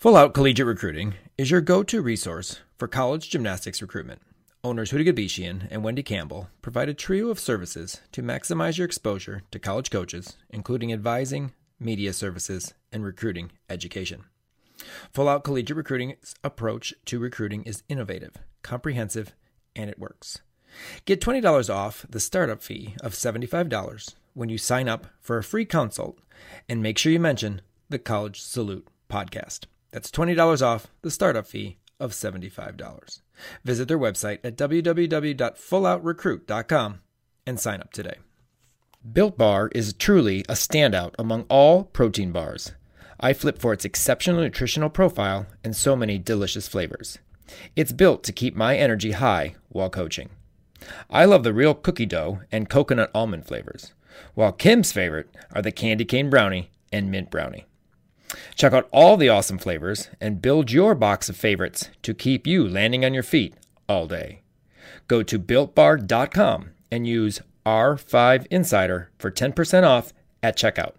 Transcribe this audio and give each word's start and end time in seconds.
Full 0.00 0.16
Out 0.16 0.32
Collegiate 0.32 0.66
Recruiting 0.66 1.12
is 1.36 1.50
your 1.50 1.60
go 1.60 1.82
to 1.82 2.00
resource 2.00 2.60
for 2.78 2.88
college 2.88 3.28
gymnastics 3.28 3.82
recruitment. 3.82 4.22
Owners 4.64 4.92
Huda 4.92 5.06
Gabishian 5.06 5.68
and 5.70 5.84
Wendy 5.84 6.02
Campbell 6.02 6.48
provide 6.62 6.88
a 6.88 6.94
trio 6.94 7.28
of 7.28 7.38
services 7.38 8.00
to 8.12 8.22
maximize 8.22 8.78
your 8.78 8.86
exposure 8.86 9.42
to 9.50 9.58
college 9.58 9.90
coaches, 9.90 10.38
including 10.48 10.90
advising, 10.90 11.52
media 11.78 12.14
services, 12.14 12.72
and 12.90 13.04
recruiting 13.04 13.50
education. 13.68 14.24
Full 15.12 15.28
Out 15.28 15.44
Collegiate 15.44 15.76
Recruiting's 15.76 16.34
approach 16.42 16.94
to 17.04 17.18
recruiting 17.18 17.62
is 17.64 17.82
innovative, 17.90 18.36
comprehensive, 18.62 19.34
and 19.76 19.90
it 19.90 19.98
works. 19.98 20.38
Get 21.04 21.20
$20 21.20 21.68
off 21.68 22.06
the 22.08 22.20
startup 22.20 22.62
fee 22.62 22.94
of 23.02 23.12
$75 23.12 24.14
when 24.32 24.48
you 24.48 24.56
sign 24.56 24.88
up 24.88 25.08
for 25.20 25.36
a 25.36 25.44
free 25.44 25.66
consult 25.66 26.18
and 26.70 26.82
make 26.82 26.96
sure 26.96 27.12
you 27.12 27.20
mention 27.20 27.60
the 27.90 27.98
College 27.98 28.40
Salute 28.40 28.88
podcast. 29.10 29.66
That's 29.92 30.10
$20 30.10 30.62
off 30.62 30.88
the 31.02 31.10
startup 31.10 31.46
fee 31.46 31.76
of 31.98 32.12
$75. 32.12 33.20
Visit 33.64 33.88
their 33.88 33.98
website 33.98 34.38
at 34.44 34.56
www.fulloutrecruit.com 34.56 37.00
and 37.46 37.60
sign 37.60 37.80
up 37.80 37.92
today. 37.92 38.14
Built 39.12 39.38
Bar 39.38 39.70
is 39.74 39.94
truly 39.94 40.40
a 40.40 40.52
standout 40.52 41.14
among 41.18 41.46
all 41.48 41.84
protein 41.84 42.32
bars. 42.32 42.72
I 43.18 43.32
flip 43.32 43.58
for 43.58 43.72
its 43.72 43.84
exceptional 43.84 44.40
nutritional 44.40 44.90
profile 44.90 45.46
and 45.64 45.74
so 45.74 45.96
many 45.96 46.18
delicious 46.18 46.68
flavors. 46.68 47.18
It's 47.74 47.92
built 47.92 48.22
to 48.24 48.32
keep 48.32 48.54
my 48.54 48.76
energy 48.76 49.12
high 49.12 49.56
while 49.68 49.90
coaching. 49.90 50.30
I 51.10 51.24
love 51.24 51.44
the 51.44 51.52
real 51.52 51.74
cookie 51.74 52.06
dough 52.06 52.40
and 52.52 52.68
coconut 52.68 53.10
almond 53.14 53.46
flavors, 53.46 53.92
while 54.34 54.52
Kim's 54.52 54.92
favorite 54.92 55.34
are 55.52 55.62
the 55.62 55.72
candy 55.72 56.04
cane 56.04 56.30
brownie 56.30 56.70
and 56.92 57.10
mint 57.10 57.30
brownie. 57.30 57.66
Check 58.54 58.72
out 58.72 58.88
all 58.92 59.16
the 59.16 59.28
awesome 59.28 59.58
flavors 59.58 60.08
and 60.20 60.42
build 60.42 60.70
your 60.70 60.94
box 60.94 61.28
of 61.28 61.36
favorites 61.36 61.90
to 62.02 62.14
keep 62.14 62.46
you 62.46 62.68
landing 62.68 63.04
on 63.04 63.14
your 63.14 63.22
feet 63.22 63.54
all 63.88 64.06
day. 64.06 64.42
Go 65.08 65.22
to 65.22 65.38
builtbar.com 65.38 66.70
and 66.90 67.06
use 67.06 67.40
R5 67.66 68.46
Insider 68.50 69.10
for 69.18 69.30
10% 69.30 69.84
off 69.84 70.12
at 70.42 70.56
checkout. 70.56 70.94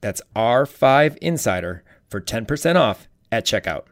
That's 0.00 0.22
R5 0.34 1.16
Insider 1.18 1.84
for 2.08 2.20
10% 2.20 2.76
off 2.76 3.08
at 3.30 3.46
checkout. 3.46 3.84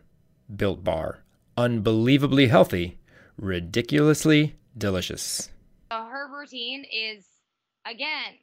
Built 0.54 0.82
Bar. 0.82 1.20
Unbelievably 1.56 2.48
healthy, 2.48 2.98
ridiculously 3.36 4.56
delicious. 4.76 5.50
Uh, 5.91 6.06
her 6.06 6.28
routine 6.32 6.84
is, 6.84 7.24
again, 7.86 8.38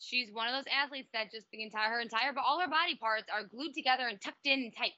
she's 0.00 0.32
one 0.32 0.48
of 0.48 0.54
those 0.54 0.72
athletes 0.72 1.08
that 1.12 1.30
just 1.30 1.46
the 1.52 1.62
entire 1.62 1.90
her 1.90 2.00
entire 2.00 2.32
but 2.32 2.42
all 2.46 2.60
her 2.60 2.68
body 2.68 2.96
parts 2.96 3.26
are 3.32 3.44
glued 3.44 3.74
together 3.74 4.08
and 4.08 4.20
tucked 4.20 4.46
in 4.46 4.60
and 4.60 4.76
tight. 4.76 4.92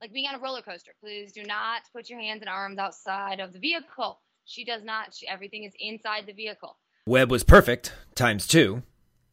Like 0.00 0.12
being 0.12 0.26
on 0.28 0.34
a 0.34 0.38
roller 0.38 0.62
coaster 0.62 0.92
please 1.00 1.32
do 1.32 1.42
not 1.42 1.82
put 1.94 2.08
your 2.08 2.20
hands 2.20 2.42
and 2.42 2.48
arms 2.48 2.78
outside 2.78 3.40
of 3.40 3.52
the 3.52 3.58
vehicle. 3.58 4.20
She 4.44 4.64
does 4.64 4.84
not 4.84 5.14
she, 5.14 5.26
everything 5.26 5.64
is 5.64 5.72
inside 5.80 6.26
the 6.26 6.32
vehicle. 6.32 6.76
Webb 7.06 7.30
was 7.30 7.44
perfect 7.44 7.92
times 8.14 8.46
two. 8.46 8.82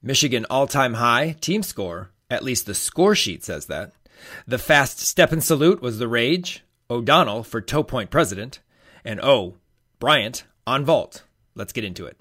Michigan 0.02 0.46
all-time 0.50 0.96
high 0.96 1.36
team 1.42 1.64
score 1.64 2.10
at 2.30 2.44
least 2.44 2.66
the 2.66 2.74
score 2.74 3.14
sheet 3.14 3.44
says 3.44 3.68
that. 3.68 3.92
The 4.48 4.58
fast 4.58 5.00
step 5.00 5.32
and 5.32 5.44
salute 5.44 5.82
was 5.82 6.00
the 6.00 6.08
rage 6.08 6.64
o'donnell 6.90 7.44
for 7.44 7.62
toe 7.62 7.84
point 7.84 8.10
president 8.10 8.60
and 9.04 9.20
oh 9.22 9.56
bryant 10.00 10.46
on 10.66 10.86
vault. 10.86 11.24
Let's 11.56 11.74
get 11.74 11.84
into 11.84 12.06
it 12.06 12.18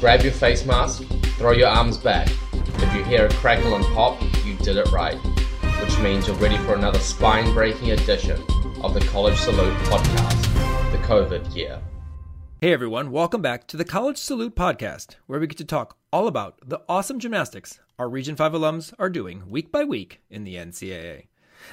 Grab 0.00 0.22
your 0.22 0.32
face 0.32 0.64
mask, 0.64 1.02
throw 1.38 1.50
your 1.50 1.66
arms 1.66 1.96
back. 1.96 2.28
If 2.52 2.94
you 2.94 3.02
hear 3.02 3.26
a 3.26 3.34
crackle 3.34 3.74
and 3.74 3.84
pop, 3.86 4.22
you 4.44 4.54
did 4.58 4.76
it 4.76 4.92
right, 4.92 5.16
which 5.80 5.98
means 5.98 6.28
you're 6.28 6.36
ready 6.36 6.56
for 6.58 6.76
another 6.76 7.00
spine 7.00 7.52
breaking 7.52 7.90
edition 7.90 8.40
of 8.80 8.94
the 8.94 9.00
College 9.10 9.36
Salute 9.36 9.76
podcast, 9.86 10.92
the 10.92 10.98
COVID 10.98 11.52
year. 11.52 11.82
Hey 12.60 12.72
everyone, 12.72 13.10
welcome 13.10 13.42
back 13.42 13.66
to 13.66 13.76
the 13.76 13.84
College 13.84 14.18
Salute 14.18 14.54
podcast, 14.54 15.16
where 15.26 15.40
we 15.40 15.48
get 15.48 15.58
to 15.58 15.64
talk 15.64 15.96
all 16.12 16.28
about 16.28 16.60
the 16.64 16.80
awesome 16.88 17.18
gymnastics 17.18 17.80
our 17.98 18.08
Region 18.08 18.36
5 18.36 18.52
alums 18.52 18.94
are 19.00 19.10
doing 19.10 19.50
week 19.50 19.72
by 19.72 19.82
week 19.82 20.20
in 20.30 20.44
the 20.44 20.54
NCAA. 20.54 21.26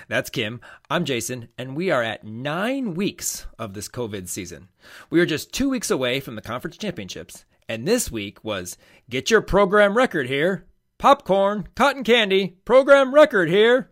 That's 0.08 0.32
Kim. 0.32 0.62
I'm 0.90 1.06
Jason, 1.06 1.50
and 1.60 1.76
we 1.76 1.92
are 1.92 2.02
at 2.02 2.24
nine 2.24 2.96
weeks 2.96 3.46
of 3.60 3.76
this 3.76 3.88
COVID 3.88 4.28
season. 4.28 4.70
We 5.12 5.20
are 5.20 5.28
just 5.28 5.54
two 5.54 5.70
weeks 5.70 5.92
away 5.92 6.20
from 6.20 6.34
the 6.34 6.42
conference 6.42 6.78
championships, 6.78 7.46
and 7.68 7.88
this 7.88 8.12
week 8.12 8.44
was 8.44 8.78
Get 9.10 9.32
Your 9.32 9.42
Program 9.42 9.96
Record 9.98 10.28
Here. 10.28 10.66
Popcorn, 10.98 11.68
cotton 11.76 12.04
candy, 12.04 12.58
program 12.64 13.14
record 13.14 13.50
here. 13.50 13.92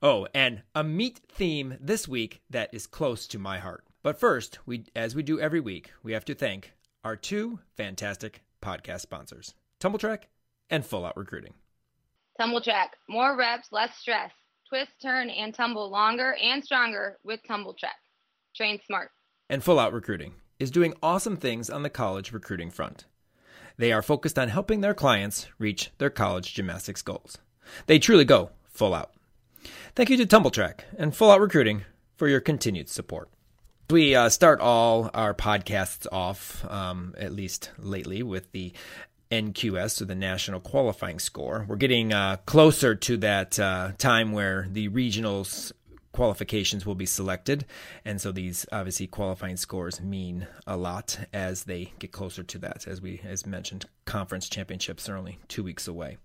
Oh, 0.00 0.28
and 0.32 0.62
a 0.74 0.84
meat 0.84 1.20
theme 1.28 1.76
this 1.80 2.06
week 2.06 2.40
that 2.48 2.72
is 2.72 2.86
close 2.86 3.26
to 3.26 3.38
my 3.38 3.58
heart. 3.58 3.84
But 4.02 4.18
first, 4.18 4.60
we 4.64 4.84
as 4.94 5.14
we 5.14 5.22
do 5.22 5.40
every 5.40 5.60
week, 5.60 5.90
we 6.02 6.12
have 6.12 6.24
to 6.26 6.34
thank 6.34 6.72
our 7.04 7.16
two 7.16 7.58
fantastic 7.76 8.42
podcast 8.62 9.00
sponsors, 9.00 9.54
Tumbletrack 9.80 10.22
and 10.70 10.86
Full 10.86 11.04
Out 11.04 11.16
Recruiting. 11.16 11.54
Tumbletrack, 12.40 12.90
more 13.08 13.36
reps, 13.36 13.68
less 13.72 13.90
stress. 13.96 14.30
Twist, 14.68 14.92
turn, 15.02 15.30
and 15.30 15.52
tumble 15.52 15.90
longer 15.90 16.36
and 16.40 16.64
stronger 16.64 17.18
with 17.24 17.40
Tumbletrack. 17.50 17.98
Train 18.54 18.78
smart. 18.86 19.10
And 19.50 19.64
Full 19.64 19.80
Out 19.80 19.92
Recruiting 19.92 20.34
is 20.60 20.70
doing 20.70 20.94
awesome 21.02 21.36
things 21.36 21.68
on 21.68 21.82
the 21.82 21.90
college 21.90 22.32
recruiting 22.32 22.70
front. 22.70 23.06
They 23.78 23.90
are 23.92 24.02
focused 24.02 24.38
on 24.38 24.50
helping 24.50 24.82
their 24.82 24.94
clients 24.94 25.48
reach 25.58 25.90
their 25.98 26.10
college 26.10 26.54
gymnastics 26.54 27.02
goals. 27.02 27.38
They 27.86 27.98
truly 27.98 28.26
go 28.26 28.50
full 28.68 28.94
out. 28.94 29.10
Thank 29.94 30.10
you 30.10 30.16
to 30.18 30.26
Tumbletrack 30.26 30.80
and 30.98 31.16
Full 31.16 31.30
Out 31.30 31.40
Recruiting 31.40 31.84
for 32.16 32.28
your 32.28 32.40
continued 32.40 32.88
support. 32.88 33.30
We 33.88 34.14
uh, 34.14 34.28
start 34.28 34.60
all 34.60 35.10
our 35.14 35.34
podcasts 35.34 36.06
off, 36.12 36.64
um, 36.70 37.14
at 37.18 37.32
least 37.32 37.70
lately, 37.78 38.22
with 38.22 38.52
the 38.52 38.72
NQS 39.32 40.00
or 40.00 40.04
the 40.04 40.14
National 40.14 40.60
Qualifying 40.60 41.18
Score. 41.18 41.64
We're 41.68 41.76
getting 41.76 42.12
uh, 42.12 42.36
closer 42.46 42.94
to 42.94 43.16
that 43.18 43.58
uh, 43.58 43.92
time 43.98 44.32
where 44.32 44.68
the 44.70 44.88
regionals 44.90 45.72
qualifications 46.12 46.84
will 46.84 46.94
be 46.94 47.06
selected. 47.06 47.64
And 48.04 48.20
so 48.20 48.32
these 48.32 48.66
obviously 48.72 49.06
qualifying 49.06 49.56
scores 49.56 50.00
mean 50.00 50.46
a 50.66 50.76
lot 50.76 51.18
as 51.32 51.64
they 51.64 51.92
get 51.98 52.12
closer 52.12 52.42
to 52.42 52.58
that. 52.58 52.86
As 52.86 53.00
we, 53.00 53.20
as 53.24 53.46
mentioned, 53.46 53.86
conference 54.04 54.48
championships 54.48 55.08
are 55.08 55.16
only 55.16 55.38
two 55.48 55.62
weeks 55.62 55.86
away. 55.86 56.18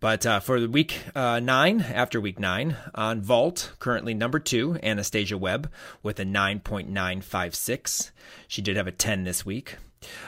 But 0.00 0.26
uh, 0.26 0.40
for 0.40 0.60
the 0.60 0.68
week 0.68 1.00
uh, 1.14 1.40
nine, 1.40 1.80
after 1.80 2.20
week 2.20 2.38
nine, 2.38 2.76
on 2.94 3.20
vault, 3.20 3.72
currently 3.78 4.14
number 4.14 4.40
two, 4.40 4.78
Anastasia 4.82 5.38
Webb 5.38 5.70
with 6.02 6.18
a 6.18 6.24
9.956. 6.24 8.10
She 8.48 8.62
did 8.62 8.76
have 8.76 8.86
a 8.86 8.92
10 8.92 9.24
this 9.24 9.46
week. 9.46 9.76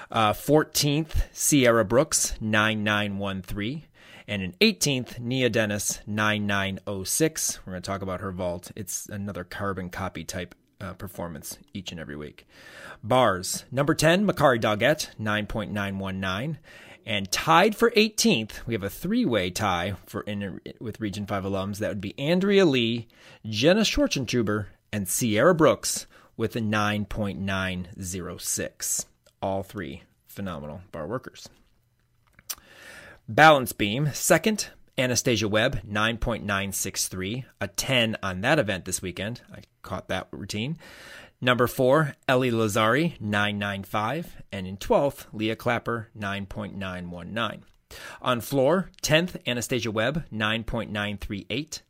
Uh, 0.09 0.32
14th, 0.32 1.25
Sierra 1.32 1.84
Brooks, 1.84 2.34
9913 2.41 3.82
and 4.27 4.43
an 4.43 4.55
18th 4.61 5.19
Nia 5.19 5.51
Dennis 5.51 6.01
9906. 6.07 7.61
We're 7.65 7.73
going 7.73 7.83
to 7.83 7.87
talk 7.87 8.03
about 8.03 8.21
her 8.21 8.33
vault. 8.33 8.71
It's 8.77 9.09
another 9.09 9.45
carbon 9.45 9.91
copy 9.91 10.25
type 10.25 10.55
uh, 10.81 10.95
performance 10.95 11.59
each 11.73 11.93
and 11.93 12.01
every 12.01 12.17
week. 12.17 12.47
Bars 13.03 13.65
number 13.71 13.95
10 13.95 14.27
Makarri 14.27 14.61
Doggette 14.61 15.11
9.919 15.21 16.57
and 17.07 17.31
tied 17.31 17.77
for 17.77 17.91
18th, 17.91 18.67
we 18.67 18.73
have 18.73 18.83
a 18.83 18.89
three-way 18.89 19.51
tie 19.51 19.97
for 20.07 20.23
in, 20.23 20.59
with 20.81 21.01
Region 21.01 21.27
5 21.27 21.45
alums. 21.45 21.77
That 21.79 21.91
would 21.91 22.01
be 22.01 22.19
Andrea 22.19 22.65
Lee, 22.65 23.09
Jenna 23.45 23.83
Schwarzentuber, 23.83 24.69
and 24.91 25.06
Sierra 25.06 25.55
Brooks 25.55 26.06
with 26.37 26.56
a 26.56 26.61
9.906. 26.61 29.05
All 29.43 29.62
three 29.62 30.03
phenomenal 30.27 30.81
bar 30.93 31.06
workers. 31.06 31.51
Balance 33.29 33.73
beam, 33.73 34.11
second, 34.12 34.69
Anastasia 34.99 35.49
Webb, 35.49 35.81
9.963, 35.88 37.47
a 37.59 37.69
10 37.69 38.19
on 38.23 38.43
that 38.43 38.59
event 38.59 38.85
this 38.85 39.00
weekend. 39.00 39.41
I 39.50 39.61
caught 39.81 40.09
that 40.09 40.29
routine. 40.31 40.76
Number 41.41 41.67
four, 41.67 42.17
Ellie 42.29 42.50
Lazzari, 42.50 43.19
995. 43.21 44.43
And 44.53 44.67
in 44.67 44.76
12th, 44.76 45.25
Leah 45.32 45.56
Clapper, 45.56 46.11
9.919. 46.19 47.62
On 48.21 48.43
floor, 48.43 48.91
10th, 49.03 49.41
Anastasia 49.47 49.91
Webb, 49.91 50.26
9.938. 50.31 51.81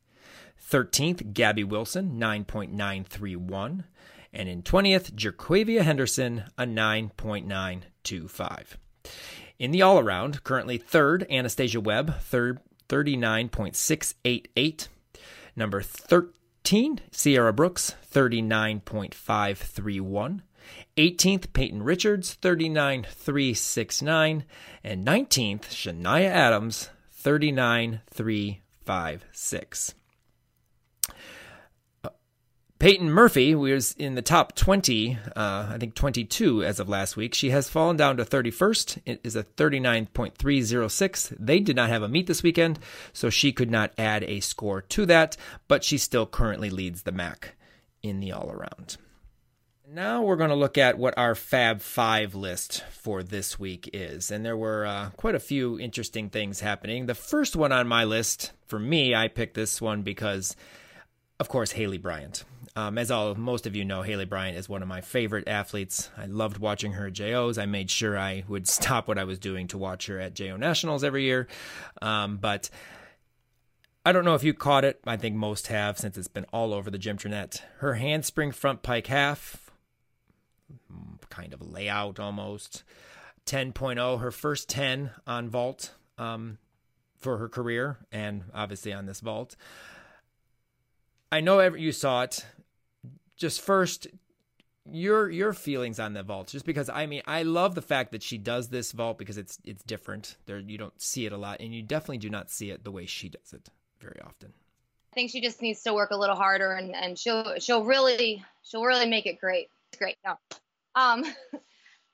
13th, 0.71 1.35
Gabby 1.35 1.65
Wilson, 1.65 2.17
9.931. 2.17 3.83
And 4.33 4.49
in 4.49 4.63
20th, 4.63 5.15
Jerquavia 5.15 5.83
Henderson, 5.83 6.45
a 6.57 6.65
9.925. 6.65 8.77
In 9.59 9.71
the 9.71 9.83
all 9.83 9.99
around, 9.99 10.43
currently 10.45 10.79
third, 10.79 11.27
Anastasia 11.31 11.81
Webb, 11.81 12.21
third, 12.21 12.61
39.688. 12.89 14.89
Number 15.57 15.81
13, 15.81 17.01
Sierra 17.11 17.53
Brooks, 17.53 17.95
39.531. 18.13 20.41
18th, 20.97 21.53
Peyton 21.53 21.83
Richards, 21.83 22.39
39.369. 22.41 24.45
And 24.83 25.07
19th, 25.07 25.65
Shania 25.67 26.25
Adams, 26.25 26.89
39.3 27.23 28.61
356. 28.87 29.95
Peyton 32.81 33.11
Murphy 33.11 33.55
was 33.55 33.93
in 33.93 34.15
the 34.15 34.23
top 34.23 34.55
20, 34.57 35.17
uh, 35.37 35.69
I 35.71 35.79
think 35.79 35.95
22 35.95 36.65
as 36.65 36.81
of 36.81 36.89
last 36.89 37.17
week. 37.17 37.33
She 37.33 37.51
has 37.51 37.69
fallen 37.69 37.97
down 37.97 38.17
to 38.17 38.25
31st. 38.25 38.99
It 39.07 39.21
is 39.23 39.37
a 39.37 39.45
39.306. 39.45 41.37
They 41.39 41.61
did 41.61 41.77
not 41.77 41.89
have 41.89 42.03
a 42.03 42.09
meet 42.09 42.27
this 42.27 42.43
weekend, 42.43 42.81
so 43.13 43.31
she 43.31 43.53
could 43.53 43.71
not 43.71 43.93
add 43.97 44.25
a 44.25 44.41
score 44.41 44.83
to 44.83 45.07
that, 45.07 45.37
but 45.69 45.85
she 45.85 45.99
still 45.99 46.27
currently 46.27 46.69
leads 46.69 47.03
the 47.03 47.13
MAC 47.13 47.55
in 48.03 48.21
the 48.21 48.33
all 48.33 48.51
around. 48.51 48.99
Now 49.89 50.23
we're 50.23 50.37
going 50.37 50.51
to 50.51 50.57
look 50.57 50.77
at 50.77 50.99
what 50.99 51.17
our 51.17 51.37
Fab 51.37 51.81
Five 51.81 52.35
list 52.35 52.83
for 52.91 53.23
this 53.23 53.61
week 53.61 53.89
is. 53.93 54.33
And 54.33 54.45
there 54.45 54.57
were 54.57 54.85
uh, 54.85 55.11
quite 55.17 55.37
a 55.37 55.41
few 55.41 55.79
interesting 55.79 56.31
things 56.31 56.59
happening. 56.59 57.07
The 57.07 57.15
first 57.15 57.55
one 57.55 57.71
on 57.71 57.87
my 57.87 58.03
list, 58.03 58.51
for 58.67 58.81
me, 58.81 59.15
I 59.15 59.29
picked 59.29 59.55
this 59.55 59.81
one 59.81 60.03
because, 60.03 60.57
of 61.39 61.49
course, 61.49 61.73
Haleigh 61.73 62.03
Bryant. 62.03 62.45
Um, 62.77 62.99
as 62.99 63.11
all 63.11 63.37
most 63.37 63.67
of 63.67 63.77
you 63.77 63.85
know, 63.85 64.03
Haleigh 64.03 64.29
Bryant 64.29 64.59
is 64.59 64.69
one 64.69 64.83
of 64.83 64.89
my 64.89 65.01
favorite 65.01 65.47
athletes. 65.47 66.11
I 66.17 66.27
loved 66.27 66.59
watching 66.59 66.93
her 66.93 67.07
at 67.07 67.13
JOs. 67.13 67.57
I 67.57 67.67
made 67.67 67.89
sure 67.89 68.19
I 68.19 68.43
would 68.49 68.67
stop 68.69 69.07
what 69.07 69.19
I 69.19 69.25
was 69.25 69.39
doing 69.39 69.69
to 69.69 69.79
watch 69.79 70.07
her 70.07 70.19
at 70.19 70.35
JO 70.35 70.57
Nationals 70.57 71.05
every 71.05 71.23
year. 71.23 71.47
Um, 72.03 72.39
but 72.39 72.71
I 74.05 74.11
don't 74.13 74.25
know 74.25 74.35
if 74.35 74.43
you 74.43 74.55
caught 74.55 74.85
it. 74.85 75.01
I 75.07 75.17
think 75.17 75.37
most 75.37 75.69
have 75.69 75.99
since 75.99 76.19
it's 76.19 76.29
been 76.29 76.47
all 76.53 76.75
over 76.75 76.91
the 76.91 76.99
Gymternet. 76.99 77.63
Her 77.79 77.95
handspring 77.95 78.51
front 78.51 78.83
pike 78.83 79.07
half, 79.07 79.71
kind 81.31 81.55
of 81.55 81.63
layout 81.63 82.19
almost. 82.19 82.83
10.0, 83.47 84.21
her 84.21 84.31
first 84.31 84.69
10 84.69 85.11
on 85.27 85.49
vault 85.49 85.93
um, 86.19 86.59
for 87.19 87.39
her 87.39 87.49
career, 87.49 87.99
and 88.11 88.45
obviously 88.55 88.93
on 88.93 89.07
this 89.07 89.21
vault. 89.21 89.55
I 91.31 91.41
know 91.41 91.61
you 91.75 91.93
saw 91.93 92.23
it 92.23 92.47
just 93.37 93.61
first 93.61 94.07
your 94.91 95.31
your 95.31 95.53
feelings 95.53 95.99
on 95.99 96.13
the 96.13 96.23
vault 96.23 96.49
just 96.49 96.67
because 96.67 96.91
i 96.91 97.07
mean 97.07 97.23
i 97.27 97.43
love 97.43 97.75
the 97.75 97.83
fact 97.83 98.13
that 98.13 98.23
she 98.23 98.37
does 98.37 98.69
this 98.69 98.93
vault 98.93 99.17
because 99.17 99.39
it's 99.39 99.59
it's 99.65 99.83
different 99.83 100.37
there 100.45 100.59
you 100.59 100.77
don't 100.77 101.01
see 101.01 101.25
it 101.25 101.33
a 101.33 101.37
lot 101.37 101.59
and 101.61 101.75
you 101.75 101.83
definitely 101.83 102.19
do 102.19 102.29
not 102.29 102.51
see 102.51 102.71
it 102.71 102.85
the 102.85 102.91
way 102.91 103.07
she 103.07 103.31
does 103.31 103.55
it 103.55 103.71
very 103.99 104.21
often 104.23 104.53
i 105.13 105.15
think 105.15 105.31
she 105.31 105.41
just 105.41 105.63
needs 105.63 105.83
to 105.83 105.95
work 105.95 106.11
a 106.11 106.17
little 106.17 106.37
harder 106.37 106.73
and 106.73 106.95
and 106.95 107.19
she'll 107.19 107.59
she'll 107.59 107.85
really 107.85 108.45
she'll 108.63 108.85
really 108.85 109.09
make 109.09 109.25
it 109.25 109.41
great 109.41 109.69
it's 109.89 109.99
great 109.99 110.17
no 110.25 110.37
um 110.95 111.25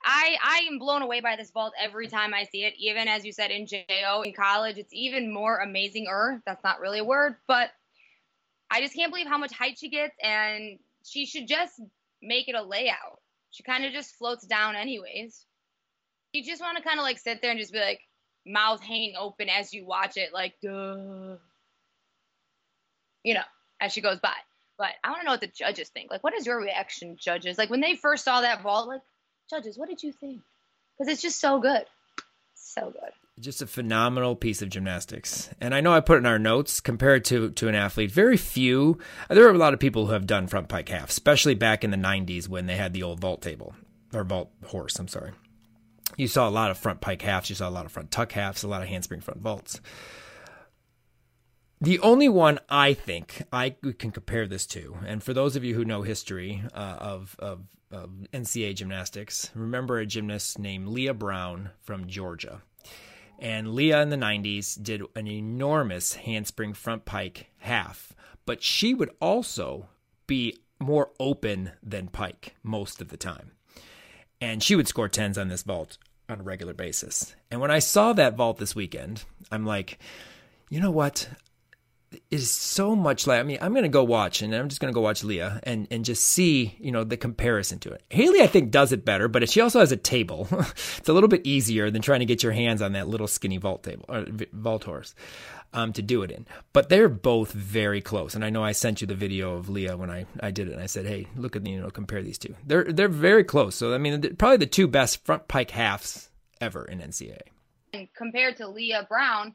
I 0.02 0.36
I 0.42 0.58
am 0.70 0.78
blown 0.78 1.02
away 1.02 1.20
by 1.20 1.36
this 1.36 1.50
vault 1.50 1.74
every 1.78 2.08
time 2.08 2.32
I 2.32 2.44
see 2.44 2.64
it. 2.64 2.74
Even 2.78 3.06
as 3.06 3.24
you 3.24 3.32
said 3.32 3.50
in 3.50 3.66
JO 3.66 4.22
in 4.22 4.32
college, 4.32 4.78
it's 4.78 4.92
even 4.92 5.32
more 5.32 5.58
amazing. 5.58 6.06
Er, 6.08 6.40
that's 6.46 6.64
not 6.64 6.80
really 6.80 7.00
a 7.00 7.04
word, 7.04 7.36
but 7.46 7.70
I 8.70 8.80
just 8.80 8.94
can't 8.94 9.12
believe 9.12 9.26
how 9.26 9.36
much 9.36 9.52
height 9.52 9.78
she 9.78 9.90
gets, 9.90 10.16
and 10.22 10.78
she 11.04 11.26
should 11.26 11.46
just 11.46 11.80
make 12.22 12.48
it 12.48 12.54
a 12.54 12.62
layout. 12.62 13.20
She 13.50 13.62
kind 13.62 13.84
of 13.84 13.92
just 13.92 14.14
floats 14.16 14.46
down 14.46 14.76
anyways. 14.76 15.44
You 16.32 16.44
just 16.44 16.62
want 16.62 16.76
to 16.76 16.82
kind 16.82 16.98
of 16.98 17.02
like 17.02 17.18
sit 17.18 17.42
there 17.42 17.50
and 17.50 17.58
just 17.58 17.72
be 17.72 17.80
like 17.80 18.00
mouth 18.46 18.82
hanging 18.82 19.14
open 19.18 19.48
as 19.48 19.72
you 19.74 19.84
watch 19.84 20.16
it, 20.16 20.32
like 20.32 20.54
duh, 20.62 21.36
you 23.24 23.34
know, 23.34 23.42
as 23.80 23.92
she 23.92 24.00
goes 24.00 24.20
by. 24.20 24.34
But 24.78 24.90
I 25.04 25.10
want 25.10 25.22
to 25.22 25.26
know 25.26 25.32
what 25.32 25.40
the 25.40 25.46
judges 25.48 25.88
think. 25.90 26.10
Like, 26.10 26.24
what 26.24 26.34
is 26.34 26.46
your 26.46 26.58
reaction, 26.58 27.16
judges? 27.20 27.58
Like 27.58 27.70
when 27.70 27.80
they 27.80 27.96
first 27.96 28.24
saw 28.24 28.40
that 28.40 28.62
vault, 28.62 28.88
like, 28.88 29.02
judges, 29.50 29.76
what 29.76 29.88
did 29.88 30.02
you 30.02 30.12
think? 30.12 30.40
Because 30.96 31.12
it's 31.12 31.20
just 31.20 31.40
so 31.40 31.60
good, 31.60 31.84
so 32.54 32.90
good 32.90 33.12
just 33.40 33.62
a 33.62 33.66
phenomenal 33.66 34.36
piece 34.36 34.62
of 34.62 34.68
gymnastics. 34.68 35.50
And 35.60 35.74
I 35.74 35.80
know 35.80 35.92
I 35.92 36.00
put 36.00 36.18
in 36.18 36.26
our 36.26 36.38
notes 36.38 36.80
compared 36.80 37.24
to 37.26 37.50
to 37.50 37.68
an 37.68 37.74
athlete, 37.74 38.10
very 38.10 38.36
few. 38.36 38.98
There 39.28 39.46
are 39.46 39.54
a 39.54 39.58
lot 39.58 39.74
of 39.74 39.80
people 39.80 40.06
who 40.06 40.12
have 40.12 40.26
done 40.26 40.46
front 40.46 40.68
pike 40.68 40.88
half, 40.88 41.10
especially 41.10 41.54
back 41.54 41.82
in 41.82 41.90
the 41.90 41.96
90s 41.96 42.48
when 42.48 42.66
they 42.66 42.76
had 42.76 42.92
the 42.92 43.02
old 43.02 43.20
vault 43.20 43.42
table 43.42 43.74
or 44.12 44.24
vault 44.24 44.50
horse, 44.66 44.98
I'm 44.98 45.08
sorry. 45.08 45.32
You 46.16 46.28
saw 46.28 46.48
a 46.48 46.50
lot 46.50 46.70
of 46.70 46.78
front 46.78 47.00
pike 47.00 47.22
halves, 47.22 47.48
you 47.48 47.56
saw 47.56 47.68
a 47.68 47.70
lot 47.70 47.86
of 47.86 47.92
front 47.92 48.10
tuck 48.10 48.32
halves, 48.32 48.62
a 48.62 48.68
lot 48.68 48.82
of 48.82 48.88
handspring 48.88 49.20
front 49.20 49.40
vaults. 49.40 49.80
The 51.80 51.98
only 52.00 52.28
one 52.28 52.58
I 52.68 52.92
think 52.92 53.42
I 53.50 53.70
can 53.70 54.10
compare 54.10 54.46
this 54.46 54.66
to, 54.66 54.98
and 55.06 55.22
for 55.22 55.32
those 55.32 55.56
of 55.56 55.64
you 55.64 55.74
who 55.74 55.84
know 55.84 56.02
history 56.02 56.62
uh, 56.74 56.96
of, 56.98 57.36
of, 57.38 57.62
of 57.90 58.10
NCAA 58.34 58.74
gymnastics, 58.74 59.50
remember 59.54 59.98
a 59.98 60.04
gymnast 60.04 60.58
named 60.58 60.88
Leah 60.88 61.14
Brown 61.14 61.70
from 61.80 62.06
Georgia. 62.06 62.60
And 63.40 63.74
Leah 63.74 64.02
in 64.02 64.10
the 64.10 64.16
90s 64.16 64.80
did 64.80 65.02
an 65.16 65.26
enormous 65.26 66.14
handspring 66.14 66.74
front 66.74 67.06
pike 67.06 67.50
half, 67.58 68.12
but 68.44 68.62
she 68.62 68.92
would 68.92 69.10
also 69.18 69.88
be 70.26 70.58
more 70.78 71.10
open 71.18 71.72
than 71.82 72.08
pike 72.08 72.54
most 72.62 73.00
of 73.00 73.08
the 73.08 73.16
time. 73.16 73.52
And 74.42 74.62
she 74.62 74.76
would 74.76 74.88
score 74.88 75.08
10s 75.08 75.40
on 75.40 75.48
this 75.48 75.62
vault 75.62 75.96
on 76.28 76.40
a 76.40 76.42
regular 76.42 76.74
basis. 76.74 77.34
And 77.50 77.60
when 77.60 77.70
I 77.70 77.78
saw 77.78 78.12
that 78.12 78.36
vault 78.36 78.58
this 78.58 78.74
weekend, 78.74 79.24
I'm 79.50 79.64
like, 79.64 79.98
you 80.68 80.80
know 80.80 80.90
what? 80.90 81.28
Is 82.30 82.50
so 82.50 82.96
much 82.96 83.26
like 83.26 83.38
I 83.38 83.42
mean 83.44 83.58
I'm 83.60 83.74
to 83.74 83.88
go 83.88 84.02
watch 84.02 84.42
and 84.42 84.52
I'm 84.52 84.68
just 84.68 84.80
to 84.80 84.92
go 84.92 85.00
watch 85.00 85.22
Leah 85.22 85.60
and 85.62 85.86
and 85.90 86.04
just 86.04 86.24
see 86.24 86.76
you 86.80 86.90
know 86.90 87.04
the 87.04 87.16
comparison 87.16 87.78
to 87.80 87.92
it. 87.92 88.02
Haleigh 88.10 88.42
I 88.42 88.46
think 88.46 88.70
does 88.70 88.92
it 88.92 89.04
better, 89.04 89.28
but 89.28 89.48
she 89.48 89.60
also 89.60 89.80
has 89.80 89.92
a 89.92 89.96
table. 89.96 90.48
it's 90.98 91.08
a 91.08 91.12
little 91.12 91.28
bit 91.28 91.46
easier 91.46 91.90
than 91.90 92.02
trying 92.02 92.20
to 92.20 92.26
get 92.26 92.42
your 92.42 92.52
hands 92.52 92.82
on 92.82 92.92
that 92.92 93.08
little 93.08 93.28
skinny 93.28 93.58
vault 93.58 93.82
table 93.84 94.04
or 94.08 94.26
vault 94.52 94.84
horse 94.84 95.14
um, 95.72 95.92
to 95.92 96.02
do 96.02 96.22
it 96.22 96.30
in. 96.30 96.46
But 96.72 96.88
they're 96.88 97.08
both 97.08 97.52
very 97.52 98.00
close, 98.00 98.34
and 98.34 98.44
I 98.44 98.50
know 98.50 98.64
I 98.64 98.72
sent 98.72 99.00
you 99.00 99.06
the 99.06 99.14
video 99.14 99.56
of 99.56 99.68
Leah 99.68 99.96
when 99.96 100.10
I 100.10 100.26
I 100.40 100.50
did 100.50 100.68
it. 100.68 100.72
and 100.72 100.82
I 100.82 100.86
said, 100.86 101.06
hey, 101.06 101.28
look 101.36 101.54
at 101.54 101.66
you 101.66 101.80
know 101.80 101.90
compare 101.90 102.22
these 102.22 102.38
two. 102.38 102.54
They're 102.66 102.84
they're 102.84 103.08
very 103.08 103.44
close. 103.44 103.76
So 103.76 103.94
I 103.94 103.98
mean 103.98 104.34
probably 104.36 104.56
the 104.56 104.66
two 104.66 104.88
best 104.88 105.24
front 105.24 105.46
pike 105.46 105.70
halves 105.70 106.30
ever 106.60 106.84
in 106.84 106.98
NCAA. 106.98 107.40
And 107.92 108.08
compared 108.14 108.56
to 108.58 108.68
Leah 108.68 109.06
Brown 109.08 109.54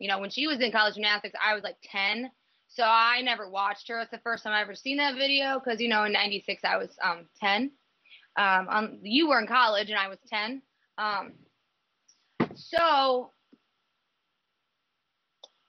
you 0.00 0.08
know, 0.08 0.18
when 0.18 0.30
she 0.30 0.46
was 0.46 0.60
in 0.60 0.72
college 0.72 0.94
gymnastics, 0.94 1.34
I 1.42 1.54
was 1.54 1.62
like 1.62 1.76
10. 1.90 2.30
So 2.68 2.82
I 2.82 3.20
never 3.22 3.48
watched 3.48 3.88
her. 3.88 4.00
It's 4.00 4.10
the 4.10 4.18
first 4.18 4.42
time 4.42 4.52
I 4.52 4.60
ever 4.60 4.74
seen 4.74 4.96
that 4.96 5.14
video 5.14 5.60
because, 5.62 5.80
you 5.80 5.88
know, 5.88 6.04
in 6.04 6.12
96, 6.12 6.62
I 6.64 6.76
was 6.76 6.90
um, 7.02 7.26
10. 7.40 7.70
Um, 8.36 8.68
um, 8.68 8.98
you 9.02 9.28
were 9.28 9.38
in 9.38 9.46
college 9.46 9.90
and 9.90 9.98
I 9.98 10.08
was 10.08 10.18
10. 10.28 10.60
Um, 10.98 11.32
so 12.56 13.30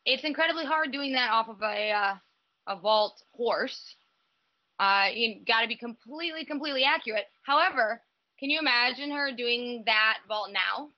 it's 0.06 0.24
incredibly 0.24 0.66
hard 0.66 0.92
doing 0.92 1.14
that 1.14 1.30
off 1.31 1.47
of 1.47 1.61
a, 1.61 1.92
uh, 1.92 2.16
a 2.68 2.80
vault 2.80 3.21
horse. 3.33 3.95
Uh, 4.80 5.07
you 5.14 5.45
got 5.45 5.61
to 5.61 5.68
be 5.68 5.78
completely, 5.78 6.44
completely 6.45 6.83
accurate. 6.83 7.26
However, 7.44 8.02
can 8.40 8.49
you 8.49 8.59
imagine 8.59 9.11
her 9.11 9.31
doing 9.31 9.83
that 9.85 10.18
vault 10.28 10.49
now? 10.52 10.90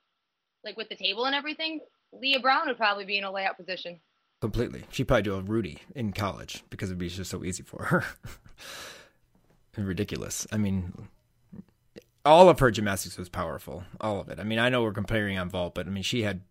Like 0.64 0.78
with 0.78 0.90
the 0.90 0.96
table 0.96 1.26
and 1.26 1.36
everything? 1.36 1.82
Leah 2.14 2.40
Brown 2.40 2.68
would 2.68 2.78
probably 2.78 3.06
be 3.06 3.18
in 3.18 3.24
a 3.24 3.32
layout 3.32 3.58
position. 3.58 4.00
Completely. 4.40 4.84
She'd 4.92 5.08
probably 5.08 5.24
do 5.24 5.36
a 5.36 5.42
Rudy 5.42 5.80
in 5.96 6.14
college 6.14 6.64
because 6.70 6.90
it'd 6.90 7.00
be 7.00 7.10
just 7.10 7.32
so 7.32 7.44
easy 7.44 7.64
for 7.64 7.86
her. 7.86 8.06
Ridiculous. 9.78 10.48
I 10.52 10.58
mean, 10.58 11.08
all 12.26 12.50
of 12.50 12.60
her 12.60 12.72
gymnastics 12.72 13.18
was 13.18 13.30
powerful. 13.30 13.84
All 14.02 14.20
of 14.20 14.30
it. 14.30 14.40
I 14.40 14.44
mean, 14.44 14.60
I 14.60 14.70
know 14.70 14.84
we're 14.84 14.92
comparing 14.92 15.38
on 15.38 15.50
vault, 15.50 15.76
but 15.76 15.88
I 15.88 15.90
mean, 15.90 16.04
she 16.04 16.24
had 16.24 16.42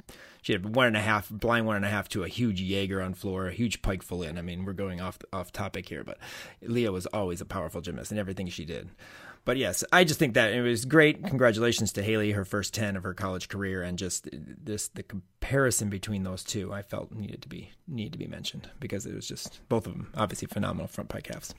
she 0.43 0.53
had 0.53 0.77
one 0.77 0.87
and 0.87 0.97
a 0.97 1.01
half 1.01 1.29
blind 1.29 1.67
one 1.67 1.77
and 1.77 1.85
a 1.85 1.89
half 1.89 2.09
to 2.11 2.23
a 2.23 2.29
huge 2.29 2.61
Jaeger 2.61 3.03
on 3.03 3.15
floor, 3.15 3.49
a 3.49 3.53
huge 3.53 3.83
pike 3.83 4.03
full 4.03 4.23
in. 4.23 4.39
I 4.39 4.43
mean, 4.43 4.65
we're 4.65 4.73
going 4.73 5.01
off 5.01 5.19
off 5.33 5.53
topic 5.53 5.89
here, 5.89 6.05
but 6.05 6.19
Leah 6.63 6.93
was 6.93 7.07
always 7.07 7.41
a 7.41 7.45
powerful 7.45 7.81
gymnast 7.81 8.13
in 8.13 8.19
everything 8.19 8.49
she 8.49 8.65
did. 8.65 8.91
But 9.47 9.59
yes, 9.59 9.85
I 9.93 10.03
just 10.03 10.19
think 10.19 10.35
that 10.35 10.53
it 10.53 10.61
was 10.61 10.85
great. 10.85 11.25
Congratulations 11.25 11.93
to 11.93 12.03
Haleigh, 12.03 12.35
her 12.35 12.45
first 12.45 12.75
10 12.75 12.97
of 12.97 13.05
her 13.05 13.15
college 13.15 13.49
career 13.49 13.81
and 13.81 13.97
just 13.97 14.29
this 14.33 14.89
the 14.89 15.05
comparison 15.05 15.89
between 15.89 16.25
those 16.25 16.43
two 16.43 16.75
I 16.75 16.83
felt 16.83 17.13
needed 17.13 17.43
to 17.43 17.49
be 17.49 17.71
needed 17.87 18.13
to 18.13 18.19
be 18.19 18.27
mentioned 18.27 18.69
because 18.81 19.07
it 19.07 19.15
was 19.15 19.27
just 19.27 19.61
both 19.69 19.87
of 19.87 19.93
them 19.93 20.13
obviously 20.17 20.49
phenomenal 20.49 20.89
front 20.89 21.09
pike 21.09 21.29
halves. 21.29 21.55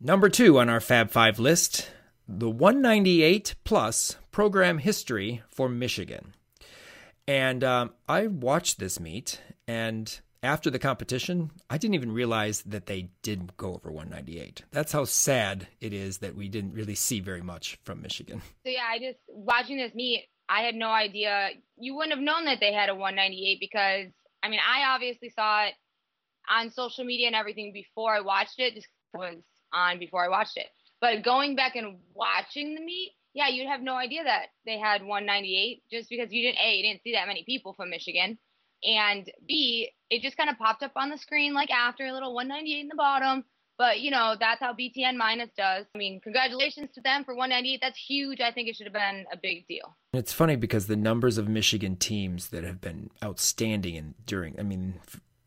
Number 0.00 0.28
2 0.28 0.58
on 0.58 0.68
our 0.68 0.80
Fab 0.80 1.10
5 1.10 1.38
list, 1.38 1.88
the 2.26 2.50
198 2.50 3.54
plus 3.62 4.16
program 4.32 4.78
history 4.78 5.42
for 5.48 5.68
Michigan. 5.68 6.34
And 7.28 7.62
um, 7.62 7.92
I 8.08 8.26
watched 8.26 8.80
this 8.80 8.98
meet 8.98 9.40
and 9.68 10.20
after 10.42 10.70
the 10.70 10.78
competition, 10.78 11.50
I 11.68 11.78
didn't 11.78 11.94
even 11.94 12.12
realize 12.12 12.62
that 12.62 12.86
they 12.86 13.10
did 13.22 13.56
go 13.56 13.74
over 13.74 13.90
198. 13.90 14.62
That's 14.70 14.92
how 14.92 15.04
sad 15.04 15.68
it 15.80 15.92
is 15.92 16.18
that 16.18 16.34
we 16.34 16.48
didn't 16.48 16.72
really 16.74 16.94
see 16.94 17.20
very 17.20 17.42
much 17.42 17.78
from 17.84 18.00
Michigan. 18.00 18.42
So 18.64 18.70
yeah, 18.70 18.86
I 18.90 18.98
just 18.98 19.18
watching 19.28 19.76
this 19.76 19.94
meet, 19.94 20.26
I 20.48 20.62
had 20.62 20.74
no 20.74 20.88
idea. 20.88 21.50
You 21.76 21.94
wouldn't 21.94 22.14
have 22.14 22.24
known 22.24 22.46
that 22.46 22.58
they 22.60 22.72
had 22.72 22.88
a 22.88 22.94
198 22.94 23.58
because 23.60 24.12
I 24.42 24.48
mean, 24.48 24.60
I 24.60 24.94
obviously 24.94 25.28
saw 25.28 25.64
it 25.66 25.74
on 26.48 26.70
social 26.70 27.04
media 27.04 27.26
and 27.26 27.36
everything 27.36 27.72
before 27.72 28.14
I 28.14 28.20
watched 28.20 28.58
it. 28.58 28.74
Just 28.74 28.88
was 29.12 29.42
on 29.72 29.98
before 29.98 30.24
I 30.24 30.28
watched 30.28 30.56
it. 30.56 30.66
But 31.00 31.22
going 31.22 31.56
back 31.56 31.76
and 31.76 31.98
watching 32.14 32.74
the 32.74 32.80
meet, 32.80 33.12
yeah, 33.32 33.48
you'd 33.48 33.68
have 33.68 33.80
no 33.80 33.94
idea 33.94 34.24
that 34.24 34.46
they 34.66 34.78
had 34.78 35.02
198 35.02 35.82
just 35.90 36.08
because 36.08 36.32
you 36.32 36.42
didn't 36.42 36.58
a 36.58 36.76
you 36.76 36.82
didn't 36.82 37.02
see 37.02 37.12
that 37.12 37.28
many 37.28 37.44
people 37.44 37.74
from 37.74 37.90
Michigan. 37.90 38.38
And 38.84 39.30
B, 39.46 39.90
it 40.08 40.22
just 40.22 40.36
kind 40.36 40.50
of 40.50 40.58
popped 40.58 40.82
up 40.82 40.92
on 40.96 41.10
the 41.10 41.18
screen 41.18 41.54
like 41.54 41.70
after 41.70 42.06
a 42.06 42.12
little 42.12 42.34
198 42.34 42.80
in 42.80 42.88
the 42.88 42.94
bottom. 42.94 43.44
But 43.78 44.00
you 44.00 44.10
know, 44.10 44.36
that's 44.38 44.60
how 44.60 44.74
BTN 44.74 45.16
minus 45.16 45.48
does. 45.56 45.86
I 45.94 45.98
mean, 45.98 46.20
congratulations 46.20 46.90
to 46.94 47.00
them 47.00 47.24
for 47.24 47.34
198. 47.34 47.80
That's 47.80 47.98
huge. 47.98 48.40
I 48.40 48.52
think 48.52 48.68
it 48.68 48.76
should 48.76 48.86
have 48.86 48.92
been 48.92 49.24
a 49.32 49.38
big 49.38 49.66
deal. 49.66 49.96
It's 50.12 50.34
funny 50.34 50.56
because 50.56 50.86
the 50.86 50.96
numbers 50.96 51.38
of 51.38 51.48
Michigan 51.48 51.96
teams 51.96 52.48
that 52.48 52.62
have 52.62 52.82
been 52.82 53.10
outstanding 53.24 53.96
and 53.96 54.14
during, 54.26 54.60
I 54.60 54.64
mean, 54.64 55.00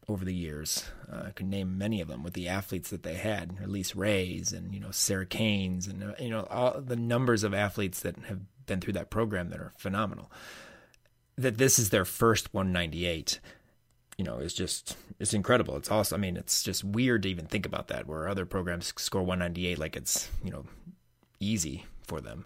over 0.10 0.26
the 0.26 0.34
years, 0.34 0.86
uh, 1.12 1.26
I 1.28 1.30
could 1.30 1.48
name 1.48 1.78
many 1.78 2.02
of 2.02 2.08
them 2.08 2.24
with 2.24 2.34
the 2.34 2.48
athletes 2.48 2.90
that 2.90 3.04
they 3.04 3.16
had, 3.16 3.58
Elise 3.64 3.96
Rays 3.96 4.52
and 4.52 4.74
you 4.74 4.80
know 4.80 4.92
Sarah 4.92 5.26
Canes 5.26 5.88
and 5.88 6.04
uh, 6.04 6.14
you 6.20 6.30
know 6.30 6.48
all 6.50 6.82
the 6.82 6.96
numbers 6.96 7.44
of 7.44 7.54
athletes 7.54 8.02
that 8.02 8.18
have 8.26 8.42
been 8.66 8.82
through 8.82 8.94
that 8.94 9.10
program 9.10 9.50
that 9.50 9.60
are 9.60 9.74
phenomenal. 9.78 10.32
That 11.38 11.58
this 11.58 11.80
is 11.80 11.90
their 11.90 12.06
first 12.06 12.54
198 12.54 13.40
you 14.18 14.26
know, 14.26 14.38
is 14.38 14.54
just 14.54 14.96
it's 15.20 15.34
incredible. 15.34 15.76
It's 15.76 15.92
also, 15.92 16.16
I 16.16 16.20
mean, 16.20 16.38
it's 16.38 16.64
just 16.64 16.84
weird 16.84 17.24
to 17.24 17.30
even 17.30 17.46
think 17.46 17.66
about 17.66 17.88
that. 17.88 18.08
Where 18.08 18.28
other 18.28 18.46
programs 18.46 18.94
score 18.98 19.22
198 19.22 19.78
like 19.78 19.96
it's 19.96 20.30
you 20.44 20.52
know 20.52 20.66
easy 21.40 21.86
for 22.06 22.22
them, 22.22 22.46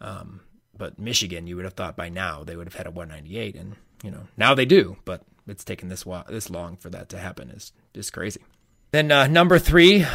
um, 0.00 0.40
but 0.76 0.98
Michigan, 0.98 1.46
you 1.46 1.56
would 1.56 1.64
have 1.64 1.74
thought 1.74 1.96
by 1.96 2.08
now 2.08 2.44
they 2.44 2.56
would 2.56 2.66
have 2.66 2.74
had 2.74 2.86
a 2.86 2.90
198, 2.90 3.54
and 3.56 3.76
you 4.02 4.10
know 4.10 4.28
now 4.36 4.54
they 4.54 4.64
do, 4.64 4.96
but 5.04 5.22
it's 5.46 5.64
taken 5.64 5.88
this 5.88 6.04
while, 6.04 6.24
this 6.28 6.50
long 6.50 6.76
for 6.76 6.90
that 6.90 7.08
to 7.10 7.18
happen 7.18 7.50
is 7.50 7.72
just 7.94 8.12
crazy. 8.12 8.40
Then 8.90 9.10
uh, 9.10 9.26
number 9.26 9.58
three, 9.58 10.06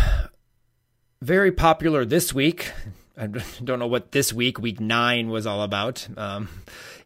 very 1.21 1.51
popular 1.51 2.05
this 2.05 2.33
week. 2.33 2.71
I 3.17 3.27
don't 3.27 3.77
know 3.77 3.87
what 3.87 4.11
this 4.11 4.33
week, 4.33 4.57
week 4.57 4.79
nine, 4.79 5.29
was 5.29 5.45
all 5.45 5.61
about 5.61 6.07
um, 6.17 6.49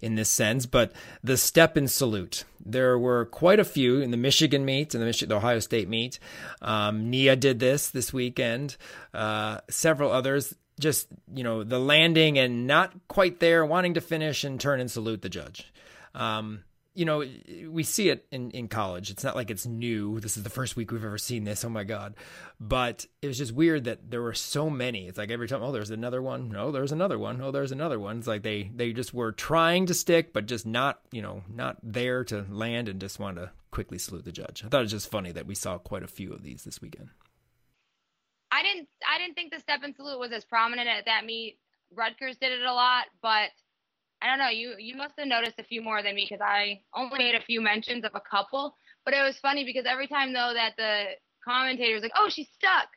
in 0.02 0.16
this 0.16 0.30
sense, 0.30 0.66
but 0.66 0.92
the 1.24 1.38
step 1.38 1.78
and 1.78 1.90
salute. 1.90 2.44
There 2.64 2.98
were 2.98 3.26
quite 3.26 3.60
a 3.60 3.66
few 3.66 4.00
in 4.02 4.12
the 4.12 4.18
Michigan 4.18 4.66
meet 4.66 4.94
and 4.94 5.02
the, 5.02 5.06
Mich- 5.06 5.22
the 5.22 5.36
Ohio 5.36 5.60
State 5.60 5.88
meet. 5.88 6.20
Um, 6.62 7.10
Nia 7.10 7.36
did 7.36 7.60
this 7.60 7.90
this 7.90 8.12
weekend. 8.12 8.78
Uh, 9.14 9.60
several 9.70 10.12
others. 10.12 10.54
Just 10.80 11.08
you 11.34 11.44
know 11.44 11.64
the 11.64 11.80
landing 11.80 12.38
and 12.38 12.68
not 12.68 12.94
quite 13.08 13.40
there, 13.40 13.66
wanting 13.66 13.96
to 13.96 14.02
finish 14.02 14.44
and 14.44 14.62
turn 14.62 14.80
and 14.80 14.92
salute 14.92 15.24
the 15.24 15.30
judge. 15.30 15.74
Um, 16.14 16.64
you 16.98 17.06
know, 17.06 17.24
we 17.70 17.84
see 17.84 18.10
it 18.10 18.26
in, 18.32 18.50
in 18.52 18.68
college. 18.68 19.12
It's 19.12 19.24
not 19.24 19.36
like 19.36 19.52
it's 19.52 19.68
new. 19.68 20.20
This 20.20 20.36
is 20.36 20.42
the 20.42 20.50
first 20.50 20.76
week 20.76 20.92
we've 20.92 21.06
ever 21.06 21.20
seen 21.20 21.44
this. 21.44 21.64
Oh 21.64 21.70
my 21.70 21.84
God. 21.84 22.16
But 22.60 23.06
it 23.22 23.28
was 23.28 23.38
just 23.38 23.54
weird 23.54 23.84
that 23.84 24.10
there 24.10 24.24
were 24.24 24.34
so 24.34 24.68
many. 24.68 25.08
It's 25.08 25.20
like 25.20 25.30
every 25.30 25.48
time, 25.48 25.62
oh, 25.62 25.72
there's 25.72 25.92
another 25.92 26.24
one. 26.24 26.50
No, 26.50 26.72
there's 26.72 26.92
another 26.92 27.20
one. 27.20 27.40
Oh, 27.40 27.52
there's 27.52 27.72
another 27.72 28.00
one. 28.00 28.18
It's 28.18 28.26
like 28.26 28.42
they, 28.42 28.72
they 28.74 28.94
just 28.94 29.14
were 29.14 29.32
trying 29.32 29.86
to 29.86 29.94
stick, 29.94 30.34
but 30.34 30.48
just 30.48 30.66
not, 30.66 31.00
you 31.12 31.22
know, 31.22 31.44
not 31.48 31.78
there 31.84 32.24
to 32.26 32.48
land 32.50 32.90
and 32.90 33.00
just 33.00 33.20
wanted 33.20 33.42
to 33.42 33.52
quickly 33.70 34.00
salute 34.00 34.26
the 34.26 34.32
judge. 34.32 34.64
I 34.66 34.70
thought 34.70 34.80
it 34.80 34.86
was 34.86 34.92
just 34.92 35.12
funny 35.12 35.32
that 35.34 35.46
we 35.46 35.54
saw 35.54 35.78
quite 35.78 36.02
a 36.02 36.08
few 36.08 36.34
of 36.34 36.42
these 36.42 36.64
this 36.64 36.82
weekend. 36.82 37.10
I 38.52 38.64
didn't, 38.64 38.88
I 39.08 39.20
didn't 39.20 39.36
think 39.36 39.54
the 39.54 39.60
step 39.60 39.82
and 39.84 39.96
salute 39.96 40.20
was 40.20 40.32
as 40.32 40.46
prominent 40.46 40.90
at 40.90 41.06
that 41.06 41.26
meet. 41.26 41.60
Rutgers 41.94 42.38
did 42.38 42.54
it 42.54 42.64
a 42.64 42.74
lot, 42.74 43.06
but 43.22 43.50
I 44.22 44.28
don't 44.28 44.40
know. 44.40 44.50
You 44.50 44.76
you 44.80 44.96
must 44.96 45.14
have 45.18 45.28
noticed 45.28 45.60
a 45.60 45.64
few 45.64 45.82
more 45.82 46.02
than 46.02 46.16
me 46.16 46.28
because 46.30 46.42
I 46.42 46.82
only 46.96 47.18
made 47.20 47.36
a 47.36 47.42
few 47.42 47.62
mentions 47.62 48.04
of 48.04 48.12
a 48.16 48.22
couple. 48.22 48.76
But 49.06 49.14
it 49.14 49.22
was 49.22 49.38
funny 49.40 49.64
because 49.64 49.86
every 49.88 50.08
time 50.08 50.34
though 50.34 50.52
that 50.54 50.74
the 50.78 51.16
commentator 51.46 51.94
was 51.94 52.04
like, 52.04 52.14
"Oh, 52.16 52.30
she's 52.30 52.50
stuck," 52.50 52.90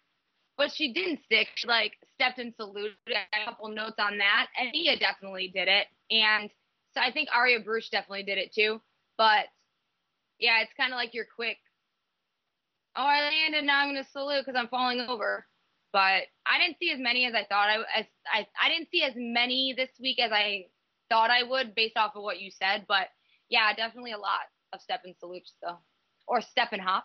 but 0.57 0.73
she 0.73 0.93
didn't 0.93 1.23
stick. 1.25 1.49
She 1.57 1.67
like 1.67 1.93
stepped 2.15 2.39
and 2.39 2.55
saluted. 2.57 2.97
a 3.09 3.45
couple 3.45 3.69
notes 3.69 3.99
on 3.99 4.19
that, 4.19 4.49
and 4.59 4.71
Nia 4.73 4.99
definitely 4.99 5.49
did 5.49 5.69
it, 5.69 5.87
and 6.11 6.51
so 6.95 7.01
I 7.01 7.13
think 7.13 7.29
Aria 7.33 7.61
Bruce 7.61 7.89
definitely 7.91 8.25
did 8.25 8.39
it 8.39 8.53
too. 8.55 8.81
But 9.19 9.47
yeah, 10.39 10.63
it's 10.63 10.73
kind 10.77 10.93
of 10.93 10.97
like 10.97 11.15
your 11.15 11.27
quick. 11.37 11.59
Oh, 12.97 13.05
I 13.05 13.21
landed. 13.21 13.65
Now 13.65 13.81
I'm 13.81 13.89
gonna 13.89 14.05
salute 14.11 14.45
because 14.45 14.59
I'm 14.59 14.69
falling 14.69 15.01
over. 15.01 15.47
But 15.93 16.25
I 16.47 16.59
didn't 16.59 16.79
see 16.79 16.93
as 16.93 17.01
many 17.01 17.27
as 17.27 17.35
I 17.35 17.45
thought. 17.45 17.69
I 17.69 18.01
as 18.01 18.07
I 18.33 18.47
I 18.61 18.69
didn't 18.69 18.91
see 18.91 19.03
as 19.03 19.13
many 19.17 19.75
this 19.77 19.91
week 20.01 20.19
as 20.19 20.33
I 20.33 20.67
thought 21.11 21.31
I 21.31 21.43
would 21.43 21.75
based 21.75 21.97
off 21.97 22.17
of 22.17 22.23
what 22.23 22.41
you 22.41 22.51
said. 22.51 22.87
But 22.89 23.09
yeah, 23.49 23.73
definitely 23.75 24.13
a 24.13 24.19
lot 24.19 24.49
of 24.73 24.81
step 24.81 25.03
and 25.05 25.15
salutes 25.19 25.53
though, 25.63 25.79
or 26.27 26.41
step 26.41 26.69
and 26.73 26.81
hop. 26.81 27.05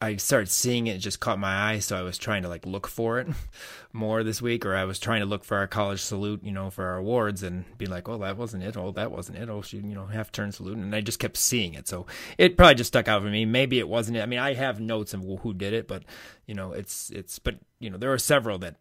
I 0.00 0.14
started 0.14 0.48
seeing 0.48 0.86
it, 0.86 0.94
it 0.94 0.98
just 0.98 1.18
caught 1.18 1.40
my 1.40 1.72
eye, 1.72 1.80
so 1.80 1.96
I 1.96 2.02
was 2.02 2.18
trying 2.18 2.44
to 2.44 2.48
like 2.48 2.64
look 2.64 2.86
for 2.86 3.18
it 3.18 3.26
more 3.92 4.22
this 4.22 4.40
week, 4.40 4.64
or 4.64 4.76
I 4.76 4.84
was 4.84 5.00
trying 5.00 5.20
to 5.20 5.26
look 5.26 5.42
for 5.42 5.56
our 5.56 5.66
college 5.66 6.00
salute, 6.00 6.44
you 6.44 6.52
know, 6.52 6.70
for 6.70 6.84
our 6.84 6.98
awards, 6.98 7.42
and 7.42 7.64
be 7.78 7.86
like, 7.86 8.08
"Oh, 8.08 8.18
that 8.18 8.36
wasn't 8.36 8.62
it. 8.62 8.76
Oh, 8.76 8.92
that 8.92 9.10
wasn't 9.10 9.38
it. 9.38 9.48
Oh, 9.48 9.60
she, 9.60 9.78
you 9.78 9.96
know, 9.96 10.06
half 10.06 10.30
turn 10.30 10.52
salute," 10.52 10.76
and 10.76 10.94
I 10.94 11.00
just 11.00 11.18
kept 11.18 11.36
seeing 11.36 11.74
it, 11.74 11.88
so 11.88 12.06
it 12.38 12.56
probably 12.56 12.76
just 12.76 12.88
stuck 12.88 13.08
out 13.08 13.22
for 13.22 13.28
me. 13.28 13.44
Maybe 13.44 13.80
it 13.80 13.88
wasn't 13.88 14.18
it. 14.18 14.22
I 14.22 14.26
mean, 14.26 14.38
I 14.38 14.54
have 14.54 14.78
notes 14.78 15.14
of 15.14 15.24
who 15.40 15.52
did 15.52 15.72
it, 15.72 15.88
but 15.88 16.04
you 16.46 16.54
know, 16.54 16.72
it's 16.72 17.10
it's, 17.10 17.40
but 17.40 17.56
you 17.80 17.90
know, 17.90 17.98
there 17.98 18.12
are 18.12 18.18
several 18.18 18.58
that 18.58 18.76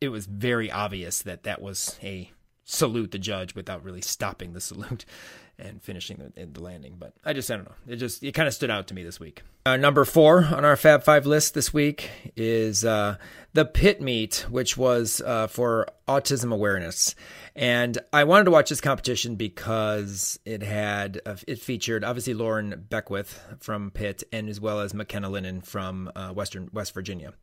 it 0.00 0.08
was 0.08 0.26
very 0.26 0.70
obvious 0.70 1.22
that 1.22 1.42
that 1.44 1.60
was 1.60 1.98
a 2.02 2.30
salute 2.64 3.10
the 3.10 3.18
judge 3.18 3.54
without 3.54 3.84
really 3.84 4.00
stopping 4.00 4.52
the 4.52 4.60
salute 4.60 5.04
and 5.58 5.82
finishing 5.82 6.32
the, 6.34 6.46
the 6.46 6.62
landing. 6.62 6.96
But 6.98 7.12
I 7.24 7.32
just 7.32 7.50
I 7.50 7.56
don't 7.56 7.66
know. 7.66 7.74
It 7.86 7.96
just 7.96 8.22
it 8.22 8.32
kind 8.32 8.48
of 8.48 8.54
stood 8.54 8.70
out 8.70 8.86
to 8.88 8.94
me 8.94 9.02
this 9.02 9.20
week. 9.20 9.42
Uh, 9.66 9.76
number 9.76 10.06
four 10.06 10.44
on 10.44 10.64
our 10.64 10.76
Fab 10.76 11.02
Five 11.02 11.26
list 11.26 11.52
this 11.52 11.74
week 11.74 12.08
is 12.34 12.82
uh, 12.82 13.16
the 13.52 13.66
Pit 13.66 14.00
Meet, 14.00 14.46
which 14.48 14.78
was 14.78 15.20
uh, 15.20 15.48
for 15.48 15.86
autism 16.08 16.50
awareness. 16.50 17.14
And 17.54 17.98
I 18.10 18.24
wanted 18.24 18.44
to 18.44 18.52
watch 18.52 18.70
this 18.70 18.80
competition 18.80 19.36
because 19.36 20.38
it 20.46 20.62
had 20.62 21.20
uh, 21.26 21.36
it 21.46 21.58
featured 21.58 22.04
obviously 22.04 22.32
Lauren 22.32 22.86
Beckwith 22.88 23.38
from 23.58 23.90
Pitt 23.90 24.24
and 24.32 24.48
as 24.48 24.60
well 24.60 24.80
as 24.80 24.94
McKenna 24.94 25.28
Lennon 25.28 25.60
from 25.60 26.10
uh, 26.16 26.30
Western 26.30 26.70
West 26.72 26.94
Virginia 26.94 27.34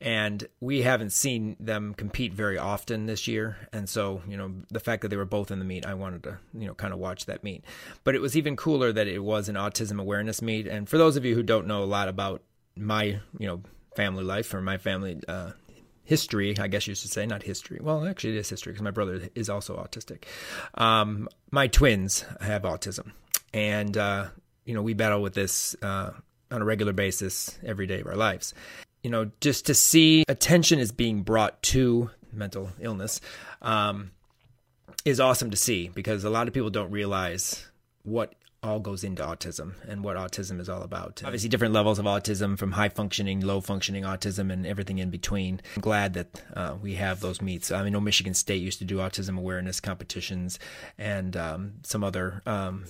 and 0.00 0.46
we 0.60 0.82
haven't 0.82 1.10
seen 1.10 1.56
them 1.58 1.94
compete 1.94 2.34
very 2.34 2.58
often 2.58 3.06
this 3.06 3.26
year. 3.26 3.56
And 3.72 3.88
so 3.88 4.22
you 4.28 4.36
know 4.36 4.52
the 4.70 4.80
fact 4.80 5.02
that 5.02 5.08
they 5.08 5.16
were 5.16 5.24
both 5.24 5.50
in 5.50 5.58
the 5.58 5.64
meet 5.64 5.86
i 5.86 5.94
wanted 5.94 6.22
to 6.24 6.38
you 6.54 6.66
know 6.66 6.74
kind 6.74 6.92
of 6.92 6.98
watch 6.98 7.26
that 7.26 7.42
meet. 7.42 7.64
But 8.04 8.14
it 8.14 8.20
was 8.20 8.36
even 8.36 8.56
cooler 8.56 8.92
that 8.92 9.06
it 9.06 9.20
was 9.20 9.48
an 9.48 9.56
autism 9.56 10.00
awareness 10.00 10.42
meet. 10.42 10.66
And 10.66 10.88
for 10.88 10.98
those 10.98 11.16
of 11.16 11.24
you 11.24 11.34
who 11.34 11.42
don't 11.42 11.66
know 11.66 11.82
a 11.82 11.84
lot 11.84 12.08
about 12.08 12.42
my 12.76 13.20
you 13.38 13.46
know 13.46 13.62
family 13.94 14.24
life 14.24 14.52
or 14.52 14.60
my 14.60 14.76
family 14.76 15.20
uh, 15.26 15.52
history, 16.04 16.56
I 16.58 16.68
guess 16.68 16.86
you 16.86 16.94
should 16.94 17.10
say, 17.10 17.26
not 17.26 17.42
history. 17.42 17.80
Well, 17.82 18.06
actually, 18.06 18.36
it 18.36 18.40
is 18.40 18.48
history 18.50 18.72
because 18.72 18.84
my 18.84 18.90
brother 18.90 19.28
is 19.34 19.48
also 19.48 19.76
autistic. 19.76 20.24
Um, 20.74 21.28
my 21.50 21.66
twins 21.66 22.24
have 22.40 22.62
autism, 22.62 23.12
and 23.54 23.96
uh, 23.96 24.26
you 24.66 24.74
know 24.74 24.82
we 24.82 24.92
battle 24.92 25.22
with 25.22 25.34
this 25.34 25.74
uh, 25.80 26.10
on 26.50 26.62
a 26.62 26.64
regular 26.64 26.92
basis 26.92 27.58
every 27.64 27.86
day 27.86 28.00
of 28.00 28.06
our 28.06 28.16
lives 28.16 28.54
you 29.06 29.10
know, 29.10 29.30
just 29.40 29.66
to 29.66 29.74
see 29.74 30.24
attention 30.26 30.80
is 30.80 30.90
being 30.90 31.22
brought 31.22 31.62
to 31.62 32.10
mental 32.32 32.72
illness 32.80 33.20
um, 33.62 34.10
is 35.04 35.20
awesome 35.20 35.48
to 35.52 35.56
see 35.56 35.88
because 35.94 36.24
a 36.24 36.28
lot 36.28 36.48
of 36.48 36.54
people 36.54 36.70
don't 36.70 36.90
realize 36.90 37.66
what 38.02 38.34
all 38.64 38.80
goes 38.80 39.04
into 39.04 39.22
autism 39.22 39.74
and 39.86 40.02
what 40.02 40.16
autism 40.16 40.58
is 40.58 40.68
all 40.68 40.82
about. 40.82 41.22
Obviously, 41.24 41.48
different 41.48 41.72
levels 41.72 42.00
of 42.00 42.04
autism 42.04 42.58
from 42.58 42.72
high 42.72 42.88
functioning, 42.88 43.42
low 43.42 43.60
functioning 43.60 44.02
autism, 44.02 44.52
and 44.52 44.66
everything 44.66 44.98
in 44.98 45.10
between. 45.10 45.60
I'm 45.76 45.82
glad 45.82 46.14
that 46.14 46.42
uh, 46.54 46.74
we 46.82 46.94
have 46.94 47.20
those 47.20 47.40
meets. 47.40 47.70
I 47.70 47.88
know 47.88 48.00
Michigan 48.00 48.34
State 48.34 48.60
used 48.60 48.80
to 48.80 48.84
do 48.84 48.96
autism 48.96 49.38
awareness 49.38 49.78
competitions, 49.78 50.58
and 50.98 51.36
um, 51.36 51.74
some 51.84 52.02
other 52.02 52.42
um, 52.44 52.86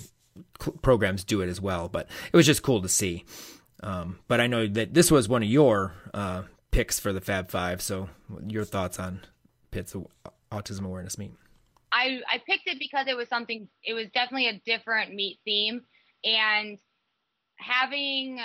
programs 0.81 1.25
do 1.25 1.43
it 1.43 1.51
as 1.51 1.61
well. 1.61 1.91
But 1.91 2.09
it 2.33 2.37
was 2.37 2.47
just 2.47 2.63
cool 2.63 2.81
to 2.81 2.89
see. 2.89 3.27
Um, 3.83 4.21
but 4.29 4.41
I 4.41 4.47
know 4.47 4.67
that 4.67 4.95
this 4.95 5.11
was 5.11 5.29
one 5.29 5.43
of 5.43 5.49
your 5.49 5.95
uh, 6.15 6.43
picks 6.71 6.99
for 6.99 7.13
the 7.13 7.21
Fab 7.21 7.51
Five. 7.51 7.83
So, 7.83 8.09
your 8.47 8.65
thoughts 8.65 8.99
on 8.99 9.21
Pitt's 9.71 9.95
autism 10.51 10.85
awareness 10.85 11.19
meet? 11.19 11.33
I 11.93 12.21
I 12.29 12.39
picked 12.47 12.67
it 12.67 12.79
because 12.79 13.07
it 13.07 13.17
was 13.17 13.29
something. 13.29 13.69
It 13.85 13.95
was 13.95 14.07
definitely 14.15 14.49
a 14.49 14.61
different 14.65 15.15
meet 15.15 15.39
theme, 15.45 15.83
and 16.25 16.79
having 17.59 18.39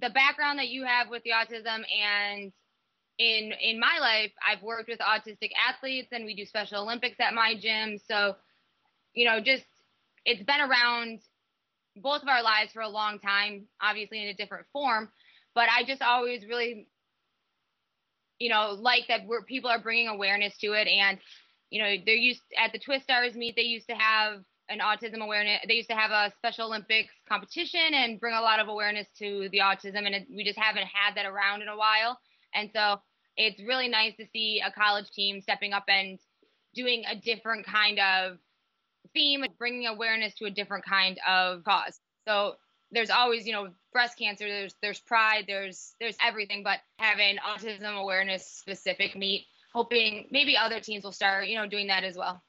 the 0.00 0.10
background 0.10 0.58
that 0.58 0.68
you 0.68 0.84
have 0.84 1.08
with 1.08 1.22
the 1.22 1.30
autism 1.30 1.82
and 1.90 2.52
in 3.18 3.52
in 3.62 3.80
my 3.80 3.98
life 3.98 4.30
i've 4.46 4.62
worked 4.62 4.88
with 4.88 4.98
autistic 4.98 5.50
athletes 5.68 6.08
and 6.12 6.24
we 6.24 6.34
do 6.34 6.44
special 6.44 6.82
olympics 6.82 7.16
at 7.18 7.32
my 7.32 7.54
gym 7.58 7.98
so 8.06 8.36
you 9.14 9.24
know 9.24 9.40
just 9.40 9.64
it's 10.24 10.42
been 10.42 10.60
around 10.60 11.20
both 11.96 12.22
of 12.22 12.28
our 12.28 12.42
lives 12.42 12.72
for 12.72 12.82
a 12.82 12.88
long 12.88 13.18
time, 13.18 13.66
obviously 13.80 14.22
in 14.22 14.28
a 14.28 14.34
different 14.34 14.66
form. 14.72 15.10
But 15.54 15.68
I 15.70 15.84
just 15.84 16.02
always 16.02 16.44
really, 16.46 16.88
you 18.38 18.50
know, 18.50 18.76
like 18.78 19.04
that 19.08 19.26
where 19.26 19.42
people 19.42 19.70
are 19.70 19.80
bringing 19.80 20.08
awareness 20.08 20.56
to 20.58 20.72
it. 20.72 20.86
And, 20.86 21.18
you 21.70 21.82
know, 21.82 21.94
they're 22.04 22.14
used 22.14 22.42
at 22.58 22.72
the 22.72 22.78
Twistars 22.78 23.34
meet, 23.34 23.56
they 23.56 23.62
used 23.62 23.88
to 23.88 23.94
have 23.94 24.40
an 24.68 24.80
autism 24.80 25.22
awareness. 25.22 25.60
They 25.66 25.74
used 25.74 25.90
to 25.90 25.96
have 25.96 26.10
a 26.10 26.32
Special 26.38 26.66
Olympics 26.66 27.12
competition 27.28 27.94
and 27.94 28.20
bring 28.20 28.34
a 28.34 28.40
lot 28.40 28.60
of 28.60 28.68
awareness 28.68 29.06
to 29.18 29.48
the 29.52 29.58
autism. 29.58 30.06
And 30.06 30.14
it, 30.14 30.26
we 30.34 30.44
just 30.44 30.58
haven't 30.58 30.86
had 30.86 31.14
that 31.16 31.26
around 31.26 31.62
in 31.62 31.68
a 31.68 31.76
while. 31.76 32.18
And 32.54 32.70
so 32.74 33.00
it's 33.36 33.60
really 33.62 33.88
nice 33.88 34.14
to 34.16 34.26
see 34.32 34.60
a 34.64 34.72
college 34.72 35.10
team 35.10 35.40
stepping 35.40 35.72
up 35.72 35.84
and 35.88 36.18
doing 36.74 37.04
a 37.10 37.14
different 37.14 37.66
kind 37.66 37.98
of 37.98 38.38
theme 39.16 39.44
bringing 39.58 39.86
awareness 39.86 40.34
to 40.34 40.44
a 40.44 40.50
different 40.50 40.84
kind 40.84 41.18
of 41.26 41.64
cause. 41.64 41.98
So 42.28 42.56
there's 42.92 43.10
always, 43.10 43.46
you 43.46 43.52
know, 43.52 43.68
breast 43.92 44.18
cancer, 44.18 44.46
there's 44.46 44.74
there's 44.82 45.00
pride, 45.00 45.44
there's 45.48 45.94
there's 45.98 46.16
everything, 46.24 46.62
but 46.62 46.78
having 46.98 47.36
autism 47.38 48.00
awareness 48.00 48.46
specific 48.46 49.16
meet, 49.16 49.46
hoping 49.72 50.28
maybe 50.30 50.56
other 50.56 50.80
teams 50.80 51.02
will 51.02 51.12
start, 51.12 51.48
you 51.48 51.56
know, 51.56 51.66
doing 51.66 51.86
that 51.88 52.04
as 52.04 52.16
well. 52.16 52.42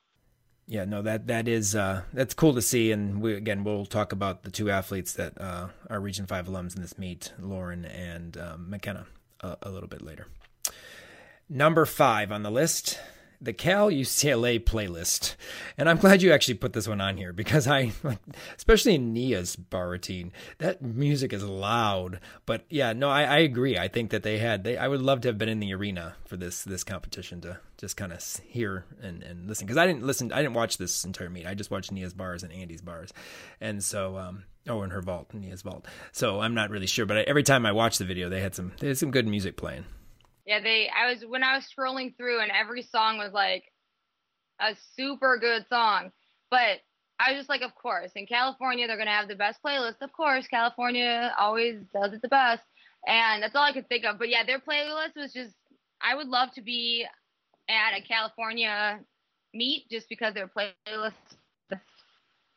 Yeah, 0.69 0.83
no, 0.83 1.01
that 1.01 1.27
that 1.27 1.47
is 1.47 1.75
uh, 1.75 2.01
that's 2.11 2.33
cool 2.33 2.53
to 2.53 2.61
see, 2.61 2.91
and 2.91 3.21
we, 3.21 3.35
again, 3.35 3.63
we'll 3.63 3.85
talk 3.85 4.11
about 4.11 4.43
the 4.43 4.51
two 4.51 4.69
athletes 4.69 5.13
that 5.13 5.39
uh, 5.39 5.69
are 5.89 5.99
Region 6.01 6.27
Five 6.27 6.47
alums 6.47 6.75
in 6.75 6.81
this 6.81 6.97
meet, 6.97 7.31
Lauren 7.39 7.85
and 7.85 8.37
um, 8.37 8.69
McKenna, 8.69 9.07
uh, 9.39 9.55
a 9.61 9.69
little 9.69 9.87
bit 9.87 10.01
later. 10.01 10.27
Number 11.49 11.85
five 11.85 12.33
on 12.33 12.43
the 12.43 12.51
list, 12.51 12.99
the 13.39 13.53
Cal 13.53 13.89
UCLA 13.89 14.59
playlist. 14.59 15.35
And 15.77 15.89
I'm 15.89 15.97
glad 15.97 16.21
you 16.21 16.31
actually 16.31 16.55
put 16.55 16.73
this 16.73 16.87
one 16.87 17.01
on 17.01 17.17
here 17.17 17.33
because 17.33 17.67
I, 17.67 17.91
especially 18.57 18.95
in 18.95 19.13
Nia's 19.13 19.55
bar 19.55 19.89
routine, 19.89 20.31
that 20.57 20.81
music 20.81 21.33
is 21.33 21.43
loud. 21.43 22.19
But 22.45 22.65
yeah, 22.69 22.93
no, 22.93 23.09
I, 23.09 23.23
I 23.23 23.37
agree. 23.39 23.77
I 23.77 23.87
think 23.87 24.11
that 24.11 24.23
they 24.23 24.37
had, 24.37 24.63
they, 24.63 24.77
I 24.77 24.87
would 24.87 25.01
love 25.01 25.21
to 25.21 25.27
have 25.27 25.37
been 25.37 25.49
in 25.49 25.59
the 25.59 25.73
arena 25.73 26.15
for 26.25 26.37
this, 26.37 26.63
this 26.63 26.83
competition 26.83 27.41
to 27.41 27.59
just 27.77 27.95
kind 27.95 28.11
of 28.11 28.23
hear 28.47 28.85
and, 29.01 29.23
and 29.23 29.47
listen. 29.47 29.67
Cause 29.67 29.77
I 29.77 29.85
didn't 29.85 30.03
listen, 30.03 30.31
I 30.31 30.41
didn't 30.41 30.55
watch 30.55 30.77
this 30.77 31.03
entire 31.03 31.29
meet. 31.29 31.45
I 31.45 31.53
just 31.53 31.71
watched 31.71 31.91
Nia's 31.91 32.13
bars 32.13 32.43
and 32.43 32.51
Andy's 32.51 32.81
bars. 32.81 33.13
And 33.61 33.83
so, 33.83 34.17
um, 34.17 34.43
oh, 34.67 34.81
in 34.83 34.89
her 34.89 35.01
vault, 35.01 35.33
Nia's 35.33 35.61
vault. 35.61 35.85
So 36.11 36.39
I'm 36.39 36.55
not 36.55 36.71
really 36.71 36.87
sure, 36.87 37.05
but 37.05 37.17
I, 37.17 37.21
every 37.21 37.43
time 37.43 37.65
I 37.65 37.71
watched 37.71 37.99
the 37.99 38.05
video, 38.05 38.29
they 38.29 38.41
had 38.41 38.55
some, 38.55 38.73
they 38.79 38.87
had 38.87 38.97
some 38.97 39.11
good 39.11 39.27
music 39.27 39.57
playing. 39.57 39.85
Yeah, 40.47 40.61
they. 40.61 40.89
I 40.89 41.11
was 41.11 41.25
when 41.27 41.43
I 41.43 41.57
was 41.57 41.67
scrolling 41.67 42.15
through, 42.15 42.39
and 42.39 42.49
every 42.51 42.81
song 42.81 43.17
was 43.17 43.33
like 43.33 43.65
a 44.61 44.75
super 44.95 45.37
good 45.37 45.65
song. 45.67 46.11
But 46.49 46.79
I 47.19 47.31
was 47.31 47.39
just 47.39 47.49
like, 47.49 47.61
of 47.61 47.75
course, 47.75 48.11
in 48.15 48.25
California 48.25 48.87
they're 48.87 48.97
gonna 48.97 49.11
have 49.11 49.27
the 49.27 49.35
best 49.35 49.59
playlist. 49.61 50.01
Of 50.01 50.13
course, 50.13 50.47
California 50.47 51.35
always 51.37 51.81
does 51.93 52.13
it 52.13 52.21
the 52.21 52.29
best, 52.29 52.63
and 53.05 53.43
that's 53.43 53.55
all 53.55 53.63
I 53.65 53.73
could 53.73 53.89
think 53.89 54.05
of. 54.05 54.17
But 54.17 54.29
yeah, 54.29 54.45
their 54.45 54.59
playlist 54.59 55.17
was 55.17 55.33
just. 55.33 55.53
I 56.01 56.15
would 56.15 56.27
love 56.27 56.53
to 56.53 56.61
be 56.61 57.05
at 57.67 57.97
a 57.97 58.01
California 58.01 58.99
meet 59.53 59.89
just 59.91 60.07
because 60.07 60.33
their 60.33 60.47
playlist. 60.47 61.11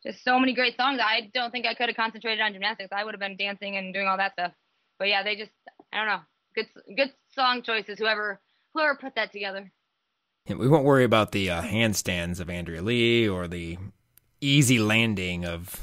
Just 0.07 0.25
so 0.25 0.39
many 0.39 0.55
great 0.55 0.77
songs. 0.77 1.01
I 1.03 1.31
don't 1.35 1.51
think 1.51 1.67
I 1.67 1.75
could 1.75 1.89
have 1.89 1.97
concentrated 1.97 2.41
on 2.41 2.53
gymnastics. 2.53 2.91
I 2.93 3.05
would 3.05 3.15
have 3.15 3.21
been 3.21 3.37
dancing 3.37 3.77
and 3.77 3.93
doing 3.93 4.07
all 4.07 4.17
that 4.17 4.33
stuff. 4.35 4.53
But 4.99 5.09
yeah, 5.09 5.25
they 5.25 5.35
just. 5.35 5.51
I 5.93 5.99
don't 5.99 6.07
know. 6.07 6.21
Good, 6.55 6.67
good 6.97 7.13
song 7.35 7.63
choices. 7.63 7.99
Whoever 7.99 8.41
whoever 8.75 8.97
put 8.97 9.15
that 9.17 9.33
together. 9.33 9.73
We 10.49 10.69
won't 10.69 10.85
worry 10.85 11.05
about 11.05 11.33
the 11.33 11.51
uh, 11.51 11.63
handstands 11.63 12.41
of 12.41 12.51
Andrea 12.51 12.83
Lee 12.83 13.29
or 13.29 13.47
the 13.47 13.79
easy 14.41 14.79
landing 14.79 15.45
of 15.45 15.81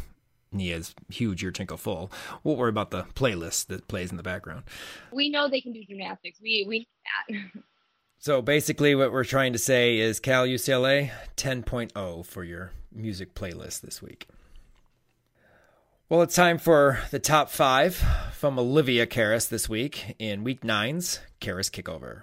Nia's 0.51 0.95
huge 1.09 1.43
ear 1.43 1.51
Tinkle 1.51 1.77
Full. 1.77 2.11
We'll 2.43 2.55
worry 2.55 2.69
about 2.69 2.91
the 2.91 3.03
playlist 3.15 3.67
that 3.67 3.87
plays 3.87 4.11
in 4.11 4.17
the 4.17 4.23
background. 4.23 4.63
We 5.11 5.29
know 5.29 5.47
they 5.47 5.61
can 5.61 5.73
do 5.73 5.83
gymnastics. 5.85 6.39
We 6.41 6.65
we 6.67 6.79
know 6.79 7.37
that. 7.37 7.61
so 8.17 8.41
basically, 8.41 8.95
what 8.95 9.11
we're 9.11 9.23
trying 9.23 9.53
to 9.53 9.59
say 9.59 9.97
is 9.97 10.19
Cal 10.19 10.45
UCLA 10.45 11.11
10.0 11.35 12.25
for 12.25 12.43
your 12.43 12.71
music 12.91 13.35
playlist 13.35 13.81
this 13.81 14.01
week. 14.01 14.27
Well, 16.09 16.21
it's 16.21 16.35
time 16.35 16.57
for 16.57 17.01
the 17.11 17.19
top 17.19 17.49
five 17.49 17.95
from 18.31 18.57
Olivia 18.57 19.05
Karas 19.05 19.49
this 19.49 19.67
week 19.67 20.15
in 20.17 20.45
week 20.45 20.63
nine's 20.63 21.19
Karas 21.41 21.69
Kickover. 21.69 22.21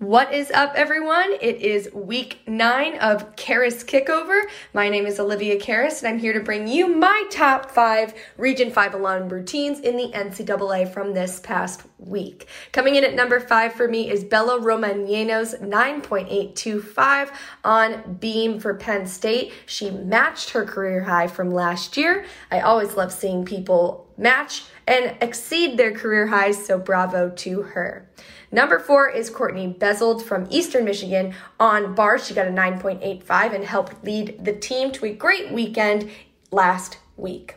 What 0.00 0.32
is 0.32 0.50
up, 0.52 0.72
everyone? 0.76 1.34
It 1.42 1.56
is 1.56 1.92
week 1.92 2.40
nine 2.46 2.96
of 3.00 3.36
Karas 3.36 3.84
Kickover. 3.84 4.44
My 4.72 4.88
name 4.88 5.04
is 5.04 5.20
Olivia 5.20 5.60
Karas, 5.60 5.98
and 5.98 6.08
I'm 6.08 6.18
here 6.18 6.32
to 6.32 6.40
bring 6.40 6.66
you 6.66 6.88
my 6.88 7.26
top 7.30 7.70
five 7.70 8.14
Region 8.38 8.70
5 8.70 8.94
alum 8.94 9.28
routines 9.28 9.78
in 9.80 9.98
the 9.98 10.10
NCAA 10.14 10.90
from 10.90 11.12
this 11.12 11.38
past 11.40 11.82
week. 11.98 12.46
Coming 12.72 12.94
in 12.94 13.04
at 13.04 13.12
number 13.12 13.40
five 13.40 13.74
for 13.74 13.88
me 13.88 14.10
is 14.10 14.24
Bella 14.24 14.58
Romagnano's 14.58 15.56
9.825 15.56 17.30
on 17.62 18.14
beam 18.14 18.58
for 18.58 18.72
Penn 18.72 19.06
State. 19.06 19.52
She 19.66 19.90
matched 19.90 20.48
her 20.50 20.64
career 20.64 21.02
high 21.02 21.26
from 21.26 21.50
last 21.50 21.98
year. 21.98 22.24
I 22.50 22.60
always 22.60 22.96
love 22.96 23.12
seeing 23.12 23.44
people 23.44 24.10
match 24.16 24.64
and 24.86 25.16
exceed 25.20 25.76
their 25.76 25.92
career 25.92 26.26
highs, 26.26 26.64
so 26.64 26.78
bravo 26.78 27.28
to 27.28 27.62
her. 27.62 28.08
Number 28.52 28.80
four 28.80 29.08
is 29.08 29.30
Courtney 29.30 29.72
Bezold 29.72 30.22
from 30.22 30.48
Eastern 30.50 30.84
Michigan. 30.84 31.34
On 31.60 31.94
bars, 31.94 32.26
she 32.26 32.34
got 32.34 32.48
a 32.48 32.50
9.85 32.50 33.54
and 33.54 33.64
helped 33.64 34.04
lead 34.04 34.44
the 34.44 34.52
team 34.52 34.90
to 34.92 35.06
a 35.06 35.12
great 35.12 35.52
weekend 35.52 36.10
last 36.50 36.98
week. 37.16 37.54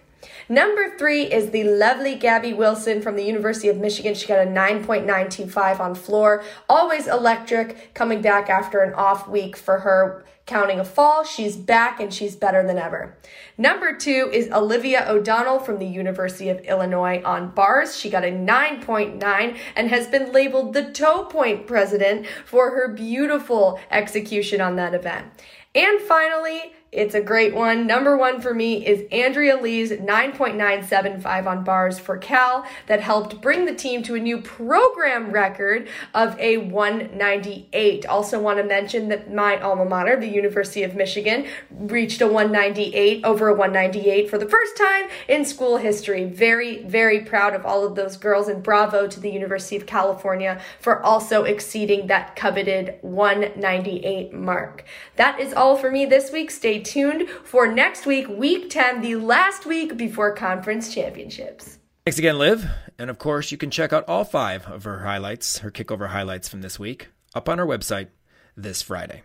Number 0.47 0.95
three 0.97 1.23
is 1.23 1.49
the 1.49 1.63
lovely 1.63 2.15
Gabby 2.15 2.53
Wilson 2.53 3.01
from 3.01 3.15
the 3.15 3.23
University 3.23 3.69
of 3.69 3.77
Michigan. 3.77 4.13
She 4.13 4.27
got 4.27 4.45
a 4.45 4.49
9.925 4.49 5.79
on 5.79 5.95
floor. 5.95 6.43
Always 6.69 7.07
electric, 7.07 7.93
coming 7.93 8.21
back 8.21 8.49
after 8.49 8.81
an 8.81 8.93
off 8.93 9.27
week 9.27 9.57
for 9.57 9.79
her 9.79 10.23
counting 10.45 10.79
a 10.79 10.85
fall. 10.85 11.23
She's 11.23 11.55
back 11.55 11.99
and 11.99 12.13
she's 12.13 12.35
better 12.35 12.65
than 12.65 12.77
ever. 12.77 13.17
Number 13.57 13.95
two 13.95 14.29
is 14.33 14.51
Olivia 14.51 15.05
O'Donnell 15.07 15.59
from 15.59 15.79
the 15.79 15.85
University 15.85 16.49
of 16.49 16.59
Illinois 16.61 17.21
on 17.23 17.51
bars. 17.51 17.97
She 17.97 18.09
got 18.09 18.25
a 18.25 18.31
9.9 18.31 19.57
and 19.75 19.89
has 19.89 20.07
been 20.07 20.31
labeled 20.31 20.73
the 20.73 20.91
toe 20.91 21.25
point 21.25 21.65
president 21.65 22.27
for 22.45 22.71
her 22.71 22.89
beautiful 22.89 23.79
execution 23.89 24.59
on 24.59 24.75
that 24.75 24.93
event. 24.93 25.27
And 25.75 26.01
finally, 26.01 26.73
it's 26.93 27.15
a 27.15 27.21
great 27.21 27.55
one. 27.55 27.87
Number 27.87 28.15
one 28.15 28.39
for 28.39 28.53
me 28.53 28.85
is 28.85 29.03
Andrea 29.11 29.59
Lee's 29.59 29.91
9.975 29.91 31.47
on 31.47 31.63
bars 31.63 31.97
for 31.97 32.17
Cal 32.17 32.65
that 32.87 33.01
helped 33.01 33.41
bring 33.41 33.65
the 33.65 33.73
team 33.73 34.03
to 34.03 34.13
a 34.15 34.19
new 34.19 34.39
program 34.41 35.31
record 35.31 35.89
of 36.13 36.39
a 36.39 36.57
198. 36.57 38.05
Also, 38.05 38.39
want 38.39 38.59
to 38.59 38.63
mention 38.63 39.09
that 39.09 39.33
my 39.33 39.59
alma 39.59 39.85
mater, 39.85 40.19
the 40.19 40.27
University 40.27 40.83
of 40.83 40.95
Michigan, 40.95 41.47
reached 41.71 42.21
a 42.21 42.27
198 42.27 43.25
over 43.25 43.47
a 43.47 43.55
198 43.55 44.29
for 44.29 44.37
the 44.37 44.47
first 44.47 44.77
time 44.77 45.07
in 45.27 45.43
school 45.43 45.77
history. 45.77 46.25
Very, 46.25 46.83
very 46.83 47.21
proud 47.21 47.55
of 47.55 47.65
all 47.65 47.85
of 47.85 47.95
those 47.95 48.17
girls, 48.17 48.47
and 48.47 48.61
bravo 48.61 49.07
to 49.07 49.19
the 49.19 49.31
University 49.31 49.75
of 49.75 49.87
California 49.87 50.61
for 50.79 51.01
also 51.03 51.43
exceeding 51.43 52.07
that 52.07 52.35
coveted 52.35 52.99
198 53.01 54.33
mark. 54.33 54.85
That 55.15 55.39
is 55.39 55.53
all 55.53 55.75
for 55.75 55.89
me 55.89 56.05
this 56.05 56.31
week. 56.31 56.51
Stay 56.51 56.82
tuned 56.83 57.29
for 57.43 57.67
next 57.67 58.05
week, 58.05 58.27
week 58.27 58.69
10, 58.69 59.01
the 59.01 59.15
last 59.15 59.65
week 59.65 59.97
before 59.97 60.35
conference 60.35 60.93
championships. 60.93 61.79
Thanks 62.05 62.19
again, 62.19 62.37
Liv. 62.37 62.65
And 62.99 63.09
of 63.09 63.17
course, 63.17 63.51
you 63.51 63.57
can 63.57 63.71
check 63.71 63.93
out 63.93 64.07
all 64.07 64.25
five 64.25 64.67
of 64.67 64.83
her 64.83 64.99
highlights, 64.99 65.59
her 65.59 65.71
kickover 65.71 66.09
highlights 66.09 66.49
from 66.49 66.61
this 66.61 66.77
week, 66.77 67.09
up 67.33 67.47
on 67.47 67.59
our 67.59 67.65
website 67.65 68.09
this 68.55 68.81
Friday. 68.81 69.23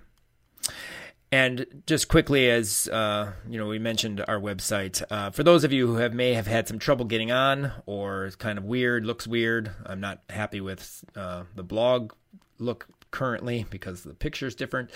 And 1.30 1.82
just 1.86 2.08
quickly, 2.08 2.48
as 2.50 2.88
uh, 2.88 3.32
you 3.48 3.58
know, 3.58 3.66
we 3.66 3.78
mentioned 3.78 4.24
our 4.26 4.40
website. 4.40 5.02
Uh, 5.10 5.30
for 5.30 5.42
those 5.42 5.62
of 5.62 5.72
you 5.72 5.86
who 5.86 5.96
have 5.96 6.14
may 6.14 6.32
have 6.32 6.46
had 6.46 6.66
some 6.66 6.78
trouble 6.78 7.04
getting 7.04 7.30
on, 7.30 7.72
or 7.84 8.24
it's 8.24 8.36
kind 8.36 8.56
of 8.56 8.64
weird, 8.64 9.04
looks 9.04 9.26
weird. 9.26 9.70
I'm 9.84 10.00
not 10.00 10.22
happy 10.30 10.62
with 10.62 11.04
uh, 11.14 11.44
the 11.54 11.62
blog 11.62 12.12
look 12.58 12.88
currently 13.10 13.66
because 13.70 14.02
the 14.02 14.14
picture 14.14 14.46
is 14.46 14.54
different. 14.54 14.90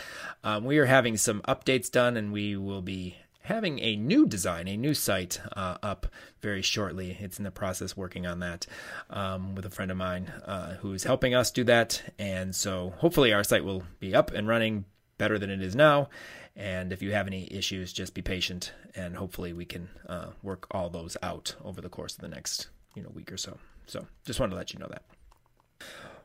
Um, 0.45 0.65
we 0.65 0.79
are 0.79 0.87
having 0.87 1.17
some 1.17 1.41
updates 1.43 1.91
done, 1.91 2.17
and 2.17 2.33
we 2.33 2.57
will 2.57 2.83
be 2.83 3.17
having 3.43 3.81
a 3.81 3.97
new 3.97 4.27
design, 4.27 4.69
a 4.69 4.77
new 4.77 4.95
site 4.95 5.41
uh, 5.57 5.77
up 5.83 6.07
very 6.41 6.63
shortly. 6.63 7.17
It's 7.21 7.39
in 7.39 7.45
the 7.45 7.51
process 7.51 7.97
working 7.97 8.27
on 8.27 8.39
that 8.41 8.67
um, 9.11 9.55
with 9.55 9.67
a 9.67 9.71
friend 9.71 9.91
of 9.91 9.97
mine 9.97 10.33
uh, 10.45 10.75
who's 10.75 11.05
helping 11.05 11.35
us 11.35 11.51
do 11.51 11.65
that. 11.65 12.03
And 12.19 12.55
so 12.55 12.95
hopefully 12.99 13.33
our 13.33 13.45
site 13.45 13.65
will 13.65 13.83
be 13.99 14.15
up 14.15 14.31
and 14.31 14.47
running 14.47 14.85
better 15.19 15.39
than 15.39 15.51
it 15.51 15.61
is 15.61 15.75
now. 15.75 16.09
And 16.55 16.93
if 16.93 17.03
you 17.03 17.13
have 17.13 17.27
any 17.27 17.49
issues, 17.53 17.93
just 17.93 18.15
be 18.15 18.23
patient, 18.23 18.73
and 18.95 19.17
hopefully 19.17 19.53
we 19.53 19.65
can 19.65 19.89
uh, 20.07 20.27
work 20.43 20.67
all 20.71 20.91
those 20.91 21.17
out 21.23 21.55
over 21.65 21.81
the 21.81 21.89
course 21.89 22.15
of 22.15 22.21
the 22.21 22.29
next 22.29 22.69
you 22.95 23.03
know 23.03 23.11
week 23.15 23.33
or 23.33 23.37
so. 23.37 23.59
So 23.87 24.07
just 24.25 24.39
wanted 24.39 24.51
to 24.51 24.57
let 24.57 24.73
you 24.73 24.79
know 24.79 24.89
that. 24.89 25.03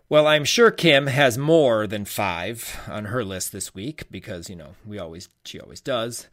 Well, 0.10 0.26
I'm 0.26 0.46
sure 0.46 0.72
Kim 0.72 1.08
has 1.08 1.38
more 1.38 1.86
than 1.86 2.06
five 2.06 2.80
on 2.88 3.06
her 3.06 3.26
list 3.26 3.52
this 3.52 3.76
week 3.76 4.06
because, 4.10 4.50
you 4.50 4.56
know, 4.56 4.76
we 4.86 4.98
always 4.98 5.28
she 5.44 5.60
always 5.60 5.82
does. 5.82 6.28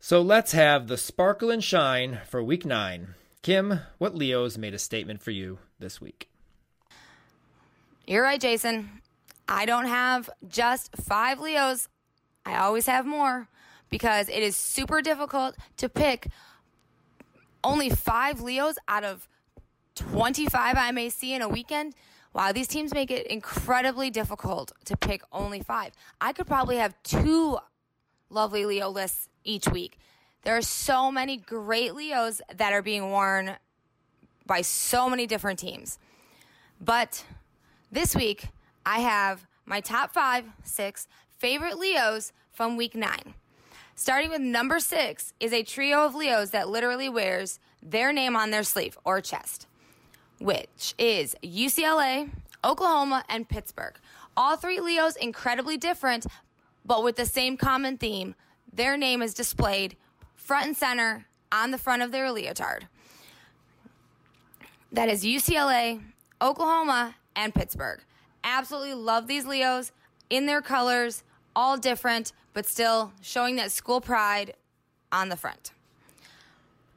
So 0.00 0.20
let's 0.20 0.50
have 0.50 0.88
the 0.88 0.96
sparkle 0.96 1.48
and 1.48 1.62
shine 1.62 2.22
for 2.28 2.42
week 2.42 2.66
nine. 2.66 3.14
Kim, 3.42 3.78
what 3.98 4.16
Leos 4.16 4.58
made 4.58 4.74
a 4.74 4.80
statement 4.80 5.22
for 5.22 5.30
you 5.30 5.58
this 5.78 6.00
week? 6.00 6.28
You're 8.04 8.24
right, 8.24 8.40
Jason. 8.40 9.00
I 9.48 9.64
don't 9.64 9.86
have 9.86 10.28
just 10.48 10.96
five 10.96 11.38
Leos. 11.38 11.88
I 12.44 12.56
always 12.56 12.86
have 12.86 13.06
more 13.06 13.46
because 13.90 14.28
it 14.28 14.42
is 14.42 14.56
super 14.56 15.00
difficult 15.00 15.54
to 15.76 15.88
pick 15.88 16.30
only 17.62 17.90
five 17.90 18.40
Leos 18.40 18.74
out 18.88 19.04
of 19.04 19.28
25 19.94 20.76
I 20.76 20.90
may 20.90 21.08
see 21.10 21.32
in 21.32 21.42
a 21.42 21.48
weekend. 21.48 21.94
Wow, 22.34 22.50
these 22.50 22.66
teams 22.66 22.92
make 22.92 23.12
it 23.12 23.28
incredibly 23.28 24.10
difficult 24.10 24.72
to 24.86 24.96
pick 24.96 25.22
only 25.32 25.60
five. 25.60 25.92
I 26.20 26.32
could 26.32 26.48
probably 26.48 26.76
have 26.76 27.00
two 27.04 27.58
lovely 28.28 28.66
Leo 28.66 28.90
lists 28.90 29.28
each 29.44 29.68
week. 29.68 29.98
There 30.42 30.56
are 30.56 30.62
so 30.62 31.12
many 31.12 31.36
great 31.36 31.94
Leos 31.94 32.42
that 32.54 32.72
are 32.72 32.82
being 32.82 33.10
worn 33.10 33.52
by 34.46 34.62
so 34.62 35.08
many 35.08 35.26
different 35.28 35.60
teams. 35.60 35.98
But 36.80 37.24
this 37.90 38.16
week, 38.16 38.48
I 38.84 38.98
have 38.98 39.46
my 39.64 39.80
top 39.80 40.12
five, 40.12 40.44
six 40.64 41.06
favorite 41.38 41.78
Leos 41.78 42.32
from 42.52 42.76
week 42.76 42.96
nine. 42.96 43.34
Starting 43.94 44.30
with 44.30 44.40
number 44.40 44.80
six 44.80 45.32
is 45.38 45.52
a 45.52 45.62
trio 45.62 46.04
of 46.04 46.16
Leos 46.16 46.50
that 46.50 46.68
literally 46.68 47.08
wears 47.08 47.60
their 47.80 48.12
name 48.12 48.34
on 48.34 48.50
their 48.50 48.64
sleeve 48.64 48.98
or 49.04 49.20
chest, 49.20 49.68
which 50.38 50.94
is 50.98 51.36
UCLA, 51.42 52.30
Oklahoma, 52.64 53.24
and 53.28 53.48
Pittsburgh. 53.48 53.94
All 54.36 54.56
three 54.56 54.80
Leos 54.80 55.16
incredibly 55.16 55.76
different, 55.76 56.26
but 56.84 57.04
with 57.04 57.16
the 57.16 57.26
same 57.26 57.56
common 57.56 57.98
theme. 57.98 58.34
Their 58.72 58.96
name 58.96 59.22
is 59.22 59.34
displayed 59.34 59.96
front 60.34 60.66
and 60.66 60.76
center 60.76 61.26
on 61.52 61.70
the 61.70 61.78
front 61.78 62.02
of 62.02 62.10
their 62.10 62.30
leotard. 62.30 62.88
That 64.92 65.08
is 65.08 65.24
UCLA, 65.24 66.02
Oklahoma, 66.42 67.14
and 67.36 67.54
Pittsburgh. 67.54 68.00
Absolutely 68.42 68.94
love 68.94 69.26
these 69.26 69.46
Leos 69.46 69.92
in 70.30 70.46
their 70.46 70.60
colors, 70.60 71.22
all 71.56 71.76
different, 71.76 72.32
but 72.52 72.66
still 72.66 73.12
showing 73.20 73.56
that 73.56 73.72
school 73.72 74.00
pride 74.00 74.54
on 75.10 75.28
the 75.28 75.36
front. 75.36 75.72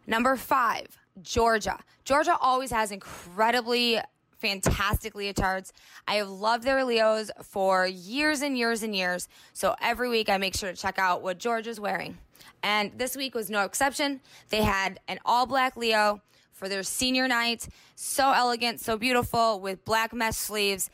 Number 0.06 0.36
five, 0.36 0.98
Georgia. 1.22 1.80
Georgia 2.06 2.38
always 2.40 2.72
has 2.72 2.92
incredibly 2.92 4.00
fantastic 4.38 5.14
leotards. 5.14 5.72
I 6.08 6.16
have 6.16 6.30
loved 6.30 6.64
their 6.64 6.84
Leos 6.84 7.32
for 7.44 7.88
years 7.88 8.42
and 8.42 8.58
years 8.58 8.84
and 8.84 8.96
years. 8.96 9.28
So 9.54 9.76
every 9.82 10.10
week 10.10 10.30
I 10.30 10.38
make 10.38 10.56
sure 10.56 10.72
to 10.72 10.78
check 10.78 11.00
out 11.00 11.22
what 11.22 11.38
Georgia's 11.38 11.80
wearing. 11.80 12.18
And 12.64 12.92
this 12.98 13.16
week 13.16 13.36
was 13.36 13.50
no 13.50 13.64
exception. 13.64 14.22
They 14.50 14.62
had 14.62 15.00
an 15.08 15.20
all 15.26 15.46
black 15.46 15.76
Leo 15.76 16.22
for 16.52 16.70
their 16.70 16.84
senior 16.84 17.28
night. 17.28 17.68
So 17.96 18.32
elegant, 18.32 18.80
so 18.80 18.98
beautiful 18.98 19.60
with 19.60 19.84
black 19.86 20.14
mesh 20.14 20.36
sleeves. 20.36 20.90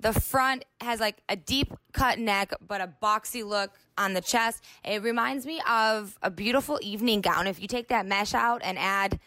The 0.00 0.12
front 0.12 0.64
has 0.82 1.00
like 1.00 1.22
a 1.28 1.36
deep 1.36 1.72
cut 1.92 2.18
neck, 2.18 2.52
but 2.66 2.80
a 2.82 2.92
boxy 3.02 3.44
look 3.44 3.70
on 3.96 4.12
the 4.12 4.20
chest. 4.20 4.62
It 4.84 5.02
reminds 5.02 5.46
me 5.46 5.60
of 5.68 6.18
a 6.22 6.30
beautiful 6.30 6.78
evening 6.82 7.22
gown. 7.22 7.46
If 7.46 7.60
you 7.60 7.68
take 7.68 7.88
that 7.88 8.04
mesh 8.06 8.34
out 8.34 8.60
and 8.62 8.78
add, 8.78 9.18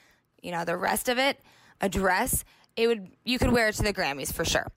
you 0.41 0.52
know, 0.52 0.65
the 0.65 0.78
rest 0.78 1.10
of 1.10 1.17
it, 1.17 1.39
a 1.82 1.89
dress, 1.89 2.43
it 2.75 2.88
would 2.88 3.10
you 3.23 3.39
could 3.39 3.52
wear 3.52 3.67
it 3.67 3.75
to 3.75 3.84
the 3.84 3.93
Grammys 3.93 4.34
for 4.34 4.45
sure. 4.45 4.67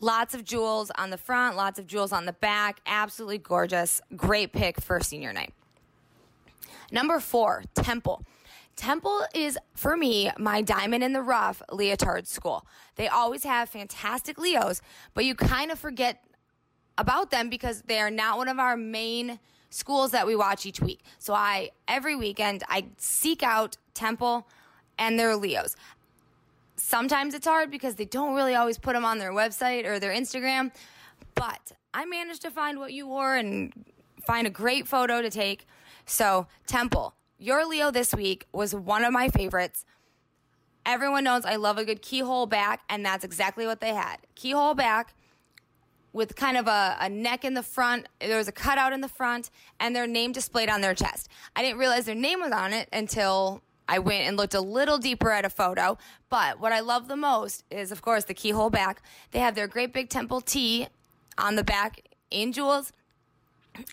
Lots 0.00 0.34
of 0.34 0.44
jewels 0.44 0.90
on 0.96 1.10
the 1.10 1.18
front, 1.18 1.56
lots 1.56 1.78
of 1.78 1.86
jewels 1.86 2.12
on 2.12 2.24
the 2.24 2.32
back. 2.32 2.80
Absolutely 2.86 3.38
gorgeous. 3.38 4.00
Great 4.16 4.52
pick 4.52 4.80
for 4.80 5.00
senior 5.00 5.32
night. 5.32 5.52
Number 6.90 7.20
four, 7.20 7.64
Temple. 7.74 8.24
Temple 8.76 9.26
is, 9.34 9.58
for 9.74 9.96
me, 9.96 10.30
my 10.38 10.62
diamond 10.62 11.04
in 11.04 11.12
the 11.12 11.20
rough 11.20 11.60
leotard 11.70 12.26
school. 12.26 12.66
They 12.96 13.08
always 13.08 13.44
have 13.44 13.68
fantastic 13.68 14.38
Leos, 14.38 14.80
but 15.12 15.26
you 15.26 15.34
kind 15.34 15.70
of 15.70 15.78
forget 15.78 16.24
about 16.96 17.30
them 17.30 17.50
because 17.50 17.82
they 17.82 17.98
are 18.00 18.10
not 18.10 18.38
one 18.38 18.48
of 18.48 18.58
our 18.58 18.76
main 18.76 19.38
schools 19.68 20.12
that 20.12 20.26
we 20.26 20.34
watch 20.34 20.66
each 20.66 20.80
week. 20.80 21.02
So 21.18 21.34
I, 21.34 21.70
every 21.86 22.16
weekend, 22.16 22.64
I 22.68 22.86
seek 22.96 23.42
out 23.42 23.76
Temple 23.94 24.48
and 25.00 25.18
they're 25.18 25.34
Leos. 25.34 25.74
Sometimes 26.76 27.34
it's 27.34 27.46
hard 27.46 27.70
because 27.70 27.96
they 27.96 28.04
don't 28.04 28.34
really 28.34 28.54
always 28.54 28.78
put 28.78 28.92
them 28.92 29.04
on 29.04 29.18
their 29.18 29.32
website 29.32 29.84
or 29.84 29.98
their 29.98 30.12
Instagram, 30.12 30.70
but 31.34 31.72
I 31.92 32.04
managed 32.04 32.42
to 32.42 32.50
find 32.50 32.78
what 32.78 32.92
you 32.92 33.08
wore 33.08 33.34
and 33.34 33.72
find 34.24 34.46
a 34.46 34.50
great 34.50 34.86
photo 34.86 35.20
to 35.22 35.30
take. 35.30 35.66
So, 36.06 36.46
Temple, 36.66 37.14
your 37.38 37.66
Leo 37.66 37.90
this 37.90 38.14
week 38.14 38.46
was 38.52 38.74
one 38.74 39.04
of 39.04 39.12
my 39.12 39.28
favorites. 39.28 39.84
Everyone 40.86 41.24
knows 41.24 41.44
I 41.44 41.56
love 41.56 41.78
a 41.78 41.84
good 41.84 42.02
keyhole 42.02 42.46
back, 42.46 42.82
and 42.88 43.04
that's 43.04 43.24
exactly 43.24 43.66
what 43.66 43.80
they 43.80 43.94
had. 43.94 44.18
Keyhole 44.34 44.74
back 44.74 45.14
with 46.12 46.34
kind 46.34 46.56
of 46.56 46.66
a, 46.66 46.96
a 47.00 47.08
neck 47.08 47.44
in 47.44 47.54
the 47.54 47.62
front. 47.62 48.08
There 48.20 48.36
was 48.36 48.48
a 48.48 48.52
cutout 48.52 48.92
in 48.92 49.00
the 49.00 49.08
front, 49.08 49.50
and 49.78 49.94
their 49.94 50.06
name 50.06 50.32
displayed 50.32 50.68
on 50.68 50.80
their 50.80 50.94
chest. 50.94 51.28
I 51.54 51.62
didn't 51.62 51.78
realize 51.78 52.06
their 52.06 52.14
name 52.14 52.40
was 52.40 52.52
on 52.52 52.72
it 52.72 52.88
until 52.92 53.62
I 53.90 53.98
went 53.98 54.28
and 54.28 54.36
looked 54.36 54.54
a 54.54 54.60
little 54.60 54.98
deeper 54.98 55.32
at 55.32 55.44
a 55.44 55.50
photo. 55.50 55.98
But 56.28 56.60
what 56.60 56.72
I 56.72 56.78
love 56.78 57.08
the 57.08 57.16
most 57.16 57.64
is, 57.72 57.90
of 57.90 58.02
course, 58.02 58.24
the 58.24 58.34
keyhole 58.34 58.70
back. 58.70 59.02
They 59.32 59.40
have 59.40 59.56
their 59.56 59.66
great 59.66 59.92
big 59.92 60.08
temple 60.08 60.40
T 60.40 60.86
on 61.36 61.56
the 61.56 61.64
back 61.64 62.00
in 62.30 62.52
jewels. 62.52 62.92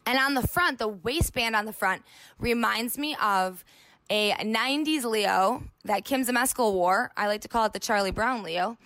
And 0.05 0.19
on 0.19 0.35
the 0.35 0.47
front, 0.47 0.77
the 0.77 0.87
waistband 0.87 1.55
on 1.55 1.65
the 1.65 1.73
front 1.73 2.03
reminds 2.39 2.99
me 2.99 3.17
of 3.21 3.65
a 4.09 4.33
90s 4.33 5.03
Leo 5.03 5.63
that 5.83 6.05
Kim 6.05 6.23
Zmeskal 6.23 6.73
wore. 6.73 7.11
I 7.17 7.27
like 7.27 7.41
to 7.41 7.47
call 7.47 7.65
it 7.65 7.73
the 7.73 7.79
Charlie 7.79 8.11
Brown 8.11 8.43
Leo. 8.43 8.77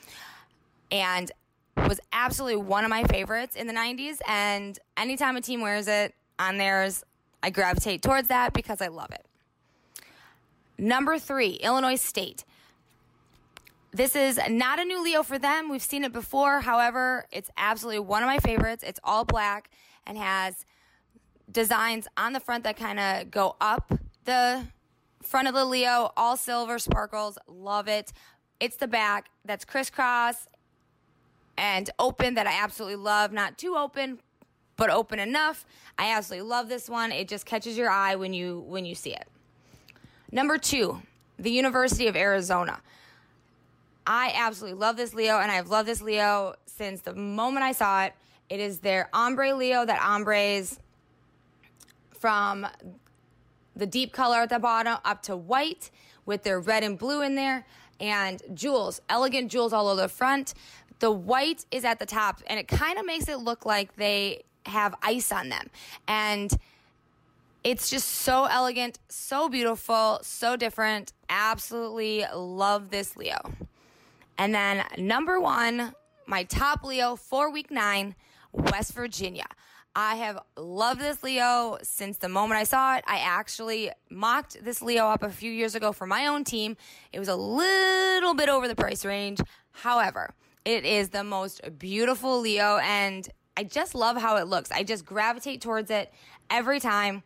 And 0.92 1.30
was 1.76 2.00
absolutely 2.14 2.62
one 2.62 2.86
of 2.86 2.90
my 2.90 3.04
favorites 3.04 3.58
in 3.58 3.68
the 3.68 3.74
90s. 3.74 4.20
And 4.28 4.80
anytime 4.96 5.36
a 5.36 5.42
team 5.42 5.60
wears 5.60 5.90
it 5.90 6.16
on 6.40 6.58
theirs, 6.58 7.04
I 7.44 7.50
gravitate 7.50 8.02
towards 8.02 8.30
that 8.30 8.54
because 8.54 8.82
I 8.82 8.88
love 8.88 9.12
it. 9.12 9.26
Number 10.82 11.20
three, 11.20 11.52
Illinois 11.62 12.02
State. 12.02 12.44
This 13.92 14.16
is 14.16 14.40
not 14.50 14.80
a 14.80 14.84
new 14.84 15.04
Leo 15.04 15.22
for 15.22 15.38
them. 15.38 15.70
We've 15.70 15.80
seen 15.80 16.04
it 16.04 16.12
before. 16.12 16.62
However, 16.62 17.28
it's 17.32 17.52
absolutely 17.56 18.00
one 18.00 18.24
of 18.24 18.28
my 18.28 18.40
favorites. 18.40 18.84
It's 18.84 19.00
all 19.04 19.24
black 19.24 19.70
and 20.08 20.18
has 20.18 20.66
designs 21.52 22.08
on 22.18 22.34
the 22.34 22.40
front 22.40 22.64
that 22.64 22.78
kind 22.78 23.00
of 23.00 23.30
go 23.30 23.56
up 23.62 23.94
the 24.26 24.66
front 25.22 25.48
of 25.48 25.54
the 25.54 25.66
Leo, 25.66 26.14
all 26.18 26.36
silver 26.36 26.80
sparkles. 26.80 27.38
Love 27.48 27.88
it. 27.88 28.12
It's 28.60 28.78
the 28.78 28.88
back 28.88 29.30
that's 29.46 29.66
crisscross 29.66 30.48
and 31.60 31.92
open 32.00 32.34
that 32.34 32.48
I 32.48 32.54
absolutely 32.54 32.96
love. 32.96 33.32
Not 33.32 33.60
too 33.60 33.76
open, 33.78 34.18
but 34.78 34.90
open 34.90 35.20
enough. 35.20 35.64
I 36.00 36.12
absolutely 36.12 36.50
love 36.50 36.70
this 36.70 36.90
one. 36.90 37.12
It 37.12 37.28
just 37.28 37.46
catches 37.46 37.78
your 37.78 37.92
eye 37.92 38.16
when 38.16 38.34
you 38.34 38.62
when 38.68 38.84
you 38.84 38.96
see 38.96 39.14
it. 39.14 39.28
Number 40.32 40.58
2, 40.58 41.02
the 41.40 41.52
University 41.52 42.08
of 42.08 42.16
Arizona. 42.16 42.80
I 44.08 44.34
absolutely 44.36 44.80
love 44.80 44.96
this 44.96 45.14
Leo 45.14 45.40
and 45.40 45.52
I've 45.52 45.70
loved 45.70 45.90
this 45.90 46.02
Leo 46.02 46.56
since 46.66 47.02
the 47.02 47.14
moment 47.14 47.64
I 47.64 47.74
saw 47.74 48.06
it. 48.06 48.14
It 48.50 48.60
is 48.60 48.80
their 48.80 49.10
ombre 49.14 49.54
Leo 49.54 49.86
that 49.86 50.02
ombres 50.02 50.80
from 52.12 52.66
the 53.76 53.86
deep 53.86 54.14
color 54.14 54.38
at 54.40 54.50
the 54.50 54.60
bottom 54.60 54.98
up 55.04 55.22
to 55.24 55.36
white 55.36 55.92
with 56.26 56.44
their 56.44 56.60
red 56.60 56.84
and 56.84 56.98
blue 56.98 57.22
in 57.22 57.36
there 57.36 57.66
and 58.00 58.42
jewels, 58.54 59.02
elegant 59.10 59.52
jewels 59.52 59.74
all 59.74 59.90
over 59.90 60.02
the 60.02 60.08
front. 60.08 60.54
The 61.00 61.12
white 61.12 61.66
is 61.72 61.84
at 61.84 62.00
the 62.00 62.06
top 62.06 62.42
and 62.48 62.58
it 62.58 62.68
kind 62.68 62.98
of 62.98 63.06
makes 63.06 63.28
it 63.28 63.40
look 63.40 63.66
like 63.66 63.96
they 63.98 64.44
have 64.66 64.96
ice 65.02 65.32
on 65.32 65.50
them. 65.50 65.70
And 66.08 66.58
it's 67.64 67.90
just 67.90 68.08
so 68.08 68.46
elegant, 68.46 69.00
so 69.08 69.50
beautiful, 69.50 70.20
so 70.24 70.56
different. 70.56 71.14
Absolutely 71.30 72.26
love 72.34 72.90
this 72.90 73.16
Leo. 73.16 73.54
And 74.38 74.54
then 74.54 74.84
number 74.98 75.40
one, 75.40 75.94
my 76.26 76.44
top 76.44 76.84
Leo 76.84 77.16
for 77.16 77.52
week 77.52 77.70
nine, 77.70 78.16
West 78.52 78.94
Virginia. 78.94 79.46
I 79.96 80.16
have 80.16 80.40
loved 80.56 81.02
this 81.02 81.22
Leo 81.22 81.78
since 81.84 82.18
the 82.18 82.30
moment 82.30 82.60
I 82.60 82.64
saw 82.64 82.96
it. 82.96 83.04
I 83.06 83.18
actually 83.18 83.92
mocked 84.10 84.64
this 84.64 84.82
Leo 84.82 85.06
up 85.08 85.22
a 85.22 85.30
few 85.30 85.52
years 85.52 85.76
ago 85.76 85.92
for 85.92 86.08
my 86.08 86.28
own 86.28 86.44
team. 86.44 86.78
It 87.12 87.20
was 87.20 87.28
a 87.28 87.36
little 87.36 88.34
bit 88.34 88.48
over 88.48 88.68
the 88.68 88.76
price 88.76 89.04
range. 89.04 89.42
However, 89.72 90.34
it 90.64 90.86
is 90.86 91.10
the 91.10 91.24
most 91.24 91.62
beautiful 91.78 92.40
Leo 92.40 92.78
and 92.78 93.28
I 93.58 93.66
just 93.66 93.94
love 93.94 94.18
how 94.18 94.38
it 94.38 94.48
looks. 94.48 94.72
I 94.72 94.84
just 94.84 95.06
gravitate 95.06 95.62
towards 95.62 95.92
it 95.92 96.14
every 96.50 96.80
time. 96.80 97.24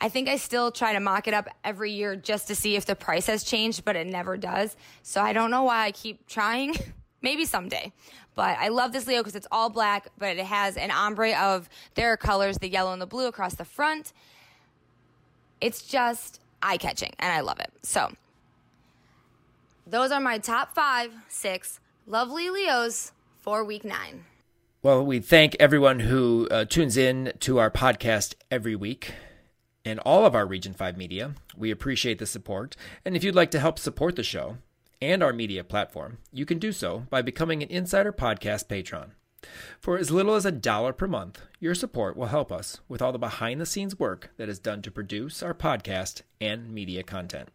I 0.00 0.08
think 0.08 0.28
I 0.28 0.36
still 0.36 0.70
try 0.70 0.92
to 0.92 1.00
mock 1.00 1.26
it 1.26 1.34
up 1.34 1.48
every 1.64 1.92
year 1.92 2.16
just 2.16 2.48
to 2.48 2.54
see 2.54 2.76
if 2.76 2.84
the 2.84 2.94
price 2.94 3.26
has 3.26 3.42
changed, 3.42 3.84
but 3.84 3.96
it 3.96 4.06
never 4.06 4.36
does. 4.36 4.76
So 5.02 5.22
I 5.22 5.32
don't 5.32 5.50
know 5.50 5.62
why 5.64 5.86
I 5.86 5.92
keep 5.92 6.26
trying. 6.26 6.74
Maybe 7.22 7.44
someday. 7.44 7.92
But 8.34 8.58
I 8.58 8.68
love 8.68 8.92
this 8.92 9.06
Leo 9.06 9.20
because 9.20 9.34
it's 9.34 9.46
all 9.50 9.70
black, 9.70 10.08
but 10.18 10.36
it 10.36 10.44
has 10.44 10.76
an 10.76 10.90
ombre 10.90 11.32
of 11.32 11.68
their 11.94 12.16
colors, 12.18 12.58
the 12.58 12.68
yellow 12.68 12.92
and 12.92 13.00
the 13.00 13.06
blue 13.06 13.26
across 13.26 13.54
the 13.54 13.64
front. 13.64 14.12
It's 15.62 15.82
just 15.82 16.40
eye 16.62 16.76
catching, 16.76 17.12
and 17.18 17.32
I 17.32 17.40
love 17.40 17.58
it. 17.60 17.72
So, 17.82 18.12
those 19.86 20.10
are 20.12 20.20
my 20.20 20.36
top 20.36 20.74
five, 20.74 21.12
six 21.28 21.80
lovely 22.06 22.50
Leos 22.50 23.12
for 23.38 23.64
week 23.64 23.84
nine. 23.84 24.26
Well, 24.82 25.04
we 25.04 25.18
thank 25.18 25.56
everyone 25.58 26.00
who 26.00 26.46
uh, 26.50 26.66
tunes 26.66 26.98
in 26.98 27.32
to 27.40 27.58
our 27.58 27.70
podcast 27.70 28.34
every 28.50 28.76
week 28.76 29.14
and 29.86 30.00
all 30.00 30.26
of 30.26 30.34
our 30.34 30.44
Region 30.44 30.74
5 30.74 30.96
media. 30.98 31.34
We 31.56 31.70
appreciate 31.70 32.18
the 32.18 32.26
support. 32.26 32.76
And 33.04 33.16
if 33.16 33.22
you'd 33.22 33.36
like 33.36 33.52
to 33.52 33.60
help 33.60 33.78
support 33.78 34.16
the 34.16 34.24
show, 34.24 34.58
and 35.00 35.22
our 35.22 35.32
media 35.32 35.62
platform, 35.62 36.18
you 36.32 36.44
can 36.44 36.58
do 36.58 36.72
so 36.72 37.06
by 37.08 37.22
becoming 37.22 37.62
an 37.62 37.68
Insider 37.68 38.12
Podcast 38.12 38.66
patron. 38.68 39.12
For 39.78 39.96
as 39.96 40.10
little 40.10 40.34
as 40.34 40.44
a 40.44 40.50
dollar 40.50 40.92
per 40.92 41.06
month, 41.06 41.40
your 41.60 41.74
support 41.74 42.16
will 42.16 42.26
help 42.26 42.50
us 42.50 42.80
with 42.88 43.00
all 43.00 43.12
the 43.12 43.18
behind 43.18 43.60
the 43.60 43.66
scenes 43.66 43.98
work 43.98 44.30
that 44.38 44.48
is 44.48 44.58
done 44.58 44.82
to 44.82 44.90
produce 44.90 45.42
our 45.42 45.54
podcast 45.54 46.22
and 46.40 46.68
media 46.72 47.04
content. 47.04 47.50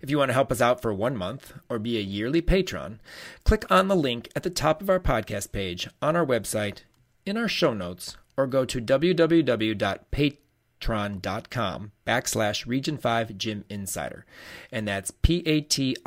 If 0.00 0.08
you 0.08 0.18
want 0.18 0.28
to 0.28 0.34
help 0.34 0.52
us 0.52 0.60
out 0.60 0.80
for 0.80 0.94
one 0.94 1.16
month 1.16 1.52
or 1.68 1.78
be 1.78 1.98
a 1.98 2.02
yearly 2.02 2.40
patron, 2.40 3.00
click 3.44 3.64
on 3.70 3.88
the 3.88 3.96
link 3.96 4.28
at 4.36 4.44
the 4.44 4.50
top 4.50 4.80
of 4.80 4.88
our 4.88 5.00
podcast 5.00 5.50
page 5.50 5.88
on 6.00 6.14
our 6.14 6.24
website, 6.24 6.82
in 7.26 7.36
our 7.36 7.48
show 7.48 7.74
notes, 7.74 8.16
or 8.36 8.46
go 8.46 8.64
to 8.64 8.80
www.patreon.com 8.80 10.38
backslash 10.80 12.66
region 12.66 12.96
5 12.98 13.36
gym 13.38 13.64
insider. 13.68 14.24
And 14.70 14.86
that's 14.88 15.10
P-A-T-R-E-O-N 15.10 16.04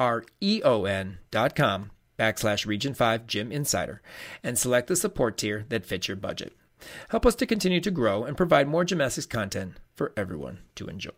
dot 1.30 1.56
com 1.56 1.92
backslash 2.18 2.66
region 2.66 2.94
5 2.94 3.28
gym 3.28 3.52
insider 3.52 4.02
and 4.44 4.58
select 4.58 4.88
the 4.88 4.96
support 4.96 5.38
tier 5.38 5.66
that 5.70 5.86
fits 5.86 6.08
your 6.08 6.18
budget. 6.18 6.56
Help 7.10 7.26
us 7.26 7.36
to 7.36 7.46
continue 7.46 7.82
to 7.82 7.92
grow 7.92 8.24
and 8.24 8.38
provide 8.38 8.68
more 8.68 8.84
gymnastics 8.84 9.28
content 9.28 9.78
for 9.96 10.14
everyone 10.18 10.60
to 10.76 10.88
enjoy. 10.88 11.12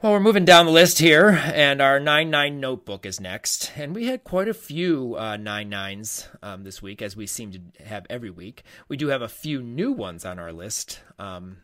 Well, 0.00 0.12
we're 0.12 0.20
moving 0.20 0.44
down 0.44 0.66
the 0.66 0.70
list 0.70 1.00
here, 1.00 1.30
and 1.30 1.82
our 1.82 1.98
9 1.98 2.30
9 2.30 2.60
notebook 2.60 3.04
is 3.04 3.20
next. 3.20 3.72
And 3.76 3.96
we 3.96 4.06
had 4.06 4.22
quite 4.22 4.46
a 4.46 4.54
few 4.54 5.16
uh, 5.18 5.36
9 5.36 5.68
9s 5.68 6.28
um, 6.40 6.62
this 6.62 6.80
week, 6.80 7.02
as 7.02 7.16
we 7.16 7.26
seem 7.26 7.50
to 7.50 7.60
have 7.84 8.06
every 8.08 8.30
week. 8.30 8.62
We 8.86 8.96
do 8.96 9.08
have 9.08 9.22
a 9.22 9.28
few 9.28 9.60
new 9.60 9.90
ones 9.90 10.24
on 10.24 10.38
our 10.38 10.52
list 10.52 11.00
um, 11.18 11.56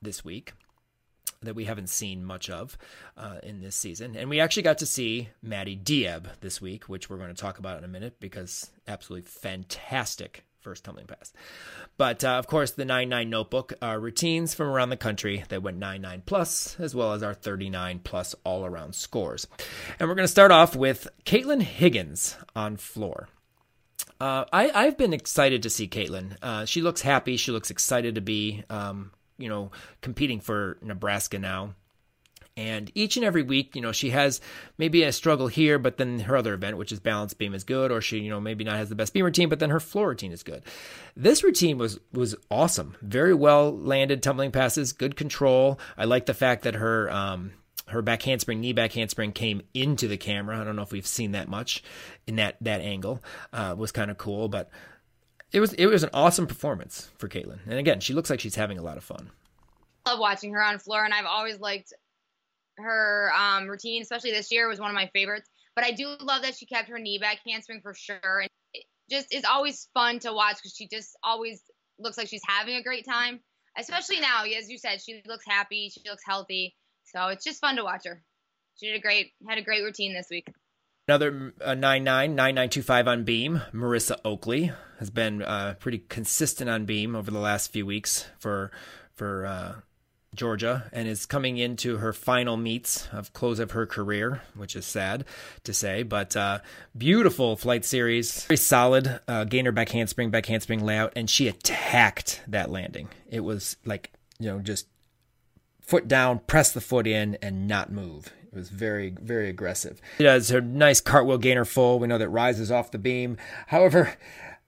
this 0.00 0.24
week 0.24 0.52
that 1.42 1.56
we 1.56 1.64
haven't 1.64 1.88
seen 1.88 2.24
much 2.24 2.48
of 2.48 2.78
uh, 3.16 3.38
in 3.42 3.60
this 3.60 3.74
season. 3.74 4.14
And 4.14 4.30
we 4.30 4.38
actually 4.38 4.62
got 4.62 4.78
to 4.78 4.86
see 4.86 5.30
Maddie 5.42 5.76
Diab 5.76 6.38
this 6.40 6.60
week, 6.60 6.88
which 6.88 7.10
we're 7.10 7.18
going 7.18 7.34
to 7.34 7.42
talk 7.42 7.58
about 7.58 7.78
in 7.78 7.84
a 7.84 7.88
minute 7.88 8.20
because 8.20 8.70
absolutely 8.86 9.28
fantastic 9.28 10.44
first 10.62 10.84
tumbling 10.84 11.06
pass. 11.06 11.32
But 11.98 12.24
uh, 12.24 12.30
of 12.30 12.46
course, 12.46 12.72
the 12.72 12.84
9 12.84 13.08
9 13.08 13.28
notebook 13.28 13.72
are 13.82 14.00
routines 14.00 14.54
from 14.54 14.68
around 14.68 14.90
the 14.90 14.96
country 14.96 15.44
that 15.48 15.62
went 15.62 15.78
9 15.78 16.00
9 16.00 16.22
plus, 16.24 16.78
as 16.80 16.94
well 16.94 17.12
as 17.12 17.22
our 17.22 17.34
39 17.34 18.00
plus 18.04 18.34
all 18.44 18.64
around 18.64 18.94
scores. 18.94 19.46
And 19.98 20.08
we're 20.08 20.14
going 20.14 20.24
to 20.24 20.28
start 20.28 20.50
off 20.50 20.74
with 20.74 21.08
Caitlin 21.24 21.62
Higgins 21.62 22.36
on 22.56 22.76
floor. 22.76 23.28
Uh, 24.20 24.44
I, 24.52 24.84
have 24.84 24.96
been 24.96 25.12
excited 25.12 25.64
to 25.64 25.70
see 25.70 25.88
Caitlin. 25.88 26.36
Uh, 26.40 26.64
she 26.64 26.80
looks 26.80 27.00
happy. 27.00 27.36
She 27.36 27.50
looks 27.50 27.72
excited 27.72 28.14
to 28.14 28.20
be, 28.20 28.62
um, 28.70 29.10
you 29.36 29.48
know, 29.48 29.72
competing 30.00 30.38
for 30.38 30.78
Nebraska 30.80 31.40
now. 31.40 31.74
And 32.56 32.90
each 32.94 33.16
and 33.16 33.24
every 33.24 33.42
week, 33.42 33.74
you 33.74 33.80
know, 33.80 33.92
she 33.92 34.10
has 34.10 34.40
maybe 34.76 35.02
a 35.04 35.12
struggle 35.12 35.46
here, 35.46 35.78
but 35.78 35.96
then 35.96 36.20
her 36.20 36.36
other 36.36 36.52
event, 36.52 36.76
which 36.76 36.92
is 36.92 37.00
balance 37.00 37.32
beam, 37.32 37.54
is 37.54 37.64
good, 37.64 37.90
or 37.90 38.02
she, 38.02 38.18
you 38.18 38.28
know, 38.28 38.40
maybe 38.40 38.62
not 38.62 38.76
has 38.76 38.90
the 38.90 38.94
best 38.94 39.14
beam 39.14 39.24
routine, 39.24 39.48
but 39.48 39.58
then 39.58 39.70
her 39.70 39.80
floor 39.80 40.08
routine 40.08 40.32
is 40.32 40.42
good. 40.42 40.62
This 41.16 41.42
routine 41.42 41.78
was 41.78 41.98
was 42.12 42.34
awesome. 42.50 42.96
Very 43.00 43.32
well 43.32 43.74
landed 43.74 44.22
tumbling 44.22 44.52
passes, 44.52 44.92
good 44.92 45.16
control. 45.16 45.80
I 45.96 46.04
like 46.04 46.26
the 46.26 46.34
fact 46.34 46.64
that 46.64 46.74
her 46.74 47.10
um, 47.10 47.52
her 47.88 48.02
back 48.02 48.22
handspring, 48.22 48.60
knee 48.60 48.72
back 48.72 48.92
handspring 48.92 49.32
came 49.32 49.62
into 49.72 50.08
the 50.08 50.16
camera. 50.16 50.60
I 50.60 50.64
don't 50.64 50.76
know 50.76 50.82
if 50.82 50.92
we've 50.92 51.06
seen 51.06 51.32
that 51.32 51.48
much 51.48 51.82
in 52.26 52.36
that 52.36 52.56
that 52.60 52.80
angle. 52.80 53.22
Uh, 53.52 53.74
was 53.78 53.92
kind 53.92 54.10
of 54.10 54.18
cool, 54.18 54.48
but 54.48 54.70
it 55.52 55.60
was 55.60 55.72
it 55.74 55.86
was 55.86 56.02
an 56.02 56.10
awesome 56.12 56.46
performance 56.46 57.10
for 57.18 57.28
Caitlin. 57.28 57.60
And 57.66 57.78
again, 57.78 58.00
she 58.00 58.14
looks 58.14 58.30
like 58.30 58.40
she's 58.40 58.56
having 58.56 58.78
a 58.78 58.82
lot 58.82 58.96
of 58.96 59.04
fun. 59.04 59.30
love 60.06 60.18
watching 60.18 60.52
her 60.52 60.62
on 60.62 60.78
floor, 60.78 61.04
and 61.04 61.14
I've 61.14 61.26
always 61.26 61.60
liked 61.60 61.92
her 62.78 63.30
um, 63.36 63.68
routine, 63.68 64.02
especially 64.02 64.32
this 64.32 64.50
year, 64.50 64.68
was 64.68 64.80
one 64.80 64.90
of 64.90 64.94
my 64.94 65.10
favorites. 65.12 65.48
But 65.74 65.84
I 65.84 65.92
do 65.92 66.16
love 66.20 66.42
that 66.42 66.56
she 66.56 66.66
kept 66.66 66.88
her 66.88 66.98
knee 66.98 67.18
back 67.18 67.38
handspring 67.46 67.80
for 67.80 67.94
sure. 67.94 68.40
And 68.40 68.48
it 68.74 68.84
just 69.10 69.32
is 69.32 69.44
always 69.44 69.88
fun 69.94 70.18
to 70.20 70.32
watch 70.32 70.56
because 70.56 70.74
she 70.76 70.88
just 70.88 71.16
always 71.22 71.62
looks 71.98 72.18
like 72.18 72.28
she's 72.28 72.42
having 72.46 72.76
a 72.76 72.82
great 72.82 73.06
time. 73.06 73.40
Especially 73.78 74.20
now, 74.20 74.44
as 74.44 74.68
you 74.68 74.76
said, 74.76 75.00
she 75.00 75.22
looks 75.26 75.46
happy, 75.46 75.90
she 75.90 76.02
looks 76.08 76.22
healthy. 76.26 76.76
So 77.04 77.28
it's 77.28 77.44
just 77.44 77.60
fun 77.60 77.76
to 77.76 77.84
watch 77.84 78.02
her. 78.04 78.22
She 78.76 78.86
did 78.86 78.96
a 78.96 79.00
great, 79.00 79.32
had 79.48 79.58
a 79.58 79.62
great 79.62 79.82
routine 79.82 80.14
this 80.14 80.26
week. 80.30 80.46
Another 81.08 81.52
uh, 81.60 81.74
9 81.74 82.04
9, 82.04 82.58
on 83.08 83.24
beam. 83.24 83.62
Marissa 83.72 84.18
Oakley 84.24 84.72
has 84.98 85.10
been 85.10 85.42
uh, 85.42 85.74
pretty 85.80 85.98
consistent 85.98 86.70
on 86.70 86.84
beam 86.84 87.16
over 87.16 87.30
the 87.30 87.40
last 87.40 87.72
few 87.72 87.84
weeks 87.84 88.26
for 88.38 88.70
for 89.14 89.44
uh, 89.44 89.72
Georgia 90.34 90.88
and 90.92 91.06
is 91.06 91.26
coming 91.26 91.58
into 91.58 91.98
her 91.98 92.12
final 92.12 92.56
meets 92.56 93.08
of 93.12 93.32
close 93.32 93.58
of 93.58 93.72
her 93.72 93.86
career, 93.86 94.42
which 94.54 94.74
is 94.74 94.86
sad 94.86 95.24
to 95.64 95.74
say, 95.74 96.02
but 96.02 96.36
uh, 96.36 96.60
beautiful 96.96 97.56
flight 97.56 97.84
series, 97.84 98.44
very 98.44 98.56
solid 98.56 99.20
uh, 99.28 99.44
gainer 99.44 99.72
back 99.72 99.90
handspring, 99.90 100.30
back 100.30 100.46
handspring 100.46 100.84
layout, 100.84 101.12
and 101.16 101.28
she 101.28 101.48
attacked 101.48 102.40
that 102.48 102.70
landing. 102.70 103.08
It 103.28 103.40
was 103.40 103.76
like 103.84 104.12
you 104.38 104.46
know 104.46 104.58
just 104.58 104.86
foot 105.80 106.08
down, 106.08 106.38
press 106.40 106.72
the 106.72 106.80
foot 106.80 107.06
in, 107.06 107.36
and 107.42 107.68
not 107.68 107.92
move. 107.92 108.32
It 108.52 108.56
was 108.56 108.68
very, 108.68 109.14
very 109.20 109.48
aggressive. 109.48 110.00
She 110.18 110.24
does 110.24 110.50
her 110.50 110.60
nice 110.60 111.00
cartwheel 111.00 111.38
gainer 111.38 111.64
full. 111.64 111.98
We 111.98 112.06
know 112.06 112.18
that 112.18 112.28
rises 112.28 112.70
off 112.70 112.90
the 112.90 112.98
beam. 112.98 113.38
However, 113.66 114.14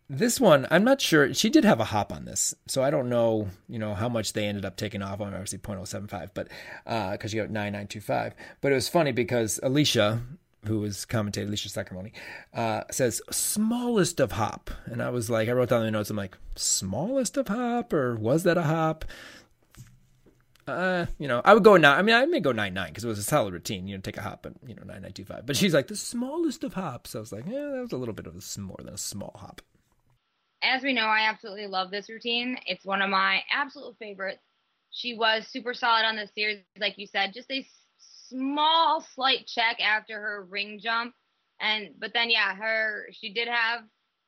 this 0.08 0.38
one, 0.38 0.66
I'm 0.70 0.84
not 0.84 1.00
sure. 1.00 1.32
She 1.32 1.48
did 1.48 1.64
have 1.64 1.80
a 1.80 1.84
hop 1.84 2.12
on 2.12 2.26
this, 2.26 2.54
so 2.66 2.82
I 2.82 2.90
don't 2.90 3.08
know, 3.08 3.48
you 3.68 3.78
know, 3.78 3.94
how 3.94 4.08
much 4.08 4.34
they 4.34 4.46
ended 4.46 4.64
up 4.64 4.76
taking 4.76 5.02
off 5.02 5.20
on. 5.20 5.32
Obviously, 5.32 5.58
0.075, 5.58 6.30
but 6.34 6.48
because 6.84 7.18
uh, 7.24 7.28
she 7.28 7.36
got 7.36 7.50
9925. 7.50 8.34
But 8.60 8.72
it 8.72 8.74
was 8.74 8.88
funny 8.88 9.12
because 9.12 9.58
Alicia, 9.62 10.20
who 10.66 10.80
was 10.80 11.06
commentating, 11.06 11.48
Alicia 11.48 11.70
Sacramone, 11.70 12.12
uh, 12.52 12.82
says 12.90 13.22
smallest 13.30 14.20
of 14.20 14.32
hop, 14.32 14.70
and 14.84 15.02
I 15.02 15.08
was 15.08 15.30
like, 15.30 15.48
I 15.48 15.52
wrote 15.52 15.70
down 15.70 15.84
the 15.84 15.90
notes. 15.90 16.10
I'm 16.10 16.16
like, 16.16 16.36
smallest 16.54 17.38
of 17.38 17.48
hop, 17.48 17.92
or 17.94 18.14
was 18.14 18.42
that 18.42 18.58
a 18.58 18.64
hop? 18.64 19.06
Uh, 20.66 21.06
you 21.18 21.28
know, 21.28 21.40
I 21.46 21.54
would 21.54 21.64
go 21.64 21.78
nine. 21.78 21.98
I 21.98 22.02
mean, 22.02 22.14
I 22.14 22.26
may 22.26 22.40
go 22.40 22.52
nine 22.52 22.74
nine 22.74 22.88
because 22.88 23.04
it 23.04 23.08
was 23.08 23.18
a 23.18 23.22
solid 23.22 23.54
routine. 23.54 23.86
You 23.86 23.96
know, 23.96 24.02
take 24.02 24.18
a 24.18 24.22
hop, 24.22 24.42
but 24.42 24.52
you 24.66 24.74
know, 24.74 24.82
nine 24.84 25.00
nine 25.00 25.12
two 25.12 25.24
five. 25.24 25.46
But 25.46 25.56
she's 25.56 25.72
like 25.72 25.88
the 25.88 25.96
smallest 25.96 26.62
of 26.62 26.74
hops. 26.74 27.14
I 27.14 27.20
was 27.20 27.32
like, 27.32 27.44
yeah, 27.46 27.70
that 27.72 27.80
was 27.80 27.92
a 27.92 27.96
little 27.96 28.14
bit 28.14 28.26
of 28.26 28.34
a 28.34 28.60
more 28.60 28.80
than 28.82 28.92
a 28.92 28.98
small 28.98 29.34
hop 29.38 29.62
as 30.64 30.82
we 30.82 30.92
know, 30.92 31.06
I 31.06 31.28
absolutely 31.28 31.66
love 31.66 31.90
this 31.90 32.08
routine. 32.08 32.58
It's 32.66 32.84
one 32.84 33.02
of 33.02 33.10
my 33.10 33.42
absolute 33.52 33.96
favorites. 33.98 34.42
She 34.90 35.14
was 35.16 35.46
super 35.48 35.74
solid 35.74 36.04
on 36.04 36.16
the 36.16 36.28
series, 36.34 36.60
like 36.78 36.98
you 36.98 37.06
said, 37.06 37.32
just 37.34 37.50
a 37.50 37.66
small 38.28 39.04
slight 39.14 39.46
check 39.46 39.78
after 39.80 40.20
her 40.20 40.46
ring 40.48 40.80
jump. 40.82 41.14
And 41.60 41.90
but 41.98 42.12
then 42.14 42.30
yeah, 42.30 42.54
her 42.54 43.06
she 43.12 43.32
did 43.32 43.48
have 43.48 43.80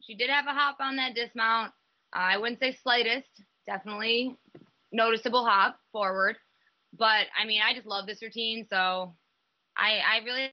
she 0.03 0.15
did 0.15 0.31
have 0.31 0.47
a 0.47 0.53
hop 0.53 0.77
on 0.81 0.97
that 0.97 1.15
dismount. 1.15 1.73
Uh, 2.15 2.21
I 2.21 2.39
wouldn't 2.39 2.61
say 2.61 2.73
slightest, 2.83 3.29
definitely 3.67 4.37
noticeable 4.93 5.45
hop 5.45 5.79
forward. 5.93 6.37
But 6.97 7.27
I 7.41 7.47
mean, 7.47 7.61
I 7.67 7.75
just 7.75 7.87
love 7.87 8.07
this 8.07 8.23
routine, 8.23 8.67
so 8.69 9.15
I 9.77 9.99
I 9.99 10.25
really 10.25 10.53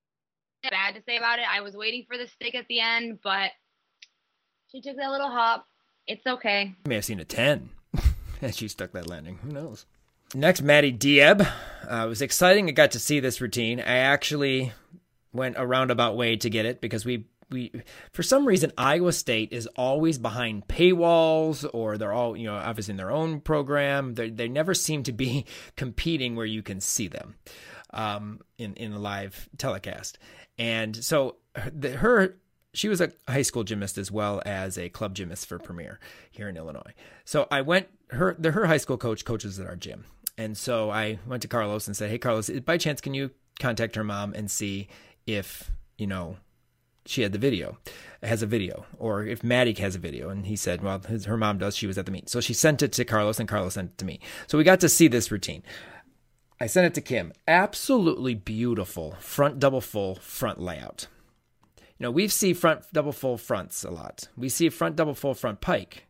bad 0.69 0.95
to 0.95 1.03
say 1.03 1.17
about 1.17 1.39
it. 1.39 1.45
I 1.49 1.61
was 1.61 1.75
waiting 1.75 2.05
for 2.07 2.17
the 2.17 2.27
stick 2.27 2.55
at 2.55 2.65
the 2.67 2.79
end, 2.79 3.19
but 3.23 3.51
she 4.71 4.81
took 4.81 4.97
that 4.97 5.11
little 5.11 5.29
hop 5.29 5.65
it's 6.07 6.25
okay. 6.25 6.75
I 6.85 6.89
may 6.89 6.95
have 6.95 7.05
seen 7.05 7.19
a 7.19 7.25
10 7.25 7.69
and 8.41 8.55
she 8.55 8.67
stuck 8.67 8.91
that 8.91 9.07
landing. 9.07 9.39
Who 9.43 9.51
knows? 9.51 9.85
Next, 10.35 10.61
Maddie 10.61 10.93
Diab. 10.93 11.41
Uh, 11.41 12.05
it 12.05 12.09
was 12.09 12.21
exciting. 12.21 12.67
I 12.67 12.71
got 12.71 12.91
to 12.91 12.99
see 12.99 13.19
this 13.19 13.39
routine. 13.39 13.79
I 13.79 13.97
actually 13.97 14.73
went 15.31 15.55
a 15.57 15.65
roundabout 15.65 16.15
way 16.15 16.35
to 16.37 16.49
get 16.49 16.65
it 16.65 16.81
because 16.81 17.05
we 17.05 17.25
we 17.49 17.71
for 18.11 18.23
some 18.23 18.45
reason 18.45 18.71
Iowa 18.77 19.11
State 19.11 19.51
is 19.51 19.67
always 19.75 20.17
behind 20.17 20.67
paywalls 20.67 21.69
or 21.71 21.97
they're 21.97 22.13
all 22.13 22.35
you 22.35 22.45
know 22.45 22.55
obviously 22.55 22.93
in 22.93 22.97
their 22.97 23.11
own 23.11 23.41
program. 23.41 24.15
They 24.15 24.29
they 24.29 24.47
never 24.47 24.73
seem 24.73 25.03
to 25.03 25.11
be 25.11 25.45
competing 25.75 26.35
where 26.35 26.45
you 26.45 26.63
can 26.63 26.81
see 26.81 27.07
them 27.07 27.35
um, 27.91 28.39
in 28.57 28.73
in 28.73 28.93
a 28.93 28.99
live 28.99 29.49
telecast. 29.57 30.17
And 30.57 30.95
so 30.95 31.37
the, 31.71 31.91
her 31.91 32.37
she 32.73 32.89
was 32.89 33.01
a 33.01 33.11
high 33.27 33.41
school 33.41 33.63
gymnast 33.63 33.97
as 33.97 34.11
well 34.11 34.41
as 34.45 34.77
a 34.77 34.89
club 34.89 35.13
gymnast 35.13 35.45
for 35.45 35.59
Premier 35.59 35.99
here 36.31 36.49
in 36.49 36.57
Illinois. 36.57 36.93
So 37.25 37.47
I 37.51 37.61
went 37.61 37.87
her 38.09 38.35
the, 38.37 38.51
her 38.51 38.65
high 38.65 38.77
school 38.77 38.97
coach 38.97 39.25
coaches 39.25 39.59
at 39.59 39.67
our 39.67 39.75
gym. 39.75 40.05
And 40.37 40.57
so 40.57 40.89
I 40.89 41.19
went 41.27 41.43
to 41.43 41.47
Carlos 41.47 41.87
and 41.87 41.95
said, 41.95 42.09
"Hey 42.09 42.17
Carlos, 42.17 42.49
by 42.61 42.77
chance 42.77 43.01
can 43.01 43.13
you 43.13 43.31
contact 43.59 43.95
her 43.95 44.03
mom 44.03 44.33
and 44.33 44.49
see 44.49 44.87
if, 45.27 45.71
you 45.97 46.07
know, 46.07 46.37
she 47.05 47.21
had 47.21 47.33
the 47.33 47.39
video, 47.39 47.77
has 48.21 48.41
a 48.41 48.47
video, 48.47 48.85
or 48.97 49.25
if 49.25 49.43
Maddie 49.43 49.73
has 49.73 49.95
a 49.95 49.99
video. 49.99 50.29
And 50.29 50.45
he 50.45 50.55
said, 50.55 50.81
well, 50.81 50.99
his, 50.99 51.25
her 51.25 51.37
mom 51.37 51.57
does. 51.57 51.75
She 51.75 51.87
was 51.87 51.97
at 51.97 52.05
the 52.05 52.11
meet. 52.11 52.29
So 52.29 52.39
she 52.39 52.53
sent 52.53 52.81
it 52.81 52.93
to 52.93 53.05
Carlos 53.05 53.39
and 53.39 53.49
Carlos 53.49 53.73
sent 53.73 53.91
it 53.91 53.97
to 53.97 54.05
me. 54.05 54.19
So 54.47 54.57
we 54.57 54.63
got 54.63 54.79
to 54.81 54.89
see 54.89 55.07
this 55.07 55.31
routine. 55.31 55.63
I 56.59 56.67
sent 56.67 56.87
it 56.87 56.93
to 56.93 57.01
Kim. 57.01 57.33
Absolutely 57.47 58.35
beautiful 58.35 59.17
front 59.19 59.59
double 59.59 59.81
full 59.81 60.15
front 60.15 60.61
layout. 60.61 61.07
You 61.97 62.05
know, 62.05 62.11
we 62.11 62.27
see 62.27 62.53
front 62.53 62.83
double 62.91 63.11
full 63.11 63.37
fronts 63.37 63.83
a 63.83 63.91
lot. 63.91 64.27
We 64.35 64.49
see 64.49 64.69
front 64.69 64.95
double 64.95 65.13
full 65.13 65.33
front 65.33 65.61
pike, 65.61 66.07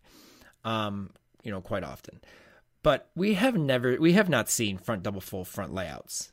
um, 0.63 1.11
you 1.43 1.51
know, 1.51 1.61
quite 1.61 1.83
often. 1.83 2.21
But 2.83 3.09
we 3.15 3.35
have 3.35 3.55
never, 3.55 3.97
we 3.99 4.13
have 4.13 4.29
not 4.29 4.49
seen 4.49 4.77
front 4.77 5.03
double 5.03 5.21
full 5.21 5.45
front 5.45 5.73
layouts 5.73 6.31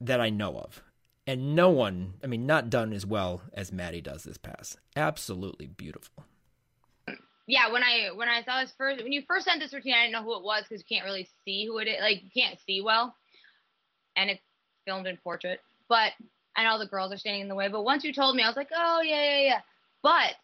that 0.00 0.20
I 0.20 0.30
know 0.30 0.56
of. 0.58 0.82
And 1.26 1.56
no 1.56 1.70
one, 1.70 2.14
I 2.22 2.28
mean, 2.28 2.46
not 2.46 2.70
done 2.70 2.92
as 2.92 3.04
well 3.04 3.42
as 3.52 3.72
Maddie 3.72 4.00
does 4.00 4.22
this 4.22 4.38
pass. 4.38 4.76
Absolutely 4.94 5.66
beautiful. 5.66 6.24
yeah, 7.48 7.72
when 7.72 7.82
I 7.82 8.10
when 8.14 8.28
I 8.28 8.44
saw 8.44 8.60
this 8.60 8.72
first, 8.78 9.02
when 9.02 9.12
you 9.12 9.22
first 9.26 9.44
sent 9.44 9.60
this 9.60 9.72
routine, 9.72 9.94
I 9.94 10.02
didn't 10.02 10.12
know 10.12 10.22
who 10.22 10.36
it 10.36 10.44
was 10.44 10.62
because 10.68 10.84
you 10.88 10.96
can't 10.96 11.04
really 11.04 11.28
see 11.44 11.66
who 11.66 11.78
it 11.78 11.88
is. 11.88 12.00
Like 12.00 12.22
you 12.22 12.30
can't 12.32 12.58
see 12.64 12.80
well, 12.80 13.16
and 14.16 14.30
it's 14.30 14.42
filmed 14.84 15.08
in 15.08 15.16
portrait. 15.16 15.60
But 15.88 16.12
and 16.56 16.66
all 16.66 16.78
the 16.78 16.86
girls 16.86 17.12
are 17.12 17.18
standing 17.18 17.42
in 17.42 17.48
the 17.48 17.54
way. 17.54 17.68
But 17.68 17.84
once 17.84 18.04
you 18.04 18.12
told 18.12 18.36
me, 18.36 18.42
I 18.42 18.48
was 18.48 18.56
like, 18.56 18.70
oh 18.74 19.00
yeah, 19.02 19.22
yeah, 19.22 19.42
yeah. 19.42 19.60
But 20.02 20.34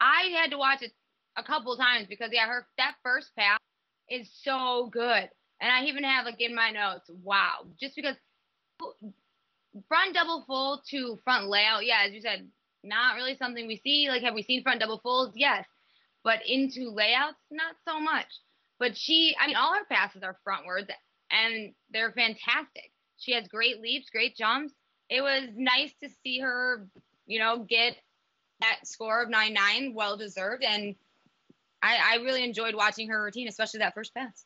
I 0.00 0.30
had 0.40 0.50
to 0.50 0.58
watch 0.58 0.82
it 0.82 0.92
a 1.36 1.42
couple 1.42 1.76
times 1.76 2.06
because 2.08 2.30
yeah, 2.32 2.46
her 2.46 2.66
that 2.78 2.94
first 3.02 3.30
pass 3.36 3.58
is 4.08 4.28
so 4.42 4.88
good, 4.92 5.28
and 5.60 5.70
I 5.70 5.84
even 5.84 6.04
have 6.04 6.24
like 6.24 6.40
in 6.40 6.54
my 6.54 6.70
notes, 6.70 7.10
wow, 7.22 7.66
just 7.80 7.96
because 7.96 8.16
front 9.88 10.14
double 10.14 10.44
full 10.46 10.82
to 10.90 11.18
front 11.24 11.48
layout, 11.48 11.84
yeah, 11.84 12.04
as 12.06 12.12
you 12.12 12.20
said, 12.20 12.48
not 12.84 13.16
really 13.16 13.36
something 13.36 13.66
we 13.66 13.80
see. 13.84 14.08
Like, 14.08 14.22
have 14.22 14.34
we 14.34 14.42
seen 14.42 14.62
front 14.62 14.80
double 14.80 14.98
fulls? 14.98 15.32
Yes, 15.34 15.66
but 16.24 16.40
into 16.46 16.90
layouts, 16.90 17.38
not 17.50 17.74
so 17.86 18.00
much. 18.00 18.26
But 18.78 18.96
she, 18.96 19.34
I 19.40 19.46
mean, 19.46 19.56
all 19.56 19.74
her 19.74 19.84
passes 19.90 20.22
are 20.22 20.38
frontwards, 20.46 20.88
and 21.30 21.74
they're 21.90 22.12
fantastic. 22.12 22.92
She 23.18 23.32
has 23.32 23.48
great 23.48 23.80
leaps, 23.80 24.10
great 24.10 24.36
jumps. 24.36 24.72
It 25.08 25.22
was 25.22 25.48
nice 25.56 25.92
to 26.02 26.08
see 26.22 26.40
her, 26.40 26.86
you 27.26 27.38
know, 27.38 27.58
get 27.58 27.96
that 28.60 28.78
score 28.84 29.22
of 29.22 29.30
9 29.30 29.52
9, 29.52 29.94
well 29.94 30.16
deserved. 30.16 30.64
And 30.64 30.94
I, 31.82 31.98
I 32.12 32.16
really 32.16 32.44
enjoyed 32.44 32.74
watching 32.74 33.08
her 33.08 33.22
routine, 33.22 33.48
especially 33.48 33.80
that 33.80 33.94
first 33.94 34.14
pass. 34.14 34.44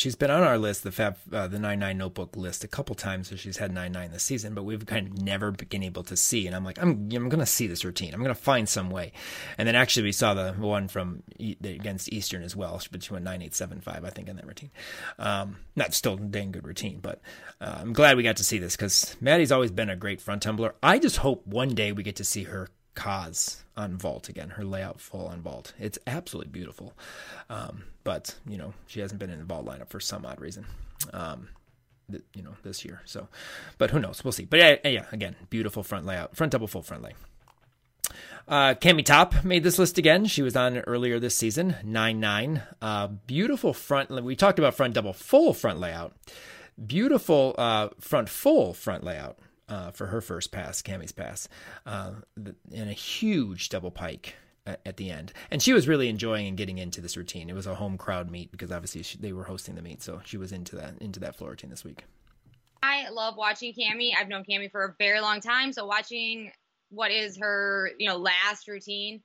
She's 0.00 0.16
been 0.16 0.30
on 0.30 0.42
our 0.42 0.56
list, 0.56 0.82
the 0.82 0.90
Fab, 0.90 1.18
uh, 1.30 1.46
the 1.46 1.58
nine 1.58 1.78
nine 1.78 1.98
notebook 1.98 2.34
list, 2.34 2.64
a 2.64 2.68
couple 2.68 2.94
times. 2.94 3.28
So 3.28 3.36
she's 3.36 3.58
had 3.58 3.70
nine 3.70 3.92
nine 3.92 4.12
this 4.12 4.22
season, 4.22 4.54
but 4.54 4.62
we've 4.62 4.86
kind 4.86 5.08
of 5.08 5.22
never 5.22 5.50
been 5.50 5.82
able 5.82 6.02
to 6.04 6.16
see. 6.16 6.46
And 6.46 6.56
I'm 6.56 6.64
like, 6.64 6.80
I'm 6.80 7.10
I'm 7.12 7.28
gonna 7.28 7.44
see 7.44 7.66
this 7.66 7.84
routine. 7.84 8.14
I'm 8.14 8.22
gonna 8.22 8.34
find 8.34 8.66
some 8.66 8.88
way. 8.88 9.12
And 9.58 9.68
then 9.68 9.74
actually, 9.76 10.04
we 10.04 10.12
saw 10.12 10.32
the 10.32 10.54
one 10.54 10.88
from 10.88 11.22
against 11.38 12.10
Eastern 12.10 12.42
as 12.42 12.56
well, 12.56 12.80
but 12.90 13.02
she 13.02 13.12
went 13.12 13.26
nine 13.26 13.42
eight 13.42 13.54
seven 13.54 13.82
five, 13.82 14.02
I 14.02 14.08
think, 14.08 14.28
in 14.28 14.36
that 14.36 14.46
routine. 14.46 14.70
Um, 15.18 15.56
not 15.76 15.92
still 15.92 16.14
a 16.14 16.16
dang 16.16 16.52
good 16.52 16.66
routine, 16.66 17.00
but 17.02 17.20
uh, 17.60 17.76
I'm 17.80 17.92
glad 17.92 18.16
we 18.16 18.22
got 18.22 18.38
to 18.38 18.44
see 18.44 18.58
this 18.58 18.76
because 18.76 19.16
Maddie's 19.20 19.52
always 19.52 19.70
been 19.70 19.90
a 19.90 19.96
great 19.96 20.22
front 20.22 20.42
tumbler. 20.42 20.74
I 20.82 20.98
just 20.98 21.18
hope 21.18 21.46
one 21.46 21.74
day 21.74 21.92
we 21.92 22.02
get 22.02 22.16
to 22.16 22.24
see 22.24 22.44
her 22.44 22.70
Kaz 22.94 23.62
on 23.76 23.96
vault 23.96 24.28
again, 24.28 24.50
her 24.50 24.64
layout 24.64 25.00
full 25.00 25.26
on 25.26 25.40
vault. 25.40 25.72
It's 25.78 25.98
absolutely 26.06 26.50
beautiful. 26.50 26.92
Um, 27.48 27.84
but, 28.04 28.34
you 28.46 28.58
know, 28.58 28.74
she 28.86 29.00
hasn't 29.00 29.20
been 29.20 29.30
in 29.30 29.38
the 29.38 29.44
vault 29.44 29.66
lineup 29.66 29.88
for 29.88 30.00
some 30.00 30.26
odd 30.26 30.40
reason. 30.40 30.66
Um, 31.12 31.48
th- 32.10 32.24
you 32.34 32.42
know, 32.42 32.54
this 32.62 32.84
year. 32.84 33.02
So, 33.04 33.28
but 33.78 33.90
who 33.90 34.00
knows? 34.00 34.22
We'll 34.24 34.32
see. 34.32 34.44
But 34.44 34.60
yeah, 34.60 34.76
yeah 34.88 35.06
again, 35.12 35.36
beautiful 35.48 35.82
front 35.82 36.06
layout, 36.06 36.36
front 36.36 36.52
double 36.52 36.66
full 36.66 36.82
front 36.82 37.02
lay. 37.02 37.14
Uh, 38.48 38.74
Cami 38.74 39.04
Top 39.04 39.44
made 39.44 39.62
this 39.62 39.78
list 39.78 39.96
again. 39.96 40.26
She 40.26 40.42
was 40.42 40.56
on 40.56 40.78
earlier 40.78 41.20
this 41.20 41.36
season, 41.36 41.76
9 41.84 42.18
9. 42.18 42.62
Uh, 42.82 43.06
beautiful 43.06 43.72
front. 43.72 44.10
We 44.10 44.34
talked 44.34 44.58
about 44.58 44.74
front 44.74 44.94
double 44.94 45.12
full 45.12 45.54
front 45.54 45.78
layout. 45.78 46.14
Beautiful 46.84 47.54
uh, 47.58 47.90
front 48.00 48.28
full 48.28 48.74
front 48.74 49.04
layout 49.04 49.38
uh, 49.70 49.92
for 49.92 50.06
her 50.08 50.20
first 50.20 50.50
pass, 50.50 50.82
Cami's 50.82 51.12
pass, 51.12 51.48
uh, 51.86 52.12
and 52.36 52.90
a 52.90 52.92
huge 52.92 53.68
double 53.68 53.90
pike 53.90 54.34
at, 54.66 54.96
the 54.96 55.10
end. 55.10 55.32
And 55.50 55.62
she 55.62 55.72
was 55.72 55.88
really 55.88 56.08
enjoying 56.08 56.46
and 56.46 56.56
getting 56.56 56.78
into 56.78 57.00
this 57.00 57.16
routine. 57.16 57.48
It 57.48 57.54
was 57.54 57.66
a 57.66 57.74
home 57.76 57.96
crowd 57.96 58.30
meet 58.30 58.52
because 58.52 58.70
obviously 58.70 59.02
she, 59.02 59.18
they 59.18 59.32
were 59.32 59.44
hosting 59.44 59.76
the 59.76 59.82
meet, 59.82 60.02
so 60.02 60.20
she 60.24 60.36
was 60.36 60.52
into 60.52 60.76
that 60.76 60.94
into 61.00 61.20
that 61.20 61.36
floor 61.36 61.50
routine 61.50 61.70
this 61.70 61.84
week. 61.84 62.04
I 62.82 63.08
love 63.10 63.36
watching 63.36 63.72
Cami. 63.72 64.12
I've 64.18 64.28
known 64.28 64.44
Cami 64.48 64.70
for 64.70 64.84
a 64.84 64.94
very 64.98 65.20
long 65.20 65.40
time, 65.40 65.72
so 65.72 65.86
watching 65.86 66.50
what 66.90 67.10
is 67.10 67.38
her 67.38 67.90
you 67.98 68.08
know 68.08 68.16
last 68.16 68.68
routine, 68.68 69.22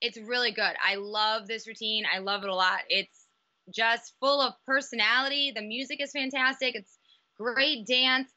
it's 0.00 0.18
really 0.18 0.50
good. 0.50 0.74
I 0.84 0.96
love 0.96 1.46
this 1.46 1.66
routine. 1.66 2.04
I 2.12 2.18
love 2.18 2.42
it 2.42 2.50
a 2.50 2.54
lot. 2.54 2.80
It's 2.88 3.26
just 3.74 4.14
full 4.20 4.40
of 4.40 4.54
personality. 4.66 5.52
The 5.54 5.62
music 5.62 6.00
is 6.00 6.12
fantastic. 6.12 6.74
It's 6.74 6.98
great 7.38 7.86
dance 7.86 8.30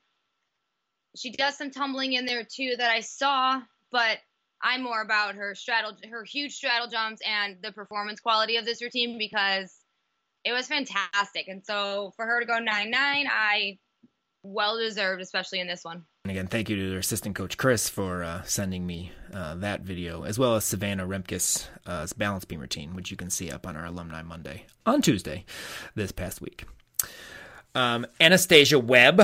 she 1.16 1.32
does 1.32 1.58
some 1.58 1.72
tumbling 1.72 2.14
in 2.14 2.26
there 2.26 2.44
too 2.44 2.76
that 2.78 2.92
I 2.92 3.02
saw, 3.02 3.62
but 3.92 4.18
I'm 4.62 4.84
more 4.84 5.02
about 5.02 5.36
her 5.36 5.56
straddle, 5.56 5.96
her 6.10 6.24
huge 6.24 6.54
straddle 6.54 6.88
jumps 6.90 7.22
and 7.26 7.58
the 7.62 7.72
performance 7.72 8.20
quality 8.20 8.58
of 8.58 8.66
this 8.66 8.82
routine 8.82 9.18
because 9.18 9.74
it 10.44 10.52
was 10.52 10.68
fantastic. 10.68 11.48
And 11.48 11.64
so 11.66 12.14
for 12.16 12.26
her 12.26 12.40
to 12.40 12.46
go 12.46 12.60
nine 12.60 12.92
nine, 12.92 13.28
I 13.32 13.78
well 14.44 14.78
deserved, 14.78 15.22
especially 15.22 15.60
in 15.60 15.68
this 15.68 15.84
one. 15.84 16.04
And 16.26 16.32
again, 16.32 16.48
thank 16.48 16.70
you 16.70 16.76
to 16.76 16.90
their 16.90 17.00
assistant 17.00 17.36
coach 17.36 17.58
Chris 17.58 17.90
for 17.90 18.24
uh, 18.24 18.44
sending 18.44 18.86
me 18.86 19.12
uh, 19.34 19.56
that 19.56 19.82
video, 19.82 20.24
as 20.24 20.38
well 20.38 20.56
as 20.56 20.66
Savannah 20.66 21.08
Remkes' 21.08 21.68
uh, 21.86 22.06
balance 22.18 22.46
beam 22.46 22.60
routine, 22.60 22.96
which 22.96 23.12
you 23.12 23.18
can 23.18 23.30
see 23.30 23.50
up 23.50 23.66
on 23.66 23.76
our 23.76 23.86
Alumni 23.86 24.22
Monday 24.22 24.66
on 24.86 25.02
Tuesday 25.02 25.46
this 25.96 26.12
past 26.12 26.42
week. 26.42 26.66
Um, 27.76 28.06
Anastasia 28.20 28.80
Webb 28.80 29.22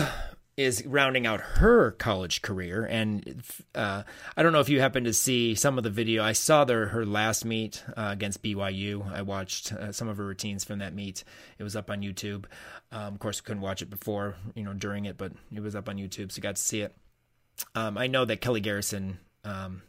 is 0.57 0.85
rounding 0.85 1.27
out 1.27 1.41
her 1.41 1.91
college 1.91 2.41
career. 2.41 2.85
And 2.85 3.43
uh, 3.73 4.03
I 4.37 4.43
don't 4.43 4.53
know 4.53 4.61
if 4.61 4.69
you 4.69 4.79
happen 4.79 5.03
to 5.03 5.13
see 5.13 5.53
some 5.53 5.77
of 5.77 5.83
the 5.83 5.89
video. 5.89 6.23
I 6.23 6.31
saw 6.31 6.63
their 6.63 6.87
her 6.87 7.05
last 7.05 7.43
meet 7.43 7.83
uh, 7.89 8.09
against 8.11 8.41
BYU. 8.41 9.11
I 9.11 9.21
watched 9.21 9.73
uh, 9.73 9.91
some 9.91 10.07
of 10.07 10.17
her 10.17 10.25
routines 10.25 10.63
from 10.63 10.79
that 10.79 10.93
meet. 10.93 11.23
It 11.57 11.63
was 11.63 11.75
up 11.75 11.91
on 11.91 12.01
YouTube. 12.01 12.45
Um, 12.91 13.13
of 13.13 13.19
course, 13.19 13.41
couldn't 13.41 13.61
watch 13.61 13.81
it 13.81 13.89
before, 13.89 14.35
you 14.53 14.63
know, 14.63 14.73
during 14.73 15.05
it, 15.05 15.17
but 15.17 15.33
it 15.53 15.59
was 15.59 15.75
up 15.75 15.89
on 15.89 15.97
YouTube, 15.97 16.31
so 16.31 16.41
got 16.41 16.55
to 16.55 16.61
see 16.61 16.81
it. 16.81 16.95
Um, 17.73 17.97
I 17.97 18.07
know 18.07 18.23
that 18.25 18.41
Kelly 18.41 18.61
Garrison 18.61 19.19
um, 19.43 19.81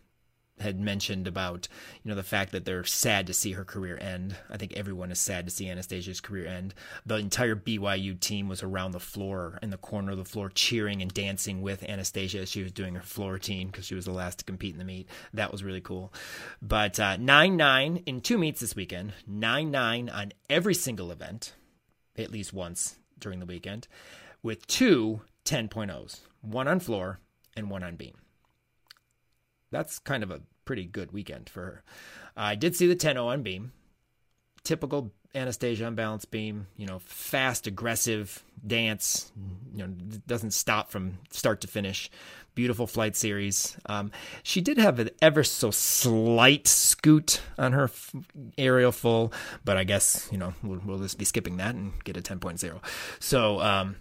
had 0.58 0.80
mentioned 0.80 1.26
about 1.26 1.68
you 2.02 2.08
know 2.08 2.14
the 2.14 2.22
fact 2.22 2.52
that 2.52 2.64
they're 2.64 2.84
sad 2.84 3.26
to 3.26 3.34
see 3.34 3.52
her 3.52 3.64
career 3.64 3.98
end. 4.00 4.36
I 4.50 4.56
think 4.56 4.72
everyone 4.72 5.10
is 5.10 5.18
sad 5.18 5.44
to 5.46 5.50
see 5.50 5.68
Anastasia's 5.68 6.20
career 6.20 6.46
end. 6.46 6.74
The 7.04 7.16
entire 7.16 7.56
BYU 7.56 8.18
team 8.18 8.48
was 8.48 8.62
around 8.62 8.92
the 8.92 9.00
floor 9.00 9.58
in 9.62 9.70
the 9.70 9.76
corner 9.76 10.12
of 10.12 10.18
the 10.18 10.24
floor 10.24 10.48
cheering 10.48 11.02
and 11.02 11.12
dancing 11.12 11.60
with 11.60 11.82
Anastasia 11.82 12.40
as 12.40 12.50
she 12.50 12.62
was 12.62 12.72
doing 12.72 12.94
her 12.94 13.02
floor 13.02 13.32
routine 13.32 13.68
because 13.68 13.84
she 13.84 13.94
was 13.94 14.06
the 14.06 14.12
last 14.12 14.38
to 14.38 14.44
compete 14.44 14.72
in 14.72 14.78
the 14.78 14.84
meet. 14.84 15.08
That 15.34 15.52
was 15.52 15.62
really 15.62 15.80
cool. 15.80 16.12
But 16.62 16.98
uh, 16.98 17.16
nine 17.18 17.56
nine 17.56 17.98
in 18.06 18.20
two 18.20 18.38
meets 18.38 18.60
this 18.60 18.76
weekend. 18.76 19.12
Nine 19.26 19.70
nine 19.70 20.08
on 20.08 20.32
every 20.48 20.74
single 20.74 21.10
event, 21.10 21.54
at 22.16 22.30
least 22.30 22.52
once 22.52 22.96
during 23.18 23.40
the 23.40 23.46
weekend, 23.46 23.88
with 24.42 24.66
two 24.66 25.20
10.0s, 25.44 26.20
one 26.40 26.68
on 26.68 26.80
floor 26.80 27.20
and 27.56 27.70
one 27.70 27.82
on 27.82 27.96
beam 27.96 28.14
that's 29.76 29.98
kind 29.98 30.22
of 30.22 30.30
a 30.30 30.40
pretty 30.64 30.84
good 30.84 31.12
weekend 31.12 31.48
for 31.50 31.60
her. 31.60 31.82
I 32.36 32.54
did 32.54 32.74
see 32.74 32.86
the 32.86 32.94
10 32.94 33.16
on 33.16 33.42
beam. 33.42 33.72
Typical 34.64 35.12
Anastasia 35.34 35.86
unbalanced 35.86 36.30
beam, 36.30 36.66
you 36.76 36.86
know, 36.86 36.98
fast, 37.00 37.66
aggressive 37.66 38.42
dance, 38.66 39.30
you 39.74 39.86
know, 39.86 39.92
doesn't 40.26 40.52
stop 40.52 40.90
from 40.90 41.18
start 41.30 41.60
to 41.60 41.68
finish. 41.68 42.10
Beautiful 42.54 42.86
flight 42.86 43.14
series. 43.16 43.76
Um, 43.84 44.10
she 44.42 44.62
did 44.62 44.78
have 44.78 44.98
an 44.98 45.10
ever 45.20 45.44
so 45.44 45.70
slight 45.70 46.66
scoot 46.66 47.42
on 47.58 47.74
her 47.74 47.90
aerial 48.56 48.92
full, 48.92 49.32
but 49.62 49.76
I 49.76 49.84
guess, 49.84 50.26
you 50.32 50.38
know, 50.38 50.54
we'll, 50.62 50.80
we'll, 50.86 50.98
just 50.98 51.18
be 51.18 51.26
skipping 51.26 51.58
that 51.58 51.74
and 51.74 51.92
get 52.02 52.16
a 52.16 52.22
10.0. 52.22 52.82
So, 53.20 53.60
um, 53.60 53.96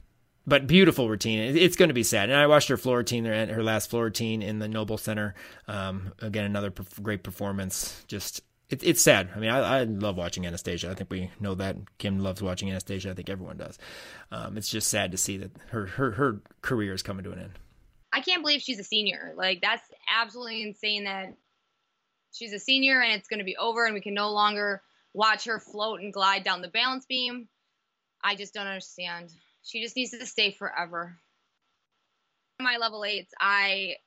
but 0.47 0.67
beautiful 0.67 1.09
routine. 1.09 1.55
It's 1.57 1.75
going 1.75 1.89
to 1.89 1.93
be 1.93 2.03
sad. 2.03 2.29
And 2.29 2.37
I 2.37 2.47
watched 2.47 2.69
her 2.69 2.77
floor 2.77 2.97
routine, 2.97 3.25
her 3.25 3.63
last 3.63 3.89
floor 3.89 4.05
routine 4.05 4.41
in 4.41 4.59
the 4.59 4.67
Noble 4.67 4.97
Center. 4.97 5.35
Um, 5.67 6.13
again, 6.19 6.45
another 6.45 6.71
great 7.01 7.23
performance. 7.23 8.03
Just 8.07 8.41
it, 8.69 8.83
it's 8.83 9.01
sad. 9.01 9.29
I 9.35 9.39
mean, 9.39 9.49
I, 9.49 9.79
I, 9.79 9.83
love 9.83 10.17
watching 10.17 10.45
Anastasia. 10.45 10.89
I 10.89 10.95
think 10.95 11.09
we 11.09 11.31
know 11.39 11.55
that 11.55 11.77
Kim 11.97 12.19
loves 12.19 12.41
watching 12.41 12.69
Anastasia. 12.69 13.11
I 13.11 13.13
think 13.13 13.29
everyone 13.29 13.57
does. 13.57 13.77
Um, 14.31 14.57
it's 14.57 14.69
just 14.69 14.89
sad 14.89 15.11
to 15.11 15.17
see 15.17 15.37
that 15.37 15.51
her 15.69 15.85
her 15.85 16.11
her 16.11 16.41
career 16.61 16.93
is 16.93 17.03
coming 17.03 17.23
to 17.23 17.31
an 17.31 17.39
end. 17.39 17.59
I 18.11 18.21
can't 18.21 18.41
believe 18.41 18.61
she's 18.61 18.79
a 18.79 18.83
senior. 18.83 19.33
Like 19.35 19.61
that's 19.61 19.83
absolutely 20.11 20.63
insane 20.63 21.03
that 21.03 21.35
she's 22.31 22.53
a 22.53 22.59
senior 22.59 23.01
and 23.01 23.13
it's 23.13 23.27
going 23.27 23.39
to 23.39 23.45
be 23.45 23.57
over 23.57 23.85
and 23.85 23.93
we 23.93 24.01
can 24.01 24.13
no 24.13 24.31
longer 24.31 24.81
watch 25.13 25.45
her 25.45 25.59
float 25.59 26.01
and 26.01 26.13
glide 26.13 26.43
down 26.43 26.61
the 26.61 26.67
balance 26.67 27.05
beam. 27.05 27.47
I 28.23 28.35
just 28.35 28.53
don't 28.53 28.67
understand. 28.67 29.31
She 29.65 29.81
just 29.81 29.95
needs 29.95 30.11
to 30.11 30.25
stay 30.27 30.51
forever. 30.51 31.19
My 32.59 32.77
level 32.77 33.03
eights, 33.03 33.33
I 33.39 33.97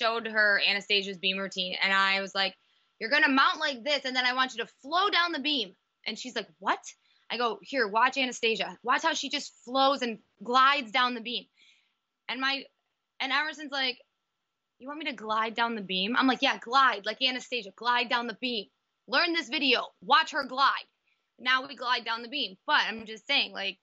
showed 0.00 0.26
her 0.26 0.60
Anastasia's 0.66 1.18
beam 1.18 1.36
routine, 1.36 1.76
and 1.80 1.92
I 1.92 2.22
was 2.22 2.34
like, 2.34 2.56
"You're 2.98 3.10
gonna 3.10 3.28
mount 3.28 3.60
like 3.60 3.84
this, 3.84 4.06
and 4.06 4.16
then 4.16 4.24
I 4.24 4.32
want 4.32 4.54
you 4.54 4.64
to 4.64 4.72
flow 4.80 5.10
down 5.10 5.32
the 5.32 5.38
beam." 5.38 5.76
And 6.06 6.18
she's 6.18 6.34
like, 6.34 6.48
"What?" 6.58 6.80
I 7.28 7.36
go, 7.36 7.58
"Here, 7.62 7.86
watch 7.86 8.16
Anastasia. 8.16 8.78
Watch 8.82 9.02
how 9.02 9.12
she 9.12 9.28
just 9.28 9.54
flows 9.64 10.00
and 10.00 10.22
glides 10.42 10.90
down 10.92 11.14
the 11.14 11.20
beam." 11.20 11.46
And 12.28 12.40
my 12.40 12.64
and 13.20 13.32
Emerson's 13.32 13.72
like, 13.72 14.00
"You 14.78 14.88
want 14.88 15.00
me 15.00 15.10
to 15.10 15.12
glide 15.12 15.54
down 15.54 15.74
the 15.74 15.82
beam?" 15.82 16.16
I'm 16.16 16.26
like, 16.26 16.40
"Yeah, 16.40 16.56
glide 16.58 17.04
like 17.04 17.20
Anastasia. 17.20 17.70
Glide 17.72 18.08
down 18.08 18.28
the 18.28 18.34
beam. 18.40 18.70
Learn 19.06 19.34
this 19.34 19.50
video. 19.50 19.94
Watch 20.00 20.30
her 20.30 20.44
glide." 20.44 20.88
Now 21.38 21.66
we 21.66 21.76
glide 21.76 22.06
down 22.06 22.22
the 22.22 22.28
beam. 22.28 22.56
But 22.66 22.80
I'm 22.80 23.04
just 23.04 23.26
saying, 23.26 23.52
like, 23.52 23.78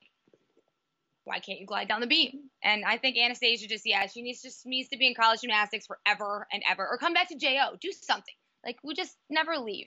why 1.24 1.40
can't 1.40 1.58
you 1.58 1.66
glide 1.66 1.88
down 1.88 2.00
the 2.00 2.06
beam? 2.06 2.50
And 2.62 2.84
I 2.84 2.98
think 2.98 3.16
Anastasia 3.16 3.66
just, 3.66 3.84
yeah, 3.86 4.06
she 4.06 4.22
needs 4.22 4.42
just 4.42 4.66
needs 4.66 4.88
to 4.90 4.98
be 4.98 5.06
in 5.06 5.14
college 5.14 5.40
gymnastics 5.40 5.86
forever 5.86 6.46
and 6.52 6.62
ever, 6.70 6.86
or 6.86 6.98
come 6.98 7.14
back 7.14 7.28
to 7.28 7.36
JO, 7.36 7.76
do 7.80 7.92
something. 7.92 8.34
Like 8.64 8.78
we 8.82 8.94
just 8.94 9.16
never 9.28 9.56
leave. 9.58 9.86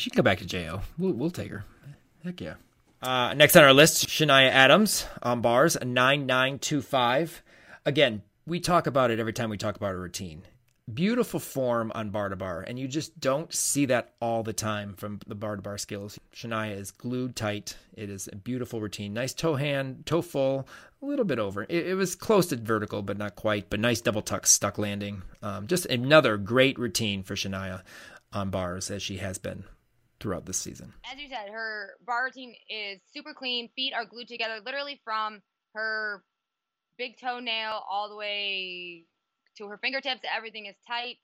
She 0.00 0.10
can 0.10 0.18
go 0.18 0.22
back 0.22 0.38
to 0.38 0.46
JO. 0.46 0.82
We'll, 0.98 1.12
we'll 1.12 1.30
take 1.30 1.50
her. 1.50 1.64
Heck 2.24 2.40
yeah. 2.40 2.54
Uh, 3.00 3.32
next 3.34 3.56
on 3.56 3.64
our 3.64 3.72
list, 3.72 4.08
Shania 4.08 4.50
Adams 4.50 5.06
on 5.22 5.40
bars, 5.40 5.76
9925. 5.80 7.42
Again, 7.86 8.22
we 8.46 8.60
talk 8.60 8.86
about 8.86 9.10
it 9.10 9.20
every 9.20 9.32
time 9.32 9.50
we 9.50 9.56
talk 9.56 9.76
about 9.76 9.94
a 9.94 9.98
routine. 9.98 10.42
Beautiful 10.92 11.38
form 11.38 11.92
on 11.94 12.08
bar 12.10 12.30
to 12.30 12.36
bar, 12.36 12.64
and 12.66 12.78
you 12.78 12.88
just 12.88 13.20
don't 13.20 13.52
see 13.52 13.84
that 13.86 14.14
all 14.22 14.42
the 14.42 14.54
time 14.54 14.94
from 14.94 15.20
the 15.26 15.34
bar 15.34 15.56
to 15.56 15.60
bar 15.60 15.76
skills. 15.76 16.18
Shania 16.34 16.78
is 16.78 16.92
glued 16.92 17.36
tight. 17.36 17.76
It 17.92 18.08
is 18.08 18.26
a 18.32 18.36
beautiful 18.36 18.80
routine. 18.80 19.12
Nice 19.12 19.34
toe 19.34 19.56
hand, 19.56 20.06
toe 20.06 20.22
full, 20.22 20.66
a 21.02 21.06
little 21.06 21.26
bit 21.26 21.38
over. 21.38 21.64
It, 21.64 21.88
it 21.88 21.94
was 21.94 22.14
close 22.14 22.46
to 22.46 22.56
vertical, 22.56 23.02
but 23.02 23.18
not 23.18 23.36
quite. 23.36 23.68
But 23.68 23.80
nice 23.80 24.00
double 24.00 24.22
tuck, 24.22 24.46
stuck 24.46 24.78
landing. 24.78 25.22
Um, 25.42 25.66
just 25.66 25.84
another 25.86 26.38
great 26.38 26.78
routine 26.78 27.22
for 27.22 27.34
Shania 27.34 27.82
on 28.32 28.48
bars 28.48 28.90
as 28.90 29.02
she 29.02 29.18
has 29.18 29.36
been 29.36 29.64
throughout 30.20 30.46
this 30.46 30.58
season. 30.58 30.94
As 31.12 31.20
you 31.20 31.28
said, 31.28 31.50
her 31.50 31.90
bar 32.06 32.24
routine 32.24 32.54
is 32.70 33.00
super 33.12 33.34
clean. 33.34 33.68
Feet 33.76 33.92
are 33.92 34.06
glued 34.06 34.28
together 34.28 34.60
literally 34.64 35.00
from 35.04 35.42
her 35.74 36.22
big 36.96 37.18
toenail 37.20 37.82
all 37.90 38.08
the 38.08 38.16
way 38.16 39.04
to 39.58 39.66
her 39.66 39.78
fingertips. 39.78 40.22
Everything 40.34 40.66
is 40.66 40.76
tight 40.86 41.18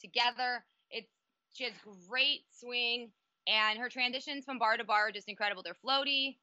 together. 0.00 0.64
It's 0.90 1.08
she 1.52 1.64
has 1.64 1.72
great 2.08 2.40
swing 2.58 3.10
and 3.46 3.78
her 3.78 3.88
transitions 3.88 4.44
from 4.44 4.58
bar 4.58 4.76
to 4.76 4.84
bar 4.84 5.08
are 5.08 5.12
just 5.12 5.28
incredible. 5.28 5.62
They're 5.62 5.76
floaty 5.84 6.36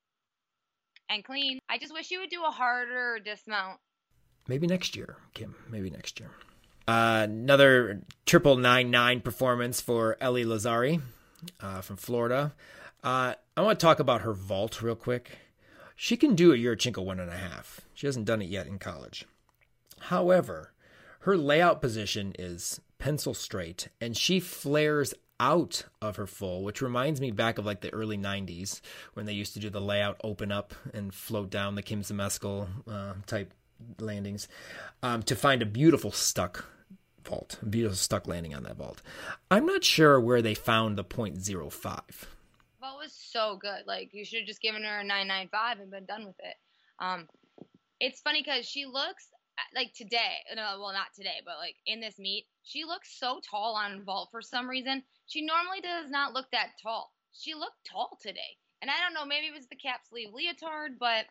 and 1.09 1.23
clean. 1.23 1.59
I 1.69 1.77
just 1.77 1.93
wish 1.93 2.07
she 2.07 2.17
would 2.17 2.29
do 2.29 2.43
a 2.43 2.51
harder 2.51 3.19
dismount. 3.23 3.79
Maybe 4.47 4.67
next 4.67 4.95
year, 4.95 5.17
Kim. 5.33 5.55
Maybe 5.69 5.89
next 5.89 6.19
year. 6.19 6.31
Uh, 6.87 7.27
another 7.29 8.01
triple 8.25 8.57
nine 8.57 8.89
nine 8.89 9.21
performance 9.21 9.79
for 9.79 10.17
Ellie 10.19 10.45
Lazzari 10.45 11.01
uh, 11.61 11.81
from 11.81 11.97
Florida. 11.97 12.53
Uh, 13.03 13.35
I 13.55 13.61
want 13.61 13.79
to 13.79 13.85
talk 13.85 13.99
about 13.99 14.21
her 14.21 14.33
vault 14.33 14.81
real 14.81 14.95
quick. 14.95 15.37
She 15.95 16.17
can 16.17 16.35
do 16.35 16.53
a 16.53 16.57
Yurchenko 16.57 17.03
one 17.03 17.19
and 17.19 17.29
a 17.29 17.37
half. 17.37 17.81
She 17.93 18.07
hasn't 18.07 18.25
done 18.25 18.41
it 18.41 18.49
yet 18.49 18.67
in 18.67 18.79
college. 18.79 19.25
However, 19.99 20.73
her 21.19 21.37
layout 21.37 21.81
position 21.81 22.33
is 22.37 22.79
pencil 22.97 23.33
straight 23.33 23.89
and 23.99 24.15
she 24.15 24.39
flares 24.39 25.13
out 25.39 25.83
of 26.01 26.17
her 26.17 26.27
full, 26.27 26.63
which 26.63 26.81
reminds 26.81 27.21
me 27.21 27.31
back 27.31 27.57
of 27.57 27.65
like 27.65 27.81
the 27.81 27.93
early 27.93 28.17
90s 28.17 28.81
when 29.13 29.25
they 29.25 29.33
used 29.33 29.53
to 29.53 29.59
do 29.59 29.69
the 29.69 29.81
layout 29.81 30.19
open 30.23 30.51
up 30.51 30.73
and 30.93 31.13
float 31.13 31.49
down 31.49 31.75
the 31.75 31.81
Kim 31.81 32.01
Zmeskal 32.01 32.67
uh, 32.87 33.13
type 33.25 33.53
landings 33.99 34.47
um, 35.01 35.23
to 35.23 35.35
find 35.35 35.61
a 35.61 35.65
beautiful 35.65 36.11
stuck 36.11 36.65
vault, 37.23 37.57
a 37.61 37.65
beautiful 37.65 37.95
stuck 37.95 38.27
landing 38.27 38.53
on 38.53 38.63
that 38.63 38.77
vault. 38.77 39.01
I'm 39.49 39.65
not 39.65 39.83
sure 39.83 40.19
where 40.19 40.41
they 40.41 40.53
found 40.53 40.97
the 40.97 41.03
0.05. 41.03 41.71
Vault 42.81 42.97
was 42.97 43.13
so 43.13 43.57
good. 43.61 43.83
Like 43.85 44.13
you 44.13 44.25
should 44.25 44.39
have 44.39 44.47
just 44.47 44.61
given 44.61 44.83
her 44.83 44.99
a 44.99 45.03
995 45.03 45.79
and 45.79 45.91
been 45.91 46.05
done 46.05 46.25
with 46.25 46.39
it. 46.39 46.55
Um, 46.99 47.27
it's 48.01 48.21
funny 48.21 48.41
because 48.41 48.65
she 48.65 48.85
looks 48.85 49.27
like 49.75 49.93
today. 49.93 50.37
No, 50.55 50.77
well, 50.79 50.93
not 50.93 51.13
today, 51.15 51.41
but 51.45 51.57
like 51.57 51.75
in 51.85 51.99
this 51.99 52.19
meet, 52.19 52.45
she 52.63 52.83
looks 52.83 53.17
so 53.19 53.39
tall 53.49 53.75
on 53.75 54.03
vault 54.03 54.29
for 54.31 54.41
some 54.41 54.69
reason. 54.69 55.03
She 55.27 55.45
normally 55.45 55.81
does 55.81 56.09
not 56.09 56.33
look 56.33 56.47
that 56.51 56.69
tall. 56.81 57.11
She 57.33 57.53
looked 57.53 57.85
tall 57.89 58.17
today, 58.21 58.57
and 58.81 58.89
I 58.89 58.95
don't 59.03 59.13
know. 59.13 59.25
Maybe 59.25 59.47
it 59.47 59.53
was 59.53 59.67
the 59.67 59.75
cap 59.75 60.01
sleeve 60.09 60.29
leotard, 60.33 60.97
but 60.99 61.25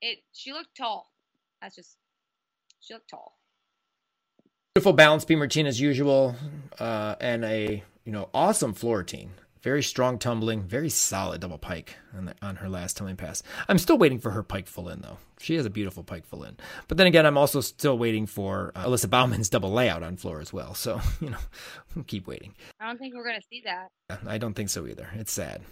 it 0.00 0.18
she 0.32 0.52
looked 0.52 0.76
tall. 0.76 1.10
That's 1.60 1.76
just 1.76 1.96
she 2.80 2.94
looked 2.94 3.10
tall. 3.10 3.38
Beautiful 4.74 4.92
balance 4.92 5.24
beam 5.24 5.40
routine 5.40 5.66
as 5.66 5.80
usual, 5.80 6.36
uh, 6.78 7.16
and 7.20 7.44
a 7.44 7.82
you 8.04 8.12
know 8.12 8.28
awesome 8.32 8.74
floor 8.74 8.98
routine. 8.98 9.32
Very 9.62 9.82
strong 9.82 10.18
tumbling, 10.18 10.62
very 10.62 10.88
solid 10.88 11.40
double 11.40 11.58
pike 11.58 11.96
on, 12.16 12.26
the, 12.26 12.34
on 12.42 12.56
her 12.56 12.68
last 12.68 12.96
tumbling 12.96 13.16
pass. 13.16 13.42
I'm 13.68 13.78
still 13.78 13.98
waiting 13.98 14.18
for 14.18 14.30
her 14.30 14.42
pike 14.42 14.66
full 14.66 14.88
in 14.88 15.00
though. 15.00 15.18
She 15.40 15.54
has 15.54 15.66
a 15.66 15.70
beautiful 15.70 16.04
pike 16.04 16.26
full 16.26 16.44
in. 16.44 16.56
But 16.86 16.96
then 16.96 17.06
again, 17.06 17.26
I'm 17.26 17.38
also 17.38 17.60
still 17.60 17.98
waiting 17.98 18.26
for 18.26 18.72
uh, 18.74 18.84
Alyssa 18.84 19.10
Baumann's 19.10 19.48
double 19.50 19.72
layout 19.72 20.02
on 20.02 20.16
floor 20.16 20.40
as 20.40 20.52
well. 20.52 20.74
So 20.74 21.00
you 21.20 21.30
know, 21.30 21.38
we'll 21.94 22.04
keep 22.04 22.26
waiting. 22.26 22.54
I 22.80 22.86
don't 22.86 22.98
think 22.98 23.14
we're 23.14 23.26
gonna 23.26 23.40
see 23.50 23.62
that. 23.64 23.88
I 24.26 24.38
don't 24.38 24.54
think 24.54 24.70
so 24.70 24.86
either. 24.86 25.08
It's 25.14 25.32
sad. 25.32 25.62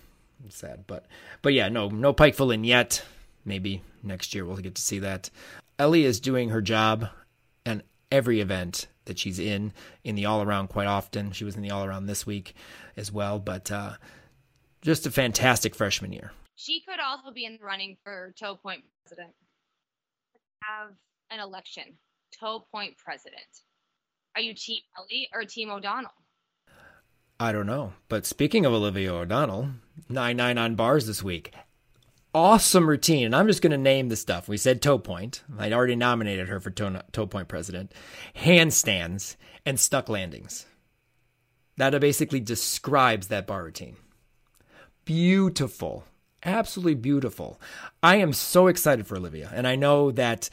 It's 0.45 0.57
sad, 0.57 0.85
but 0.87 1.07
but 1.43 1.53
yeah, 1.53 1.69
no 1.69 1.89
no 1.89 2.13
pike 2.13 2.35
full 2.35 2.51
in 2.51 2.65
yet. 2.65 3.05
Maybe 3.45 3.83
next 4.03 4.35
year 4.35 4.45
we'll 4.45 4.57
get 4.57 4.75
to 4.75 4.83
see 4.83 4.99
that. 5.01 5.31
Ellie 5.79 6.05
is 6.05 6.21
doing 6.21 6.49
her 6.49 6.61
job, 6.61 7.09
and 7.65 7.83
every 8.11 8.41
event 8.41 8.89
that 9.07 9.19
she's 9.19 9.39
in 9.39 9.73
in 10.05 10.15
the 10.15 10.27
all 10.27 10.43
around 10.43 10.69
quite 10.69 10.87
often. 10.87 11.33
She 11.33 11.45
was 11.45 11.57
in 11.57 11.63
the 11.63 11.71
all 11.71 11.85
around 11.85 12.07
this 12.07 12.27
week 12.27 12.55
as 12.97 13.11
well, 13.11 13.39
but 13.39 13.71
uh, 13.71 13.95
just 14.83 15.07
a 15.07 15.11
fantastic 15.11 15.75
freshman 15.75 16.13
year. 16.13 16.33
She 16.57 16.83
could 16.87 17.01
also 17.01 17.31
be 17.31 17.45
in 17.45 17.59
the 17.61 17.65
running 17.65 17.97
for 18.03 18.35
Toe 18.39 18.57
Point 18.57 18.83
president. 19.05 19.35
Have 20.63 20.93
an 21.31 21.41
election, 21.41 21.85
Toe 22.39 22.67
Point 22.73 22.97
president. 22.97 23.43
Are 24.35 24.41
you 24.41 24.55
Team 24.55 24.81
Ellie 24.99 25.29
or 25.33 25.45
Team 25.45 25.71
O'Donnell? 25.71 26.11
I 27.39 27.53
don't 27.53 27.67
know. 27.67 27.93
But 28.09 28.25
speaking 28.25 28.65
of 28.65 28.73
Olivia 28.73 29.13
O'Donnell, 29.13 29.71
9 30.09 30.37
9 30.37 30.59
on 30.59 30.75
bars 30.75 31.07
this 31.07 31.23
week 31.23 31.53
awesome 32.37 32.87
routine. 32.87 33.25
And 33.25 33.35
I'm 33.35 33.47
just 33.47 33.63
going 33.63 33.71
to 33.71 33.79
name 33.79 34.11
the 34.11 34.17
stuff. 34.17 34.47
We 34.47 34.59
said 34.59 34.83
toe 34.83 34.99
point. 34.99 35.43
I'd 35.59 35.73
already 35.73 35.97
nominated 35.97 36.49
her 36.49 36.61
for 36.61 36.71
toe, 36.71 37.01
toe 37.11 37.27
point 37.27 37.49
president. 37.49 37.93
Handstands 38.37 39.37
and 39.65 39.81
stuck 39.81 40.11
landings. 40.11 40.67
That 41.79 41.99
basically 41.99 42.41
describes 42.41 43.29
that 43.29 43.47
bar 43.47 43.65
routine. 43.65 43.97
Beautiful. 45.07 46.05
Absolutely 46.45 46.95
beautiful. 46.95 47.59
I 48.03 48.17
am 48.17 48.35
so 48.35 48.67
excited 48.67 49.07
for 49.07 49.17
Olivia. 49.17 49.51
And 49.55 49.67
I 49.67 49.75
know 49.75 50.11
that 50.13 50.51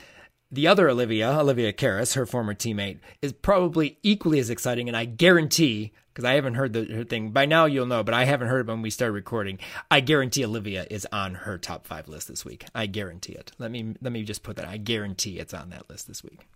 the 0.49 0.67
other 0.67 0.87
Olivia, 0.87 1.37
Olivia 1.37 1.73
Karas, 1.73 2.15
her 2.15 2.25
former 2.25 2.53
teammate, 2.53 2.99
is 3.21 3.33
probably 3.33 3.97
equally 4.03 4.39
as 4.39 4.49
exciting. 4.49 4.87
And 4.87 4.95
I 4.95 5.03
guarantee 5.03 5.91
because 6.13 6.25
I 6.25 6.33
haven't 6.33 6.55
heard 6.55 6.73
the 6.73 6.85
her 6.93 7.03
thing. 7.03 7.31
By 7.31 7.45
now 7.45 7.65
you'll 7.65 7.87
know, 7.87 8.03
but 8.03 8.13
I 8.13 8.25
haven't 8.25 8.47
heard 8.47 8.61
it 8.61 8.71
when 8.71 8.81
we 8.81 8.89
started 8.89 9.13
recording. 9.13 9.57
I 9.89 9.99
guarantee 9.99 10.45
Olivia 10.45 10.85
is 10.91 11.07
on 11.11 11.33
her 11.33 11.57
top 11.57 11.87
five 11.87 12.07
list 12.07 12.27
this 12.27 12.45
week. 12.45 12.65
I 12.75 12.85
guarantee 12.85 13.33
it. 13.33 13.51
Let 13.57 13.71
me 13.71 13.95
let 14.01 14.13
me 14.13 14.23
just 14.23 14.43
put 14.43 14.57
that. 14.57 14.67
I 14.67 14.77
guarantee 14.77 15.39
it's 15.39 15.53
on 15.53 15.69
that 15.71 15.89
list 15.89 16.07
this 16.07 16.23
week. 16.23 16.47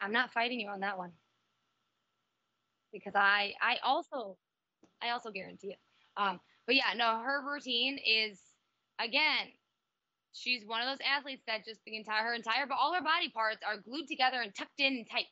I'm 0.00 0.12
not 0.12 0.32
fighting 0.32 0.60
you 0.60 0.68
on 0.68 0.80
that 0.80 0.98
one 0.98 1.12
because 2.92 3.14
I 3.16 3.54
I 3.60 3.76
also 3.84 4.36
I 5.02 5.10
also 5.10 5.30
guarantee 5.30 5.72
it. 5.72 5.78
Um, 6.16 6.40
but 6.66 6.76
yeah, 6.76 6.92
no, 6.96 7.20
her 7.20 7.42
routine 7.44 7.98
is 7.98 8.38
again. 9.00 9.48
She's 10.34 10.64
one 10.64 10.80
of 10.80 10.88
those 10.88 11.06
athletes 11.06 11.42
that 11.46 11.66
just 11.66 11.80
the 11.84 11.96
entire 11.96 12.24
her 12.24 12.34
entire 12.34 12.66
but 12.66 12.78
all 12.80 12.94
her 12.94 13.02
body 13.02 13.28
parts 13.28 13.58
are 13.66 13.76
glued 13.76 14.06
together 14.08 14.40
and 14.40 14.54
tucked 14.54 14.78
in 14.78 14.94
and 14.94 15.06
tight 15.10 15.26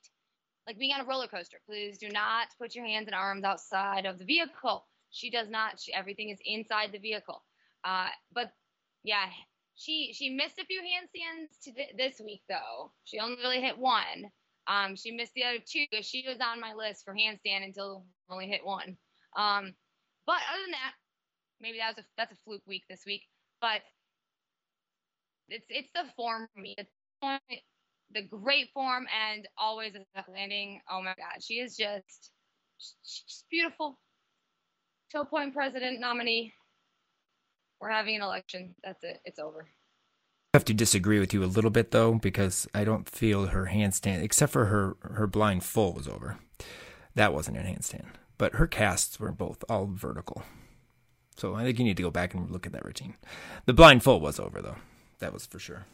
like 0.66 0.78
being 0.78 0.92
on 0.92 1.00
a 1.00 1.04
roller 1.04 1.26
coaster. 1.26 1.58
Please 1.66 1.98
do 1.98 2.08
not 2.11 2.48
put 2.58 2.74
your 2.74 2.84
hands 2.86 3.06
and 3.06 3.14
arms 3.14 3.44
outside 3.44 4.06
of 4.06 4.18
the 4.18 4.24
vehicle. 4.24 4.86
She 5.11 5.30
does 5.30 5.48
not. 5.48 5.80
She, 5.80 5.92
everything 5.92 6.30
is 6.30 6.38
inside 6.44 6.92
the 6.92 6.98
vehicle. 6.98 7.42
Uh, 7.84 8.08
but 8.32 8.52
yeah, 9.02 9.26
she 9.74 10.12
she 10.12 10.30
missed 10.30 10.58
a 10.58 10.64
few 10.64 10.80
handstands 10.80 11.58
to 11.64 11.72
th- 11.72 11.94
this 11.96 12.20
week 12.20 12.42
though. 12.48 12.92
She 13.04 13.18
only 13.18 13.36
really 13.36 13.61
hit 13.61 13.78
one. 13.78 14.30
Um, 14.66 14.94
she 14.94 15.11
missed 15.11 15.34
the 15.34 15.44
other 15.44 15.58
two. 15.58 15.86
She 16.02 16.24
was 16.28 16.38
on 16.40 16.61
my 16.61 16.74
list 16.74 17.04
for 17.04 17.14
handstand 17.14 17.64
until 17.64 18.04
only 18.28 18.46
hit 18.46 18.64
one. 18.64 18.96
Um, 19.36 19.74
but 20.26 20.36
other 20.52 20.62
than 20.62 20.72
that, 20.72 20.92
maybe 21.61 21.78
that 21.78 21.96
was 21.96 22.04
a 22.04 22.08
that's 22.16 22.32
a 22.32 22.36
fluke 22.44 22.66
week 22.66 22.84
this 22.88 23.02
week. 23.06 23.22
But 23.61 23.80
it's 25.48 25.66
it's 25.68 25.90
the 25.94 26.04
form 26.16 26.48
for 26.54 26.61
me. 26.61 26.74
It's 26.78 26.92
the 28.12 28.22
great 28.22 28.70
form 28.72 29.06
and 29.30 29.46
always 29.56 29.94
landing. 30.32 30.80
Oh 30.90 31.00
my 31.02 31.14
God, 31.16 31.42
she 31.42 31.54
is 31.54 31.76
just 31.76 32.30
she's 32.78 33.44
beautiful. 33.50 33.98
Toe 35.12 35.24
Point 35.24 35.54
President 35.54 36.00
nominee. 36.00 36.52
We're 37.80 37.90
having 37.90 38.16
an 38.16 38.22
election. 38.22 38.74
That's 38.84 39.02
it. 39.02 39.20
It's 39.24 39.38
over. 39.38 39.66
I 40.52 40.56
have 40.56 40.64
to 40.66 40.74
disagree 40.74 41.20
with 41.20 41.32
you 41.32 41.44
a 41.44 41.46
little 41.46 41.70
bit 41.70 41.92
though, 41.92 42.14
because 42.14 42.66
I 42.74 42.84
don't 42.84 43.08
feel 43.08 43.46
her 43.46 43.66
handstand, 43.66 44.22
except 44.22 44.52
for 44.52 44.66
her 44.66 44.96
her 45.02 45.26
blind 45.26 45.64
full 45.64 45.92
was 45.92 46.08
over. 46.08 46.38
That 47.14 47.32
wasn't 47.32 47.56
a 47.56 47.61
handstand, 47.61 48.06
but 48.38 48.54
her 48.54 48.66
casts 48.66 49.18
were 49.18 49.32
both 49.32 49.64
all 49.68 49.86
vertical. 49.86 50.42
So 51.36 51.54
I 51.54 51.64
think 51.64 51.78
you 51.78 51.84
need 51.84 51.96
to 51.96 52.02
go 52.02 52.11
back 52.11 52.34
and 52.34 52.50
look 52.50 52.66
at 52.66 52.72
that 52.72 52.84
routine. 52.84 53.14
The 53.66 53.72
blind 53.72 54.02
full 54.02 54.20
was 54.20 54.38
over 54.38 54.61
though. 54.61 54.76
That 55.20 55.32
was 55.32 55.46
for 55.46 55.58
sure. 55.58 55.86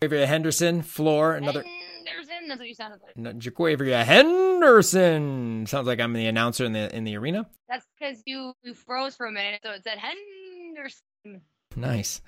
Jaquavia 0.00 0.26
Henderson, 0.26 0.82
floor, 0.82 1.34
another. 1.34 1.64
Henderson, 2.04 2.48
that's 2.48 2.58
what 2.58 2.68
you 2.68 2.74
sounded 2.74 3.00
like. 3.02 3.38
Jaquavia 3.38 4.04
Henderson 4.04 5.66
sounds 5.66 5.86
like 5.86 6.00
I'm 6.00 6.12
the 6.12 6.26
announcer 6.26 6.64
in 6.64 6.72
the 6.72 6.94
in 6.94 7.04
the 7.04 7.16
arena. 7.16 7.46
That's 7.68 7.86
because 7.98 8.22
you, 8.26 8.52
you 8.62 8.74
froze 8.74 9.16
for 9.16 9.26
a 9.26 9.32
minute, 9.32 9.60
so 9.64 9.70
it 9.70 9.82
said 9.84 9.98
Henderson. 9.98 11.40
Nice. 11.74 12.20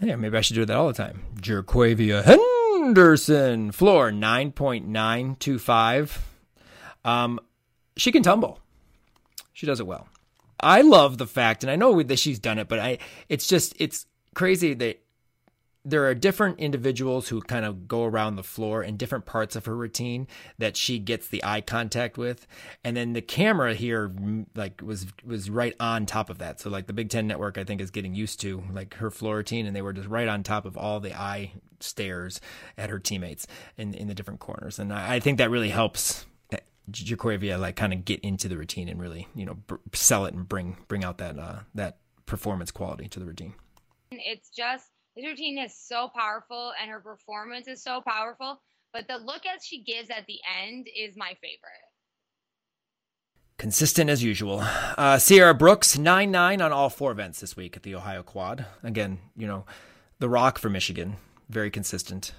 Yeah, 0.00 0.16
maybe 0.16 0.36
I 0.36 0.40
should 0.40 0.54
do 0.54 0.64
that 0.64 0.76
all 0.76 0.88
the 0.88 0.94
time. 0.94 1.22
Jaquavia 1.36 2.24
Henderson, 2.24 3.72
floor 3.72 4.10
nine 4.10 4.52
point 4.52 4.86
nine 4.86 5.36
two 5.36 5.58
five. 5.58 6.26
Um, 7.04 7.40
she 7.96 8.12
can 8.12 8.22
tumble. 8.22 8.60
She 9.52 9.66
does 9.66 9.80
it 9.80 9.86
well. 9.86 10.08
I 10.58 10.82
love 10.82 11.18
the 11.18 11.26
fact, 11.26 11.64
and 11.64 11.70
I 11.70 11.76
know 11.76 12.02
that 12.02 12.18
she's 12.18 12.38
done 12.38 12.58
it, 12.58 12.68
but 12.68 12.78
I, 12.78 12.98
it's 13.28 13.46
just, 13.46 13.74
it's 13.78 14.06
crazy 14.34 14.74
that 14.74 15.02
there 15.84 16.06
are 16.06 16.14
different 16.14 16.58
individuals 16.58 17.28
who 17.28 17.40
kind 17.40 17.64
of 17.64 17.88
go 17.88 18.04
around 18.04 18.36
the 18.36 18.42
floor 18.42 18.82
in 18.82 18.96
different 18.96 19.24
parts 19.24 19.56
of 19.56 19.64
her 19.66 19.74
routine 19.74 20.26
that 20.58 20.76
she 20.76 20.98
gets 20.98 21.28
the 21.28 21.42
eye 21.42 21.60
contact 21.60 22.18
with. 22.18 22.46
And 22.84 22.96
then 22.96 23.14
the 23.14 23.22
camera 23.22 23.74
here 23.74 24.12
like 24.54 24.82
was 24.82 25.06
was 25.24 25.48
right 25.48 25.74
on 25.80 26.04
top 26.06 26.28
of 26.28 26.38
that. 26.38 26.60
So 26.60 26.68
like 26.68 26.86
the 26.86 26.92
big 26.92 27.08
10 27.08 27.26
network 27.26 27.56
i 27.56 27.64
think 27.64 27.80
is 27.80 27.90
getting 27.90 28.14
used 28.14 28.40
to 28.40 28.62
like 28.72 28.94
her 28.94 29.10
floor 29.10 29.36
routine 29.36 29.66
and 29.66 29.74
they 29.74 29.82
were 29.82 29.92
just 29.92 30.08
right 30.08 30.28
on 30.28 30.42
top 30.42 30.66
of 30.66 30.76
all 30.76 31.00
the 31.00 31.14
eye 31.14 31.52
stares 31.80 32.40
at 32.76 32.90
her 32.90 32.98
teammates 32.98 33.46
in 33.76 33.94
in 33.94 34.08
the 34.08 34.14
different 34.14 34.40
corners. 34.40 34.78
And 34.78 34.92
i, 34.92 35.14
I 35.14 35.20
think 35.20 35.38
that 35.38 35.50
really 35.50 35.70
helps 35.70 36.26
Jaquavia 36.90 37.58
like 37.58 37.76
kind 37.76 37.92
of 37.92 38.04
get 38.04 38.20
into 38.20 38.48
the 38.48 38.56
routine 38.56 38.88
and 38.88 39.00
really 39.00 39.28
you 39.34 39.46
know 39.46 39.56
sell 39.92 40.26
it 40.26 40.34
and 40.34 40.48
bring 40.48 40.76
bring 40.88 41.04
out 41.04 41.18
that 41.18 41.38
uh, 41.38 41.60
that 41.74 41.98
performance 42.26 42.70
quality 42.70 43.08
to 43.08 43.20
the 43.20 43.26
routine. 43.26 43.54
It's 44.10 44.50
just 44.50 44.89
this 45.16 45.26
routine 45.26 45.58
is 45.58 45.76
so 45.76 46.08
powerful 46.14 46.72
and 46.80 46.90
her 46.90 47.00
performance 47.00 47.66
is 47.68 47.82
so 47.82 48.00
powerful, 48.06 48.60
but 48.92 49.08
the 49.08 49.18
look 49.18 49.42
as 49.46 49.64
she 49.64 49.82
gives 49.82 50.10
at 50.10 50.26
the 50.26 50.38
end 50.62 50.86
is 50.96 51.16
my 51.16 51.34
favorite. 51.40 51.86
Consistent 53.58 54.08
as 54.08 54.22
usual. 54.22 54.62
Uh, 54.96 55.18
Sierra 55.18 55.52
Brooks, 55.52 55.98
9 55.98 56.30
9 56.30 56.62
on 56.62 56.72
all 56.72 56.88
four 56.88 57.12
events 57.12 57.40
this 57.40 57.56
week 57.56 57.76
at 57.76 57.82
the 57.82 57.94
Ohio 57.94 58.22
Quad. 58.22 58.64
Again, 58.82 59.18
you 59.36 59.46
know, 59.46 59.66
the 60.18 60.28
rock 60.28 60.58
for 60.58 60.70
Michigan. 60.70 61.16
Very 61.48 61.70
consistent. 61.70 62.32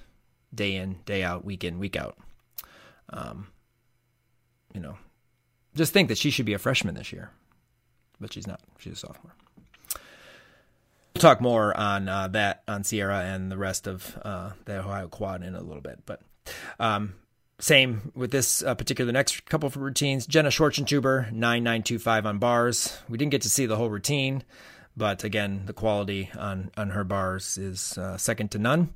Day 0.54 0.76
in, 0.76 0.98
day 1.06 1.24
out, 1.24 1.46
week 1.46 1.64
in, 1.64 1.78
week 1.78 1.96
out. 1.96 2.18
Um, 3.12 3.48
you 4.74 4.80
know, 4.80 4.98
just 5.76 5.94
think 5.94 6.10
that 6.10 6.18
she 6.18 6.32
should 6.32 6.46
be 6.46 6.54
a 6.54 6.60
freshman 6.60 6.96
this 6.96 7.14
year, 7.14 7.30
but 8.20 8.34
she's 8.34 8.48
not. 8.48 8.62
She's 8.80 8.94
a 8.94 8.96
sophomore. 8.96 9.36
We'll 11.14 11.22
talk 11.22 11.42
more 11.42 11.76
on 11.78 12.08
uh, 12.08 12.28
that 12.30 12.64
on 12.68 12.84
Sierra 12.84 13.20
and 13.20 13.52
the 13.52 13.58
rest 13.58 13.88
of 13.88 14.18
uh, 14.24 14.52
the 14.66 14.80
Ohio 14.80 15.08
Quad 15.08 15.44
in 15.44 15.56
a 15.56 15.62
little 15.62 15.82
bit, 15.82 16.00
but 16.06 16.22
um, 16.80 17.16
same 17.60 18.12
with 18.16 18.32
this 18.32 18.64
uh, 18.64 18.74
particular 18.76 19.12
next 19.12 19.46
couple 19.46 19.68
of 19.68 19.78
routines. 19.78 20.26
Jenna 20.26 20.50
Schwarzentuber, 20.50 21.32
9925 21.32 22.26
on 22.26 22.40
bars. 22.40 22.98
We 23.08 23.18
didn't 23.18 23.32
get 23.32 23.44
to 23.44 23.50
see 23.50 23.68
the 23.68 23.76
whole 23.76 23.90
routine, 23.90 24.44
but 24.98 25.24
again, 25.24 25.64
the 25.66 25.74
quality 25.74 26.32
on, 26.38 26.72
on 26.76 26.90
her 26.90 27.04
bars 27.04 27.58
is 27.58 27.98
uh, 27.98 28.18
second 28.18 28.50
to 28.52 28.58
none. 28.58 28.94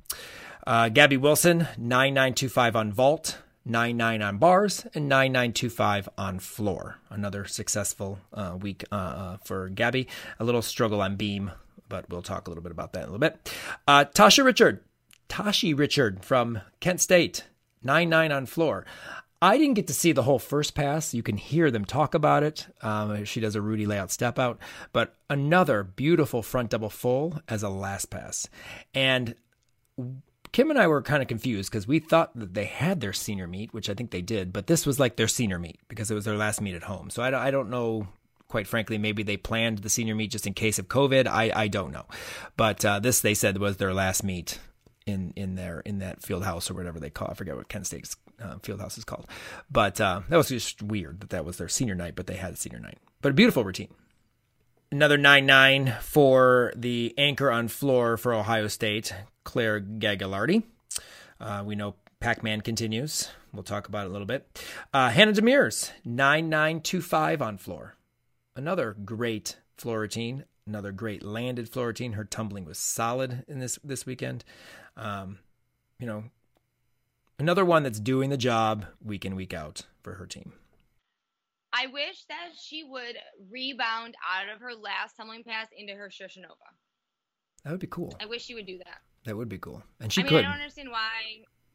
Uh, 0.66 0.88
Gabby 0.88 1.16
Wilson, 1.16 1.68
9925 1.78 2.76
on 2.76 2.92
vault. 2.92 3.38
99 3.68 4.22
on 4.22 4.38
bars 4.38 4.86
and 4.94 5.08
9925 5.08 6.08
on 6.16 6.38
floor. 6.38 6.98
Another 7.10 7.44
successful 7.46 8.20
uh, 8.32 8.56
week 8.60 8.84
uh, 8.92 8.94
uh, 8.94 9.36
for 9.44 9.68
Gabby. 9.68 10.06
A 10.38 10.44
little 10.44 10.62
struggle 10.62 11.02
on 11.02 11.16
beam, 11.16 11.50
but 11.88 12.08
we'll 12.10 12.22
talk 12.22 12.46
a 12.46 12.50
little 12.50 12.62
bit 12.62 12.72
about 12.72 12.92
that 12.92 13.04
in 13.04 13.08
a 13.08 13.12
little 13.12 13.18
bit. 13.18 13.52
Uh, 13.86 14.04
Tasha 14.04 14.44
Richard, 14.44 14.82
Tashi 15.28 15.74
Richard 15.74 16.24
from 16.24 16.60
Kent 16.80 17.00
State, 17.00 17.44
99 17.82 18.32
on 18.32 18.46
floor. 18.46 18.84
I 19.42 19.58
didn't 19.58 19.74
get 19.74 19.86
to 19.88 19.94
see 19.94 20.12
the 20.12 20.22
whole 20.22 20.38
first 20.38 20.74
pass. 20.74 21.12
You 21.12 21.22
can 21.22 21.36
hear 21.36 21.70
them 21.70 21.84
talk 21.84 22.14
about 22.14 22.42
it. 22.42 22.66
Um, 22.80 23.24
she 23.24 23.40
does 23.40 23.54
a 23.54 23.60
Rudy 23.60 23.84
layout 23.84 24.10
step 24.10 24.38
out, 24.38 24.58
but 24.92 25.14
another 25.28 25.82
beautiful 25.82 26.42
front 26.42 26.70
double 26.70 26.88
full 26.88 27.40
as 27.46 27.62
a 27.62 27.68
last 27.68 28.06
pass. 28.06 28.48
And 28.94 29.34
Kim 30.52 30.70
and 30.70 30.78
I 30.78 30.86
were 30.86 31.02
kind 31.02 31.20
of 31.20 31.28
confused 31.28 31.70
because 31.70 31.86
we 31.86 31.98
thought 31.98 32.36
that 32.38 32.54
they 32.54 32.64
had 32.64 33.00
their 33.00 33.12
senior 33.12 33.46
meet, 33.46 33.74
which 33.74 33.90
I 33.90 33.94
think 33.94 34.10
they 34.10 34.22
did, 34.22 34.54
but 34.54 34.68
this 34.68 34.86
was 34.86 34.98
like 34.98 35.16
their 35.16 35.28
senior 35.28 35.58
meet 35.58 35.80
because 35.88 36.10
it 36.10 36.14
was 36.14 36.24
their 36.24 36.36
last 36.36 36.62
meet 36.62 36.74
at 36.74 36.84
home. 36.84 37.10
So 37.10 37.22
I, 37.22 37.48
I 37.48 37.50
don't 37.50 37.68
know, 37.68 38.08
quite 38.48 38.66
frankly, 38.66 38.98
maybe 38.98 39.22
they 39.22 39.36
planned 39.36 39.78
the 39.78 39.88
senior 39.88 40.14
meet 40.14 40.30
just 40.30 40.46
in 40.46 40.54
case 40.54 40.78
of 40.78 40.88
COVID. 40.88 41.26
I, 41.26 41.50
I 41.54 41.68
don't 41.68 41.92
know. 41.92 42.06
But 42.56 42.84
uh, 42.84 43.00
this, 43.00 43.20
they 43.20 43.34
said, 43.34 43.58
was 43.58 43.76
their 43.76 43.94
last 43.94 44.22
meet 44.24 44.58
in, 45.06 45.32
in 45.36 45.54
their 45.54 45.80
in 45.80 45.98
that 45.98 46.22
field 46.22 46.44
house 46.44 46.70
or 46.70 46.74
whatever 46.74 47.00
they 47.00 47.10
call 47.10 47.28
it. 47.28 47.32
I 47.32 47.34
forget 47.34 47.56
what 47.56 47.68
Kent 47.68 47.86
State's 47.86 48.16
uh, 48.42 48.56
field 48.62 48.80
house 48.80 48.98
is 48.98 49.04
called. 49.04 49.26
But 49.70 50.00
uh, 50.00 50.22
that 50.28 50.36
was 50.36 50.48
just 50.48 50.82
weird 50.82 51.20
that 51.20 51.30
that 51.30 51.44
was 51.44 51.58
their 51.58 51.68
senior 51.68 51.94
night, 51.94 52.14
but 52.16 52.26
they 52.26 52.36
had 52.36 52.54
a 52.54 52.56
senior 52.56 52.80
night. 52.80 52.98
But 53.22 53.30
a 53.30 53.34
beautiful 53.34 53.64
routine 53.64 53.88
another 54.92 55.18
9-9 55.18 56.00
for 56.00 56.72
the 56.76 57.14
anchor 57.18 57.50
on 57.50 57.68
floor 57.68 58.16
for 58.16 58.32
Ohio 58.32 58.68
State, 58.68 59.12
Claire 59.44 59.80
Gagliardi. 59.80 60.62
Uh, 61.40 61.62
we 61.66 61.74
know 61.74 61.96
Pac-Man 62.20 62.60
continues. 62.60 63.28
We'll 63.52 63.62
talk 63.62 63.88
about 63.88 64.06
it 64.06 64.10
a 64.10 64.12
little 64.12 64.26
bit. 64.26 64.62
Uh, 64.92 65.10
Hannah 65.10 65.32
Demers, 65.32 65.90
9925 66.04 67.42
on 67.42 67.58
floor. 67.58 67.95
Another 68.56 68.96
great 69.04 69.58
floor. 69.76 70.08
Another 70.66 70.90
great 70.90 71.22
landed 71.22 71.68
floor. 71.68 71.92
Her 71.96 72.24
tumbling 72.24 72.64
was 72.64 72.78
solid 72.78 73.44
in 73.46 73.58
this 73.58 73.78
this 73.84 74.06
weekend. 74.06 74.44
Um, 74.96 75.38
you 75.98 76.06
know, 76.06 76.24
another 77.38 77.64
one 77.64 77.82
that's 77.82 78.00
doing 78.00 78.30
the 78.30 78.38
job 78.38 78.86
week 79.04 79.26
in 79.26 79.36
week 79.36 79.52
out 79.52 79.82
for 80.02 80.14
her 80.14 80.26
team. 80.26 80.54
I 81.72 81.88
wish 81.88 82.24
that 82.28 82.52
she 82.58 82.84
would 82.84 83.16
rebound 83.50 84.14
out 84.26 84.52
of 84.52 84.62
her 84.62 84.74
last 84.74 85.16
tumbling 85.16 85.44
pass 85.44 85.66
into 85.76 85.92
her 85.92 86.08
Shushunova. 86.08 86.56
That 87.64 87.72
would 87.72 87.80
be 87.80 87.86
cool. 87.86 88.16
I 88.18 88.24
wish 88.24 88.44
she 88.44 88.54
would 88.54 88.66
do 88.66 88.78
that. 88.78 89.00
That 89.26 89.36
would 89.36 89.50
be 89.50 89.58
cool. 89.58 89.82
And 90.00 90.10
she 90.10 90.22
I 90.22 90.24
mean, 90.24 90.30
could. 90.30 90.38
I 90.38 90.42
don't 90.42 90.52
understand 90.52 90.88
why. 90.90 91.10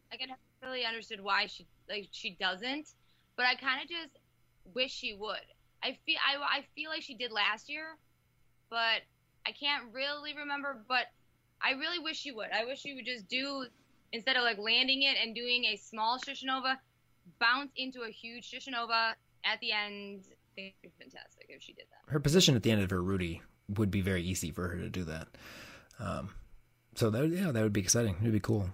Like, 0.10 0.22
I 0.24 0.26
never 0.26 0.40
really 0.64 0.86
understood 0.86 1.22
why 1.22 1.46
she 1.46 1.68
like 1.88 2.08
she 2.12 2.36
doesn't, 2.40 2.90
but 3.38 3.46
I 3.46 3.54
kind 3.54 3.84
of 3.84 3.88
just 3.88 4.18
wish 4.74 4.92
she 4.92 5.14
would. 5.14 5.38
I 5.84 5.98
feel 6.06 6.18
I, 6.18 6.60
I 6.60 6.66
feel 6.76 6.90
like 6.90 7.02
she 7.02 7.16
did 7.16 7.32
last 7.32 7.70
year, 7.70 7.98
but 8.70 9.02
I 9.46 9.52
can't 9.52 9.94
really 9.94 10.36
remember. 10.36 10.84
But 10.88 11.06
I 11.62 11.72
really 11.72 12.00
wish 12.00 12.18
she 12.18 12.32
would. 12.32 12.48
I 12.54 12.66
wish 12.66 12.80
she 12.80 12.94
would 12.94 13.06
just 13.06 13.28
do 13.28 13.66
instead 14.14 14.36
of 14.36 14.44
like 14.44 14.58
landing 14.58 15.04
it 15.04 15.18
and 15.22 15.34
doing 15.34 15.66
a 15.66 15.78
small 15.78 16.20
Shushunova, 16.20 16.78
bounce 17.40 17.72
into 17.76 18.02
a 18.02 18.10
huge 18.10 18.50
Shushunova 18.52 19.14
at 19.46 19.60
the 19.62 19.72
end. 19.72 20.24
I 20.30 20.36
think 20.56 20.76
it'd 20.84 20.98
be 20.98 21.04
fantastic 21.04 21.46
if 21.50 21.62
she 21.62 21.74
did 21.74 21.86
that. 21.90 22.12
Her 22.12 22.20
position 22.20 22.56
at 22.56 22.64
the 22.64 22.72
end 22.72 22.82
of 22.82 22.90
her 22.90 23.02
Rudy 23.02 23.42
would 23.70 23.90
be 23.92 24.02
very 24.02 24.24
easy 24.24 24.52
for 24.52 24.68
her 24.68 24.78
to 24.78 24.90
do 24.90 25.04
that. 25.06 25.28
Um, 26.00 26.32
so 26.96 27.10
that 27.10 27.28
yeah, 27.30 27.52
that 27.52 27.64
would 27.64 27.74
be 27.74 27.82
exciting. 27.82 28.18
It'd 28.22 28.34
be 28.34 28.40
cool. 28.40 28.70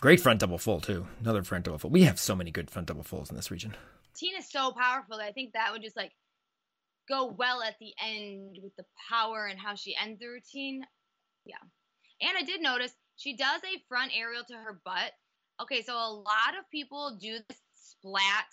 Great 0.00 0.20
front 0.20 0.40
double 0.40 0.58
full 0.58 0.80
too. 0.80 1.08
Another 1.20 1.42
front 1.42 1.64
double 1.64 1.78
full. 1.78 1.90
We 1.90 2.04
have 2.04 2.20
so 2.20 2.36
many 2.36 2.50
good 2.50 2.70
front 2.70 2.86
double 2.86 3.02
fulls 3.02 3.30
in 3.30 3.36
this 3.36 3.50
region. 3.50 3.76
Tina's 4.14 4.50
so 4.50 4.72
powerful 4.72 5.16
I 5.16 5.32
think 5.32 5.52
that 5.52 5.72
would 5.72 5.82
just 5.82 5.96
like 5.96 6.12
go 7.08 7.34
well 7.38 7.62
at 7.62 7.76
the 7.80 7.92
end 8.04 8.58
with 8.62 8.76
the 8.76 8.84
power 9.10 9.46
and 9.46 9.58
how 9.58 9.74
she 9.74 9.96
ends 9.96 10.20
the 10.20 10.28
routine. 10.28 10.82
Yeah. 11.44 11.56
And 12.20 12.36
I 12.36 12.42
did 12.42 12.60
notice 12.60 12.92
she 13.16 13.36
does 13.36 13.60
a 13.64 13.82
front 13.88 14.12
aerial 14.14 14.44
to 14.44 14.54
her 14.54 14.80
butt. 14.84 15.12
Okay, 15.60 15.82
so 15.82 15.94
a 15.94 16.12
lot 16.12 16.56
of 16.58 16.70
people 16.70 17.18
do 17.20 17.38
this 17.48 17.58
splat 17.74 18.46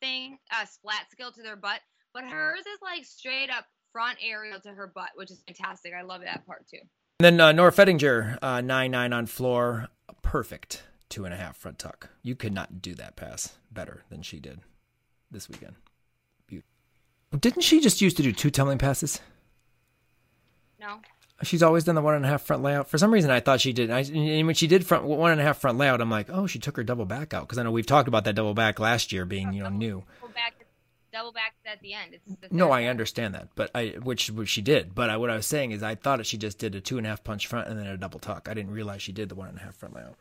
thing, 0.00 0.38
uh, 0.52 0.64
splat 0.64 1.10
skill 1.10 1.30
to 1.32 1.42
their 1.42 1.56
butt, 1.56 1.80
but 2.12 2.24
hers 2.24 2.60
is 2.60 2.78
like 2.82 3.04
straight 3.04 3.50
up 3.50 3.66
front 3.92 4.18
aerial 4.22 4.58
to 4.60 4.70
her 4.70 4.90
butt, 4.92 5.10
which 5.14 5.30
is 5.30 5.42
fantastic. 5.46 5.92
I 5.94 6.02
love 6.02 6.22
that 6.22 6.46
part 6.46 6.66
too. 6.68 6.80
And 7.20 7.38
then 7.38 7.40
uh, 7.40 7.52
Nora 7.52 7.70
Fettinger, 7.70 8.38
uh, 8.42 8.60
nine 8.60 8.90
nine 8.90 9.12
on 9.12 9.26
floor, 9.26 9.88
perfect 10.22 10.82
two 11.08 11.24
and 11.24 11.32
a 11.32 11.36
half 11.36 11.56
front 11.56 11.78
tuck. 11.78 12.10
You 12.22 12.34
could 12.34 12.52
not 12.52 12.82
do 12.82 12.94
that 12.94 13.14
pass 13.14 13.56
better 13.70 14.02
than 14.10 14.22
she 14.22 14.40
did 14.40 14.60
this 15.30 15.48
weekend. 15.48 15.74
Beautiful. 16.46 16.68
Didn't 17.38 17.62
she 17.62 17.80
just 17.80 18.00
used 18.00 18.16
to 18.16 18.22
do 18.22 18.32
two 18.32 18.50
tumbling 18.50 18.78
passes? 18.78 19.20
No. 20.80 21.00
She's 21.42 21.62
always 21.62 21.84
done 21.84 21.96
the 21.96 22.02
one 22.02 22.14
and 22.14 22.24
a 22.24 22.28
half 22.28 22.42
front 22.42 22.62
layout. 22.62 22.88
For 22.88 22.96
some 22.96 23.12
reason, 23.12 23.30
I 23.30 23.40
thought 23.40 23.60
she 23.60 23.72
did. 23.72 23.90
I, 23.90 24.00
and 24.00 24.46
when 24.46 24.54
she 24.54 24.66
did 24.66 24.86
front 24.86 25.04
one 25.04 25.32
and 25.32 25.40
a 25.40 25.44
half 25.44 25.58
front 25.58 25.78
layout, 25.78 26.00
I'm 26.00 26.10
like, 26.10 26.28
oh, 26.30 26.46
she 26.46 26.58
took 26.58 26.76
her 26.76 26.84
double 26.84 27.04
back 27.04 27.34
out 27.34 27.42
because 27.42 27.58
I 27.58 27.64
know 27.64 27.72
we've 27.72 27.84
talked 27.84 28.06
about 28.06 28.24
that 28.24 28.34
double 28.34 28.54
back 28.54 28.78
last 28.78 29.12
year 29.12 29.24
being 29.24 29.52
you 29.52 29.64
know 29.64 29.68
new. 29.68 30.04
Double 30.20 30.32
back, 30.32 30.54
double 31.12 31.32
back 31.32 31.54
at 31.66 31.82
the 31.82 31.92
end. 31.92 32.14
It's 32.14 32.24
the 32.40 32.48
No, 32.52 32.70
I 32.70 32.84
understand 32.84 33.34
that, 33.34 33.48
but 33.56 33.70
I 33.74 33.96
which, 34.02 34.30
which 34.30 34.48
she 34.48 34.62
did. 34.62 34.94
But 34.94 35.10
I, 35.10 35.16
what 35.16 35.28
I 35.28 35.36
was 35.36 35.46
saying 35.46 35.72
is, 35.72 35.82
I 35.82 35.96
thought 35.96 36.24
she 36.24 36.38
just 36.38 36.58
did 36.58 36.76
a 36.76 36.80
two 36.80 36.98
and 36.98 37.06
a 37.06 37.10
half 37.10 37.24
punch 37.24 37.48
front 37.48 37.68
and 37.68 37.78
then 37.78 37.86
a 37.86 37.96
double 37.96 38.20
tuck. 38.20 38.48
I 38.48 38.54
didn't 38.54 38.72
realize 38.72 39.02
she 39.02 39.12
did 39.12 39.28
the 39.28 39.34
one 39.34 39.48
and 39.48 39.58
a 39.58 39.62
half 39.62 39.74
front 39.74 39.96
layout. 39.96 40.14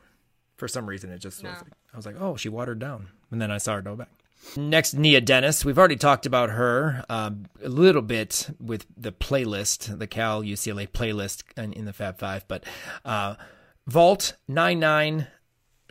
For 0.57 0.67
some 0.67 0.87
reason, 0.87 1.11
it 1.11 1.19
just 1.19 1.43
was 1.43 1.53
like, 1.53 1.73
I 1.93 1.97
was 1.97 2.05
like, 2.05 2.19
oh, 2.19 2.37
she 2.37 2.49
watered 2.49 2.79
down, 2.79 3.09
and 3.29 3.39
then 3.39 3.51
I 3.51 3.59
saw 3.59 3.75
her 3.75 3.81
double 3.81 3.97
back. 3.97 4.22
Next, 4.55 4.93
Nia 4.93 5.21
Dennis. 5.21 5.65
We've 5.65 5.77
already 5.77 5.95
talked 5.95 6.25
about 6.25 6.51
her 6.51 7.03
um, 7.09 7.45
a 7.63 7.69
little 7.69 8.01
bit 8.01 8.49
with 8.59 8.85
the 8.95 9.11
playlist, 9.11 9.97
the 9.97 10.07
Cal 10.07 10.43
UCLA 10.43 10.87
playlist 10.87 11.43
in, 11.57 11.73
in 11.73 11.85
the 11.85 11.93
Fab 11.93 12.19
Five, 12.19 12.47
but 12.47 12.63
uh, 13.03 13.35
Vault 13.87 14.35
nine 14.47 14.79
nine 14.79 15.27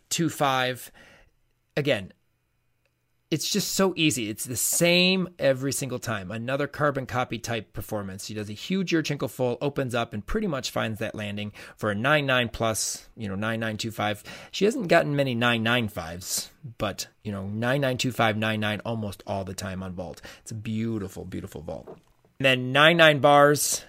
two 0.08 0.28
five. 0.28 0.90
Again, 1.76 2.12
it's 3.32 3.48
just 3.48 3.74
so 3.74 3.94
easy. 3.96 4.28
It's 4.28 4.44
the 4.44 4.58
same 4.58 5.26
every 5.38 5.72
single 5.72 5.98
time. 5.98 6.30
Another 6.30 6.66
carbon 6.66 7.06
copy 7.06 7.38
type 7.38 7.72
performance. 7.72 8.26
She 8.26 8.34
does 8.34 8.50
a 8.50 8.52
huge 8.52 8.92
Yurchenko 8.92 9.30
full, 9.30 9.56
opens 9.62 9.94
up, 9.94 10.12
and 10.12 10.24
pretty 10.24 10.46
much 10.46 10.70
finds 10.70 10.98
that 10.98 11.14
landing 11.14 11.52
for 11.74 11.90
a 11.90 11.94
9 11.94 12.26
9 12.26 12.50
plus, 12.50 13.08
you 13.16 13.28
know, 13.28 13.34
9 13.34 13.58
9 13.58 13.78
5. 13.78 14.24
She 14.50 14.66
hasn't 14.66 14.88
gotten 14.88 15.16
many 15.16 15.34
9 15.34 15.62
9 15.62 15.88
5s, 15.88 16.50
but, 16.76 17.06
you 17.24 17.32
know, 17.32 17.46
9 17.46 17.80
9 17.80 17.98
5, 17.98 18.36
9 18.36 18.60
9 18.60 18.80
almost 18.84 19.22
all 19.26 19.44
the 19.44 19.54
time 19.54 19.82
on 19.82 19.94
vault. 19.94 20.20
It's 20.42 20.50
a 20.50 20.54
beautiful, 20.54 21.24
beautiful 21.24 21.62
vault. 21.62 21.88
And 22.38 22.44
then 22.44 22.70
9 22.70 22.98
9 22.98 23.18
bars. 23.20 23.82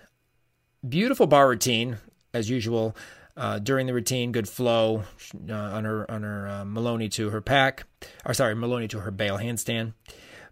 Beautiful 0.88 1.28
bar 1.28 1.50
routine, 1.50 1.98
as 2.34 2.50
usual. 2.50 2.96
Uh, 3.36 3.58
during 3.58 3.88
the 3.88 3.94
routine, 3.94 4.32
good 4.32 4.48
flow 4.48 5.04
uh, 5.50 5.54
on 5.54 5.86
her 5.86 6.10
on 6.10 6.22
her 6.22 6.48
uh, 6.48 6.66
Maloney 6.66 7.10
to 7.10 7.32
her 7.32 7.42
Pak, 7.42 7.86
or 8.26 8.34
sorry, 8.34 8.56
Maloney 8.56 8.88
to 8.90 9.00
her 9.00 9.10
bail 9.10 9.38
handstand. 9.38 9.94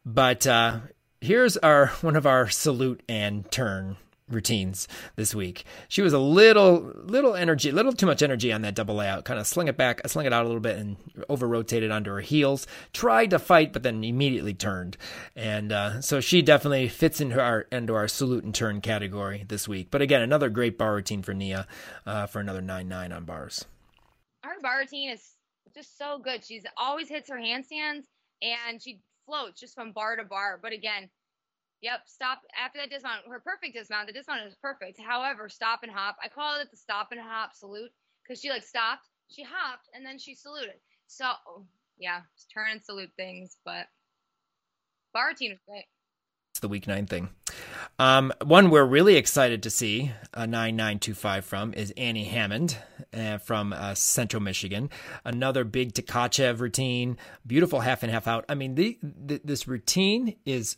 But 0.03 0.47
uh, 0.47 0.79
here's 1.19 1.57
our 1.57 1.87
one 2.01 2.15
of 2.15 2.25
our 2.25 2.49
salute 2.49 3.03
and 3.07 3.49
turn 3.51 3.97
routines 4.31 4.87
this 5.15 5.35
week. 5.35 5.65
She 5.87 6.01
was 6.01 6.13
a 6.13 6.19
little, 6.19 6.91
little 6.95 7.35
energy, 7.35 7.71
little 7.71 7.93
too 7.93 8.05
much 8.05 8.21
energy 8.21 8.51
on 8.51 8.61
that 8.61 8.75
double 8.75 8.95
layout. 8.95 9.25
Kind 9.25 9.39
of 9.39 9.47
sling 9.47 9.67
it 9.67 9.77
back, 9.77 10.01
sling 10.07 10.25
it 10.25 10.33
out 10.33 10.43
a 10.43 10.47
little 10.47 10.61
bit, 10.61 10.77
and 10.77 10.97
over 11.29 11.47
rotated 11.47 11.91
onto 11.91 12.11
her 12.11 12.21
heels. 12.21 12.67
Tried 12.93 13.29
to 13.31 13.39
fight, 13.39 13.73
but 13.73 13.83
then 13.83 14.03
immediately 14.03 14.53
turned. 14.53 14.97
And 15.35 15.71
uh, 15.71 16.01
so 16.01 16.19
she 16.19 16.41
definitely 16.41 16.87
fits 16.87 17.21
into 17.21 17.39
our 17.39 17.61
into 17.71 17.93
our 17.93 18.07
salute 18.07 18.43
and 18.43 18.53
turn 18.53 18.81
category 18.81 19.45
this 19.47 19.67
week. 19.67 19.89
But 19.91 20.01
again, 20.01 20.21
another 20.21 20.49
great 20.49 20.77
bar 20.77 20.95
routine 20.95 21.21
for 21.21 21.33
Nia 21.33 21.67
uh, 22.05 22.25
for 22.27 22.39
another 22.39 22.61
nine 22.61 22.87
nine 22.87 23.11
on 23.11 23.25
bars. 23.25 23.65
Her 24.43 24.59
bar 24.61 24.79
routine 24.79 25.11
is 25.11 25.35
just 25.75 25.97
so 25.97 26.19
good. 26.19 26.43
She's 26.43 26.65
always 26.77 27.09
hits 27.09 27.29
her 27.29 27.37
handstands 27.37 28.05
and 28.41 28.81
she 28.81 28.99
floats 29.25 29.59
just 29.59 29.75
from 29.75 29.91
bar 29.91 30.15
to 30.15 30.23
bar. 30.23 30.59
But 30.61 30.73
again, 30.73 31.09
Yep, 31.81 32.01
stop 32.05 32.41
after 32.57 32.79
that 32.79 32.91
dismount. 32.91 33.27
Her 33.27 33.39
perfect 33.39 33.75
dismount. 33.75 34.07
The 34.07 34.13
dismount 34.13 34.47
is 34.47 34.55
perfect. 34.61 34.99
However, 35.01 35.49
stop 35.49 35.81
and 35.81 35.91
hop. 35.91 36.17
I 36.23 36.27
call 36.27 36.59
it 36.59 36.69
the 36.69 36.77
stop 36.77 37.07
and 37.11 37.19
hop 37.19 37.55
salute 37.55 37.91
because 38.23 38.39
she 38.39 38.49
like 38.49 38.63
stopped, 38.63 39.07
she 39.29 39.43
hopped, 39.43 39.89
and 39.93 40.05
then 40.05 40.19
she 40.19 40.35
saluted. 40.35 40.75
So 41.07 41.31
yeah, 41.97 42.21
turn 42.53 42.67
and 42.71 42.83
salute 42.83 43.11
things, 43.17 43.57
but 43.65 43.87
bar 45.13 45.33
team 45.33 45.51
is 45.51 45.59
great. 45.67 45.85
It's 46.53 46.59
the 46.59 46.67
week 46.67 46.85
nine 46.85 47.07
thing. 47.07 47.29
Um, 47.97 48.33
one 48.43 48.69
we're 48.69 48.85
really 48.85 49.15
excited 49.15 49.63
to 49.63 49.69
see 49.69 50.11
a 50.33 50.45
9925 50.45 51.45
from 51.45 51.73
is 51.73 51.91
Annie 51.97 52.25
Hammond 52.25 52.77
uh, 53.13 53.37
from 53.37 53.73
uh, 53.73 53.95
Central 53.95 54.41
Michigan. 54.41 54.89
Another 55.23 55.63
big 55.63 55.93
Tkachev 55.93 56.59
routine, 56.59 57.17
beautiful 57.45 57.79
half 57.79 58.03
and 58.03 58.11
half 58.11 58.27
out. 58.27 58.45
I 58.49 58.55
mean, 58.55 58.75
the, 58.75 58.99
the, 59.01 59.41
this 59.43 59.67
routine 59.67 60.35
is 60.45 60.77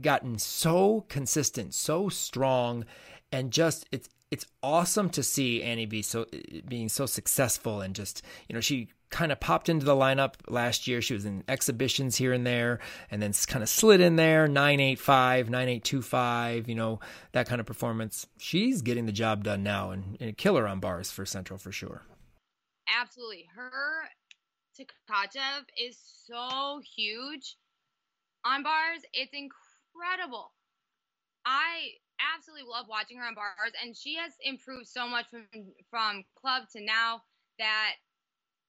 gotten 0.00 0.38
so 0.38 1.04
consistent, 1.08 1.74
so 1.74 2.08
strong, 2.08 2.84
and 3.32 3.50
just 3.50 3.86
it's 3.92 4.08
it's 4.30 4.46
awesome 4.62 5.10
to 5.10 5.22
see 5.22 5.62
Annie 5.62 5.86
be 5.86 6.02
so 6.02 6.26
being 6.68 6.88
so 6.88 7.06
successful 7.06 7.80
and 7.80 7.94
just 7.94 8.22
you 8.48 8.54
know 8.54 8.60
she 8.60 8.88
kind 9.10 9.32
of 9.32 9.40
popped 9.40 9.68
into 9.68 9.84
the 9.84 9.94
lineup 9.94 10.34
last 10.46 10.86
year. 10.86 11.02
She 11.02 11.14
was 11.14 11.24
in 11.24 11.42
exhibitions 11.48 12.16
here 12.16 12.32
and 12.32 12.46
there, 12.46 12.78
and 13.10 13.20
then 13.20 13.32
kind 13.48 13.62
of 13.62 13.68
slid 13.68 14.00
in 14.00 14.14
there 14.14 14.46
985, 14.46 15.50
9825, 15.50 16.68
you 16.68 16.74
know 16.74 17.00
that 17.32 17.48
kind 17.48 17.60
of 17.60 17.66
performance. 17.66 18.26
She's 18.38 18.82
getting 18.82 19.06
the 19.06 19.12
job 19.12 19.44
done 19.44 19.62
now 19.62 19.90
and, 19.90 20.16
and 20.20 20.30
a 20.30 20.32
killer 20.32 20.68
on 20.68 20.80
bars 20.80 21.10
for 21.10 21.26
Central 21.26 21.58
for 21.58 21.72
sure. 21.72 22.02
Absolutely, 22.88 23.46
her 23.54 24.08
Tkachev 24.78 25.64
is 25.76 25.98
so 26.26 26.80
huge 26.96 27.56
on 28.44 28.62
bars. 28.62 29.00
It's 29.12 29.32
incredible 29.32 29.69
incredible. 29.94 30.52
I 31.44 31.98
absolutely 32.36 32.68
love 32.68 32.86
watching 32.88 33.16
her 33.18 33.24
on 33.24 33.34
bars, 33.34 33.72
and 33.82 33.96
she 33.96 34.16
has 34.16 34.32
improved 34.42 34.86
so 34.88 35.08
much 35.08 35.26
from 35.30 35.46
from 35.90 36.24
club 36.40 36.64
to 36.72 36.84
now 36.84 37.22
that 37.58 37.92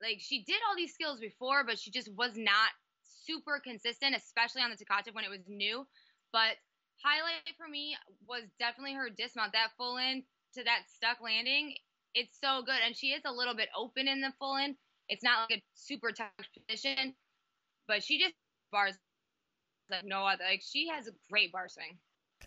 like 0.02 0.18
she 0.20 0.44
did 0.44 0.58
all 0.68 0.76
these 0.76 0.94
skills 0.94 1.20
before, 1.20 1.64
but 1.66 1.80
she 1.80 1.92
just 1.92 2.10
was 2.16 2.32
not 2.36 2.72
super 3.04 3.62
consistent, 3.64 4.16
especially 4.16 4.62
on 4.62 4.72
the 4.72 4.78
Tkachev 4.78 5.14
when 5.14 5.26
it 5.26 5.30
was 5.30 5.48
new. 5.48 5.86
But 6.32 6.56
highlight 7.04 7.56
for 7.58 7.68
me 7.68 7.96
was 8.28 8.44
definitely 8.60 8.94
her 8.94 9.10
dismount, 9.10 9.54
that 9.54 9.72
full 9.78 9.98
in 9.98 10.24
to 10.56 10.64
that 10.64 10.84
stuck 10.96 11.22
landing. 11.22 11.76
It's 12.14 12.38
so 12.44 12.62
good, 12.66 12.80
and 12.86 12.96
she 12.96 13.08
is 13.08 13.22
a 13.26 13.32
little 13.32 13.56
bit 13.56 13.70
open 13.78 14.08
in 14.08 14.22
the 14.22 14.34
full 14.40 14.58
in. 14.58 14.76
It's 15.08 15.24
not 15.24 15.50
like 15.50 15.60
a 15.60 15.64
super 15.76 16.12
tough 16.12 16.32
position, 16.68 17.16
but 17.88 18.04
she 18.04 18.20
just 18.20 18.34
bars 18.72 18.96
like 19.92 20.06
no 20.06 20.26
other. 20.26 20.44
Like 20.50 20.62
she 20.62 20.88
has 20.90 21.08
a 21.08 21.12
great 21.30 21.52
bar 21.52 21.68
swing. 21.70 21.98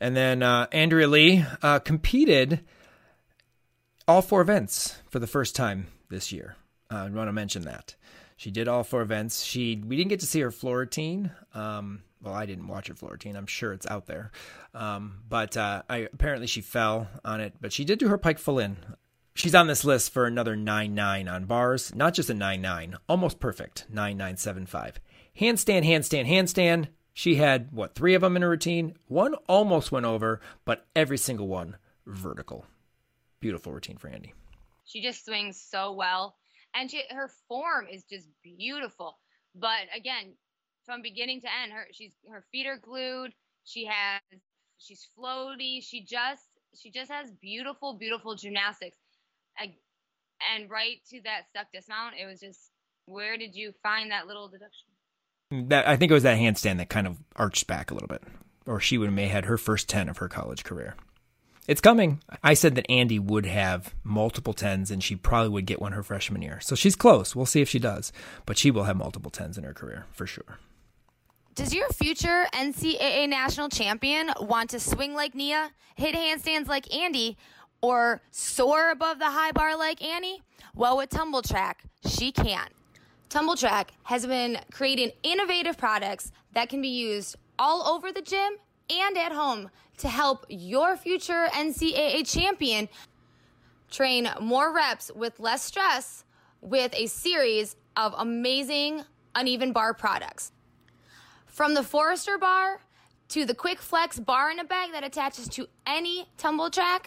And 0.01 0.17
then 0.17 0.43
uh, 0.43 0.67
Andrea 0.73 1.07
Lee 1.07 1.45
uh, 1.63 1.79
competed 1.79 2.65
all 4.09 4.23
four 4.23 4.41
events 4.41 4.97
for 5.09 5.19
the 5.19 5.27
first 5.27 5.55
time 5.55 5.87
this 6.11 6.33
year. 6.33 6.57
Uh, 6.91 6.97
I 6.97 7.11
want 7.11 7.29
to 7.29 7.33
mention 7.33 7.63
that 7.63 7.95
she 8.37 8.51
did 8.51 8.69
all 8.69 8.85
four 8.85 9.03
events. 9.03 9.43
She 9.43 9.77
we 9.77 9.97
didn't 9.97 10.11
get 10.11 10.21
to 10.21 10.27
see 10.27 10.41
her 10.41 10.51
floor 10.51 10.79
routine. 10.79 11.31
Um, 11.55 12.03
well, 12.21 12.35
I 12.35 12.47
didn't 12.47 12.69
watch 12.69 12.89
her 12.89 12.95
floor 12.95 13.13
routine. 13.13 13.37
I'm 13.37 13.47
sure 13.47 13.73
it's 13.73 13.87
out 13.87 14.07
there. 14.07 14.33
Um, 14.73 15.21
but 15.29 15.57
uh, 15.57 15.83
I, 15.89 16.09
apparently 16.13 16.47
she 16.47 16.61
fell 16.61 17.09
on 17.25 17.41
it. 17.41 17.55
But 17.61 17.73
she 17.73 17.85
did 17.85 17.99
do 17.99 18.09
her 18.09 18.19
pike 18.19 18.39
full 18.39 18.59
in. 18.59 18.77
She's 19.35 19.55
on 19.55 19.67
this 19.67 19.85
list 19.85 20.13
for 20.13 20.27
another 20.27 20.55
9 20.55 20.95
9 20.95 21.29
on 21.29 21.45
bars, 21.47 21.95
not 21.95 22.15
just 22.15 22.31
a 22.31 22.35
9 22.35 22.61
9, 22.61 22.97
almost 23.09 23.41
perfect 23.41 23.87
9 23.91 24.17
9 24.17 24.37
7 24.37 24.67
5. 24.67 25.01
Handstand, 25.41 25.85
handstand, 25.85 26.29
handstand, 26.29 26.87
she 27.15 27.37
had, 27.37 27.73
what, 27.73 27.95
three 27.95 28.15
of 28.15 28.21
them 28.23 28.37
in 28.37 28.43
her 28.43 28.51
routine? 28.51 28.97
One 29.07 29.35
almost 29.49 29.93
went 29.93 30.05
over, 30.05 30.41
but 30.65 30.87
every 30.95 31.17
single 31.17 31.47
one 31.47 31.77
vertical. 32.05 32.67
Beautiful 33.41 33.73
routine 33.73 33.97
for 33.97 34.09
Andy. 34.09 34.35
She 34.85 35.01
just 35.01 35.25
swings 35.25 35.59
so 35.59 35.93
well. 35.93 36.35
And 36.75 36.91
she, 36.91 37.03
her 37.11 37.31
form 37.49 37.87
is 37.91 38.03
just 38.05 38.27
beautiful. 38.43 39.17
But 39.55 39.87
again, 39.97 40.35
from 40.85 41.03
beginning 41.03 41.41
to 41.43 41.49
end, 41.63 41.73
her 41.73 41.87
she's 41.93 42.13
her 42.29 42.45
feet 42.51 42.67
are 42.67 42.77
glued. 42.77 43.33
She 43.65 43.87
has 43.87 44.21
she's 44.79 45.09
floaty. 45.17 45.83
She 45.83 46.03
just 46.03 46.43
she 46.77 46.91
just 46.91 47.11
has 47.11 47.31
beautiful, 47.41 47.95
beautiful 47.95 48.35
gymnastics. 48.35 48.99
And 49.57 50.69
right 50.69 50.97
to 51.11 51.21
that 51.23 51.49
stuck 51.49 51.69
dismount, 51.73 52.17
it 52.21 52.27
was 52.27 52.41
just 52.41 52.73
where 53.07 53.39
did 53.39 53.55
you 53.55 53.73
find 53.83 54.11
that 54.11 54.27
little 54.27 54.49
deduction? 54.49 54.89
That 55.69 55.87
I 55.87 55.97
think 55.97 56.11
it 56.11 56.15
was 56.15 56.23
that 56.23 56.39
handstand 56.39 56.79
that 56.79 56.89
kind 56.89 57.07
of 57.07 57.19
arched 57.37 57.67
back 57.67 57.91
a 57.91 57.95
little 57.95 58.09
bit, 58.09 58.23
or 58.67 58.81
she 58.81 58.99
would 58.99 59.07
have 59.07 59.15
may 59.15 59.29
had 59.29 59.45
her 59.45 59.59
first 59.59 59.89
ten 59.89 60.09
of 60.09 60.19
her 60.19 60.29
college 60.29 60.65
career. 60.65 60.97
It's 61.67 61.81
coming. 61.81 62.21
I 62.43 62.53
said 62.53 62.75
that 62.75 62.91
Andy 62.91 63.19
would 63.19 63.47
have 63.47 63.95
multiple 64.03 64.53
tens, 64.53 64.91
and 64.91 65.03
she 65.03 65.17
probably 65.17 65.49
would 65.49 65.65
get 65.65 65.81
one 65.81 65.93
her 65.93 66.03
freshman 66.03 66.43
year. 66.43 66.61
So 66.61 66.75
she's 66.75 66.95
close. 66.95 67.35
We'll 67.35 67.47
see 67.47 67.63
if 67.63 67.69
she 67.71 67.79
does, 67.79 68.13
but 68.45 68.59
she 68.59 68.71
will 68.71 68.85
have 68.85 68.97
multiple 68.97 69.31
tens 69.31 69.57
in 69.57 69.65
her 69.65 69.73
career 69.73 70.05
for 70.13 70.27
sure. 70.27 70.59
Does 71.55 71.73
your 71.73 71.89
future 71.89 72.47
NCAA 72.53 73.29
national 73.29 73.69
champion 73.69 74.31
want 74.41 74.71
to 74.71 74.81
swing 74.81 75.15
like 75.15 75.35
Nia, 75.35 75.71
hit 75.95 76.15
handstands 76.15 76.67
like 76.67 76.93
Andy, 76.93 77.39
or 77.81 78.21
soar 78.31 78.91
above 78.91 79.19
the 79.19 79.31
high 79.31 79.53
bar 79.53 79.77
like 79.79 80.03
Annie? 80.05 80.43
Well, 80.75 80.97
with 80.97 81.11
Tumbl 81.11 81.43
Trak, 81.43 81.75
she 82.07 82.33
can. 82.33 82.69
Tumbl 83.35 83.57
Trak 83.57 83.89
has 84.05 84.25
been 84.25 84.61
creating 84.71 85.11
innovative 85.25 85.77
products 85.77 86.31
that 86.53 86.69
can 86.69 86.81
be 86.81 86.87
used 86.87 87.35
all 87.59 87.83
over 87.83 88.13
the 88.13 88.23
gym 88.23 88.53
and 88.89 89.19
at 89.19 89.33
home 89.33 89.71
to 89.99 90.09
help 90.09 90.47
your 90.49 90.97
future 90.97 91.49
NCAA 91.51 92.25
champion 92.33 92.89
train 93.91 94.31
more 94.41 94.73
reps 94.73 95.11
with 95.17 95.41
less 95.41 95.65
stress 95.65 96.25
with 96.61 96.95
a 96.95 97.07
series 97.07 97.75
of 97.97 98.15
amazing 98.17 99.03
uneven 99.35 99.73
bar 99.73 99.95
products. 99.95 100.53
From 101.45 101.75
the 101.75 101.83
Forester 101.83 102.39
bar 102.39 102.83
to 103.31 103.45
the 103.45 103.55
Quick 103.55 103.81
Flex 103.81 104.21
bar 104.21 104.53
in 104.53 104.61
a 104.61 104.65
bag 104.65 104.93
that 104.93 105.03
attaches 105.03 105.49
to 105.49 105.67
any 105.89 106.29
Tumbl 106.39 106.71
Trak 106.71 107.07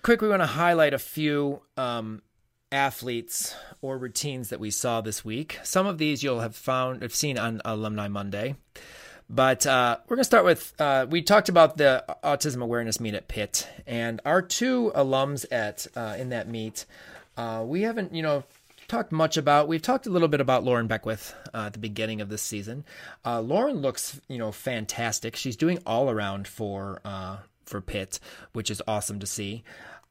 Quick, 0.03 0.21
we 0.21 0.27
want 0.27 0.41
to 0.41 0.47
highlight 0.47 0.93
a 0.93 0.99
few 0.99 1.61
um, 1.77 2.21
athletes 2.73 3.55
or 3.81 3.97
routines 3.97 4.49
that 4.49 4.59
we 4.59 4.69
saw 4.69 4.99
this 4.99 5.23
week. 5.23 5.61
Some 5.63 5.87
of 5.87 5.97
these 5.97 6.21
you'll 6.21 6.41
have 6.41 6.57
found, 6.57 7.03
have 7.03 7.15
seen 7.15 7.37
on 7.37 7.61
Alumni 7.63 8.09
Monday. 8.09 8.57
But 9.29 9.65
uh, 9.65 9.99
we're 10.03 10.17
going 10.17 10.19
to 10.19 10.25
start 10.25 10.43
with 10.43 10.73
uh, 10.77 11.05
we 11.09 11.21
talked 11.21 11.47
about 11.47 11.77
the 11.77 12.03
autism 12.21 12.61
awareness 12.61 12.99
meet 12.99 13.13
at 13.13 13.29
Pitt, 13.29 13.65
and 13.87 14.19
our 14.25 14.41
two 14.41 14.91
alums 14.93 15.45
at 15.49 15.87
uh, 15.95 16.17
in 16.19 16.29
that 16.29 16.49
meet, 16.49 16.85
uh, 17.37 17.63
we 17.65 17.83
haven't 17.83 18.13
you 18.13 18.23
know 18.23 18.43
talked 18.89 19.13
much 19.13 19.37
about. 19.37 19.69
We've 19.69 19.81
talked 19.81 20.05
a 20.05 20.09
little 20.09 20.27
bit 20.27 20.41
about 20.41 20.65
Lauren 20.65 20.87
Beckwith 20.87 21.33
uh, 21.53 21.67
at 21.67 21.73
the 21.73 21.79
beginning 21.79 22.19
of 22.19 22.27
this 22.27 22.41
season. 22.41 22.83
Uh, 23.25 23.39
Lauren 23.39 23.77
looks 23.77 24.19
you 24.27 24.37
know 24.37 24.51
fantastic. 24.51 25.37
She's 25.37 25.55
doing 25.55 25.79
all 25.85 26.09
around 26.09 26.45
for 26.45 26.99
for 27.65 27.79
Pitt, 27.79 28.19
which 28.51 28.69
is 28.69 28.81
awesome 28.87 29.19
to 29.19 29.25
see. 29.25 29.63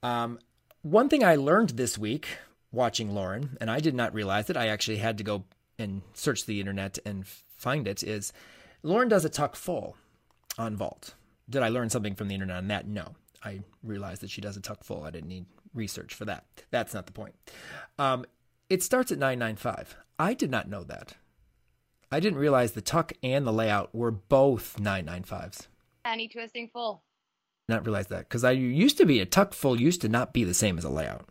Um, 0.03 0.39
one 0.83 1.09
thing 1.09 1.23
I 1.23 1.37
learned 1.37 1.71
this 1.71 1.97
week 1.97 2.27
watching 2.73 3.15
Lauren, 3.15 3.57
and 3.61 3.71
I 3.71 3.81
did 3.81 3.95
not 3.95 4.15
realize 4.15 4.51
it. 4.51 4.57
I 4.57 4.69
actually 4.69 4.97
had 4.99 5.19
to 5.19 5.25
go 5.25 5.45
and 5.79 6.03
search 6.15 6.47
the 6.47 6.61
internet 6.61 6.99
and 7.05 7.27
find 7.27 7.87
it. 7.87 8.03
Is 8.03 8.33
Lauren 8.83 9.09
does 9.09 9.25
a 9.25 9.29
tuck 9.29 9.57
full 9.57 9.97
on 10.59 10.77
vault. 10.77 11.15
Did 11.49 11.63
I 11.63 11.69
learn 11.69 11.91
something 11.91 12.15
from 12.15 12.29
the 12.29 12.35
internet 12.35 12.57
on 12.57 12.69
that? 12.69 12.87
No. 12.87 13.15
I 13.45 13.61
realized 13.83 14.23
that 14.23 14.31
she 14.31 14.41
does 14.41 14.57
a 14.57 14.61
tuck 14.61 14.85
full. 14.85 15.03
I 15.05 15.11
didn't 15.11 15.29
need 15.29 15.47
research 15.75 16.15
for 16.15 16.25
that. 16.25 16.45
That's 16.71 16.95
not 16.95 17.07
the 17.07 17.13
point. 17.13 17.35
Um, 17.99 18.25
it 18.71 18.83
starts 18.83 19.11
at 19.11 19.19
995. 19.19 19.97
I 20.19 20.35
did 20.35 20.51
not 20.51 20.69
know 20.69 20.85
that. 20.85 21.15
I 22.11 22.21
didn't 22.21 22.39
realize 22.39 22.73
the 22.73 22.83
tuck 22.83 23.13
and 23.23 23.47
the 23.47 23.53
layout 23.53 23.95
were 23.95 24.11
both 24.11 24.77
995s. 24.79 25.67
Any 26.05 26.29
twisting 26.29 26.69
full. 26.69 27.03
Not 27.69 27.87
realize 27.87 28.09
that 28.09 28.29
because 28.29 28.45
I 28.45 28.51
used 28.53 28.99
to 28.99 29.07
be 29.07 29.21
a 29.21 29.27
tuck 29.27 29.55
full 29.55 29.81
used 29.81 30.01
to 30.03 30.09
not 30.09 30.33
be 30.33 30.45
the 30.45 30.55
same 30.55 30.79
as 30.79 30.85
a 30.85 30.91
layout 30.91 31.29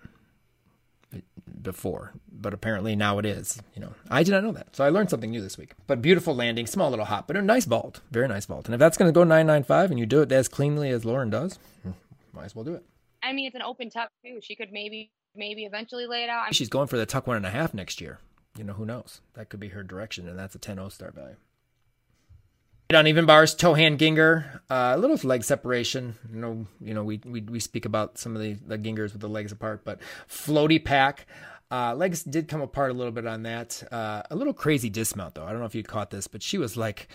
before, 1.61 2.13
but 2.31 2.53
apparently 2.53 2.95
now 2.95 3.19
it 3.19 3.25
is. 3.25 3.61
You 3.75 3.81
know, 3.81 3.93
I 4.09 4.23
did 4.23 4.31
not 4.31 4.43
know 4.43 4.53
that, 4.53 4.75
so 4.75 4.83
I 4.83 4.89
learned 4.89 5.09
something 5.09 5.29
new 5.29 5.41
this 5.41 5.57
week. 5.57 5.73
But 5.87 6.01
beautiful 6.01 6.35
landing, 6.35 6.67
small 6.67 6.89
little 6.89 7.05
hop, 7.05 7.27
but 7.27 7.35
a 7.35 7.41
nice 7.41 7.65
vault, 7.65 8.01
very 8.11 8.27
nice 8.27 8.45
vault. 8.45 8.65
And 8.65 8.73
if 8.73 8.79
that's 8.79 8.97
going 8.97 9.09
to 9.09 9.13
go 9.13 9.23
995 9.23 9.91
and 9.91 9.99
you 9.99 10.05
do 10.05 10.21
it 10.21 10.31
as 10.31 10.47
cleanly 10.47 10.89
as 10.89 11.05
Lauren 11.05 11.29
does, 11.29 11.59
hmm, 11.83 11.91
might 12.33 12.45
as 12.45 12.55
well 12.55 12.65
do 12.65 12.75
it. 12.75 12.85
I 13.23 13.33
mean, 13.33 13.45
it's 13.45 13.55
an 13.55 13.61
open 13.61 13.89
tuck 13.89 14.09
too. 14.25 14.39
She 14.41 14.55
could 14.55 14.71
maybe 14.71 15.11
maybe 15.35 15.63
eventually 15.65 16.07
lay 16.07 16.23
it 16.23 16.29
out. 16.29 16.53
She's 16.55 16.69
going 16.69 16.87
for 16.87 16.97
the 16.97 17.05
tuck 17.05 17.27
one 17.27 17.37
and 17.37 17.45
a 17.45 17.51
half 17.51 17.73
next 17.73 18.01
year. 18.01 18.19
You 18.57 18.63
know, 18.63 18.73
who 18.73 18.85
knows? 18.85 19.21
That 19.33 19.49
could 19.49 19.59
be 19.59 19.69
her 19.69 19.83
direction, 19.83 20.27
and 20.27 20.37
that's 20.37 20.55
a 20.55 20.59
10-0 20.59 20.91
start 20.91 21.15
value. 21.15 21.37
On 22.93 23.07
even 23.07 23.25
bars, 23.25 23.55
Tohan 23.55 23.97
Ginger, 23.97 24.61
uh, 24.69 24.93
a 24.95 24.97
little 24.97 25.17
leg 25.27 25.43
separation. 25.43 26.15
You 26.31 26.39
know, 26.39 26.67
you 26.81 26.93
know, 26.93 27.03
we, 27.03 27.21
we 27.23 27.41
we 27.41 27.59
speak 27.59 27.85
about 27.85 28.17
some 28.17 28.35
of 28.35 28.41
the, 28.41 28.53
the 28.53 28.77
Gingers 28.77 29.13
with 29.13 29.21
the 29.21 29.29
legs 29.29 29.51
apart, 29.51 29.85
but 29.85 29.99
floaty 30.29 30.83
Pak. 30.83 31.25
Uh, 31.71 31.95
legs 31.95 32.23
did 32.23 32.49
come 32.49 32.59
apart 32.59 32.91
a 32.91 32.93
little 32.93 33.13
bit 33.13 33.25
on 33.25 33.43
that. 33.43 33.81
Uh, 33.91 34.23
a 34.29 34.35
little 34.35 34.53
crazy 34.53 34.89
dismount 34.89 35.35
though. 35.35 35.45
I 35.45 35.51
don't 35.51 35.59
know 35.59 35.65
if 35.65 35.75
you 35.75 35.83
caught 35.83 36.09
this, 36.09 36.27
but 36.27 36.43
she 36.43 36.57
was 36.57 36.75
like 36.75 37.07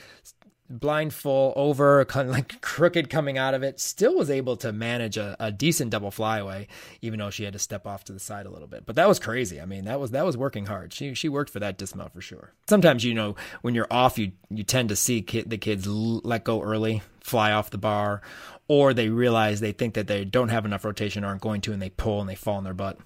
blind 0.69 1.15
full 1.15 1.53
over, 1.57 2.05
kind 2.09 2.29
of 2.29 2.35
like 2.35 2.61
crooked 2.61 3.11
coming 3.11 3.39
out 3.39 3.55
of 3.55 3.63
it. 3.63 3.81
Still 3.81 4.17
was 4.17 4.31
able 4.31 4.57
to 4.59 4.73
manage 4.73 5.17
a, 5.17 5.37
a 5.39 5.53
decent 5.53 5.91
double 5.91 6.11
flyaway, 6.11 6.69
even 7.03 7.19
though 7.19 7.31
she 7.31 7.45
had 7.45 7.53
to 7.53 7.59
step 7.59 7.87
off 7.87 8.05
to 8.05 8.13
the 8.13 8.21
side 8.21 8.47
a 8.47 8.51
little 8.51 8.69
bit. 8.69 8.87
But 8.87 8.97
that 8.97 9.09
was 9.09 9.19
crazy. 9.19 9.61
I 9.61 9.67
mean, 9.67 9.85
that 9.85 10.01
was 10.01 10.11
that 10.13 10.27
was 10.27 10.37
working 10.37 10.67
hard. 10.67 10.93
She 10.93 11.15
she 11.15 11.29
worked 11.29 11.51
for 11.51 11.61
that 11.61 11.79
dismount 11.79 12.13
for 12.13 12.21
sure. 12.21 12.53
Sometimes 12.69 13.05
you 13.05 13.15
know 13.15 13.37
when 13.63 13.75
you're 13.75 13.89
off, 13.91 14.19
you 14.19 14.33
you 14.51 14.65
tend 14.65 14.89
to 14.91 14.97
see 14.97 15.23
kid, 15.23 15.51
the 15.51 15.59
kids 15.59 15.87
let 15.87 16.45
go 16.45 16.63
early, 16.63 17.03
fly 17.21 17.53
off 17.53 17.71
the 17.71 17.79
bar, 17.79 18.23
or 18.69 18.95
they 18.95 19.09
realize 19.09 19.61
they 19.61 19.73
think 19.73 19.95
that 19.95 20.07
they 20.07 20.25
don't 20.25 20.49
have 20.49 20.65
enough 20.65 20.85
rotation, 20.85 21.25
aren't 21.25 21.41
going 21.41 21.61
to, 21.63 21.73
and 21.73 21.81
they 21.81 21.91
pull 21.91 22.21
and 22.21 22.29
they 22.29 22.35
fall 22.35 22.57
on 22.57 22.65
their 22.65 22.75
butt 22.75 22.99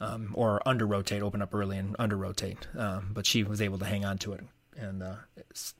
um, 0.00 0.30
or 0.34 0.66
under 0.66 0.86
rotate, 0.86 1.22
open 1.22 1.42
up 1.42 1.54
early 1.54 1.78
and 1.78 1.96
under 1.98 2.16
rotate. 2.16 2.66
Um, 2.76 3.10
but 3.12 3.26
she 3.26 3.42
was 3.42 3.60
able 3.60 3.78
to 3.78 3.84
hang 3.84 4.04
on 4.04 4.18
to 4.18 4.32
it 4.32 4.44
and 4.78 5.02
uh, 5.02 5.14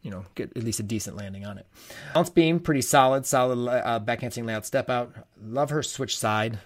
you 0.03 0.11
know 0.11 0.24
get 0.34 0.57
at 0.57 0.62
least 0.62 0.80
a 0.80 0.82
decent 0.82 1.16
landing 1.16 1.46
on 1.46 1.59
it. 1.59 1.66
Bounce 2.14 2.30
beam, 2.30 2.61
pretty 2.61 2.82
solid, 2.82 3.26
solid 3.26 3.68
uh, 3.68 4.01
backhanding 4.01 4.44
layout 4.44 4.66
step 4.66 4.90
out. 4.90 5.14
Love 5.42 5.70
her 5.70 5.82
switch 5.82 6.18
side. 6.18 6.59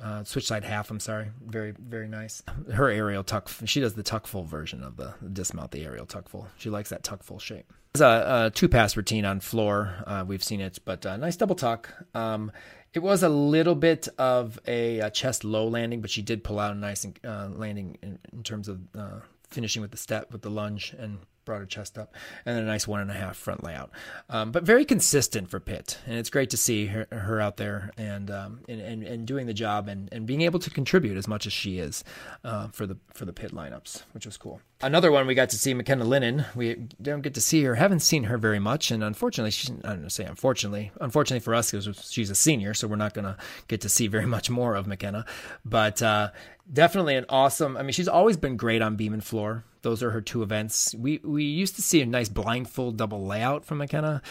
Uh, 0.00 0.22
switch 0.22 0.46
side 0.46 0.62
half. 0.62 0.90
I'm 0.90 1.00
sorry, 1.00 1.30
very 1.44 1.72
very 1.72 2.06
nice. 2.06 2.42
Her 2.72 2.88
aerial 2.88 3.24
tuck. 3.24 3.50
She 3.64 3.80
does 3.80 3.94
the 3.94 4.04
tuck 4.04 4.26
full 4.26 4.44
version 4.44 4.84
of 4.84 4.96
the, 4.96 5.14
dismount, 5.32 5.72
the 5.72 5.84
aerial 5.84 6.06
tuck 6.06 6.28
full. 6.28 6.46
She 6.56 6.70
likes 6.70 6.90
that 6.90 7.02
tuck 7.02 7.24
full 7.24 7.40
shape. 7.40 7.72
It's 7.94 8.00
a, 8.00 8.46
a 8.46 8.50
two 8.54 8.68
pass 8.68 8.96
routine 8.96 9.24
on 9.24 9.40
floor. 9.40 9.94
Uh, 10.06 10.24
we've 10.26 10.44
seen 10.44 10.60
it, 10.60 10.78
but 10.84 11.04
uh, 11.04 11.16
nice 11.16 11.36
double 11.36 11.56
tuck. 11.56 11.92
Um, 12.14 12.52
it 12.94 13.00
was 13.00 13.22
a 13.22 13.28
little 13.28 13.74
bit 13.74 14.08
of 14.18 14.58
a, 14.66 15.00
a, 15.00 15.10
chest 15.10 15.44
low 15.44 15.68
landing, 15.68 16.00
but 16.00 16.10
she 16.10 16.22
did 16.22 16.42
pull 16.42 16.58
out 16.58 16.72
a 16.72 16.76
nice 16.76 17.06
uh, 17.24 17.48
landing 17.50 17.98
in, 18.02 18.18
in, 18.32 18.42
terms 18.42 18.68
of 18.68 18.80
uh, 18.96 19.20
finishing 19.50 19.82
with 19.82 19.90
the 19.90 19.96
step 19.96 20.32
with 20.32 20.42
the 20.42 20.50
lunge 20.50 20.94
and 20.98 21.18
brought 21.48 21.60
her 21.60 21.66
chest 21.66 21.96
up, 21.96 22.14
and 22.44 22.54
then 22.54 22.62
a 22.62 22.66
nice 22.66 22.86
one 22.86 23.00
and 23.00 23.10
a 23.10 23.14
half 23.14 23.36
front 23.36 23.64
layout. 23.64 23.90
Um, 24.28 24.52
but 24.52 24.62
very 24.62 24.84
consistent 24.84 25.48
for 25.48 25.58
Pitt, 25.58 25.98
and 26.06 26.18
it's 26.18 26.28
great 26.28 26.50
to 26.50 26.58
see 26.58 26.86
her, 26.86 27.06
her 27.10 27.40
out 27.40 27.56
there 27.56 27.90
and, 27.96 28.30
um, 28.30 28.60
and, 28.68 28.80
and 28.80 29.02
and 29.02 29.26
doing 29.26 29.46
the 29.46 29.54
job 29.54 29.88
and, 29.88 30.08
and 30.12 30.26
being 30.26 30.42
able 30.42 30.60
to 30.60 30.70
contribute 30.70 31.16
as 31.16 31.26
much 31.26 31.46
as 31.46 31.52
she 31.52 31.78
is 31.78 32.04
uh, 32.44 32.68
for 32.68 32.86
the 32.86 32.98
for 33.14 33.24
the 33.24 33.32
Pitt 33.32 33.52
lineups, 33.52 34.02
which 34.12 34.26
was 34.26 34.36
cool. 34.36 34.60
Another 34.80 35.10
one 35.10 35.26
we 35.26 35.34
got 35.34 35.48
to 35.50 35.58
see 35.58 35.74
McKenna 35.74 36.04
Lennon. 36.04 36.44
We 36.54 36.86
don't 37.02 37.22
get 37.22 37.34
to 37.34 37.40
see 37.40 37.64
her, 37.64 37.74
haven't 37.74 38.00
seen 38.00 38.24
her 38.24 38.38
very 38.38 38.60
much, 38.60 38.90
and 38.90 39.02
unfortunately, 39.02 39.52
I 39.84 39.88
don't 39.94 40.02
know, 40.02 40.08
say 40.08 40.24
unfortunately, 40.24 40.92
unfortunately 41.00 41.40
for 41.40 41.54
us 41.54 41.70
because 41.70 42.10
she's 42.10 42.30
a 42.30 42.34
senior, 42.34 42.74
so 42.74 42.86
we're 42.86 42.96
not 42.96 43.14
going 43.14 43.24
to 43.24 43.36
get 43.66 43.80
to 43.80 43.88
see 43.88 44.06
very 44.06 44.26
much 44.26 44.50
more 44.50 44.76
of 44.76 44.86
McKenna. 44.86 45.24
But 45.64 46.02
uh, 46.02 46.30
definitely 46.72 47.16
an 47.16 47.24
awesome. 47.28 47.76
I 47.76 47.82
mean, 47.82 47.92
she's 47.92 48.06
always 48.06 48.36
been 48.36 48.56
great 48.56 48.82
on 48.82 48.96
beam 48.96 49.14
and 49.14 49.24
floor. 49.24 49.64
Those 49.82 50.02
are 50.02 50.10
her 50.10 50.20
two 50.20 50.42
events. 50.42 50.94
We 50.94 51.18
we 51.22 51.44
used 51.44 51.76
to 51.76 51.82
see 51.82 52.00
a 52.00 52.06
nice 52.06 52.28
blind 52.28 52.68
full 52.68 52.92
double 52.92 53.24
layout 53.26 53.64
from 53.64 53.78
McKenna 53.78 54.22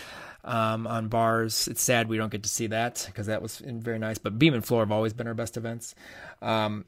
um, 0.44 0.88
on 0.88 1.08
bars. 1.08 1.68
It's 1.68 1.82
sad 1.82 2.08
we 2.08 2.18
don't 2.18 2.32
get 2.32 2.44
to 2.44 2.50
see 2.50 2.68
that 2.68 3.04
because 3.08 3.28
that 3.28 3.42
was 3.42 3.58
very 3.58 4.00
nice. 4.00 4.18
But 4.18 4.40
beam 4.40 4.54
and 4.54 4.66
floor 4.66 4.82
have 4.82 4.92
always 4.92 5.14
been 5.14 5.28
her 5.28 5.34
best 5.34 5.58
events. 5.58 5.96
Um, 6.42 6.86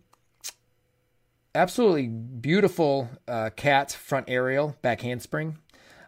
absolutely 1.53 2.07
beautiful 2.07 3.09
uh, 3.27 3.49
cat 3.55 3.91
front 3.91 4.25
aerial 4.29 4.75
back 4.81 5.01
handspring. 5.01 5.57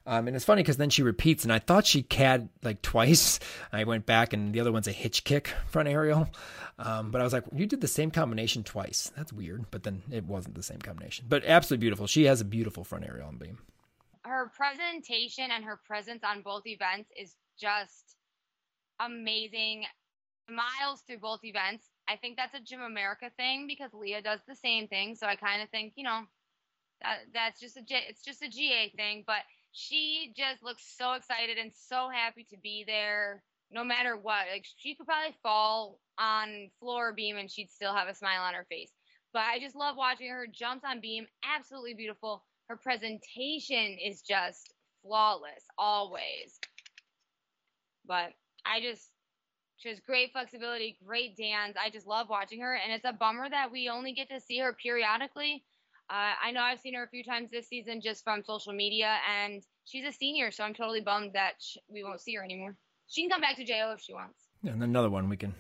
Um, 0.05 0.27
and 0.27 0.35
it's 0.35 0.45
funny 0.45 0.63
because 0.63 0.77
then 0.77 0.89
she 0.89 1.03
repeats, 1.03 1.43
and 1.43 1.53
I 1.53 1.59
thought 1.59 1.85
she 1.85 2.01
cad 2.01 2.49
like 2.63 2.81
twice. 2.81 3.39
I 3.71 3.83
went 3.83 4.05
back, 4.05 4.33
and 4.33 4.53
the 4.53 4.59
other 4.59 4.71
one's 4.71 4.87
a 4.87 4.91
hitch 4.91 5.23
kick 5.23 5.53
front 5.67 5.87
aerial. 5.87 6.27
Um, 6.83 7.11
but 7.11 7.21
I 7.21 7.23
was 7.23 7.33
like, 7.33 7.43
you 7.53 7.65
did 7.65 7.81
the 7.81 7.87
same 7.87 8.11
combination 8.11 8.63
twice. 8.63 9.11
That's 9.15 9.31
weird. 9.31 9.65
But 9.71 9.83
then 9.83 10.01
it 10.11 10.25
wasn't 10.25 10.55
the 10.55 10.63
same 10.63 10.79
combination. 10.79 11.25
But 11.29 11.45
absolutely 11.45 11.81
beautiful. 11.81 12.07
She 12.07 12.25
has 12.25 12.41
a 12.41 12.45
beautiful 12.45 12.83
front 12.83 13.05
aerial 13.05 13.29
and 13.29 13.39
beam. 13.39 13.59
Her 14.23 14.51
presentation 14.55 15.49
and 15.51 15.63
her 15.63 15.79
presence 15.85 16.23
on 16.23 16.41
both 16.41 16.65
events 16.65 17.09
is 17.19 17.35
just 17.59 18.15
amazing. 18.99 19.85
Miles 20.49 21.01
through 21.07 21.19
both 21.19 21.43
events. 21.43 21.85
I 22.07 22.17
think 22.17 22.37
that's 22.37 22.55
a 22.55 22.59
Gym 22.59 22.81
America 22.81 23.31
thing 23.37 23.67
because 23.67 23.93
Leah 23.93 24.21
does 24.21 24.39
the 24.47 24.55
same 24.55 24.87
thing. 24.87 25.15
So 25.15 25.27
I 25.27 25.35
kind 25.35 25.61
of 25.61 25.69
think, 25.69 25.93
you 25.95 26.03
know, 26.03 26.21
that 27.01 27.19
that's 27.33 27.59
just 27.59 27.77
a 27.77 27.81
it's 27.89 28.23
just 28.23 28.41
a 28.41 28.49
GA 28.49 28.91
thing. 28.95 29.23
But 29.25 29.41
she 29.71 30.33
just 30.35 30.63
looks 30.63 30.83
so 30.97 31.13
excited 31.13 31.57
and 31.57 31.71
so 31.73 32.09
happy 32.09 32.45
to 32.49 32.57
be 32.57 32.83
there 32.85 33.43
no 33.71 33.83
matter 33.83 34.17
what. 34.17 34.47
Like 34.51 34.65
she 34.77 34.95
could 34.95 35.07
probably 35.07 35.35
fall 35.43 35.99
on 36.19 36.69
floor 36.79 37.13
beam 37.13 37.37
and 37.37 37.49
she'd 37.49 37.71
still 37.71 37.93
have 37.95 38.07
a 38.07 38.15
smile 38.15 38.43
on 38.43 38.53
her 38.53 38.65
face. 38.69 38.91
But 39.33 39.43
I 39.43 39.59
just 39.59 39.75
love 39.75 39.97
watching 39.97 40.29
her 40.29 40.47
jumps 40.47 40.85
on 40.85 41.01
beam, 41.01 41.27
absolutely 41.43 41.93
beautiful. 41.95 42.43
Her 42.67 42.77
presentation 42.77 43.97
is 44.03 44.21
just 44.21 44.73
flawless 45.03 45.65
always. 45.77 46.59
But 48.05 48.33
I 48.65 48.81
just 48.81 49.11
She 49.77 49.89
has 49.89 49.99
great 49.99 50.31
flexibility, 50.33 50.97
great 51.05 51.37
dance. 51.37 51.77
I 51.77 51.89
just 51.89 52.07
love 52.07 52.29
watching 52.29 52.61
her, 52.61 52.75
and 52.75 52.91
it's 52.93 53.05
a 53.05 53.13
bummer 53.13 53.49
that 53.49 53.71
we 53.71 53.89
only 53.89 54.13
get 54.13 54.29
to 54.29 54.39
see 54.39 54.59
her 54.59 54.73
periodically. 54.73 55.65
Uh, 56.09 56.33
I 56.43 56.51
know 56.51 56.61
I've 56.61 56.79
seen 56.81 56.93
her 56.95 57.03
a 57.03 57.09
few 57.09 57.23
times 57.23 57.49
this 57.51 57.69
season 57.69 58.01
just 58.01 58.23
from 58.23 58.43
social 58.43 58.73
media, 58.73 59.17
and 59.29 59.63
she's 59.85 60.05
a 60.05 60.11
senior, 60.11 60.51
so 60.51 60.63
I'm 60.63 60.73
totally 60.73 61.01
bummed 61.01 61.33
that 61.33 61.55
we 61.89 62.03
won't 62.03 62.21
see 62.21 62.35
her 62.35 62.43
anymore. 62.43 62.77
She 63.11 63.21
can 63.21 63.29
come 63.29 63.41
back 63.41 63.57
to 63.57 63.65
JO 63.65 63.91
if 63.93 63.99
she 64.01 64.13
wants. 64.13 64.39
And 64.65 64.81
another 64.81 65.09
one 65.09 65.27
we 65.27 65.35
can 65.35 65.53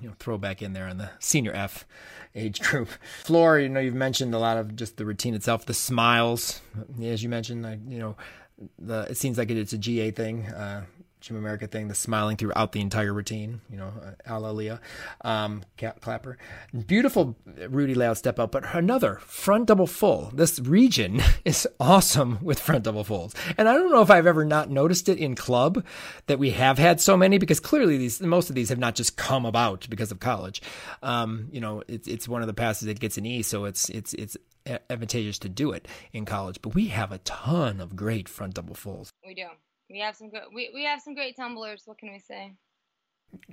you 0.00 0.08
know 0.08 0.14
throw 0.18 0.36
back 0.36 0.62
in 0.62 0.72
there 0.72 0.88
in 0.88 0.98
the 0.98 1.10
senior 1.20 1.52
F 1.52 1.86
age 2.34 2.60
group. 2.60 2.88
Floor, 3.22 3.60
you 3.60 3.68
know, 3.68 3.78
you've 3.78 3.94
mentioned 3.94 4.34
a 4.34 4.38
lot 4.38 4.56
of 4.56 4.74
just 4.74 4.96
the 4.96 5.06
routine 5.06 5.34
itself, 5.34 5.64
the 5.64 5.74
smiles, 5.74 6.60
as 7.00 7.22
you 7.22 7.28
mentioned, 7.28 7.62
like, 7.62 7.78
you 7.86 7.98
know, 7.98 8.16
the 8.80 9.02
it 9.02 9.16
seems 9.16 9.38
like 9.38 9.50
it's 9.50 9.72
a 9.72 9.78
GA 9.78 10.10
thing. 10.10 10.46
Uh, 10.46 10.84
Gym 11.20 11.36
America 11.36 11.66
thing, 11.66 11.88
the 11.88 11.94
smiling 11.94 12.36
throughout 12.36 12.72
the 12.72 12.80
entire 12.80 13.12
routine, 13.12 13.60
you 13.70 13.76
know, 13.76 13.92
uh, 14.02 14.12
a 14.26 14.38
la 14.38 14.50
Leah, 14.50 14.80
um, 15.22 15.64
Clapper. 15.76 16.38
Beautiful 16.86 17.36
Rudy 17.68 17.94
layout 17.94 18.18
step 18.18 18.38
up, 18.38 18.52
but 18.52 18.74
another 18.74 19.16
front 19.16 19.66
double 19.66 19.86
full. 19.86 20.30
This 20.32 20.60
region 20.60 21.20
is 21.44 21.66
awesome 21.80 22.38
with 22.40 22.60
front 22.60 22.84
double 22.84 23.04
fulls. 23.04 23.34
And 23.56 23.68
I 23.68 23.74
don't 23.74 23.90
know 23.90 24.02
if 24.02 24.10
I've 24.10 24.26
ever 24.26 24.44
not 24.44 24.70
noticed 24.70 25.08
it 25.08 25.18
in 25.18 25.34
club 25.34 25.84
that 26.26 26.38
we 26.38 26.50
have 26.50 26.78
had 26.78 27.00
so 27.00 27.16
many 27.16 27.38
because 27.38 27.58
clearly 27.60 27.98
these, 27.98 28.20
most 28.20 28.48
of 28.48 28.54
these 28.54 28.68
have 28.68 28.78
not 28.78 28.94
just 28.94 29.16
come 29.16 29.44
about 29.44 29.88
because 29.90 30.12
of 30.12 30.20
college. 30.20 30.62
Um, 31.02 31.48
you 31.50 31.60
know, 31.60 31.82
it's, 31.88 32.06
it's 32.06 32.28
one 32.28 32.42
of 32.42 32.46
the 32.46 32.54
passes 32.54 32.86
that 32.86 33.00
gets 33.00 33.18
an 33.18 33.26
E, 33.26 33.42
so 33.42 33.64
it's, 33.64 33.88
it's, 33.88 34.14
it's 34.14 34.36
advantageous 34.90 35.38
to 35.40 35.48
do 35.48 35.72
it 35.72 35.88
in 36.12 36.24
college, 36.24 36.60
but 36.62 36.74
we 36.74 36.88
have 36.88 37.10
a 37.10 37.18
ton 37.18 37.80
of 37.80 37.96
great 37.96 38.28
front 38.28 38.54
double 38.54 38.74
fulls. 38.74 39.10
We 39.26 39.34
do. 39.34 39.46
We 39.90 40.00
have 40.00 40.16
some 40.16 40.30
good. 40.30 40.42
We, 40.52 40.70
we 40.74 40.84
have 40.84 41.00
some 41.00 41.14
great 41.14 41.36
tumblers. 41.36 41.82
What 41.86 41.98
can 41.98 42.12
we 42.12 42.18
say? 42.18 42.52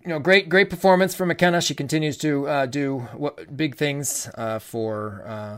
You 0.04 0.10
know, 0.10 0.20
great 0.20 0.50
great 0.50 0.70
performance 0.70 1.16
from 1.16 1.30
McKenna. 1.30 1.62
She 1.62 1.76
continues 1.76 2.18
to 2.20 2.48
uh, 2.48 2.66
do 2.66 3.00
what, 3.16 3.56
big 3.56 3.76
things 3.76 4.30
uh, 4.36 4.60
for 4.60 5.24
uh, 5.26 5.58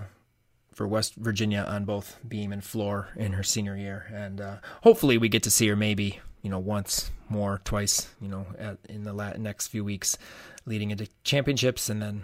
for 0.73 0.87
West 0.87 1.15
Virginia 1.15 1.65
on 1.67 1.85
both 1.85 2.17
beam 2.27 2.51
and 2.51 2.63
floor 2.63 3.09
in 3.15 3.33
her 3.33 3.43
senior 3.43 3.75
year, 3.75 4.05
and 4.13 4.41
uh, 4.41 4.57
hopefully 4.83 5.17
we 5.17 5.29
get 5.29 5.43
to 5.43 5.51
see 5.51 5.67
her 5.67 5.75
maybe 5.75 6.19
you 6.41 6.49
know 6.49 6.59
once 6.59 7.11
more, 7.29 7.59
twice, 7.65 8.07
you 8.21 8.29
know, 8.29 8.45
at, 8.57 8.77
in 8.87 9.03
the 9.03 9.13
next 9.37 9.67
few 9.67 9.83
weeks, 9.83 10.17
leading 10.65 10.91
into 10.91 11.07
championships, 11.23 11.89
and 11.89 12.01
then 12.01 12.23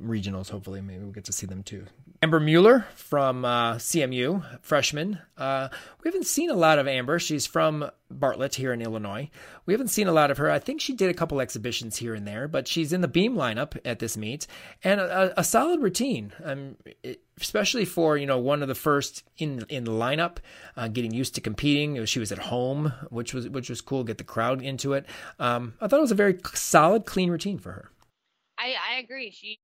regionals. 0.00 0.50
Hopefully, 0.50 0.80
maybe 0.80 1.02
we'll 1.02 1.12
get 1.12 1.24
to 1.24 1.32
see 1.32 1.46
them 1.46 1.62
too. 1.62 1.86
Amber 2.22 2.38
Mueller 2.38 2.86
from 2.94 3.46
uh, 3.46 3.76
CMU, 3.76 4.44
freshman. 4.60 5.18
Uh, 5.38 5.70
we 6.04 6.08
haven't 6.08 6.26
seen 6.26 6.50
a 6.50 6.54
lot 6.54 6.78
of 6.78 6.86
Amber. 6.86 7.18
She's 7.18 7.46
from 7.46 7.90
Bartlett 8.10 8.56
here 8.56 8.74
in 8.74 8.82
Illinois. 8.82 9.30
We 9.64 9.72
haven't 9.72 9.88
seen 9.88 10.06
a 10.06 10.12
lot 10.12 10.30
of 10.30 10.36
her. 10.36 10.50
I 10.50 10.58
think 10.58 10.82
she 10.82 10.92
did 10.92 11.08
a 11.08 11.14
couple 11.14 11.40
exhibitions 11.40 11.96
here 11.96 12.14
and 12.14 12.28
there, 12.28 12.46
but 12.46 12.68
she's 12.68 12.92
in 12.92 13.00
the 13.00 13.08
beam 13.08 13.36
lineup 13.36 13.78
at 13.86 14.00
this 14.00 14.18
meet 14.18 14.46
and 14.84 15.00
a, 15.00 15.40
a 15.40 15.42
solid 15.42 15.80
routine. 15.80 16.34
Um, 16.44 16.76
it, 17.02 17.22
especially 17.40 17.86
for 17.86 18.18
you 18.18 18.26
know 18.26 18.36
one 18.36 18.60
of 18.60 18.68
the 18.68 18.74
first 18.74 19.24
in 19.38 19.64
in 19.70 19.84
the 19.84 19.90
lineup, 19.90 20.38
uh, 20.76 20.88
getting 20.88 21.14
used 21.14 21.34
to 21.36 21.40
competing. 21.40 22.04
She 22.04 22.18
was 22.18 22.32
at 22.32 22.38
home, 22.38 22.92
which 23.08 23.32
was 23.32 23.48
which 23.48 23.70
was 23.70 23.80
cool. 23.80 24.04
Get 24.04 24.18
the 24.18 24.24
crowd 24.24 24.60
into 24.60 24.92
it. 24.92 25.06
Um, 25.38 25.72
I 25.80 25.88
thought 25.88 25.96
it 25.96 26.02
was 26.02 26.12
a 26.12 26.16
very 26.16 26.38
solid, 26.52 27.06
clean 27.06 27.30
routine 27.30 27.58
for 27.58 27.72
her. 27.72 27.90
I, 28.58 28.74
I 28.92 28.98
agree. 28.98 29.30
She 29.30 29.58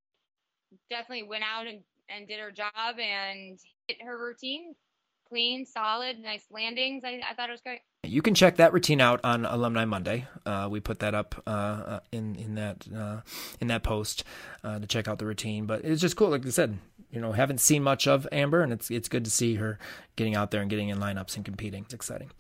definitely 0.88 1.24
went 1.24 1.44
out 1.44 1.66
and, 1.66 1.80
and 2.08 2.26
did 2.28 2.40
her 2.40 2.50
job 2.50 2.98
and 2.98 3.58
hit 3.88 4.02
her 4.02 4.18
routine 4.18 4.74
clean, 5.28 5.66
solid, 5.66 6.18
nice 6.18 6.44
landings. 6.50 7.02
I, 7.04 7.20
I 7.28 7.34
thought 7.34 7.48
it 7.48 7.52
was 7.52 7.60
great. 7.60 7.80
You 8.02 8.22
can 8.22 8.34
check 8.34 8.56
that 8.56 8.72
routine 8.72 9.00
out 9.00 9.20
on 9.24 9.44
Alumni 9.44 9.84
Monday. 9.84 10.26
Uh, 10.44 10.68
we 10.70 10.80
put 10.80 11.00
that 11.00 11.14
up 11.14 11.42
uh, 11.46 11.50
uh, 11.50 12.00
in 12.12 12.36
in 12.36 12.54
that 12.54 12.86
uh, 12.94 13.20
in 13.60 13.66
that 13.68 13.82
post 13.82 14.24
uh, 14.62 14.78
to 14.78 14.86
check 14.86 15.08
out 15.08 15.18
the 15.18 15.26
routine. 15.26 15.66
But 15.66 15.84
it's 15.84 16.00
just 16.00 16.16
cool, 16.16 16.30
like 16.30 16.46
I 16.46 16.50
said. 16.50 16.78
You 17.16 17.22
know, 17.22 17.32
haven't 17.32 17.62
seen 17.62 17.82
much 17.82 18.06
of 18.06 18.28
Amber, 18.30 18.60
and 18.60 18.74
it's 18.74 18.90
it's 18.90 19.08
good 19.08 19.24
to 19.24 19.30
see 19.30 19.54
her 19.54 19.78
getting 20.16 20.36
out 20.36 20.50
there 20.50 20.60
and 20.60 20.68
getting 20.68 20.90
in 20.90 20.98
lineups 20.98 21.36
and 21.36 21.46
competing. 21.46 21.84
It's 21.84 21.94
exciting. 21.94 22.30